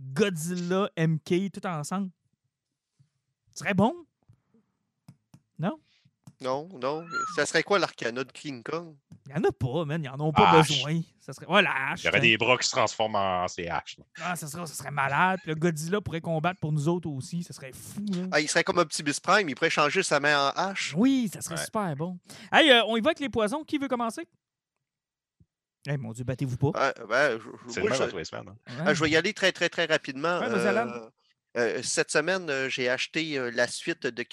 Godzilla, 0.01 0.89
MK, 0.97 1.51
tout 1.53 1.65
ensemble. 1.67 2.09
Ce 3.53 3.59
serait 3.59 3.73
bon. 3.73 3.93
Non? 5.57 5.77
Non, 6.41 6.69
non. 6.81 7.05
Ça 7.35 7.45
serait 7.45 7.63
quoi 7.63 7.79
l'arcana 7.79 8.23
de 8.23 8.31
King 8.31 8.63
Kong? 8.63 8.95
Il 9.27 9.33
n'y 9.33 9.39
en 9.45 9.49
a 9.49 9.51
pas, 9.51 9.83
man. 9.85 10.01
Ils 10.03 10.09
n'en 10.09 10.27
ont 10.27 10.31
pas 10.31 10.49
Hache. 10.51 10.69
besoin. 10.69 11.01
Ça 11.19 11.33
serait... 11.33 11.45
Ouais, 11.47 11.61
la 11.61 11.71
hache. 11.91 12.01
Il 12.03 12.05
y 12.05 12.09
aurait 12.09 12.21
des 12.21 12.37
bras 12.37 12.57
qui 12.57 12.65
se 12.65 12.71
transforment 12.71 13.15
en 13.15 13.47
CH. 13.47 13.97
Ah, 14.21 14.35
ça, 14.37 14.47
serait, 14.47 14.65
ça 14.65 14.73
serait 14.73 14.89
malade. 14.91 15.39
Puis 15.43 15.49
le 15.49 15.55
Godzilla 15.55 15.99
pourrait 15.99 16.21
combattre 16.21 16.59
pour 16.61 16.71
nous 16.71 16.87
autres 16.87 17.09
aussi. 17.09 17.43
Ça 17.43 17.51
serait 17.53 17.73
fou. 17.73 18.05
Ah, 18.31 18.39
il 18.39 18.47
serait 18.47 18.63
comme 18.63 18.77
Optimus 18.77 19.13
Prime, 19.21 19.49
il 19.49 19.55
pourrait 19.55 19.69
changer 19.69 20.01
sa 20.01 20.19
main 20.21 20.47
en 20.47 20.49
hache. 20.55 20.93
Oui, 20.97 21.29
ça 21.33 21.41
serait 21.41 21.55
Ouais. 21.55 21.65
super 21.65 21.95
bon. 21.97 22.17
Hey, 22.53 22.71
euh, 22.71 22.83
on 22.87 22.95
y 22.95 23.01
va 23.01 23.09
avec 23.09 23.19
les 23.19 23.29
poisons. 23.29 23.63
Qui 23.65 23.77
veut 23.77 23.89
commencer? 23.89 24.25
Eh 25.87 25.97
mon 25.97 26.11
Dieu, 26.13 26.23
battez-vous 26.23 26.57
pas. 26.57 26.67
Ouais, 26.69 26.93
ben, 27.07 27.39
je- 27.39 27.71
C'est 27.73 27.81
moi, 27.81 27.91
je- 27.91 28.23
semaines. 28.23 28.49
hein. 28.49 28.55
Ouais. 28.67 28.83
Ah, 28.87 28.93
je 28.93 29.03
vais 29.03 29.09
y 29.09 29.15
aller 29.17 29.33
très, 29.33 29.51
très, 29.51 29.69
très 29.69 29.85
rapidement. 29.85 30.39
Ouais. 30.39 30.45
Euh, 30.49 31.09
euh, 31.57 31.81
cette 31.83 32.11
semaine, 32.11 32.49
euh, 32.49 32.69
j'ai 32.69 32.89
acheté 32.89 33.37
euh, 33.37 33.49
la 33.51 33.67
suite 33.67 34.05
de 34.05 34.25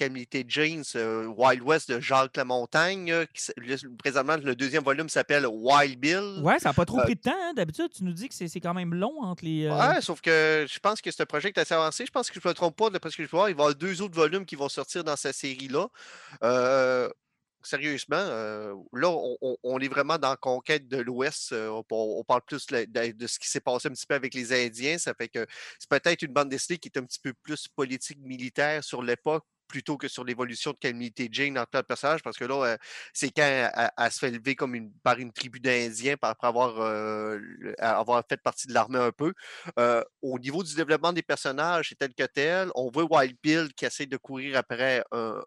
James, 0.49 0.85
euh, 0.97 1.27
Wild 1.27 1.63
West 1.63 1.91
de 1.91 1.99
Jacques 2.01 2.37
Lamontagne. 2.37 3.11
euh, 3.11 3.25
qui 3.33 3.41
s- 3.41 3.53
le- 3.57 3.97
présentement, 3.97 4.37
le 4.37 4.55
deuxième 4.55 4.83
volume 4.85 5.09
s'appelle 5.09 5.47
Wild 5.47 5.99
Bill. 5.99 6.41
Ouais, 6.43 6.59
ça 6.59 6.69
n'a 6.71 6.75
pas 6.75 6.85
trop 6.85 7.01
Euh, 7.01 7.05
pris 7.05 7.15
de 7.15 7.21
temps. 7.21 7.33
hein. 7.35 7.53
D'habitude, 7.55 7.89
tu 7.95 8.05
nous 8.05 8.13
dis 8.13 8.29
que 8.29 8.35
c'est 8.35 8.61
quand 8.61 8.75
même 8.75 8.93
long 8.95 9.23
entre 9.23 9.45
les. 9.45 9.67
euh, 9.67 9.75
Ouais, 9.77 10.01
sauf 10.03 10.21
que 10.21 10.67
je 10.69 10.79
pense 10.79 11.01
que 11.01 11.11
c'est 11.11 11.23
un 11.23 11.27
projet 11.27 11.53
qui 11.53 11.59
est 11.59 11.63
assez 11.63 11.75
avancé. 11.75 12.05
Je 12.07 12.11
pense 12.13 12.29
que 12.31 12.39
je 12.39 12.47
ne 12.47 12.51
me 12.51 12.55
trompe 12.55 12.77
pas, 12.77 12.91
d'après 12.91 13.11
ce 13.11 13.17
que 13.17 13.25
je 13.25 13.29
voir, 13.31 13.49
il 13.49 13.55
va 13.57 13.63
y 13.63 13.65
avoir 13.67 13.75
deux 13.75 14.03
autres 14.03 14.15
volumes 14.15 14.45
qui 14.45 14.55
vont 14.57 14.69
sortir 14.69 15.03
dans 15.03 15.17
cette 15.17 15.37
série-là. 15.37 15.89
Sérieusement, 17.67 18.17
euh, 18.17 18.75
là, 18.93 19.09
on, 19.11 19.79
est 19.81 19.89
vraiment 19.89 20.19
dans 20.19 20.31
la 20.31 20.37
conquête 20.37 20.87
de 20.87 20.99
l'Ouest. 20.99 21.51
euh, 21.51 21.83
on, 21.91 22.23
parle 22.23 22.43
plus 22.47 22.65
de, 22.67 22.85
de- 22.85 23.11
de 23.11 23.27
ce 23.27 23.41
qui 23.41 23.49
s'est 23.49 23.61
passé 23.61 23.89
un 23.89 23.91
petit 23.91 24.07
peu 24.07 24.15
avec 24.15 24.35
les 24.35 24.53
Indiens. 24.53 24.99
Ça 24.99 25.15
fait 25.15 25.29
que 25.29 25.45
c'est 25.81 25.89
peut-être 25.89 26.23
une 26.23 26.33
bande 26.33 26.49
dessinée 26.49 26.79
qui 26.79 26.89
est 26.89 26.99
un 26.99 27.05
petit 27.05 27.19
peu 27.19 27.33
plus 27.35 27.67
politique 27.67 28.21
militaire 28.21 28.85
sur 28.85 29.03
l'époque 29.03 29.45
plutôt 29.69 29.97
que 29.97 30.09
sur 30.09 30.25
l'évolution 30.25 30.73
de 30.73 30.77
Calamity 30.79 31.29
Jane 31.31 31.59
en 31.59 31.65
tant 31.65 31.81
que 31.81 31.87
personnage, 31.87 32.23
parce 32.23 32.37
que 32.37 32.45
là, 32.45 32.65
euh, 32.65 32.77
c'est 33.13 33.31
quand 33.31 33.43
elle, 33.43 34.13
se 34.13 34.19
fait 34.19 34.31
lever 34.31 34.55
comme 34.55 34.91
par 35.03 35.19
une 35.19 35.33
tribu 35.33 35.61
d'Indiens 35.61 36.17
après 36.23 36.49
avoir, 36.49 36.81
euh, 36.81 37.39
avoir 37.79 38.23
fait 38.29 38.37
partie 38.37 38.67
de 38.69 38.75
l'armée 38.75 38.99
un 38.99 39.13
peu. 39.13 39.33
Euh, 39.79 40.03
au 40.23 40.39
niveau 40.39 40.63
du 40.63 40.75
développement 40.75 41.13
des 41.13 41.23
personnages, 41.23 41.89
c'est 41.91 41.99
tel 41.99 42.15
que 42.15 42.25
tel. 42.25 42.71
On 42.75 42.91
voit 42.91 43.05
Wild 43.05 43.37
Bill 43.43 43.69
qui 43.75 43.85
essaie 43.85 44.07
de 44.07 44.17
courir 44.17 44.57
après 44.57 45.05
un, 45.13 45.41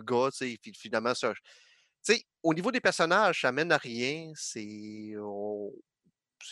gars, 0.00 0.28
puis 0.38 0.72
finalement, 0.74 1.14
ça. 1.14 1.32
Au 2.42 2.52
niveau 2.54 2.70
des 2.70 2.80
personnages, 2.80 3.40
ça 3.40 3.52
mène 3.52 3.72
à 3.72 3.78
rien. 3.78 4.32
C'est- 4.36 5.14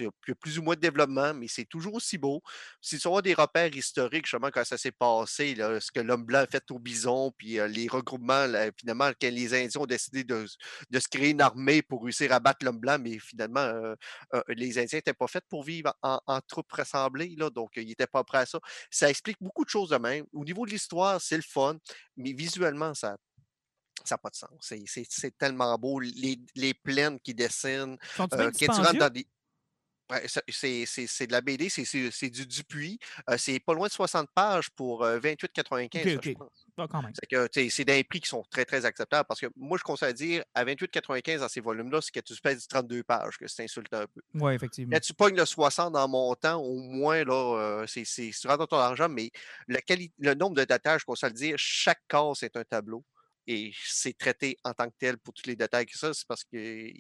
il 0.01 0.05
y 0.05 0.31
a 0.31 0.35
plus 0.35 0.59
ou 0.59 0.62
moins 0.62 0.74
de 0.74 0.81
développement, 0.81 1.35
mais 1.35 1.48
c'est 1.48 1.64
toujours 1.64 1.94
aussi 1.94 2.19
beau. 2.19 2.43
Si 2.81 2.98
tu 2.98 3.09
as 3.09 3.23
des 3.23 3.35
repères 3.35 3.74
historiques, 3.74 4.27
justement, 4.27 4.51
quand 4.51 4.64
ça 4.64 4.78
s'est 4.78 4.93
passé, 4.93 5.55
là, 5.55 5.81
ce 5.81 5.90
que 5.90 6.01
l'homme 6.01 6.24
blanc 6.24 6.40
a 6.40 6.47
fait 6.47 6.70
au 6.70 6.78
bison, 6.78 7.32
puis 7.36 7.59
euh, 7.59 7.66
les 7.69 7.89
regroupements, 7.89 8.47
là, 8.47 8.70
finalement, 8.78 9.10
quand 9.20 9.31
les 9.31 9.55
Indiens 9.55 9.81
ont 9.81 9.86
décidé 9.86 10.24
de, 10.24 10.47
de 10.90 11.01
se 11.01 11.09
créer 11.09 11.31
une 11.31 11.40
armée 11.40 11.82
pour 11.82 12.05
réussir 12.05 12.32
à 12.32 12.40
battre 12.40 12.64
l'homme 12.64 12.78
blanc, 12.78 12.98
mais 13.01 13.19
finalement, 13.19 13.60
euh, 13.60 13.94
euh, 14.35 14.43
les 14.48 14.78
Indiens 14.78 14.98
n'étaient 14.98 15.12
pas 15.14 15.27
faits 15.28 15.44
pour 15.48 15.64
vivre 15.64 15.94
en, 16.02 16.20
en 16.27 16.40
troupes 16.40 16.73
rassemblées, 16.73 17.35
là, 17.36 17.51
donc 17.51 17.70
ils 17.77 17.86
n'étaient 17.86 18.06
pas 18.06 18.24
prêts 18.24 18.39
à 18.39 18.47
ça. 18.47 18.59
Ça 18.90 19.09
explique 19.10 19.39
beaucoup 19.40 19.64
de 19.64 19.70
choses 19.70 19.90
de 19.90 19.97
même. 19.98 20.24
Au 20.32 20.44
niveau 20.44 20.66
de 20.66 20.70
l'histoire, 20.70 21.20
c'est 21.20 21.36
le 21.36 21.43
fun, 21.43 21.77
mais 22.16 22.32
visuellement, 22.32 22.94
ça 22.94 23.16
ça 24.05 24.14
n'a 24.14 24.19
pas 24.19 24.31
de 24.31 24.35
sens. 24.36 24.51
C'est- 24.60 25.39
tellement 25.39 25.77
beau. 25.78 26.01
Les, 26.01 26.39
les 26.56 26.74
plaines 26.74 27.20
qui 27.20 27.35
dessinent, 27.35 27.97
euh, 28.32 28.36
bien 28.36 28.51
quand 28.51 28.73
tu 28.74 28.81
rentres 28.81 28.98
dans 28.98 29.10
des. 29.10 29.27
C'est 30.48 31.26
de 31.26 31.32
la 31.32 31.40
BD, 31.40 31.68
c'est 31.68 32.30
du 32.30 32.47
Dupuis. 32.47 32.98
Euh, 33.30 33.36
c'est 33.39 33.60
pas 33.60 33.74
loin 33.74 33.86
de 33.86 33.93
60 33.93 34.28
pages 34.34 34.70
pour 34.70 35.05
euh, 35.05 35.18
28,95, 35.18 35.84
Ok, 35.84 35.93
ça, 35.93 36.14
ok. 36.14 36.20
je 36.22 36.32
pense. 36.32 36.66
Ah, 36.78 36.86
quand 36.90 37.02
même. 37.02 37.12
C'est 37.52 37.68
c'est 37.70 37.84
des 37.84 38.05
prix 38.05 38.20
qui 38.20 38.28
sont 38.28 38.43
très, 38.51 38.64
très 38.64 38.84
acceptables 38.84 39.26
parce 39.26 39.40
que 39.40 39.47
moi, 39.56 39.78
je 39.78 39.82
conseille 39.82 40.09
à 40.09 40.12
dire 40.12 40.44
à 40.55 40.64
28,95 40.64 41.40
dans 41.40 41.48
ces 41.48 41.60
volumes-là, 41.60 42.01
c'est 42.01 42.12
que 42.12 42.20
tu 42.20 42.40
pèses 42.40 42.62
du 42.62 42.66
32 42.66 43.02
pages, 43.02 43.36
que 43.39 43.47
c'est 43.47 43.64
insultant 43.64 43.98
un 43.98 44.06
peu. 44.06 44.20
Oui, 44.34 44.55
effectivement. 44.55 44.93
Quand 44.94 45.01
tu 45.01 45.14
pognes 45.14 45.36
le 45.36 45.44
60 45.44 45.97
en 45.97 46.09
montant, 46.09 46.56
au 46.62 46.76
moins, 46.76 47.24
là, 47.24 47.84
c'est 47.86 48.05
tu 48.05 48.47
rentres 48.47 48.59
dans 48.59 48.66
ton 48.66 48.78
argent, 48.78 49.09
mais 49.09 49.30
le 49.68 50.34
nombre 50.34 50.56
de 50.56 50.64
détails, 50.64 50.98
je 50.98 51.05
conseille 51.05 51.28
à 51.28 51.30
le 51.30 51.34
dire, 51.36 51.55
chaque 51.59 52.01
case 52.09 52.43
est 52.43 52.56
un 52.56 52.64
tableau. 52.64 53.05
Et 53.47 53.73
c'est 53.85 54.16
traité 54.16 54.56
en 54.64 54.73
tant 54.73 54.89
que 54.89 54.94
tel 54.98 55.19
pour 55.19 55.35
tous 55.35 55.47
les 55.47 55.56
détails 55.56 55.86
que 55.86 55.98
ça. 55.98 56.14
C'est 56.14 56.27
parce 56.27 56.44
que. 56.44 56.93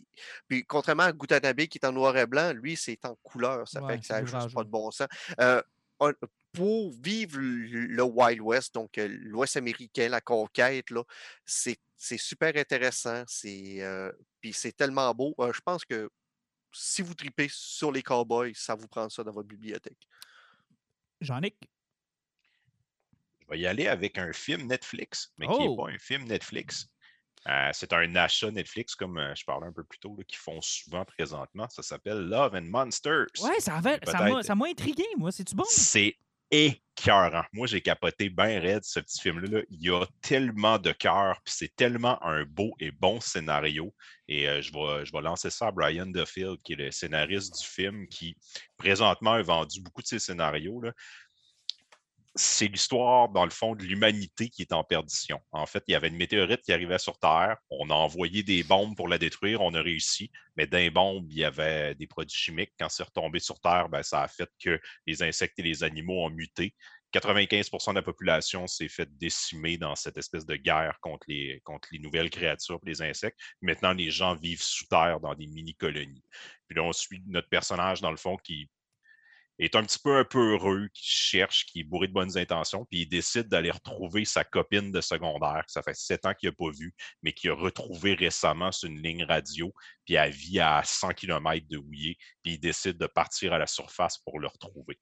Puis, 0.48 0.64
contrairement 0.66 1.04
à 1.04 1.12
Gutanabe 1.12 1.62
qui 1.66 1.78
est 1.78 1.86
en 1.86 1.92
noir 1.92 2.16
et 2.16 2.26
blanc, 2.26 2.52
lui, 2.52 2.76
c'est 2.76 3.04
en 3.04 3.14
couleur. 3.22 3.68
Ça 3.68 3.80
Ouais, 3.82 3.94
fait 3.94 4.00
que 4.00 4.06
ça 4.06 4.20
n'a 4.20 4.26
juste 4.26 4.54
pas 4.54 4.64
de 4.64 4.68
bon 4.70 4.90
sens. 4.90 5.08
Euh, 5.40 5.62
on- 6.00 6.12
pour 6.52 6.92
vivre 7.02 7.38
le 7.40 8.02
Wild 8.02 8.40
West, 8.42 8.74
donc 8.74 8.98
euh, 8.98 9.08
l'Ouest 9.08 9.56
américain, 9.56 10.08
la 10.10 10.20
conquête, 10.20 10.90
là, 10.90 11.02
c'est 11.46 11.78
c'est 11.96 12.18
super 12.18 12.54
intéressant. 12.56 13.22
C'est 13.26 13.80
euh, 13.80 14.12
puis 14.40 14.52
c'est 14.52 14.72
tellement 14.72 15.14
beau. 15.14 15.34
Euh, 15.38 15.52
je 15.54 15.60
pense 15.64 15.84
que 15.84 16.10
si 16.72 17.00
vous 17.02 17.14
tripez 17.14 17.48
sur 17.50 17.90
les 17.92 18.02
cowboys, 18.02 18.52
ça 18.54 18.74
vous 18.74 18.88
prend 18.88 19.08
ça 19.08 19.22
dans 19.24 19.30
votre 19.32 19.48
bibliothèque. 19.48 20.06
Jean-Nic? 21.20 21.56
Vais 23.52 23.58
y 23.60 23.66
aller 23.66 23.86
avec 23.86 24.18
un 24.18 24.32
film 24.32 24.66
Netflix, 24.66 25.32
mais 25.38 25.46
qui 25.46 25.52
Oh! 25.56 25.70
n'est 25.70 25.76
pas 25.76 25.90
un 25.94 25.98
film 25.98 26.24
Netflix. 26.24 26.86
Euh, 27.48 27.70
c'est 27.72 27.92
un 27.92 28.14
achat 28.14 28.50
Netflix, 28.50 28.94
comme 28.94 29.18
euh, 29.18 29.34
je 29.34 29.44
parlais 29.44 29.66
un 29.66 29.72
peu 29.72 29.82
plus 29.84 29.98
tôt, 29.98 30.16
qui 30.28 30.36
font 30.36 30.60
souvent 30.60 31.04
présentement. 31.04 31.68
Ça 31.68 31.82
s'appelle 31.82 32.18
Love 32.28 32.54
and 32.54 32.62
Monsters. 32.70 33.26
Ouais, 33.42 33.58
ça 33.58 33.80
m'a 33.80 33.98
ça 34.42 34.54
intrigué, 34.54 35.04
moi. 35.18 35.32
C'est-tu 35.32 35.54
bon? 35.56 35.64
C'est 35.68 36.16
écœurant. 36.52 37.44
Moi, 37.52 37.66
j'ai 37.66 37.80
capoté 37.80 38.28
bien 38.28 38.60
raide 38.60 38.84
ce 38.84 39.00
petit 39.00 39.20
film-là. 39.20 39.58
là. 39.58 39.64
Il 39.70 39.82
y 39.82 39.90
a 39.90 40.04
tellement 40.20 40.78
de 40.78 40.92
cœur, 40.92 41.40
puis 41.44 41.54
c'est 41.56 41.74
tellement 41.74 42.22
un 42.22 42.44
beau 42.44 42.72
et 42.78 42.90
bon 42.92 43.20
scénario. 43.20 43.92
Et 44.28 44.46
euh, 44.48 44.60
je, 44.62 44.70
vais, 44.72 45.04
je 45.04 45.12
vais 45.12 45.22
lancer 45.22 45.50
ça 45.50 45.68
à 45.68 45.72
Brian 45.72 46.06
Duffield, 46.06 46.58
qui 46.62 46.74
est 46.74 46.76
le 46.76 46.90
scénariste 46.90 47.58
du 47.58 47.66
film, 47.66 48.06
qui 48.06 48.36
présentement 48.76 49.32
a 49.32 49.42
vendu 49.42 49.80
beaucoup 49.80 50.02
de 50.02 50.06
ses 50.06 50.18
scénarios. 50.18 50.80
là. 50.82 50.92
C'est 52.34 52.68
l'histoire, 52.68 53.28
dans 53.28 53.44
le 53.44 53.50
fond, 53.50 53.74
de 53.74 53.84
l'humanité 53.84 54.48
qui 54.48 54.62
est 54.62 54.72
en 54.72 54.84
perdition. 54.84 55.38
En 55.52 55.66
fait, 55.66 55.84
il 55.86 55.92
y 55.92 55.94
avait 55.94 56.08
une 56.08 56.16
météorite 56.16 56.62
qui 56.62 56.72
arrivait 56.72 56.98
sur 56.98 57.18
Terre. 57.18 57.58
On 57.68 57.90
a 57.90 57.94
envoyé 57.94 58.42
des 58.42 58.62
bombes 58.62 58.96
pour 58.96 59.06
la 59.08 59.18
détruire. 59.18 59.60
On 59.60 59.74
a 59.74 59.82
réussi. 59.82 60.30
Mais 60.56 60.66
dans 60.66 60.78
les 60.78 60.90
bombes, 60.90 61.26
il 61.30 61.38
y 61.38 61.44
avait 61.44 61.94
des 61.94 62.06
produits 62.06 62.36
chimiques. 62.36 62.72
Quand 62.78 62.88
c'est 62.88 63.02
retombé 63.02 63.38
sur 63.38 63.60
Terre, 63.60 63.90
ben, 63.90 64.02
ça 64.02 64.22
a 64.22 64.28
fait 64.28 64.48
que 64.58 64.80
les 65.06 65.22
insectes 65.22 65.58
et 65.58 65.62
les 65.62 65.84
animaux 65.84 66.24
ont 66.24 66.30
muté. 66.30 66.74
95% 67.12 67.90
de 67.90 67.96
la 67.96 68.02
population 68.02 68.66
s'est 68.66 68.88
fait 68.88 69.08
décimer 69.18 69.76
dans 69.76 69.94
cette 69.94 70.16
espèce 70.16 70.46
de 70.46 70.56
guerre 70.56 70.98
contre 71.00 71.26
les, 71.28 71.60
contre 71.64 71.88
les 71.92 71.98
nouvelles 71.98 72.30
créatures, 72.30 72.80
les 72.84 73.02
insectes. 73.02 73.38
Maintenant, 73.60 73.92
les 73.92 74.10
gens 74.10 74.34
vivent 74.34 74.62
sous 74.62 74.86
terre 74.86 75.20
dans 75.20 75.34
des 75.34 75.46
mini-colonies. 75.46 76.24
Puis 76.66 76.76
là, 76.76 76.82
on 76.82 76.92
suit 76.92 77.22
notre 77.26 77.48
personnage, 77.48 78.00
dans 78.00 78.10
le 78.10 78.16
fond, 78.16 78.38
qui 78.38 78.70
est 79.64 79.76
un 79.76 79.84
petit 79.84 79.98
peu 80.02 80.16
un 80.16 80.24
peu 80.24 80.52
heureux, 80.52 80.88
qui 80.94 81.06
cherche, 81.06 81.66
qui 81.66 81.80
est 81.80 81.84
bourré 81.84 82.08
de 82.08 82.12
bonnes 82.12 82.36
intentions, 82.36 82.84
puis 82.86 83.02
il 83.02 83.06
décide 83.06 83.48
d'aller 83.48 83.70
retrouver 83.70 84.24
sa 84.24 84.44
copine 84.44 84.90
de 84.90 85.00
secondaire, 85.00 85.62
que 85.66 85.72
ça 85.72 85.82
fait 85.82 85.94
sept 85.94 86.26
ans 86.26 86.34
qu'il 86.34 86.48
n'a 86.48 86.54
pas 86.54 86.70
vu, 86.70 86.94
mais 87.22 87.32
qu'il 87.32 87.50
a 87.50 87.54
retrouvé 87.54 88.14
récemment 88.14 88.72
sur 88.72 88.88
une 88.88 89.02
ligne 89.02 89.24
radio, 89.24 89.72
puis 90.04 90.14
elle 90.14 90.32
vit 90.32 90.60
à 90.60 90.82
100 90.84 91.10
km 91.10 91.66
de 91.68 91.78
est, 91.78 92.16
puis 92.42 92.54
il 92.54 92.60
décide 92.60 92.98
de 92.98 93.06
partir 93.06 93.52
à 93.52 93.58
la 93.58 93.66
surface 93.66 94.18
pour 94.18 94.40
le 94.40 94.48
retrouver. 94.48 94.98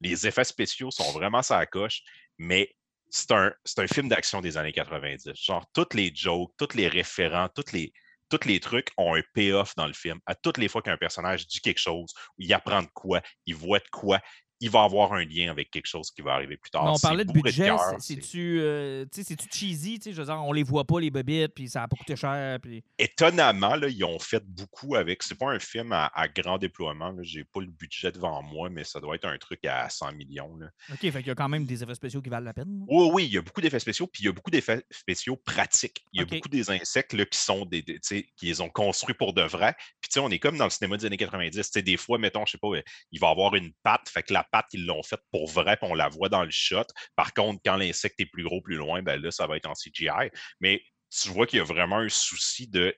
Les 0.00 0.26
effets 0.26 0.44
spéciaux 0.44 0.90
sont 0.90 1.12
vraiment 1.12 1.42
sa 1.42 1.64
coche, 1.66 2.02
mais 2.38 2.74
c'est 3.10 3.32
un, 3.32 3.52
film 3.92 4.08
d'action 4.08 4.40
des 4.40 4.56
années 4.56 4.72
90. 4.72 5.30
Genre, 5.34 5.66
toutes 5.74 5.94
les 5.94 6.12
jokes, 6.14 6.52
tous 6.56 6.76
les 6.76 6.88
référents, 6.88 7.48
tous 7.54 7.72
les, 7.72 7.92
tous 8.30 8.46
les 8.46 8.60
trucs 8.60 8.88
ont 8.96 9.14
un 9.14 9.22
payoff 9.34 9.74
dans 9.76 9.86
le 9.86 9.92
film. 9.92 10.18
À 10.26 10.34
toutes 10.34 10.58
les 10.58 10.68
fois 10.68 10.82
qu'un 10.82 10.96
personnage 10.96 11.46
dit 11.46 11.60
quelque 11.60 11.80
chose, 11.80 12.12
il 12.38 12.52
apprend 12.54 12.82
de 12.82 12.88
quoi, 12.94 13.20
il 13.46 13.54
voit 13.54 13.80
de 13.80 13.88
quoi, 13.90 14.20
il 14.60 14.70
va 14.70 14.82
avoir 14.82 15.12
un 15.14 15.24
lien 15.24 15.50
avec 15.50 15.70
quelque 15.70 15.86
chose 15.86 16.10
qui 16.10 16.22
va 16.22 16.34
arriver 16.34 16.56
plus 16.56 16.70
tard. 16.70 16.84
On 16.84 16.98
parlait 16.98 17.24
de 17.24 17.32
budget. 17.32 17.70
C'est-tu 17.98 18.60
euh, 18.60 19.04
cheesy? 19.50 19.98
Je 20.04 20.10
veux 20.10 20.24
dire, 20.24 20.42
on 20.42 20.52
les 20.52 20.62
voit 20.62 20.84
pas, 20.84 21.00
les 21.00 21.10
bobites, 21.10 21.54
puis 21.54 21.68
ça 21.68 21.82
a 21.82 21.88
pas 21.88 21.96
coûté 21.96 22.16
cher. 22.16 22.58
Puis... 22.60 22.84
étonnamment, 22.98 23.74
là, 23.74 23.88
ils 23.88 24.04
ont 24.04 24.18
fait 24.18 24.44
beaucoup 24.44 24.94
avec. 24.96 25.22
C'est 25.22 25.38
pas 25.38 25.50
un 25.50 25.58
film 25.58 25.92
à, 25.92 26.06
à 26.14 26.28
grand 26.28 26.58
déploiement. 26.58 27.14
Je 27.22 27.38
n'ai 27.38 27.44
pas 27.44 27.60
le 27.60 27.66
budget 27.66 28.12
devant 28.12 28.42
moi, 28.42 28.68
mais 28.70 28.84
ça 28.84 29.00
doit 29.00 29.14
être 29.14 29.26
un 29.26 29.38
truc 29.38 29.64
à 29.64 29.88
100 29.88 30.12
millions. 30.12 30.54
là. 30.56 30.66
OK, 30.92 31.00
fait 31.00 31.10
qu'il 31.10 31.26
y 31.26 31.30
a 31.30 31.34
quand 31.34 31.48
même 31.48 31.64
des 31.64 31.82
effets 31.82 31.94
spéciaux 31.94 32.20
qui 32.22 32.28
valent 32.28 32.44
la 32.44 32.54
peine. 32.54 32.84
Oui, 32.88 33.10
oui, 33.12 33.24
il 33.26 33.32
y 33.32 33.38
a 33.38 33.42
beaucoup 33.42 33.60
d'effets 33.60 33.80
spéciaux, 33.80 34.06
puis 34.06 34.22
il 34.22 34.26
y 34.26 34.28
a 34.28 34.32
beaucoup 34.32 34.50
d'effets 34.50 34.84
spéciaux 34.90 35.36
pratiques. 35.36 36.04
Il 36.12 36.20
y 36.20 36.22
a 36.22 36.26
beaucoup 36.26 36.48
des 36.48 36.70
insectes 36.70 37.12
là, 37.12 37.24
qui 37.24 37.38
sont 37.38 37.64
des, 37.64 37.82
des- 37.82 37.94
tu 37.94 38.00
sais, 38.02 38.28
qui 38.36 38.46
les 38.46 38.60
ont 38.60 38.68
construits 38.68 39.14
pour 39.14 39.32
de 39.32 39.42
vrai. 39.42 39.74
Puis 40.00 40.10
tu 40.10 40.14
sais, 40.14 40.20
on 40.20 40.30
est 40.30 40.38
comme 40.38 40.56
dans 40.58 40.64
le 40.64 40.70
cinéma 40.70 40.96
des 40.96 41.06
années 41.06 41.16
90. 41.16 41.56
Tu 41.56 41.62
sais, 41.72 41.82
des 41.82 41.96
fois, 41.96 42.18
mettons, 42.18 42.44
je 42.46 42.52
sais 42.52 42.58
pas, 42.58 42.68
euh, 42.68 42.82
il 43.12 43.20
va 43.20 43.28
avoir 43.30 43.54
une 43.54 43.72
patte, 43.82 44.08
fait 44.08 44.22
que 44.22 44.32
la 44.32 44.44
patte, 44.50 44.66
ils 44.72 44.86
l'ont 44.86 45.02
faite 45.02 45.22
pour 45.30 45.48
vrai, 45.48 45.76
puis 45.76 45.88
on 45.90 45.94
la 45.94 46.08
voit 46.08 46.28
dans 46.28 46.44
le 46.44 46.50
shot. 46.50 46.84
Par 47.16 47.32
contre, 47.34 47.60
quand 47.64 47.76
l'insecte 47.76 48.18
est 48.20 48.26
plus 48.26 48.44
gros, 48.44 48.60
plus 48.60 48.76
loin, 48.76 49.02
ben 49.02 49.20
là, 49.20 49.30
ça 49.30 49.46
va 49.46 49.56
être 49.56 49.68
en 49.68 49.74
CGI. 49.74 50.30
Mais 50.60 50.82
tu 51.10 51.28
vois 51.28 51.46
qu'il 51.46 51.58
y 51.58 51.60
a 51.62 51.64
vraiment 51.64 51.98
un 51.98 52.08
souci 52.08 52.68
de 52.68 52.94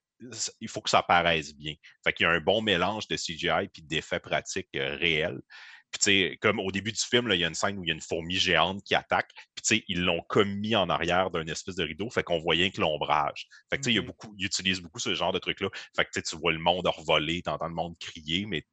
il 0.60 0.68
faut 0.68 0.80
que 0.80 0.90
ça 0.90 1.02
paraisse 1.02 1.54
bien. 1.54 1.74
Fait 2.04 2.12
qu'il 2.12 2.24
y 2.24 2.26
a 2.28 2.30
un 2.32 2.40
bon 2.40 2.62
mélange 2.62 3.08
de 3.08 3.16
CGI 3.16 3.68
puis 3.72 3.82
d'effets 3.82 4.20
pratiques 4.20 4.68
euh, 4.76 4.96
réels. 4.96 5.40
Puis, 5.90 5.98
tu 5.98 6.04
sais, 6.04 6.38
comme 6.40 6.58
au 6.58 6.72
début 6.72 6.90
du 6.92 7.00
film, 7.00 7.30
il 7.32 7.38
y 7.38 7.44
a 7.44 7.48
une 7.48 7.54
scène 7.54 7.78
où 7.78 7.84
il 7.84 7.88
y 7.88 7.90
a 7.90 7.94
une 7.94 8.00
fourmi 8.00 8.36
géante 8.36 8.82
qui 8.82 8.94
attaque. 8.94 9.30
Puis, 9.54 9.62
tu 9.62 9.76
sais, 9.76 9.84
ils 9.88 10.00
l'ont 10.00 10.22
commis 10.22 10.74
en 10.74 10.88
arrière 10.88 11.30
d'un 11.30 11.46
espèce 11.46 11.74
de 11.74 11.84
rideau. 11.84 12.08
Fait 12.08 12.22
qu'on 12.22 12.38
voyait 12.38 12.70
que 12.70 12.80
l'ombrage. 12.80 13.46
Fait 13.68 13.76
que, 13.76 13.82
tu 13.82 13.92
sais, 13.92 13.98
Ok. 13.98 14.06
beaucoup, 14.06 14.34
ils 14.38 14.46
utilisent 14.46 14.80
beaucoup 14.80 15.00
ce 15.00 15.14
genre 15.14 15.32
de 15.32 15.38
truc-là. 15.38 15.68
Fait 15.94 16.06
que, 16.06 16.20
tu 16.20 16.36
vois 16.36 16.52
le 16.52 16.58
monde 16.58 16.86
revoler, 16.86 17.42
tu 17.42 17.50
entends 17.50 17.68
le 17.68 17.74
monde 17.74 17.94
crier, 17.98 18.46
mais 18.46 18.64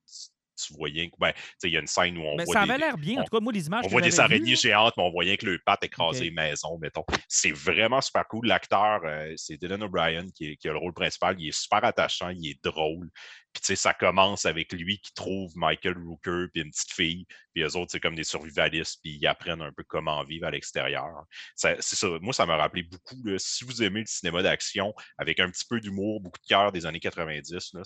tu, 0.67 0.73
voyais 0.73 1.07
que, 1.09 1.15
ben, 1.19 1.31
il 1.63 1.71
y 1.71 1.77
a 1.77 1.79
une 1.79 1.87
scène 1.87 2.17
où 2.17 2.21
on 2.21 2.35
voit 2.35 2.45
ça 2.53 2.65
des, 2.65 2.71
avait 2.71 2.79
l'air 2.79 2.97
bien. 2.97 3.17
En 3.17 3.21
on- 3.21 3.23
tout 3.23 3.37
cas, 3.37 3.39
moi, 3.41 3.53
les 3.53 3.67
images 3.67 3.83
on 3.85 3.89
voit 3.89 4.01
des 4.01 4.19
araignées 4.19 4.55
géantes, 4.55 4.93
mais 4.97 5.03
on 5.03 5.11
voyait 5.11 5.37
que 5.37 5.45
le 5.45 5.59
pattes 5.65 5.83
écrasait 5.83 6.19
Ok. 6.19 6.23
les 6.25 6.31
maisons, 6.31 6.77
mettons. 6.79 7.05
C'est 7.27 7.51
vraiment 7.51 8.01
super 8.01 8.27
cool. 8.27 8.47
L'acteur, 8.47 9.01
euh, 9.05 9.33
c'est 9.37 9.57
Dylan 9.57 9.83
O'Brien 9.83 10.25
qui, 10.35 10.57
qui 10.57 10.67
a 10.69 10.71
le 10.73 10.77
rôle 10.79 10.93
principal. 10.93 11.35
Il 11.39 11.47
est 11.49 11.57
super 11.59 11.83
attachant, 11.83 12.29
il 12.29 12.49
est 12.51 12.63
drôle. 12.63 13.09
Puis, 13.53 13.61
tu 13.61 13.67
sais, 13.67 13.75
ça 13.75 13.93
commence 13.93 14.45
avec 14.45 14.71
lui 14.73 14.99
qui 14.99 15.13
trouve 15.13 15.51
Michael 15.55 15.97
Rooker 15.97 16.45
puis 16.53 16.61
une 16.61 16.69
petite 16.69 16.91
fille. 16.91 17.25
Puis, 17.53 17.63
eux 17.63 17.75
autres, 17.75 17.91
c'est 17.91 17.99
comme 17.99 18.15
des 18.15 18.23
survivalistes, 18.23 18.99
puis 19.01 19.17
ils 19.19 19.27
apprennent 19.27 19.61
un 19.61 19.71
peu 19.71 19.83
comment 19.83 20.23
vivre 20.23 20.45
à 20.45 20.51
l'extérieur. 20.51 21.25
C'est 21.55 21.81
ça. 21.81 22.07
Moi, 22.21 22.33
ça 22.33 22.45
m'a 22.45 22.57
rappelé 22.57 22.83
beaucoup. 22.83 23.15
là, 23.23 23.37
si 23.39 23.63
vous 23.63 23.81
aimez 23.81 24.01
le 24.01 24.05
cinéma 24.05 24.43
d'action 24.43 24.93
avec 25.17 25.39
un 25.39 25.49
petit 25.49 25.65
peu 25.67 25.79
d'humour, 25.79 26.21
beaucoup 26.21 26.39
de 26.39 26.47
cœur 26.47 26.71
des 26.71 26.85
années 26.85 26.99
90, 26.99 27.73
là, 27.73 27.81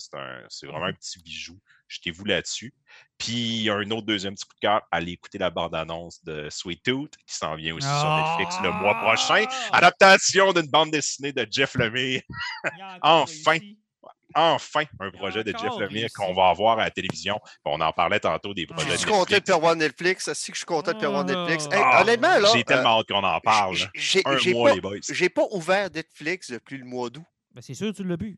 c'est 0.48 0.66
vraiment 0.66 0.86
un 0.86 0.92
petit 0.92 1.20
bijou. 1.22 1.58
Jetez-vous 1.88 2.24
là-dessus. 2.24 2.74
Puis, 3.16 3.70
un 3.70 3.90
autre 3.90 4.06
deuxième 4.06 4.34
petit 4.34 4.44
coup 4.44 4.54
de 4.54 4.60
cœur, 4.60 4.82
allez 4.90 5.12
écouter 5.12 5.38
la 5.38 5.50
bande-annonce 5.50 6.22
de 6.24 6.48
Sweet 6.50 6.82
Tooth 6.82 7.16
qui 7.26 7.34
s'en 7.34 7.54
vient 7.56 7.74
aussi 7.74 7.86
sur 7.86 8.16
Netflix 8.16 8.56
le 8.62 8.70
mois 8.70 8.94
prochain. 8.96 9.46
Ah! 9.48 9.78
Adaptation 9.78 10.52
d'une 10.52 10.68
bande 10.68 10.90
dessinée 10.90 11.32
de 11.32 11.46
Jeff 11.50 11.74
Lemire. 11.74 12.22
Enfin. 13.02 13.58
Enfin, 14.34 14.82
un 15.00 15.10
projet 15.10 15.44
de 15.44 15.50
Jeff 15.56 15.72
Lemire 15.78 16.08
qu'on 16.14 16.34
va 16.34 16.48
avoir 16.48 16.78
à 16.78 16.84
la 16.84 16.90
télévision. 16.90 17.38
On 17.64 17.80
en 17.80 17.92
parlait 17.92 18.18
tantôt 18.20 18.52
des 18.54 18.66
projets 18.66 18.82
Ah. 18.86 18.88
Je 18.88 18.92
de 18.94 18.98
suis 18.98 19.06
content 19.06 19.24
de 19.24 19.30
Netflix. 19.30 19.46
faire 19.46 19.60
voir 19.60 19.76
Netflix. 19.76 20.32
Si 20.32 20.50
que 20.50 20.54
je 20.54 20.58
suis 20.58 20.66
content 20.66 20.92
de 20.92 20.98
faire 20.98 21.10
voir 21.10 21.24
Netflix. 21.24 21.66
Hey, 21.66 21.80
Ah, 21.84 22.02
honnêtement, 22.02 22.38
là. 22.38 22.48
J'ai 22.52 22.60
euh, 22.60 22.62
tellement 22.64 22.98
hâte 23.00 23.06
qu'on 23.08 23.22
en 23.24 23.40
parle. 23.40 23.76
j'ai 23.94 24.22
Un 24.24 24.36
j'ai 24.38 24.52
mois, 24.52 24.70
pas, 24.70 24.74
les 24.74 24.80
boys. 24.80 24.96
j'ai 25.08 25.28
pas 25.28 25.44
ouvert 25.52 25.88
Netflix 25.94 26.50
depuis 26.50 26.78
le 26.78 26.84
mois 26.84 27.10
d'août. 27.10 27.24
Ben, 27.54 27.60
c'est 27.62 27.74
sûr, 27.74 27.92
tu 27.94 28.02
l'as 28.04 28.16
vu. 28.16 28.36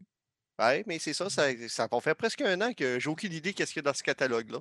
Ouais, 0.59 0.85
mais 0.87 0.99
c'est 0.99 1.13
ça, 1.13 1.29
ça, 1.31 1.45
ça 1.69 1.87
va 1.91 2.01
faire 2.01 2.17
presque 2.17 2.41
un 2.43 2.61
an 2.63 2.73
que 2.73 2.99
j'ai 3.01 3.09
aucune 3.11 3.33
idée 3.33 3.53
qu'est-ce 3.53 3.73
qu'il 3.73 3.83
y 3.83 3.87
a 3.87 3.91
dans 3.91 3.97
ce 3.97 4.03
catalogue-là. 4.03 4.59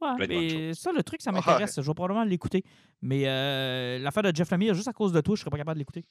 Ouais, 0.00 0.26
mais 0.28 0.74
ça, 0.74 0.92
le 0.92 1.02
truc, 1.02 1.22
ça 1.22 1.30
Ouais. 1.30 1.36
m'intéresse. 1.38 1.76
Je 1.80 1.86
vais 1.86 1.94
probablement 1.94 2.24
l'écouter. 2.24 2.64
Mais 3.00 3.22
euh, 3.26 3.98
l'affaire 4.00 4.22
de 4.22 4.34
Jeff 4.34 4.50
Lemire, 4.50 4.74
juste 4.74 4.88
à 4.88 4.92
cause 4.92 5.12
de 5.12 5.20
toi, 5.20 5.34
je 5.36 5.40
serais 5.40 5.50
pas 5.50 5.56
capable 5.56 5.76
de 5.76 5.80
l'écouter. 5.80 6.04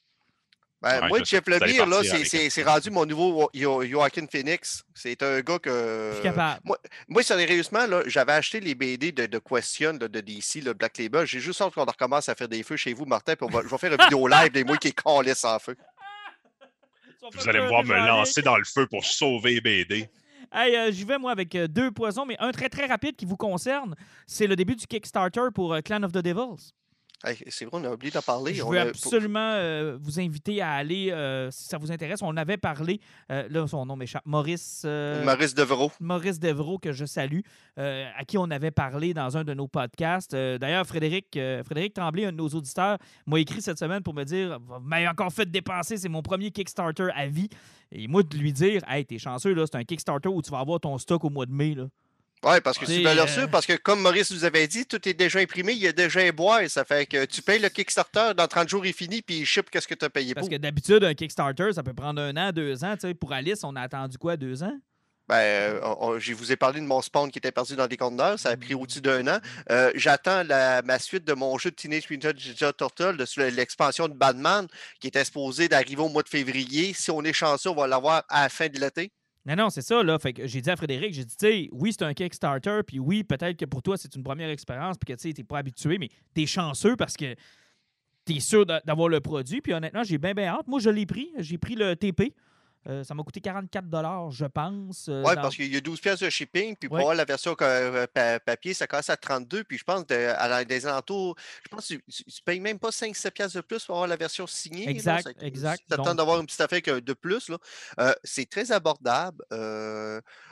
Ben, 0.84 1.02
Ouais, 1.02 1.08
moi, 1.08 1.20
je- 1.20 1.24
Jeff 1.24 1.44
Lemire, 1.48 1.86
là, 1.88 2.02
c'est- 2.04 2.64
rendu 2.64 2.92
mon 2.92 3.06
nouveau 3.06 3.50
Yo- 3.54 3.84
Joaquin 3.86 4.26
Phoenix. 4.30 4.84
C'est 4.94 5.24
un 5.24 5.40
gars 5.40 5.54
Je 5.54 5.58
que. 5.60 6.12
suis 6.16 6.24
capable. 6.24 6.60
Moi, 7.08 7.24
sérieusement, 7.24 7.88
là, 7.88 8.04
j'avais 8.06 8.34
acheté 8.34 8.60
les 8.60 8.76
BD 8.76 9.14
de, 9.14 9.26
de 9.26 9.38
Question 9.40 9.94
de 9.94 10.08
DC, 10.08 10.60
le 10.62 10.74
Black 10.74 10.98
Label. 10.98 11.26
J'ai 11.26 11.40
juste 11.40 11.62
hâte 11.62 11.74
qu'on 11.74 11.86
recommence 11.86 12.28
à 12.28 12.36
faire 12.36 12.50
des 12.50 12.64
feux 12.64 12.76
chez 12.76 12.94
vous, 12.94 13.06
Martin, 13.06 13.36
puis 13.38 13.48
on 13.50 13.50
va, 13.50 13.62
je 13.64 13.68
vais 13.70 13.78
faire 13.78 13.94
une 13.94 14.02
vidéo 14.04 14.28
live 14.50 14.52
des 14.52 14.66
mois 14.66 14.76
qui 14.78 14.90
est 14.90 15.02
calé 15.02 15.34
sans 15.34 15.58
feu. 15.58 15.78
Vous 17.34 17.48
allez 17.50 17.62
me 17.62 17.68
voir 17.70 17.84
me 17.86 17.96
lancer 17.96 18.42
dans 18.42 18.58
le 18.58 18.66
feu 18.66 18.86
pour 18.88 19.06
sauver 19.06 19.62
BD. 19.62 20.10
Hey, 20.52 20.76
euh, 20.76 20.92
j'y 20.92 21.06
vais, 21.06 21.18
moi, 21.18 21.32
avec 21.32 21.56
euh, 21.56 21.68
deux 21.68 21.90
poisons, 21.92 22.26
mais 22.26 22.36
un 22.40 22.52
très, 22.52 22.68
très 22.70 22.86
rapide 22.86 23.16
qui 23.16 23.26
vous 23.26 23.38
concerne. 23.38 23.96
C'est 24.28 24.46
le 24.46 24.56
début 24.58 24.76
du 24.76 24.86
Kickstarter 24.86 25.48
pour 25.56 25.74
euh, 25.74 25.80
Clan 25.82 26.04
of 26.04 26.12
the 26.12 26.18
Devils. 26.18 26.74
Hey, 27.26 27.38
c'est 27.48 27.64
vrai, 27.66 27.80
on 27.82 27.86
a 27.86 27.92
oublié 27.94 28.12
d'en 28.12 28.22
parler. 28.22 28.54
Je 28.54 28.64
On 28.64 28.70
veux 28.72 28.78
a- 28.80 28.82
absolument 28.84 29.40
euh, 29.54 29.98
vous 30.02 30.20
inviter 30.20 30.62
à 30.62 30.72
aller, 30.74 31.10
euh, 31.12 31.50
si 31.52 31.64
ça 31.66 31.78
vous 31.78 31.90
intéresse. 31.92 32.20
On 32.22 32.36
avait 32.36 32.58
parlé, 32.58 33.00
euh, 33.32 33.48
là, 33.50 33.66
son 33.66 33.86
nom 33.86 33.96
m'échappe, 33.96 34.24
Maurice... 34.26 34.84
Maurice. 35.24 35.56
Maurice 36.02 36.38
Devreau, 36.40 36.80
que 36.80 36.92
je 36.92 37.06
salue, 37.06 37.40
à 37.78 38.26
qui 38.28 38.38
on 38.38 38.50
avait 38.52 38.72
parlé 38.72 39.14
dans 39.14 39.38
un 39.38 39.44
de 39.46 39.54
nos 39.54 39.68
podcasts. 39.70 40.36
D'ailleurs, 40.36 40.86
Frédéric, 40.86 41.28
Frédéric 41.66 41.94
Tremblay, 41.94 42.26
un 42.26 42.32
de 42.34 42.38
nos 42.38 42.50
auditeurs, 42.50 42.98
m'a 43.26 43.40
écrit 43.40 43.62
cette 43.62 43.80
semaine 43.80 44.04
pour 44.04 44.14
me 44.14 44.24
dire 44.26 44.60
Vous 44.60 44.80
m'avez 44.82 45.08
encore 45.08 45.32
fait 45.32 45.50
dépenser, 45.50 45.96
c'est 45.98 46.10
mon 46.10 46.22
premier 46.22 46.52
Kickstarter 46.52 47.08
à 47.16 47.28
vie. 47.28 47.48
Et 47.92 48.08
moi, 48.08 48.24
de 48.24 48.38
lui 48.38 48.52
dire 48.52 48.82
Hey, 48.88 49.06
t'es 49.06 49.18
chanceux, 49.18 49.54
là, 49.54 49.64
c'est 49.66 49.78
un 49.78 49.84
Kickstarter 49.86 50.28
où 50.30 50.42
tu 50.42 50.52
vas 50.52 50.60
avoir 50.60 50.80
ton 50.80 50.98
stock 50.98 51.24
au 51.24 51.30
mois 51.30 51.46
de 51.46 51.52
mai. 51.54 51.74
Là. 51.76 51.86
Oui, 52.44 52.60
parce 52.62 52.78
que 52.78 52.86
C'est, 52.86 53.02
valeur 53.02 53.30
sûre, 53.30 53.44
euh, 53.44 53.48
parce 53.48 53.66
que 53.66 53.74
comme 53.74 54.02
Maurice 54.02 54.32
nous 54.32 54.44
avait 54.44 54.68
dit, 54.68 54.86
tout 54.86 55.08
est 55.08 55.14
déjà 55.14 55.40
imprimé, 55.40 55.72
il 55.74 55.80
y 55.80 55.88
a 55.88 55.94
déjà 55.94 56.20
un 56.20 56.32
bois, 56.32 56.68
ça 56.68 56.84
fait 56.84 57.06
que 57.06 57.24
tu 57.26 57.42
payes 57.42 57.60
le 57.60 57.70
Kickstarter, 57.70 58.32
dans 58.36 58.48
30 58.48 58.68
jours, 58.68 58.86
il 58.86 58.94
finit, 58.94 59.22
puis 59.22 59.40
il 59.40 59.46
ship 59.46 59.70
qu'est-ce 59.70 59.88
que 59.88 59.96
tu 59.96 60.04
as 60.04 60.10
payé 60.10 60.34
Parce 60.34 60.48
pour. 60.48 60.56
que 60.56 60.62
d'habitude, 60.62 61.04
un 61.06 61.14
Kickstarter, 61.14 61.72
ça 61.74 61.84
peut 61.84 61.94
prendre 61.94 62.22
un 62.22 62.36
an, 62.36 62.52
deux 62.52 62.84
ans. 62.84 62.96
Tu 62.96 63.08
sais, 63.08 63.14
pour 63.14 63.32
Alice, 63.32 63.64
on 63.64 63.76
a 63.76 63.82
attendu 63.82 64.18
quoi, 64.18 64.36
deux 64.36 64.62
ans? 64.64 64.78
Ben, 65.30 65.36
euh, 65.38 65.80
on- 66.02 66.20
je 66.20 66.34
vous 66.34 66.52
ai 66.52 66.58
parlé 66.58 66.82
de 66.82 66.86
mon 66.86 67.02
spawn 67.02 67.32
qui 67.32 67.38
était 67.38 67.54
perdu 67.54 67.78
dans 67.78 67.88
des 67.88 67.96
conteneurs, 67.96 68.38
ça 68.38 68.50
a 68.50 68.58
pris 68.58 68.74
au-dessus 68.74 69.00
d'un 69.00 69.26
an. 69.28 69.40
Euh, 69.72 69.90
J'attends 69.96 70.44
ma 70.84 71.00
suite 71.00 71.24
de 71.24 71.32
mon 71.32 71.58
jeu 71.58 71.70
de 71.72 71.76
Teenage 71.76 72.10
Mutant 72.10 72.32
Ninja 72.34 72.74
Turtle, 72.74 73.16
l'expansion 73.56 74.10
de 74.10 74.14
Batman, 74.16 74.68
qui 75.00 75.08
était 75.08 75.22
exposé 75.22 75.70
d'arriver 75.70 76.02
au 76.02 76.10
mois 76.10 76.24
de 76.24 76.28
février. 76.30 76.94
Si 76.94 77.10
on 77.10 77.24
est 77.24 77.32
chanceux, 77.32 77.70
on 77.70 77.76
va 77.76 77.88
l'avoir 77.88 78.24
à 78.28 78.44
la 78.44 78.50
fin 78.50 78.68
de 78.68 78.78
l'été. 78.78 79.14
Non, 79.46 79.56
non, 79.58 79.70
c'est 79.70 79.82
ça, 79.82 80.02
là. 80.04 80.18
Fait 80.20 80.32
que 80.34 80.48
j'ai 80.48 80.62
dit 80.62 80.70
à 80.70 80.76
Frédéric, 80.76 81.14
j'ai 81.14 81.26
dit, 81.26 81.36
tu 81.36 81.46
sais, 81.48 81.70
oui, 81.74 81.92
c'est 81.92 82.04
un 82.06 82.14
Kickstarter, 82.14 82.80
puis 82.88 83.00
oui, 83.00 83.24
peut-être 83.24 83.58
que 83.58 83.66
pour 83.66 83.82
toi, 83.82 83.98
c'est 83.98 84.16
une 84.16 84.24
première 84.24 84.50
expérience, 84.50 84.98
puis 84.98 85.14
que 85.14 85.20
tu 85.20 85.28
sais, 85.28 85.34
t'es 85.34 85.44
pas 85.44 85.58
habitué, 85.58 85.98
mais 85.98 86.10
t'es 86.34 86.46
chanceux 86.46 86.96
parce 86.96 87.18
que 87.18 87.36
t'es 88.24 88.40
sûr 88.40 88.66
d'a- 88.66 88.82
d'avoir 88.86 89.10
le 89.10 89.20
produit. 89.20 89.60
Puis 89.62 89.74
honnêtement, 89.74 90.04
j'ai 90.04 90.18
bien, 90.18 90.34
bien 90.34 90.46
hâte. 90.48 90.68
Moi, 90.68 90.80
je 90.80 90.90
l'ai 90.90 91.06
pris. 91.06 91.30
J'ai 91.40 91.58
pris 91.58 91.76
le 91.76 91.94
TP. 91.96 92.34
Euh, 92.88 93.04
ça 93.04 93.14
m'a 93.14 93.24
coûté 93.24 93.40
44 93.40 94.32
je 94.32 94.46
pense. 94.46 95.08
euh, 95.08 95.24
Oui, 95.26 95.36
dans- 95.36 95.42
parce 95.44 95.56
qu'il 95.56 95.74
y 95.74 95.78
a 95.78 95.82
12 95.82 96.02
pièces 96.02 96.20
de 96.20 96.30
shipping, 96.30 96.76
puis 96.76 96.90
pour 96.90 96.98
avoir 97.00 97.16
la 97.16 97.26
version 97.26 97.56
euh, 97.62 98.06
pa- 98.14 98.40
papier, 98.40 98.74
ça 98.74 98.88
commence 98.88 99.10
à 99.10 99.16
32, 99.18 99.64
puis 99.64 99.78
je 99.78 99.84
pense 99.84 100.06
de- 100.08 100.34
à 100.38 100.66
des 100.66 100.86
alentours, 100.86 101.36
je 101.64 101.70
pense 101.70 101.88
que 101.88 101.94
tu, 101.96 102.24
tu 102.26 102.42
payes 102.44 102.60
même 102.60 102.80
pas 102.80 102.92
5-7 102.92 103.32
pièces 103.34 103.54
de 103.54 103.62
plus 103.62 103.86
pour 103.86 103.96
avoir 103.96 104.08
la 104.08 104.18
version 104.18 104.46
signée. 104.48 104.86
là. 104.86 104.92
Exact, 104.92 105.24
Ça- 105.24 105.46
exact. 105.46 105.84
Tu 105.90 105.96
Donc- 105.96 106.18
d'avoir 106.18 106.40
une 106.40 106.46
petite 106.46 106.62
affaire 106.62 106.82
de 107.02 107.14
plus, 107.14 107.50
c'est 108.24 108.50
très 108.50 108.72
abordable. 108.72 109.44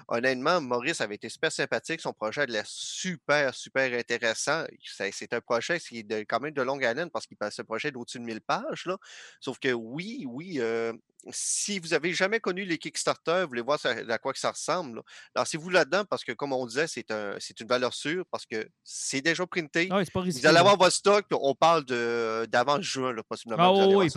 honnêtement, 0.07 0.59
Maurice 0.61 1.01
avait 1.01 1.15
été 1.15 1.29
super 1.29 1.51
sympathique. 1.51 2.01
Son 2.01 2.13
projet 2.13 2.41
a 2.41 2.45
l'air 2.45 2.65
super, 2.65 3.53
super 3.53 3.97
intéressant. 3.97 4.65
C'est 5.11 5.33
un 5.33 5.41
projet 5.41 5.79
qui 5.79 5.99
est 5.99 6.03
de- 6.03 6.19
quand 6.27 6.39
même 6.39 6.53
de 6.53 6.61
longue 6.61 6.83
haleine 6.83 7.09
parce 7.09 7.25
qu'il 7.27 7.37
passe 7.37 7.55
ce 7.55 7.61
projet 7.61 7.91
d'au-dessus 7.91 8.19
de 8.19 8.23
1000 8.23 8.41
pages. 8.41 8.85
Là. 8.85 8.97
Sauf 9.39 9.59
que 9.59 9.71
oui, 9.71 10.25
oui, 10.27 10.59
si 11.31 11.79
vous 11.79 11.93
avez 11.93 12.13
jamais 12.13 12.39
connu 12.39 12.65
les 12.65 12.77
Kickstarter, 12.77 13.41
vous 13.43 13.49
voulez 13.49 13.61
voir 13.61 13.79
à 13.85 14.17
quoi 14.17 14.33
que 14.33 14.39
ça 14.39 14.51
ressemble, 14.51 14.97
là, 14.97 15.01
lancez-vous 15.35 15.69
là-dedans 15.69 16.03
parce 16.05 16.23
que, 16.23 16.31
comme 16.31 16.53
on 16.53 16.65
disait, 16.65 16.87
c'est 16.87 17.11
un, 17.11 17.35
c'est 17.39 17.59
une 17.59 17.67
valeur 17.67 17.93
sûre 17.93 18.23
parce 18.31 18.45
que 18.45 18.67
c'est 18.83 19.21
déjà 19.21 19.45
printé. 19.45 19.87
Ah 19.91 19.97
Ouais, 19.97 20.05
c'est 20.05 20.13
pas 20.13 20.21
risqué. 20.21 20.41
Vous 20.41 20.47
allez 20.47 20.57
avoir 20.57 20.77
votre 20.77 20.93
stock, 20.95 21.25
on 21.31 21.53
parle 21.55 21.85
de- 21.85 22.45
d'avant 22.49 22.81
juin, 22.81 23.13
là, 23.13 23.21
possiblement. 23.23 23.61
Ah 23.79 23.83
allez 23.83 23.95
oui, 23.95 24.09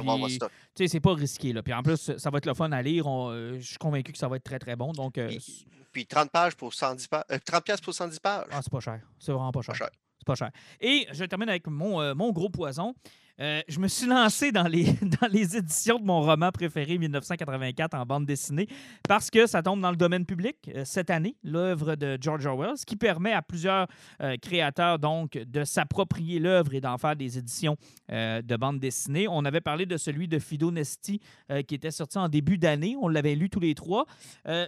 puis- 0.74 0.88
c'est 0.88 1.00
pas 1.00 1.14
risqué. 1.14 1.52
Là. 1.52 1.62
Puis 1.62 1.72
en 1.74 1.82
plus, 1.82 2.16
ça 2.16 2.30
va 2.30 2.38
être 2.38 2.46
le 2.46 2.54
fun 2.54 2.70
à 2.72 2.82
lire. 2.82 3.06
On- 3.06 3.30
euh, 3.30 3.58
je 3.60 3.66
suis 3.68 3.78
convaincu 3.78 4.12
que 4.12 4.18
ça 4.18 4.28
va 4.28 4.36
être 4.36 4.44
très, 4.44 4.58
très 4.58 4.76
bon. 4.76 4.92
Donc, 4.92 5.18
euh, 5.18 5.28
Puis, 5.28 5.66
puis 5.92 6.06
30 6.06 6.30
pages 6.30 6.54
pour 6.56 6.72
110 6.74 7.06
pages. 7.06 7.24
30 7.44 7.64
pièces 7.64 7.80
pour 7.80 7.94
110 7.94 8.18
pages. 8.18 8.46
Ah, 8.50 8.60
c'est 8.62 8.70
pas 8.72 8.80
cher. 8.80 9.00
C'est 9.18 9.32
vraiment 9.32 9.52
pas 9.52 9.62
cher. 9.62 9.74
cher. 9.74 9.90
C'est 10.18 10.26
pas 10.26 10.34
cher. 10.34 10.50
Et 10.80 11.06
je 11.12 11.24
termine 11.24 11.48
avec 11.48 11.66
mon, 11.66 12.00
euh, 12.00 12.14
mon 12.14 12.32
gros 12.32 12.48
poison. 12.48 12.94
Euh, 13.40 13.62
je 13.66 13.80
me 13.80 13.88
suis 13.88 14.06
lancé 14.06 14.52
dans 14.52 14.68
les, 14.68 14.84
dans 15.20 15.26
les 15.28 15.56
éditions 15.56 15.98
de 15.98 16.04
mon 16.04 16.20
roman 16.20 16.52
préféré 16.52 16.98
1984 16.98 17.94
en 17.94 18.06
bande 18.06 18.26
dessinée 18.26 18.68
parce 19.08 19.28
que 19.28 19.46
ça 19.46 19.60
tombe 19.60 19.80
dans 19.80 19.90
le 19.90 19.96
domaine 19.96 20.24
public 20.24 20.56
euh, 20.68 20.82
cette 20.84 21.10
année, 21.10 21.36
l'œuvre 21.42 21.96
de 21.96 22.16
George 22.20 22.46
Orwell, 22.46 22.76
ce 22.76 22.86
qui 22.86 22.94
permet 22.94 23.32
à 23.32 23.42
plusieurs 23.42 23.88
euh, 24.20 24.36
créateurs 24.40 25.00
donc 25.00 25.32
de 25.32 25.64
s'approprier 25.64 26.38
l'œuvre 26.38 26.74
et 26.74 26.80
d'en 26.80 26.96
faire 26.96 27.16
des 27.16 27.38
éditions 27.38 27.76
de 28.08 28.56
bande 28.56 28.78
dessinée. 28.78 29.26
On 29.28 29.44
avait 29.44 29.60
parlé 29.60 29.86
de 29.86 29.96
celui 29.96 30.28
de 30.28 30.38
Fido 30.38 30.70
Nesti 30.70 31.20
qui 31.66 31.74
était 31.74 31.90
sorti 31.90 32.18
en 32.18 32.28
début 32.28 32.58
d'année. 32.58 32.96
On 33.00 33.08
l'avait 33.08 33.34
lu 33.34 33.48
tous 33.50 33.60
les 33.60 33.74
trois. 33.74 34.06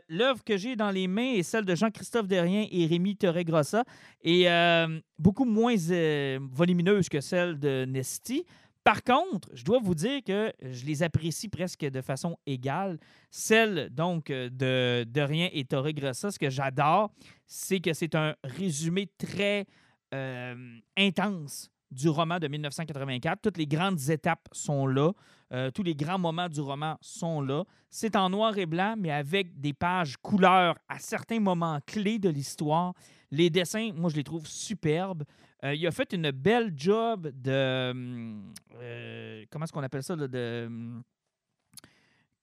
L'œuvre 0.09 0.43
que 0.45 0.57
j'ai 0.57 0.75
dans 0.75 0.91
les 0.91 1.07
mains 1.07 1.35
est 1.35 1.43
celle 1.43 1.65
de 1.65 1.75
Jean-Christophe 1.75 2.27
Derrien 2.27 2.67
et 2.71 2.87
Rémi 2.87 3.17
Torregrossa 3.17 3.85
et 4.23 4.47
beaucoup 5.19 5.45
moins 5.45 5.75
volumineuse 6.53 7.09
que 7.09 7.21
celle 7.21 7.59
de 7.59 7.85
Nesti. 7.87 8.45
Par 8.87 9.03
contre, 9.03 9.49
je 9.53 9.65
dois 9.65 9.81
vous 9.83 9.97
dire 9.97 10.23
que 10.25 10.53
je 10.63 10.87
les 10.87 11.03
apprécie 11.03 11.49
presque 11.49 11.81
de 11.81 12.01
façon 12.01 12.39
égale. 12.47 13.01
Celle 13.33 13.91
donc 13.91 14.31
euh, 14.31 14.49
de, 14.49 15.03
de 15.03 15.21
Rien 15.23 15.49
et 15.53 15.65
Torregrossa, 15.65 16.31
ce 16.31 16.39
que 16.39 16.51
j'adore, 16.51 17.11
c'est 17.49 17.81
que 17.81 17.93
c'est 17.93 18.15
un 18.15 18.37
résumé 18.45 19.09
très 19.19 19.67
euh, 20.15 20.79
intense 20.97 21.69
du 21.91 22.09
roman 22.09 22.39
de 22.39 22.47
1984. 22.47 23.41
Toutes 23.43 23.59
les 23.59 23.67
grandes 23.67 24.09
étapes 24.09 24.47
sont 24.53 24.87
là. 24.87 25.11
Euh, 25.53 25.73
tous 25.73 25.83
les 25.83 25.97
grands 25.97 26.21
moments 26.21 26.49
du 26.49 26.61
roman 26.61 26.97
sont 27.01 27.41
là. 27.41 27.65
C'est 27.91 28.15
en 28.15 28.31
noir 28.31 28.57
et 28.57 28.67
blanc, 28.67 28.95
mais 28.97 29.11
avec 29.11 29.61
des 29.61 29.73
pages 29.73 30.17
couleurs 30.17 30.77
à 30.89 31.01
certains 31.01 31.41
moments 31.41 31.81
clés 31.87 32.21
de 32.21 32.29
l'histoire. 32.29 32.93
Les 33.33 33.51
dessins, 33.51 33.91
moi, 33.97 34.11
je 34.11 34.15
les 34.17 34.25
trouve 34.25 34.47
superbes. 34.47 35.25
Euh, 35.65 35.75
il 35.75 35.87
a 35.87 35.91
fait 35.91 36.13
une 36.13 36.31
belle 36.31 36.73
job 36.77 37.31
de. 37.35 37.91
hum, 37.91 38.53
euh, 38.81 39.45
comment 39.51 39.65
est-ce 39.65 39.73
qu'on 39.73 39.83
appelle 39.83 40.03
ça? 40.03 40.15
de, 40.17 40.67
hum, 40.67 41.03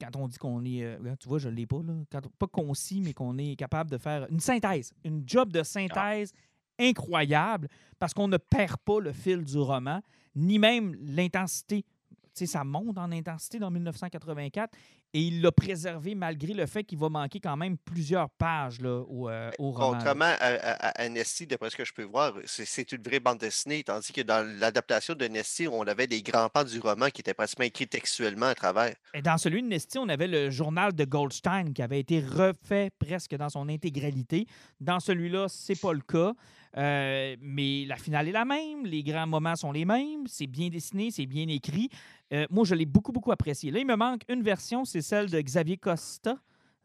quand 0.01 0.15
on 0.15 0.27
dit 0.27 0.37
qu'on 0.37 0.63
est. 0.65 0.83
euh, 0.83 1.15
tu 1.19 1.27
vois, 1.27 1.39
je 1.39 1.49
ne 1.49 1.53
l'ai 1.53 1.67
pas. 1.67 1.81
Là, 1.83 1.93
quand, 2.11 2.27
pas 2.39 2.47
concis, 2.47 3.01
mais 3.01 3.13
qu'on 3.13 3.37
est 3.37 3.55
capable 3.55 3.91
de 3.91 3.97
faire 3.97 4.25
une 4.29 4.39
synthèse. 4.39 4.93
Une 5.03 5.23
job 5.27 5.51
de 5.51 5.63
synthèse 5.63 6.33
incroyable 6.79 7.67
parce 7.99 8.13
qu'on 8.13 8.27
ne 8.27 8.37
perd 8.37 8.77
pas 8.77 8.99
le 8.99 9.13
fil 9.13 9.43
du 9.43 9.57
roman, 9.57 10.01
ni 10.35 10.57
même 10.57 10.95
l'intensité. 10.99 11.83
Tu 11.83 12.29
sais, 12.33 12.45
ça 12.47 12.63
monte 12.63 12.97
en 12.97 13.11
intensité 13.11 13.59
dans 13.59 13.69
1984 13.69 14.75
et 15.13 15.21
il 15.21 15.41
l'a 15.41 15.51
préservé 15.51 16.15
malgré 16.15 16.53
le 16.53 16.65
fait 16.65 16.83
qu'il 16.83 16.97
va 16.97 17.09
manquer 17.09 17.39
quand 17.39 17.55
même 17.57 17.77
plusieurs 17.77 18.29
pages 18.31 18.81
là, 18.81 19.01
au, 19.07 19.29
euh, 19.29 19.51
au 19.59 19.71
roman. 19.71 19.91
Contrairement 19.93 20.25
à, 20.39 20.47
à, 20.47 21.01
à 21.03 21.09
Nessie, 21.09 21.45
d'après 21.47 21.69
ce 21.69 21.75
que 21.75 21.85
je 21.85 21.93
peux 21.93 22.03
voir, 22.03 22.33
c'est- 22.45 22.91
une 22.91 23.01
vraie 23.03 23.19
bande 23.19 23.37
dessinée, 23.39 23.83
tandis 23.83 24.11
que 24.11 24.21
dans 24.21 24.45
l'adaptation 24.59 25.13
de 25.15 25.25
Nessie, 25.25 25.67
on 25.67 25.83
avait 25.83 26.07
des 26.07 26.21
grands 26.21 26.49
pans 26.49 26.63
du 26.63 26.79
roman 26.79 27.09
qui 27.09 27.21
étaient 27.21 27.33
pratiquement 27.33 27.65
écrits 27.65 27.87
textuellement 27.87 28.47
à 28.47 28.55
travers. 28.55 28.95
Et 29.13 29.21
dans 29.21 29.37
celui 29.37 29.61
de 29.61 29.67
Nesty, 29.67 29.97
on 29.99 30.09
avait 30.09 30.27
le 30.27 30.49
journal 30.49 30.93
de 30.93 31.05
Goldstein 31.05 31.73
qui 31.73 31.81
avait 31.81 31.99
été 31.99 32.19
refait 32.19 32.89
presque 32.99 33.35
dans 33.35 33.49
son 33.49 33.69
intégralité. 33.69 34.47
Dans 34.81 34.99
celui-là, 34.99 35.47
c'est 35.49 35.79
pas 35.79 35.93
le 35.93 36.01
cas. 36.01 36.33
Euh, 36.77 37.35
mais 37.41 37.85
la 37.85 37.95
finale 37.97 38.27
est 38.29 38.31
la 38.31 38.45
même, 38.45 38.85
les 38.85 39.03
grands 39.03 39.27
moments 39.27 39.55
sont 39.55 39.71
les 39.71 39.85
mêmes, 39.85 40.25
c'est 40.25 40.47
bien 40.47 40.69
dessiné, 40.69 41.11
c'est 41.11 41.25
bien 41.25 41.47
écrit. 41.47 41.89
Euh, 42.33 42.47
moi, 42.49 42.65
je 42.65 42.73
l'ai 42.73 42.85
beaucoup, 42.85 43.11
beaucoup 43.11 43.31
apprécié. 43.31 43.69
Là, 43.71 43.79
il 43.79 43.85
me 43.85 43.95
manque 43.95 44.21
une 44.27 44.41
version, 44.41 44.85
c'est 44.85 45.01
celle 45.01 45.29
de 45.29 45.39
Xavier 45.39 45.77
Costa. 45.77 46.37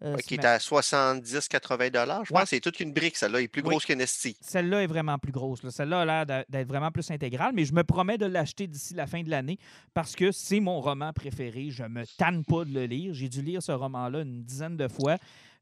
Euh, 0.02 0.14
Ouais, 0.14 0.22
qui 0.22 0.34
est 0.34 0.44
à 0.44 0.58
70-80 0.58 1.90
dollars. 1.90 2.24
Je 2.24 2.32
Ouais. 2.32 2.40
pense 2.40 2.50
que 2.50 2.56
c'est 2.56 2.60
toute 2.60 2.80
une 2.80 2.92
brique, 2.92 3.16
celle-là. 3.16 3.38
Elle 3.38 3.44
est 3.44 3.48
plus 3.48 3.62
Oui. 3.62 3.70
grosse 3.70 3.84
que 3.86 3.92
Nestie. 3.92 4.36
Celle-là 4.40 4.82
est 4.82 4.86
vraiment 4.86 5.18
plus 5.18 5.32
grosse. 5.32 5.62
là. 5.62 5.70
Celle-là 5.70 6.00
a 6.02 6.24
l'air 6.24 6.44
d'être 6.48 6.68
vraiment 6.68 6.90
plus 6.90 7.10
intégrale, 7.10 7.52
mais 7.54 7.64
je 7.64 7.72
me 7.72 7.82
promets 7.84 8.18
de 8.18 8.26
l'acheter 8.26 8.66
d'ici 8.66 8.94
la 8.94 9.06
fin 9.06 9.22
de 9.22 9.30
l'année 9.30 9.58
parce 9.94 10.14
que 10.14 10.30
c'est 10.32 10.60
mon 10.60 10.80
roman 10.80 11.12
préféré. 11.12 11.70
Je 11.70 11.84
me 11.84 12.04
tanne 12.16 12.44
pas 12.44 12.64
de 12.64 12.72
le 12.72 12.84
lire. 12.86 13.14
J'ai 13.14 13.28
dû 13.28 13.42
lire 13.42 13.62
ce 13.62 13.72
roman-là 13.72 14.20
une 14.20 14.44
dizaine 14.44 14.76
de 14.76 14.88
fois. 14.88 15.16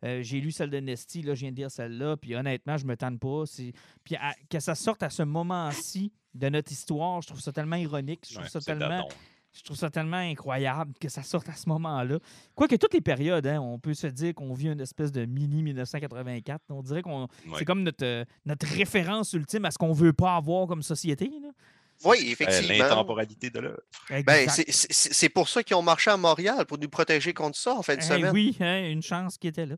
Euh, 0.04 0.22
j'ai 0.22 0.40
lu 0.40 0.52
celle 0.52 0.68
de 0.68 0.78
Nesty, 0.78 1.22
là, 1.22 1.34
je 1.34 1.40
viens 1.40 1.52
de 1.52 1.56
lire 1.56 1.70
celle-là, 1.70 2.18
puis 2.18 2.34
honnêtement, 2.36 2.76
je 2.76 2.84
me 2.84 2.96
tanne 2.98 3.18
pas. 3.18 3.44
C'est- 3.46 3.72
Puis 4.04 4.14
à- 4.16 4.34
que 4.50 4.60
ça 4.60 4.74
sorte 4.74 5.02
à 5.02 5.08
ce 5.08 5.22
moment-ci 5.22 6.12
de 6.34 6.50
notre 6.50 6.70
histoire, 6.70 7.22
je 7.22 7.28
trouve 7.28 7.40
ça 7.40 7.50
tellement 7.50 7.76
ironique. 7.76 8.20
Je 8.28 8.34
trouve, 8.34 8.44
Ouais, 8.44 8.50
ça, 8.50 8.60
tellement, 8.60 8.88
dadon. 8.88 9.08
Je 9.56 9.62
trouve 9.62 9.76
ça 9.76 9.90
tellement 9.90 10.16
incroyable 10.18 10.92
que 11.00 11.08
ça 11.08 11.22
sorte 11.22 11.48
à 11.48 11.54
ce 11.54 11.68
moment-là. 11.68 12.18
Quoique 12.54 12.76
toutes 12.76 12.94
les 12.94 13.00
périodes, 13.00 13.46
hein, 13.46 13.60
on 13.60 13.78
peut 13.78 13.94
se 13.94 14.06
dire 14.06 14.34
qu'on 14.34 14.52
vit 14.54 14.68
une 14.68 14.80
espèce 14.80 15.10
de 15.12 15.24
mini 15.24 15.62
1984. 15.62 16.60
On 16.70 16.82
dirait 16.82 17.02
qu'on 17.02 17.22
Ouais. 17.22 17.28
c'est 17.58 17.64
comme 17.64 17.82
notre, 17.82 18.04
euh, 18.04 18.24
notre 18.44 18.66
référence 18.66 19.32
ultime 19.32 19.64
à 19.64 19.70
ce 19.70 19.78
qu'on 19.78 19.92
veut 19.92 20.12
pas 20.12 20.36
avoir 20.36 20.66
comme 20.66 20.82
société. 20.82 21.30
là. 21.42 21.48
Oui, 22.04 22.18
Euh, 22.20 22.32
effectivement. 22.32 22.84
L'intemporalité 22.84 23.48
de 23.48 23.58
l'œuvre. 23.58 23.80
Ben, 24.26 24.46
c'est- 24.50 24.70
c'est 24.70 24.92
c'est 25.14 25.28
pour 25.30 25.48
ça 25.48 25.62
qu'ils 25.62 25.76
ont 25.76 25.82
marché 25.82 26.10
à 26.10 26.18
Montréal, 26.18 26.66
pour 26.66 26.76
nous 26.78 26.90
protéger 26.90 27.32
contre 27.32 27.56
ça 27.56 27.74
en 27.74 27.80
fin 27.80 27.94
de 27.94 28.00
Eh 28.00 28.04
semaine. 28.04 28.32
oui, 28.34 28.54
hein, 28.60 28.90
une 28.90 29.00
chance 29.02 29.38
qui 29.38 29.48
était 29.48 29.64
là. 29.64 29.76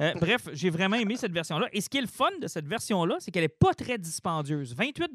Euh, 0.00 0.12
bref, 0.20 0.48
j'ai 0.52 0.68
vraiment 0.70 0.96
aimé 0.96 1.14
cette 1.16 1.30
version-là. 1.32 1.68
Et 1.72 1.80
ce 1.80 1.88
qui 1.88 1.98
est 1.98 2.00
le 2.00 2.08
fun 2.08 2.26
de 2.42 2.48
cette 2.48 2.66
version-là, 2.66 3.18
c'est 3.20 3.30
qu'elle 3.30 3.44
n'est 3.44 3.48
pas 3.48 3.72
très 3.74 3.98
dispendieuse. 3.98 4.74
28 4.74 5.12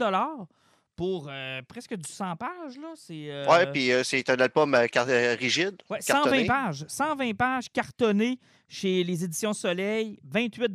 pour 0.96 1.28
euh, 1.30 1.62
presque 1.68 1.96
du 1.96 2.10
100 2.10 2.36
pages. 2.38 2.78
Là. 2.78 2.94
C'est, 2.96 3.30
euh, 3.32 3.46
Ouais, 3.48 3.72
puis 3.72 3.92
euh, 3.92 4.04
c'est 4.04 4.30
un 4.30 4.36
album 4.36 4.74
rigide. 4.76 5.82
ouais, 5.90 6.02
120 6.02 6.24
cartonné. 6.24 6.46
pages. 6.46 6.86
120 6.88 7.34
pages 7.36 7.70
cartonnées 7.72 8.40
chez 8.68 9.04
les 9.04 9.24
éditions 9.24 9.54
Soleil, 9.54 10.20
28 10.24 10.72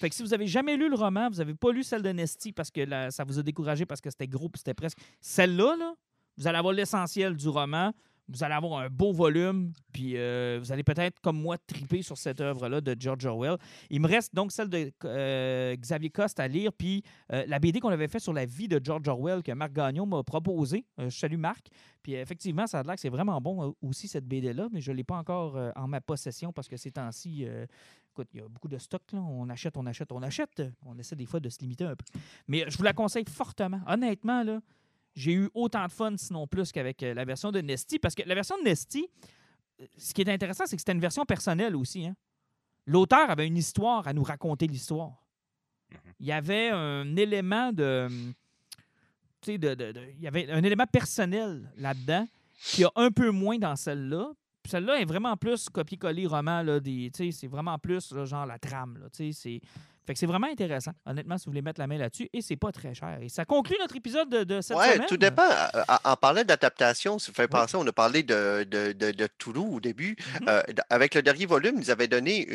Fait 0.00 0.08
que 0.08 0.14
si 0.14 0.22
vous 0.22 0.34
avez 0.34 0.46
jamais 0.46 0.76
lu 0.76 0.88
le 0.88 0.96
roman, 0.96 1.28
vous 1.28 1.36
n'avez 1.36 1.54
pas 1.54 1.70
lu 1.72 1.82
celle 1.82 2.02
de 2.02 2.10
Nesty 2.10 2.52
parce 2.52 2.70
que 2.70 2.80
là, 2.80 3.10
ça 3.10 3.24
vous 3.24 3.38
a 3.38 3.42
découragé 3.42 3.84
parce 3.86 4.00
que 4.00 4.10
c'était 4.10 4.28
gros 4.28 4.50
c'était 4.54 4.74
presque. 4.74 4.98
Celle-là, 5.20 5.76
là, 5.76 5.94
vous 6.36 6.46
allez 6.46 6.58
avoir 6.58 6.72
l'essentiel 6.74 7.36
du 7.36 7.48
roman. 7.48 7.92
Vous 8.28 8.42
allez 8.42 8.54
avoir 8.54 8.80
un 8.80 8.88
beau 8.88 9.12
volume, 9.12 9.72
puis 9.92 10.16
euh, 10.16 10.58
vous 10.60 10.72
allez 10.72 10.82
peut-être, 10.82 11.20
comme 11.20 11.40
moi, 11.40 11.58
triper 11.58 12.02
sur 12.02 12.16
cette 12.16 12.40
œuvre-là 12.40 12.80
de 12.80 12.96
George 12.98 13.26
Orwell. 13.26 13.56
Il 13.90 14.00
me 14.00 14.08
reste 14.08 14.34
donc 14.34 14.50
celle 14.50 14.70
de 14.70 14.90
euh, 15.04 15.76
Xavier 15.76 16.10
Coste 16.10 16.40
à 16.40 16.48
lire, 16.48 16.72
puis 16.72 17.02
euh, 17.32 17.44
la 17.46 17.58
BD 17.58 17.80
qu'on 17.80 17.90
avait 17.90 18.08
fait 18.08 18.20
sur 18.20 18.32
la 18.32 18.46
vie 18.46 18.66
de 18.66 18.80
George 18.82 19.06
Orwell 19.08 19.42
que 19.42 19.52
Marc 19.52 19.72
Gagnon 19.72 20.06
m'a 20.06 20.22
proposé. 20.22 20.86
Euh, 20.98 21.10
je 21.10 21.18
salue 21.18 21.36
Marc. 21.36 21.66
Puis 22.02 22.14
effectivement, 22.14 22.66
ça 22.66 22.80
a 22.80 22.82
l'air 22.82 22.94
que 22.94 23.00
c'est 23.00 23.08
vraiment 23.08 23.40
bon 23.40 23.74
aussi, 23.82 24.08
cette 24.08 24.26
BD-là, 24.26 24.68
mais 24.72 24.80
je 24.80 24.90
ne 24.90 24.96
l'ai 24.96 25.04
pas 25.04 25.16
encore 25.16 25.58
en 25.74 25.88
ma 25.88 26.02
possession 26.02 26.52
parce 26.52 26.68
que 26.68 26.76
ces 26.76 26.90
temps-ci, 26.90 27.46
écoute, 28.10 28.28
il 28.34 28.40
y 28.40 28.42
a 28.42 28.48
beaucoup 28.48 28.68
de 28.68 28.76
stock. 28.76 29.00
Là. 29.12 29.20
On 29.20 29.48
achète, 29.48 29.76
on 29.78 29.86
achète, 29.86 30.12
on 30.12 30.22
achète. 30.22 30.62
On 30.84 30.98
essaie 30.98 31.16
des 31.16 31.24
fois 31.24 31.40
de 31.40 31.48
se 31.48 31.60
limiter 31.60 31.84
un 31.84 31.96
peu. 31.96 32.04
Mais 32.46 32.64
je 32.68 32.76
vous 32.76 32.84
la 32.84 32.92
conseille 32.92 33.24
fortement. 33.26 33.80
Honnêtement, 33.86 34.42
là, 34.42 34.60
j'ai 35.14 35.32
eu 35.32 35.48
autant 35.54 35.86
de 35.86 35.92
fun, 35.92 36.14
sinon 36.16 36.46
plus, 36.46 36.72
qu'avec 36.72 37.02
euh, 37.02 37.14
la 37.14 37.24
version 37.24 37.52
de 37.52 37.60
Nesty. 37.60 37.98
Parce 37.98 38.14
que 38.14 38.22
la 38.26 38.34
version 38.34 38.58
de 38.58 38.64
Nesty, 38.64 39.06
euh, 39.80 39.86
ce 39.96 40.12
qui 40.14 40.22
est 40.22 40.28
intéressant, 40.28 40.64
c'est 40.66 40.76
que 40.76 40.80
c'était 40.80 40.92
une 40.92 41.00
version 41.00 41.24
personnelle 41.24 41.76
aussi. 41.76 42.06
hein. 42.06 42.16
L'auteur 42.86 43.30
avait 43.30 43.46
une 43.46 43.56
histoire 43.56 44.06
à 44.08 44.12
nous 44.12 44.22
raconter 44.24 44.66
l'histoire. 44.66 45.12
Mhm. 45.90 45.98
Il 46.20 46.26
y 46.26 46.32
avait 46.32 46.70
un 46.70 47.16
élément 47.16 47.72
de. 47.72 48.08
tu 49.40 49.52
sais, 49.52 49.58
de, 49.58 49.74
de- 49.74 49.92
de- 49.92 50.06
il 50.16 50.22
y 50.22 50.26
avait 50.26 50.50
un 50.50 50.62
élément 50.62 50.86
personnel 50.86 51.70
là-dedans 51.76 52.26
qui 52.62 52.84
a 52.84 52.90
un 52.96 53.10
peu 53.10 53.30
moins 53.30 53.58
dans 53.58 53.76
celle-là. 53.76 54.32
Celle-là 54.66 54.98
est 55.00 55.04
vraiment 55.04 55.36
plus 55.36 55.68
copier-coller 55.68 56.26
roman. 56.26 56.62
Là, 56.62 56.80
des, 56.80 57.10
tu 57.14 57.26
sais, 57.26 57.32
c'est 57.32 57.46
vraiment 57.46 57.78
plus 57.78 58.12
là, 58.12 58.24
genre 58.24 58.46
la 58.46 58.58
trame. 58.58 59.06
C'est, 59.12 59.60
fait 60.06 60.12
que 60.14 60.18
c'est 60.18 60.26
vraiment 60.26 60.48
intéressant, 60.48 60.92
honnêtement, 61.06 61.38
si 61.38 61.46
vous 61.46 61.52
voulez 61.52 61.62
mettre 61.62 61.80
la 61.80 61.86
main 61.86 61.96
là-dessus. 61.98 62.28
Et 62.32 62.42
c'est 62.42 62.56
pas 62.56 62.72
très 62.72 62.94
cher. 62.94 63.18
Et 63.22 63.28
ça 63.28 63.44
conclut 63.44 63.76
notre 63.80 63.96
épisode 63.96 64.28
de, 64.28 64.44
de 64.44 64.60
cette 64.60 64.76
Ouais, 64.76 64.94
semaine. 64.94 65.06
tout 65.08 65.16
dépend. 65.16 65.42
Euh, 65.50 65.82
En 66.04 66.12
en 66.12 66.16
parlant 66.16 66.44
d'adaptation, 66.44 67.18
ça 67.18 67.32
fait 67.32 67.48
penser, 67.48 67.76
on 67.76 67.86
a 67.86 67.92
parlé 67.92 68.22
de, 68.22 68.64
de, 68.64 68.92
de, 68.92 69.10
de 69.12 69.28
Toulouse 69.38 69.74
au 69.76 69.80
début. 69.80 70.16
Mhm. 70.40 70.48
Euh, 70.48 70.62
avec 70.90 71.14
le 71.14 71.22
dernier 71.22 71.46
volume, 71.46 71.76
ils 71.78 71.90
avaient 71.90 72.08
donné 72.08 72.46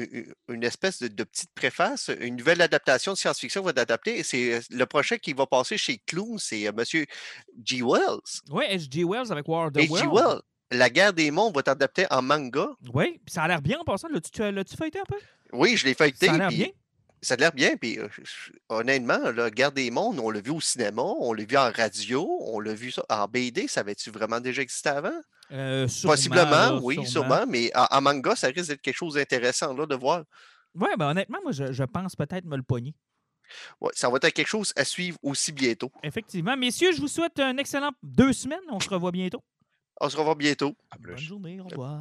une 0.47 0.63
espèce 0.63 0.99
de, 1.01 1.23
petite 1.23 1.51
préface, 1.55 2.09
une 2.19 2.35
nouvelle 2.35 2.61
adaptation 2.61 3.13
de 3.13 3.17
science-fiction 3.17 3.61
va 3.63 3.71
être 3.71 3.79
adaptée. 3.79 4.19
Et 4.19 4.23
c'est 4.23 4.53
euh, 4.53 4.59
le 4.69 4.85
prochain 4.85 5.17
qui 5.17 5.33
va 5.33 5.45
passer 5.45 5.77
chez 5.77 5.97
Clown, 6.05 6.37
c'est 6.37 6.67
euh, 6.67 6.71
Monsieur 6.75 7.05
G. 7.65 7.81
Wells. 7.81 8.19
Oui, 8.51 8.65
H.G. 8.69 9.03
Wells 9.03 9.31
avec 9.31 9.47
War 9.47 9.67
of 9.67 9.73
the 9.73 9.77
H.G. 9.77 10.07
Wells. 10.07 10.41
La 10.71 10.89
guerre 10.89 11.13
des 11.13 11.31
mondes 11.31 11.53
va 11.55 11.61
être 11.61 11.69
adaptée 11.69 12.05
en 12.11 12.21
manga. 12.21 12.67
Oui, 12.93 13.19
ça 13.27 13.43
a 13.43 13.47
l'air 13.47 13.61
bien 13.61 13.79
en 13.79 13.83
passant. 13.83 14.07
L'as-tu, 14.07 14.75
feuilleté 14.77 14.99
un 14.99 15.03
peu? 15.07 15.17
Oui, 15.51 15.75
je 15.75 15.85
l'ai 15.85 15.95
feuilleté. 15.95 16.27
Ça 16.27 16.33
a 16.33 16.37
l'air 16.37 16.49
bien. 16.49 16.67
Ça 17.21 17.33
a 17.33 17.37
l'air 17.37 17.51
bien. 17.51 17.75
Puis, 17.75 17.99
euh, 17.99 18.07
honnêtement, 18.69 19.19
la 19.31 19.49
guerre 19.49 19.71
des 19.71 19.91
mondes, 19.91 20.19
on 20.19 20.29
l'a 20.29 20.39
vu 20.41 20.51
au 20.51 20.61
cinéma, 20.61 21.01
on 21.01 21.33
l'a 21.33 21.43
vu 21.43 21.57
en 21.57 21.71
radio, 21.71 22.27
on 22.41 22.59
l'a 22.59 22.73
vu 22.73 22.91
ça 22.91 23.03
en 23.09 23.27
BD. 23.27 23.67
Ça 23.67 23.81
avait-tu 23.81 24.09
vraiment 24.09 24.39
déjà 24.39 24.61
existé 24.61 24.89
avant? 24.89 25.11
Euh, 25.51 25.87
sûrement, 25.87 26.13
Possiblement, 26.13 26.49
là, 26.51 26.79
oui, 26.81 27.05
sûrement. 27.07 27.45
Mais 27.47 27.71
en, 27.75 27.87
en 27.91 28.01
manga, 28.01 28.35
ça 28.35 28.47
risque 28.47 28.69
d'être 28.69 28.81
quelque 28.81 28.95
chose 28.95 29.15
d'intéressant 29.15 29.73
là, 29.73 29.85
de 29.85 29.95
voir. 29.95 30.23
Oui, 30.75 30.89
ben 30.97 31.09
honnêtement, 31.09 31.39
moi, 31.41 31.51
je, 31.51 31.71
je 31.73 31.83
pense 31.83 32.15
peut-être 32.15 32.45
me 32.45 32.55
le 32.55 32.63
pogner. 32.63 32.93
Ouais, 33.81 33.89
ça 33.95 34.09
va 34.09 34.17
être 34.17 34.29
quelque 34.29 34.47
chose 34.47 34.71
à 34.75 34.85
suivre 34.85 35.17
aussi 35.23 35.51
bientôt. 35.51 35.91
Effectivement. 36.03 36.55
Messieurs, 36.55 36.91
je 36.93 37.01
vous 37.01 37.07
souhaite 37.07 37.39
un 37.39 37.57
excellent 37.57 37.91
deux 38.03 38.31
semaines. 38.33 38.59
On 38.69 38.79
se 38.79 38.89
revoit 38.89 39.11
bientôt. 39.11 39.41
On 39.99 40.07
se 40.07 40.15
revoit 40.15 40.35
bientôt. 40.35 40.75
Bonne 40.99 41.17
journée. 41.17 41.59
Au 41.59 41.65
revoir. 41.65 41.99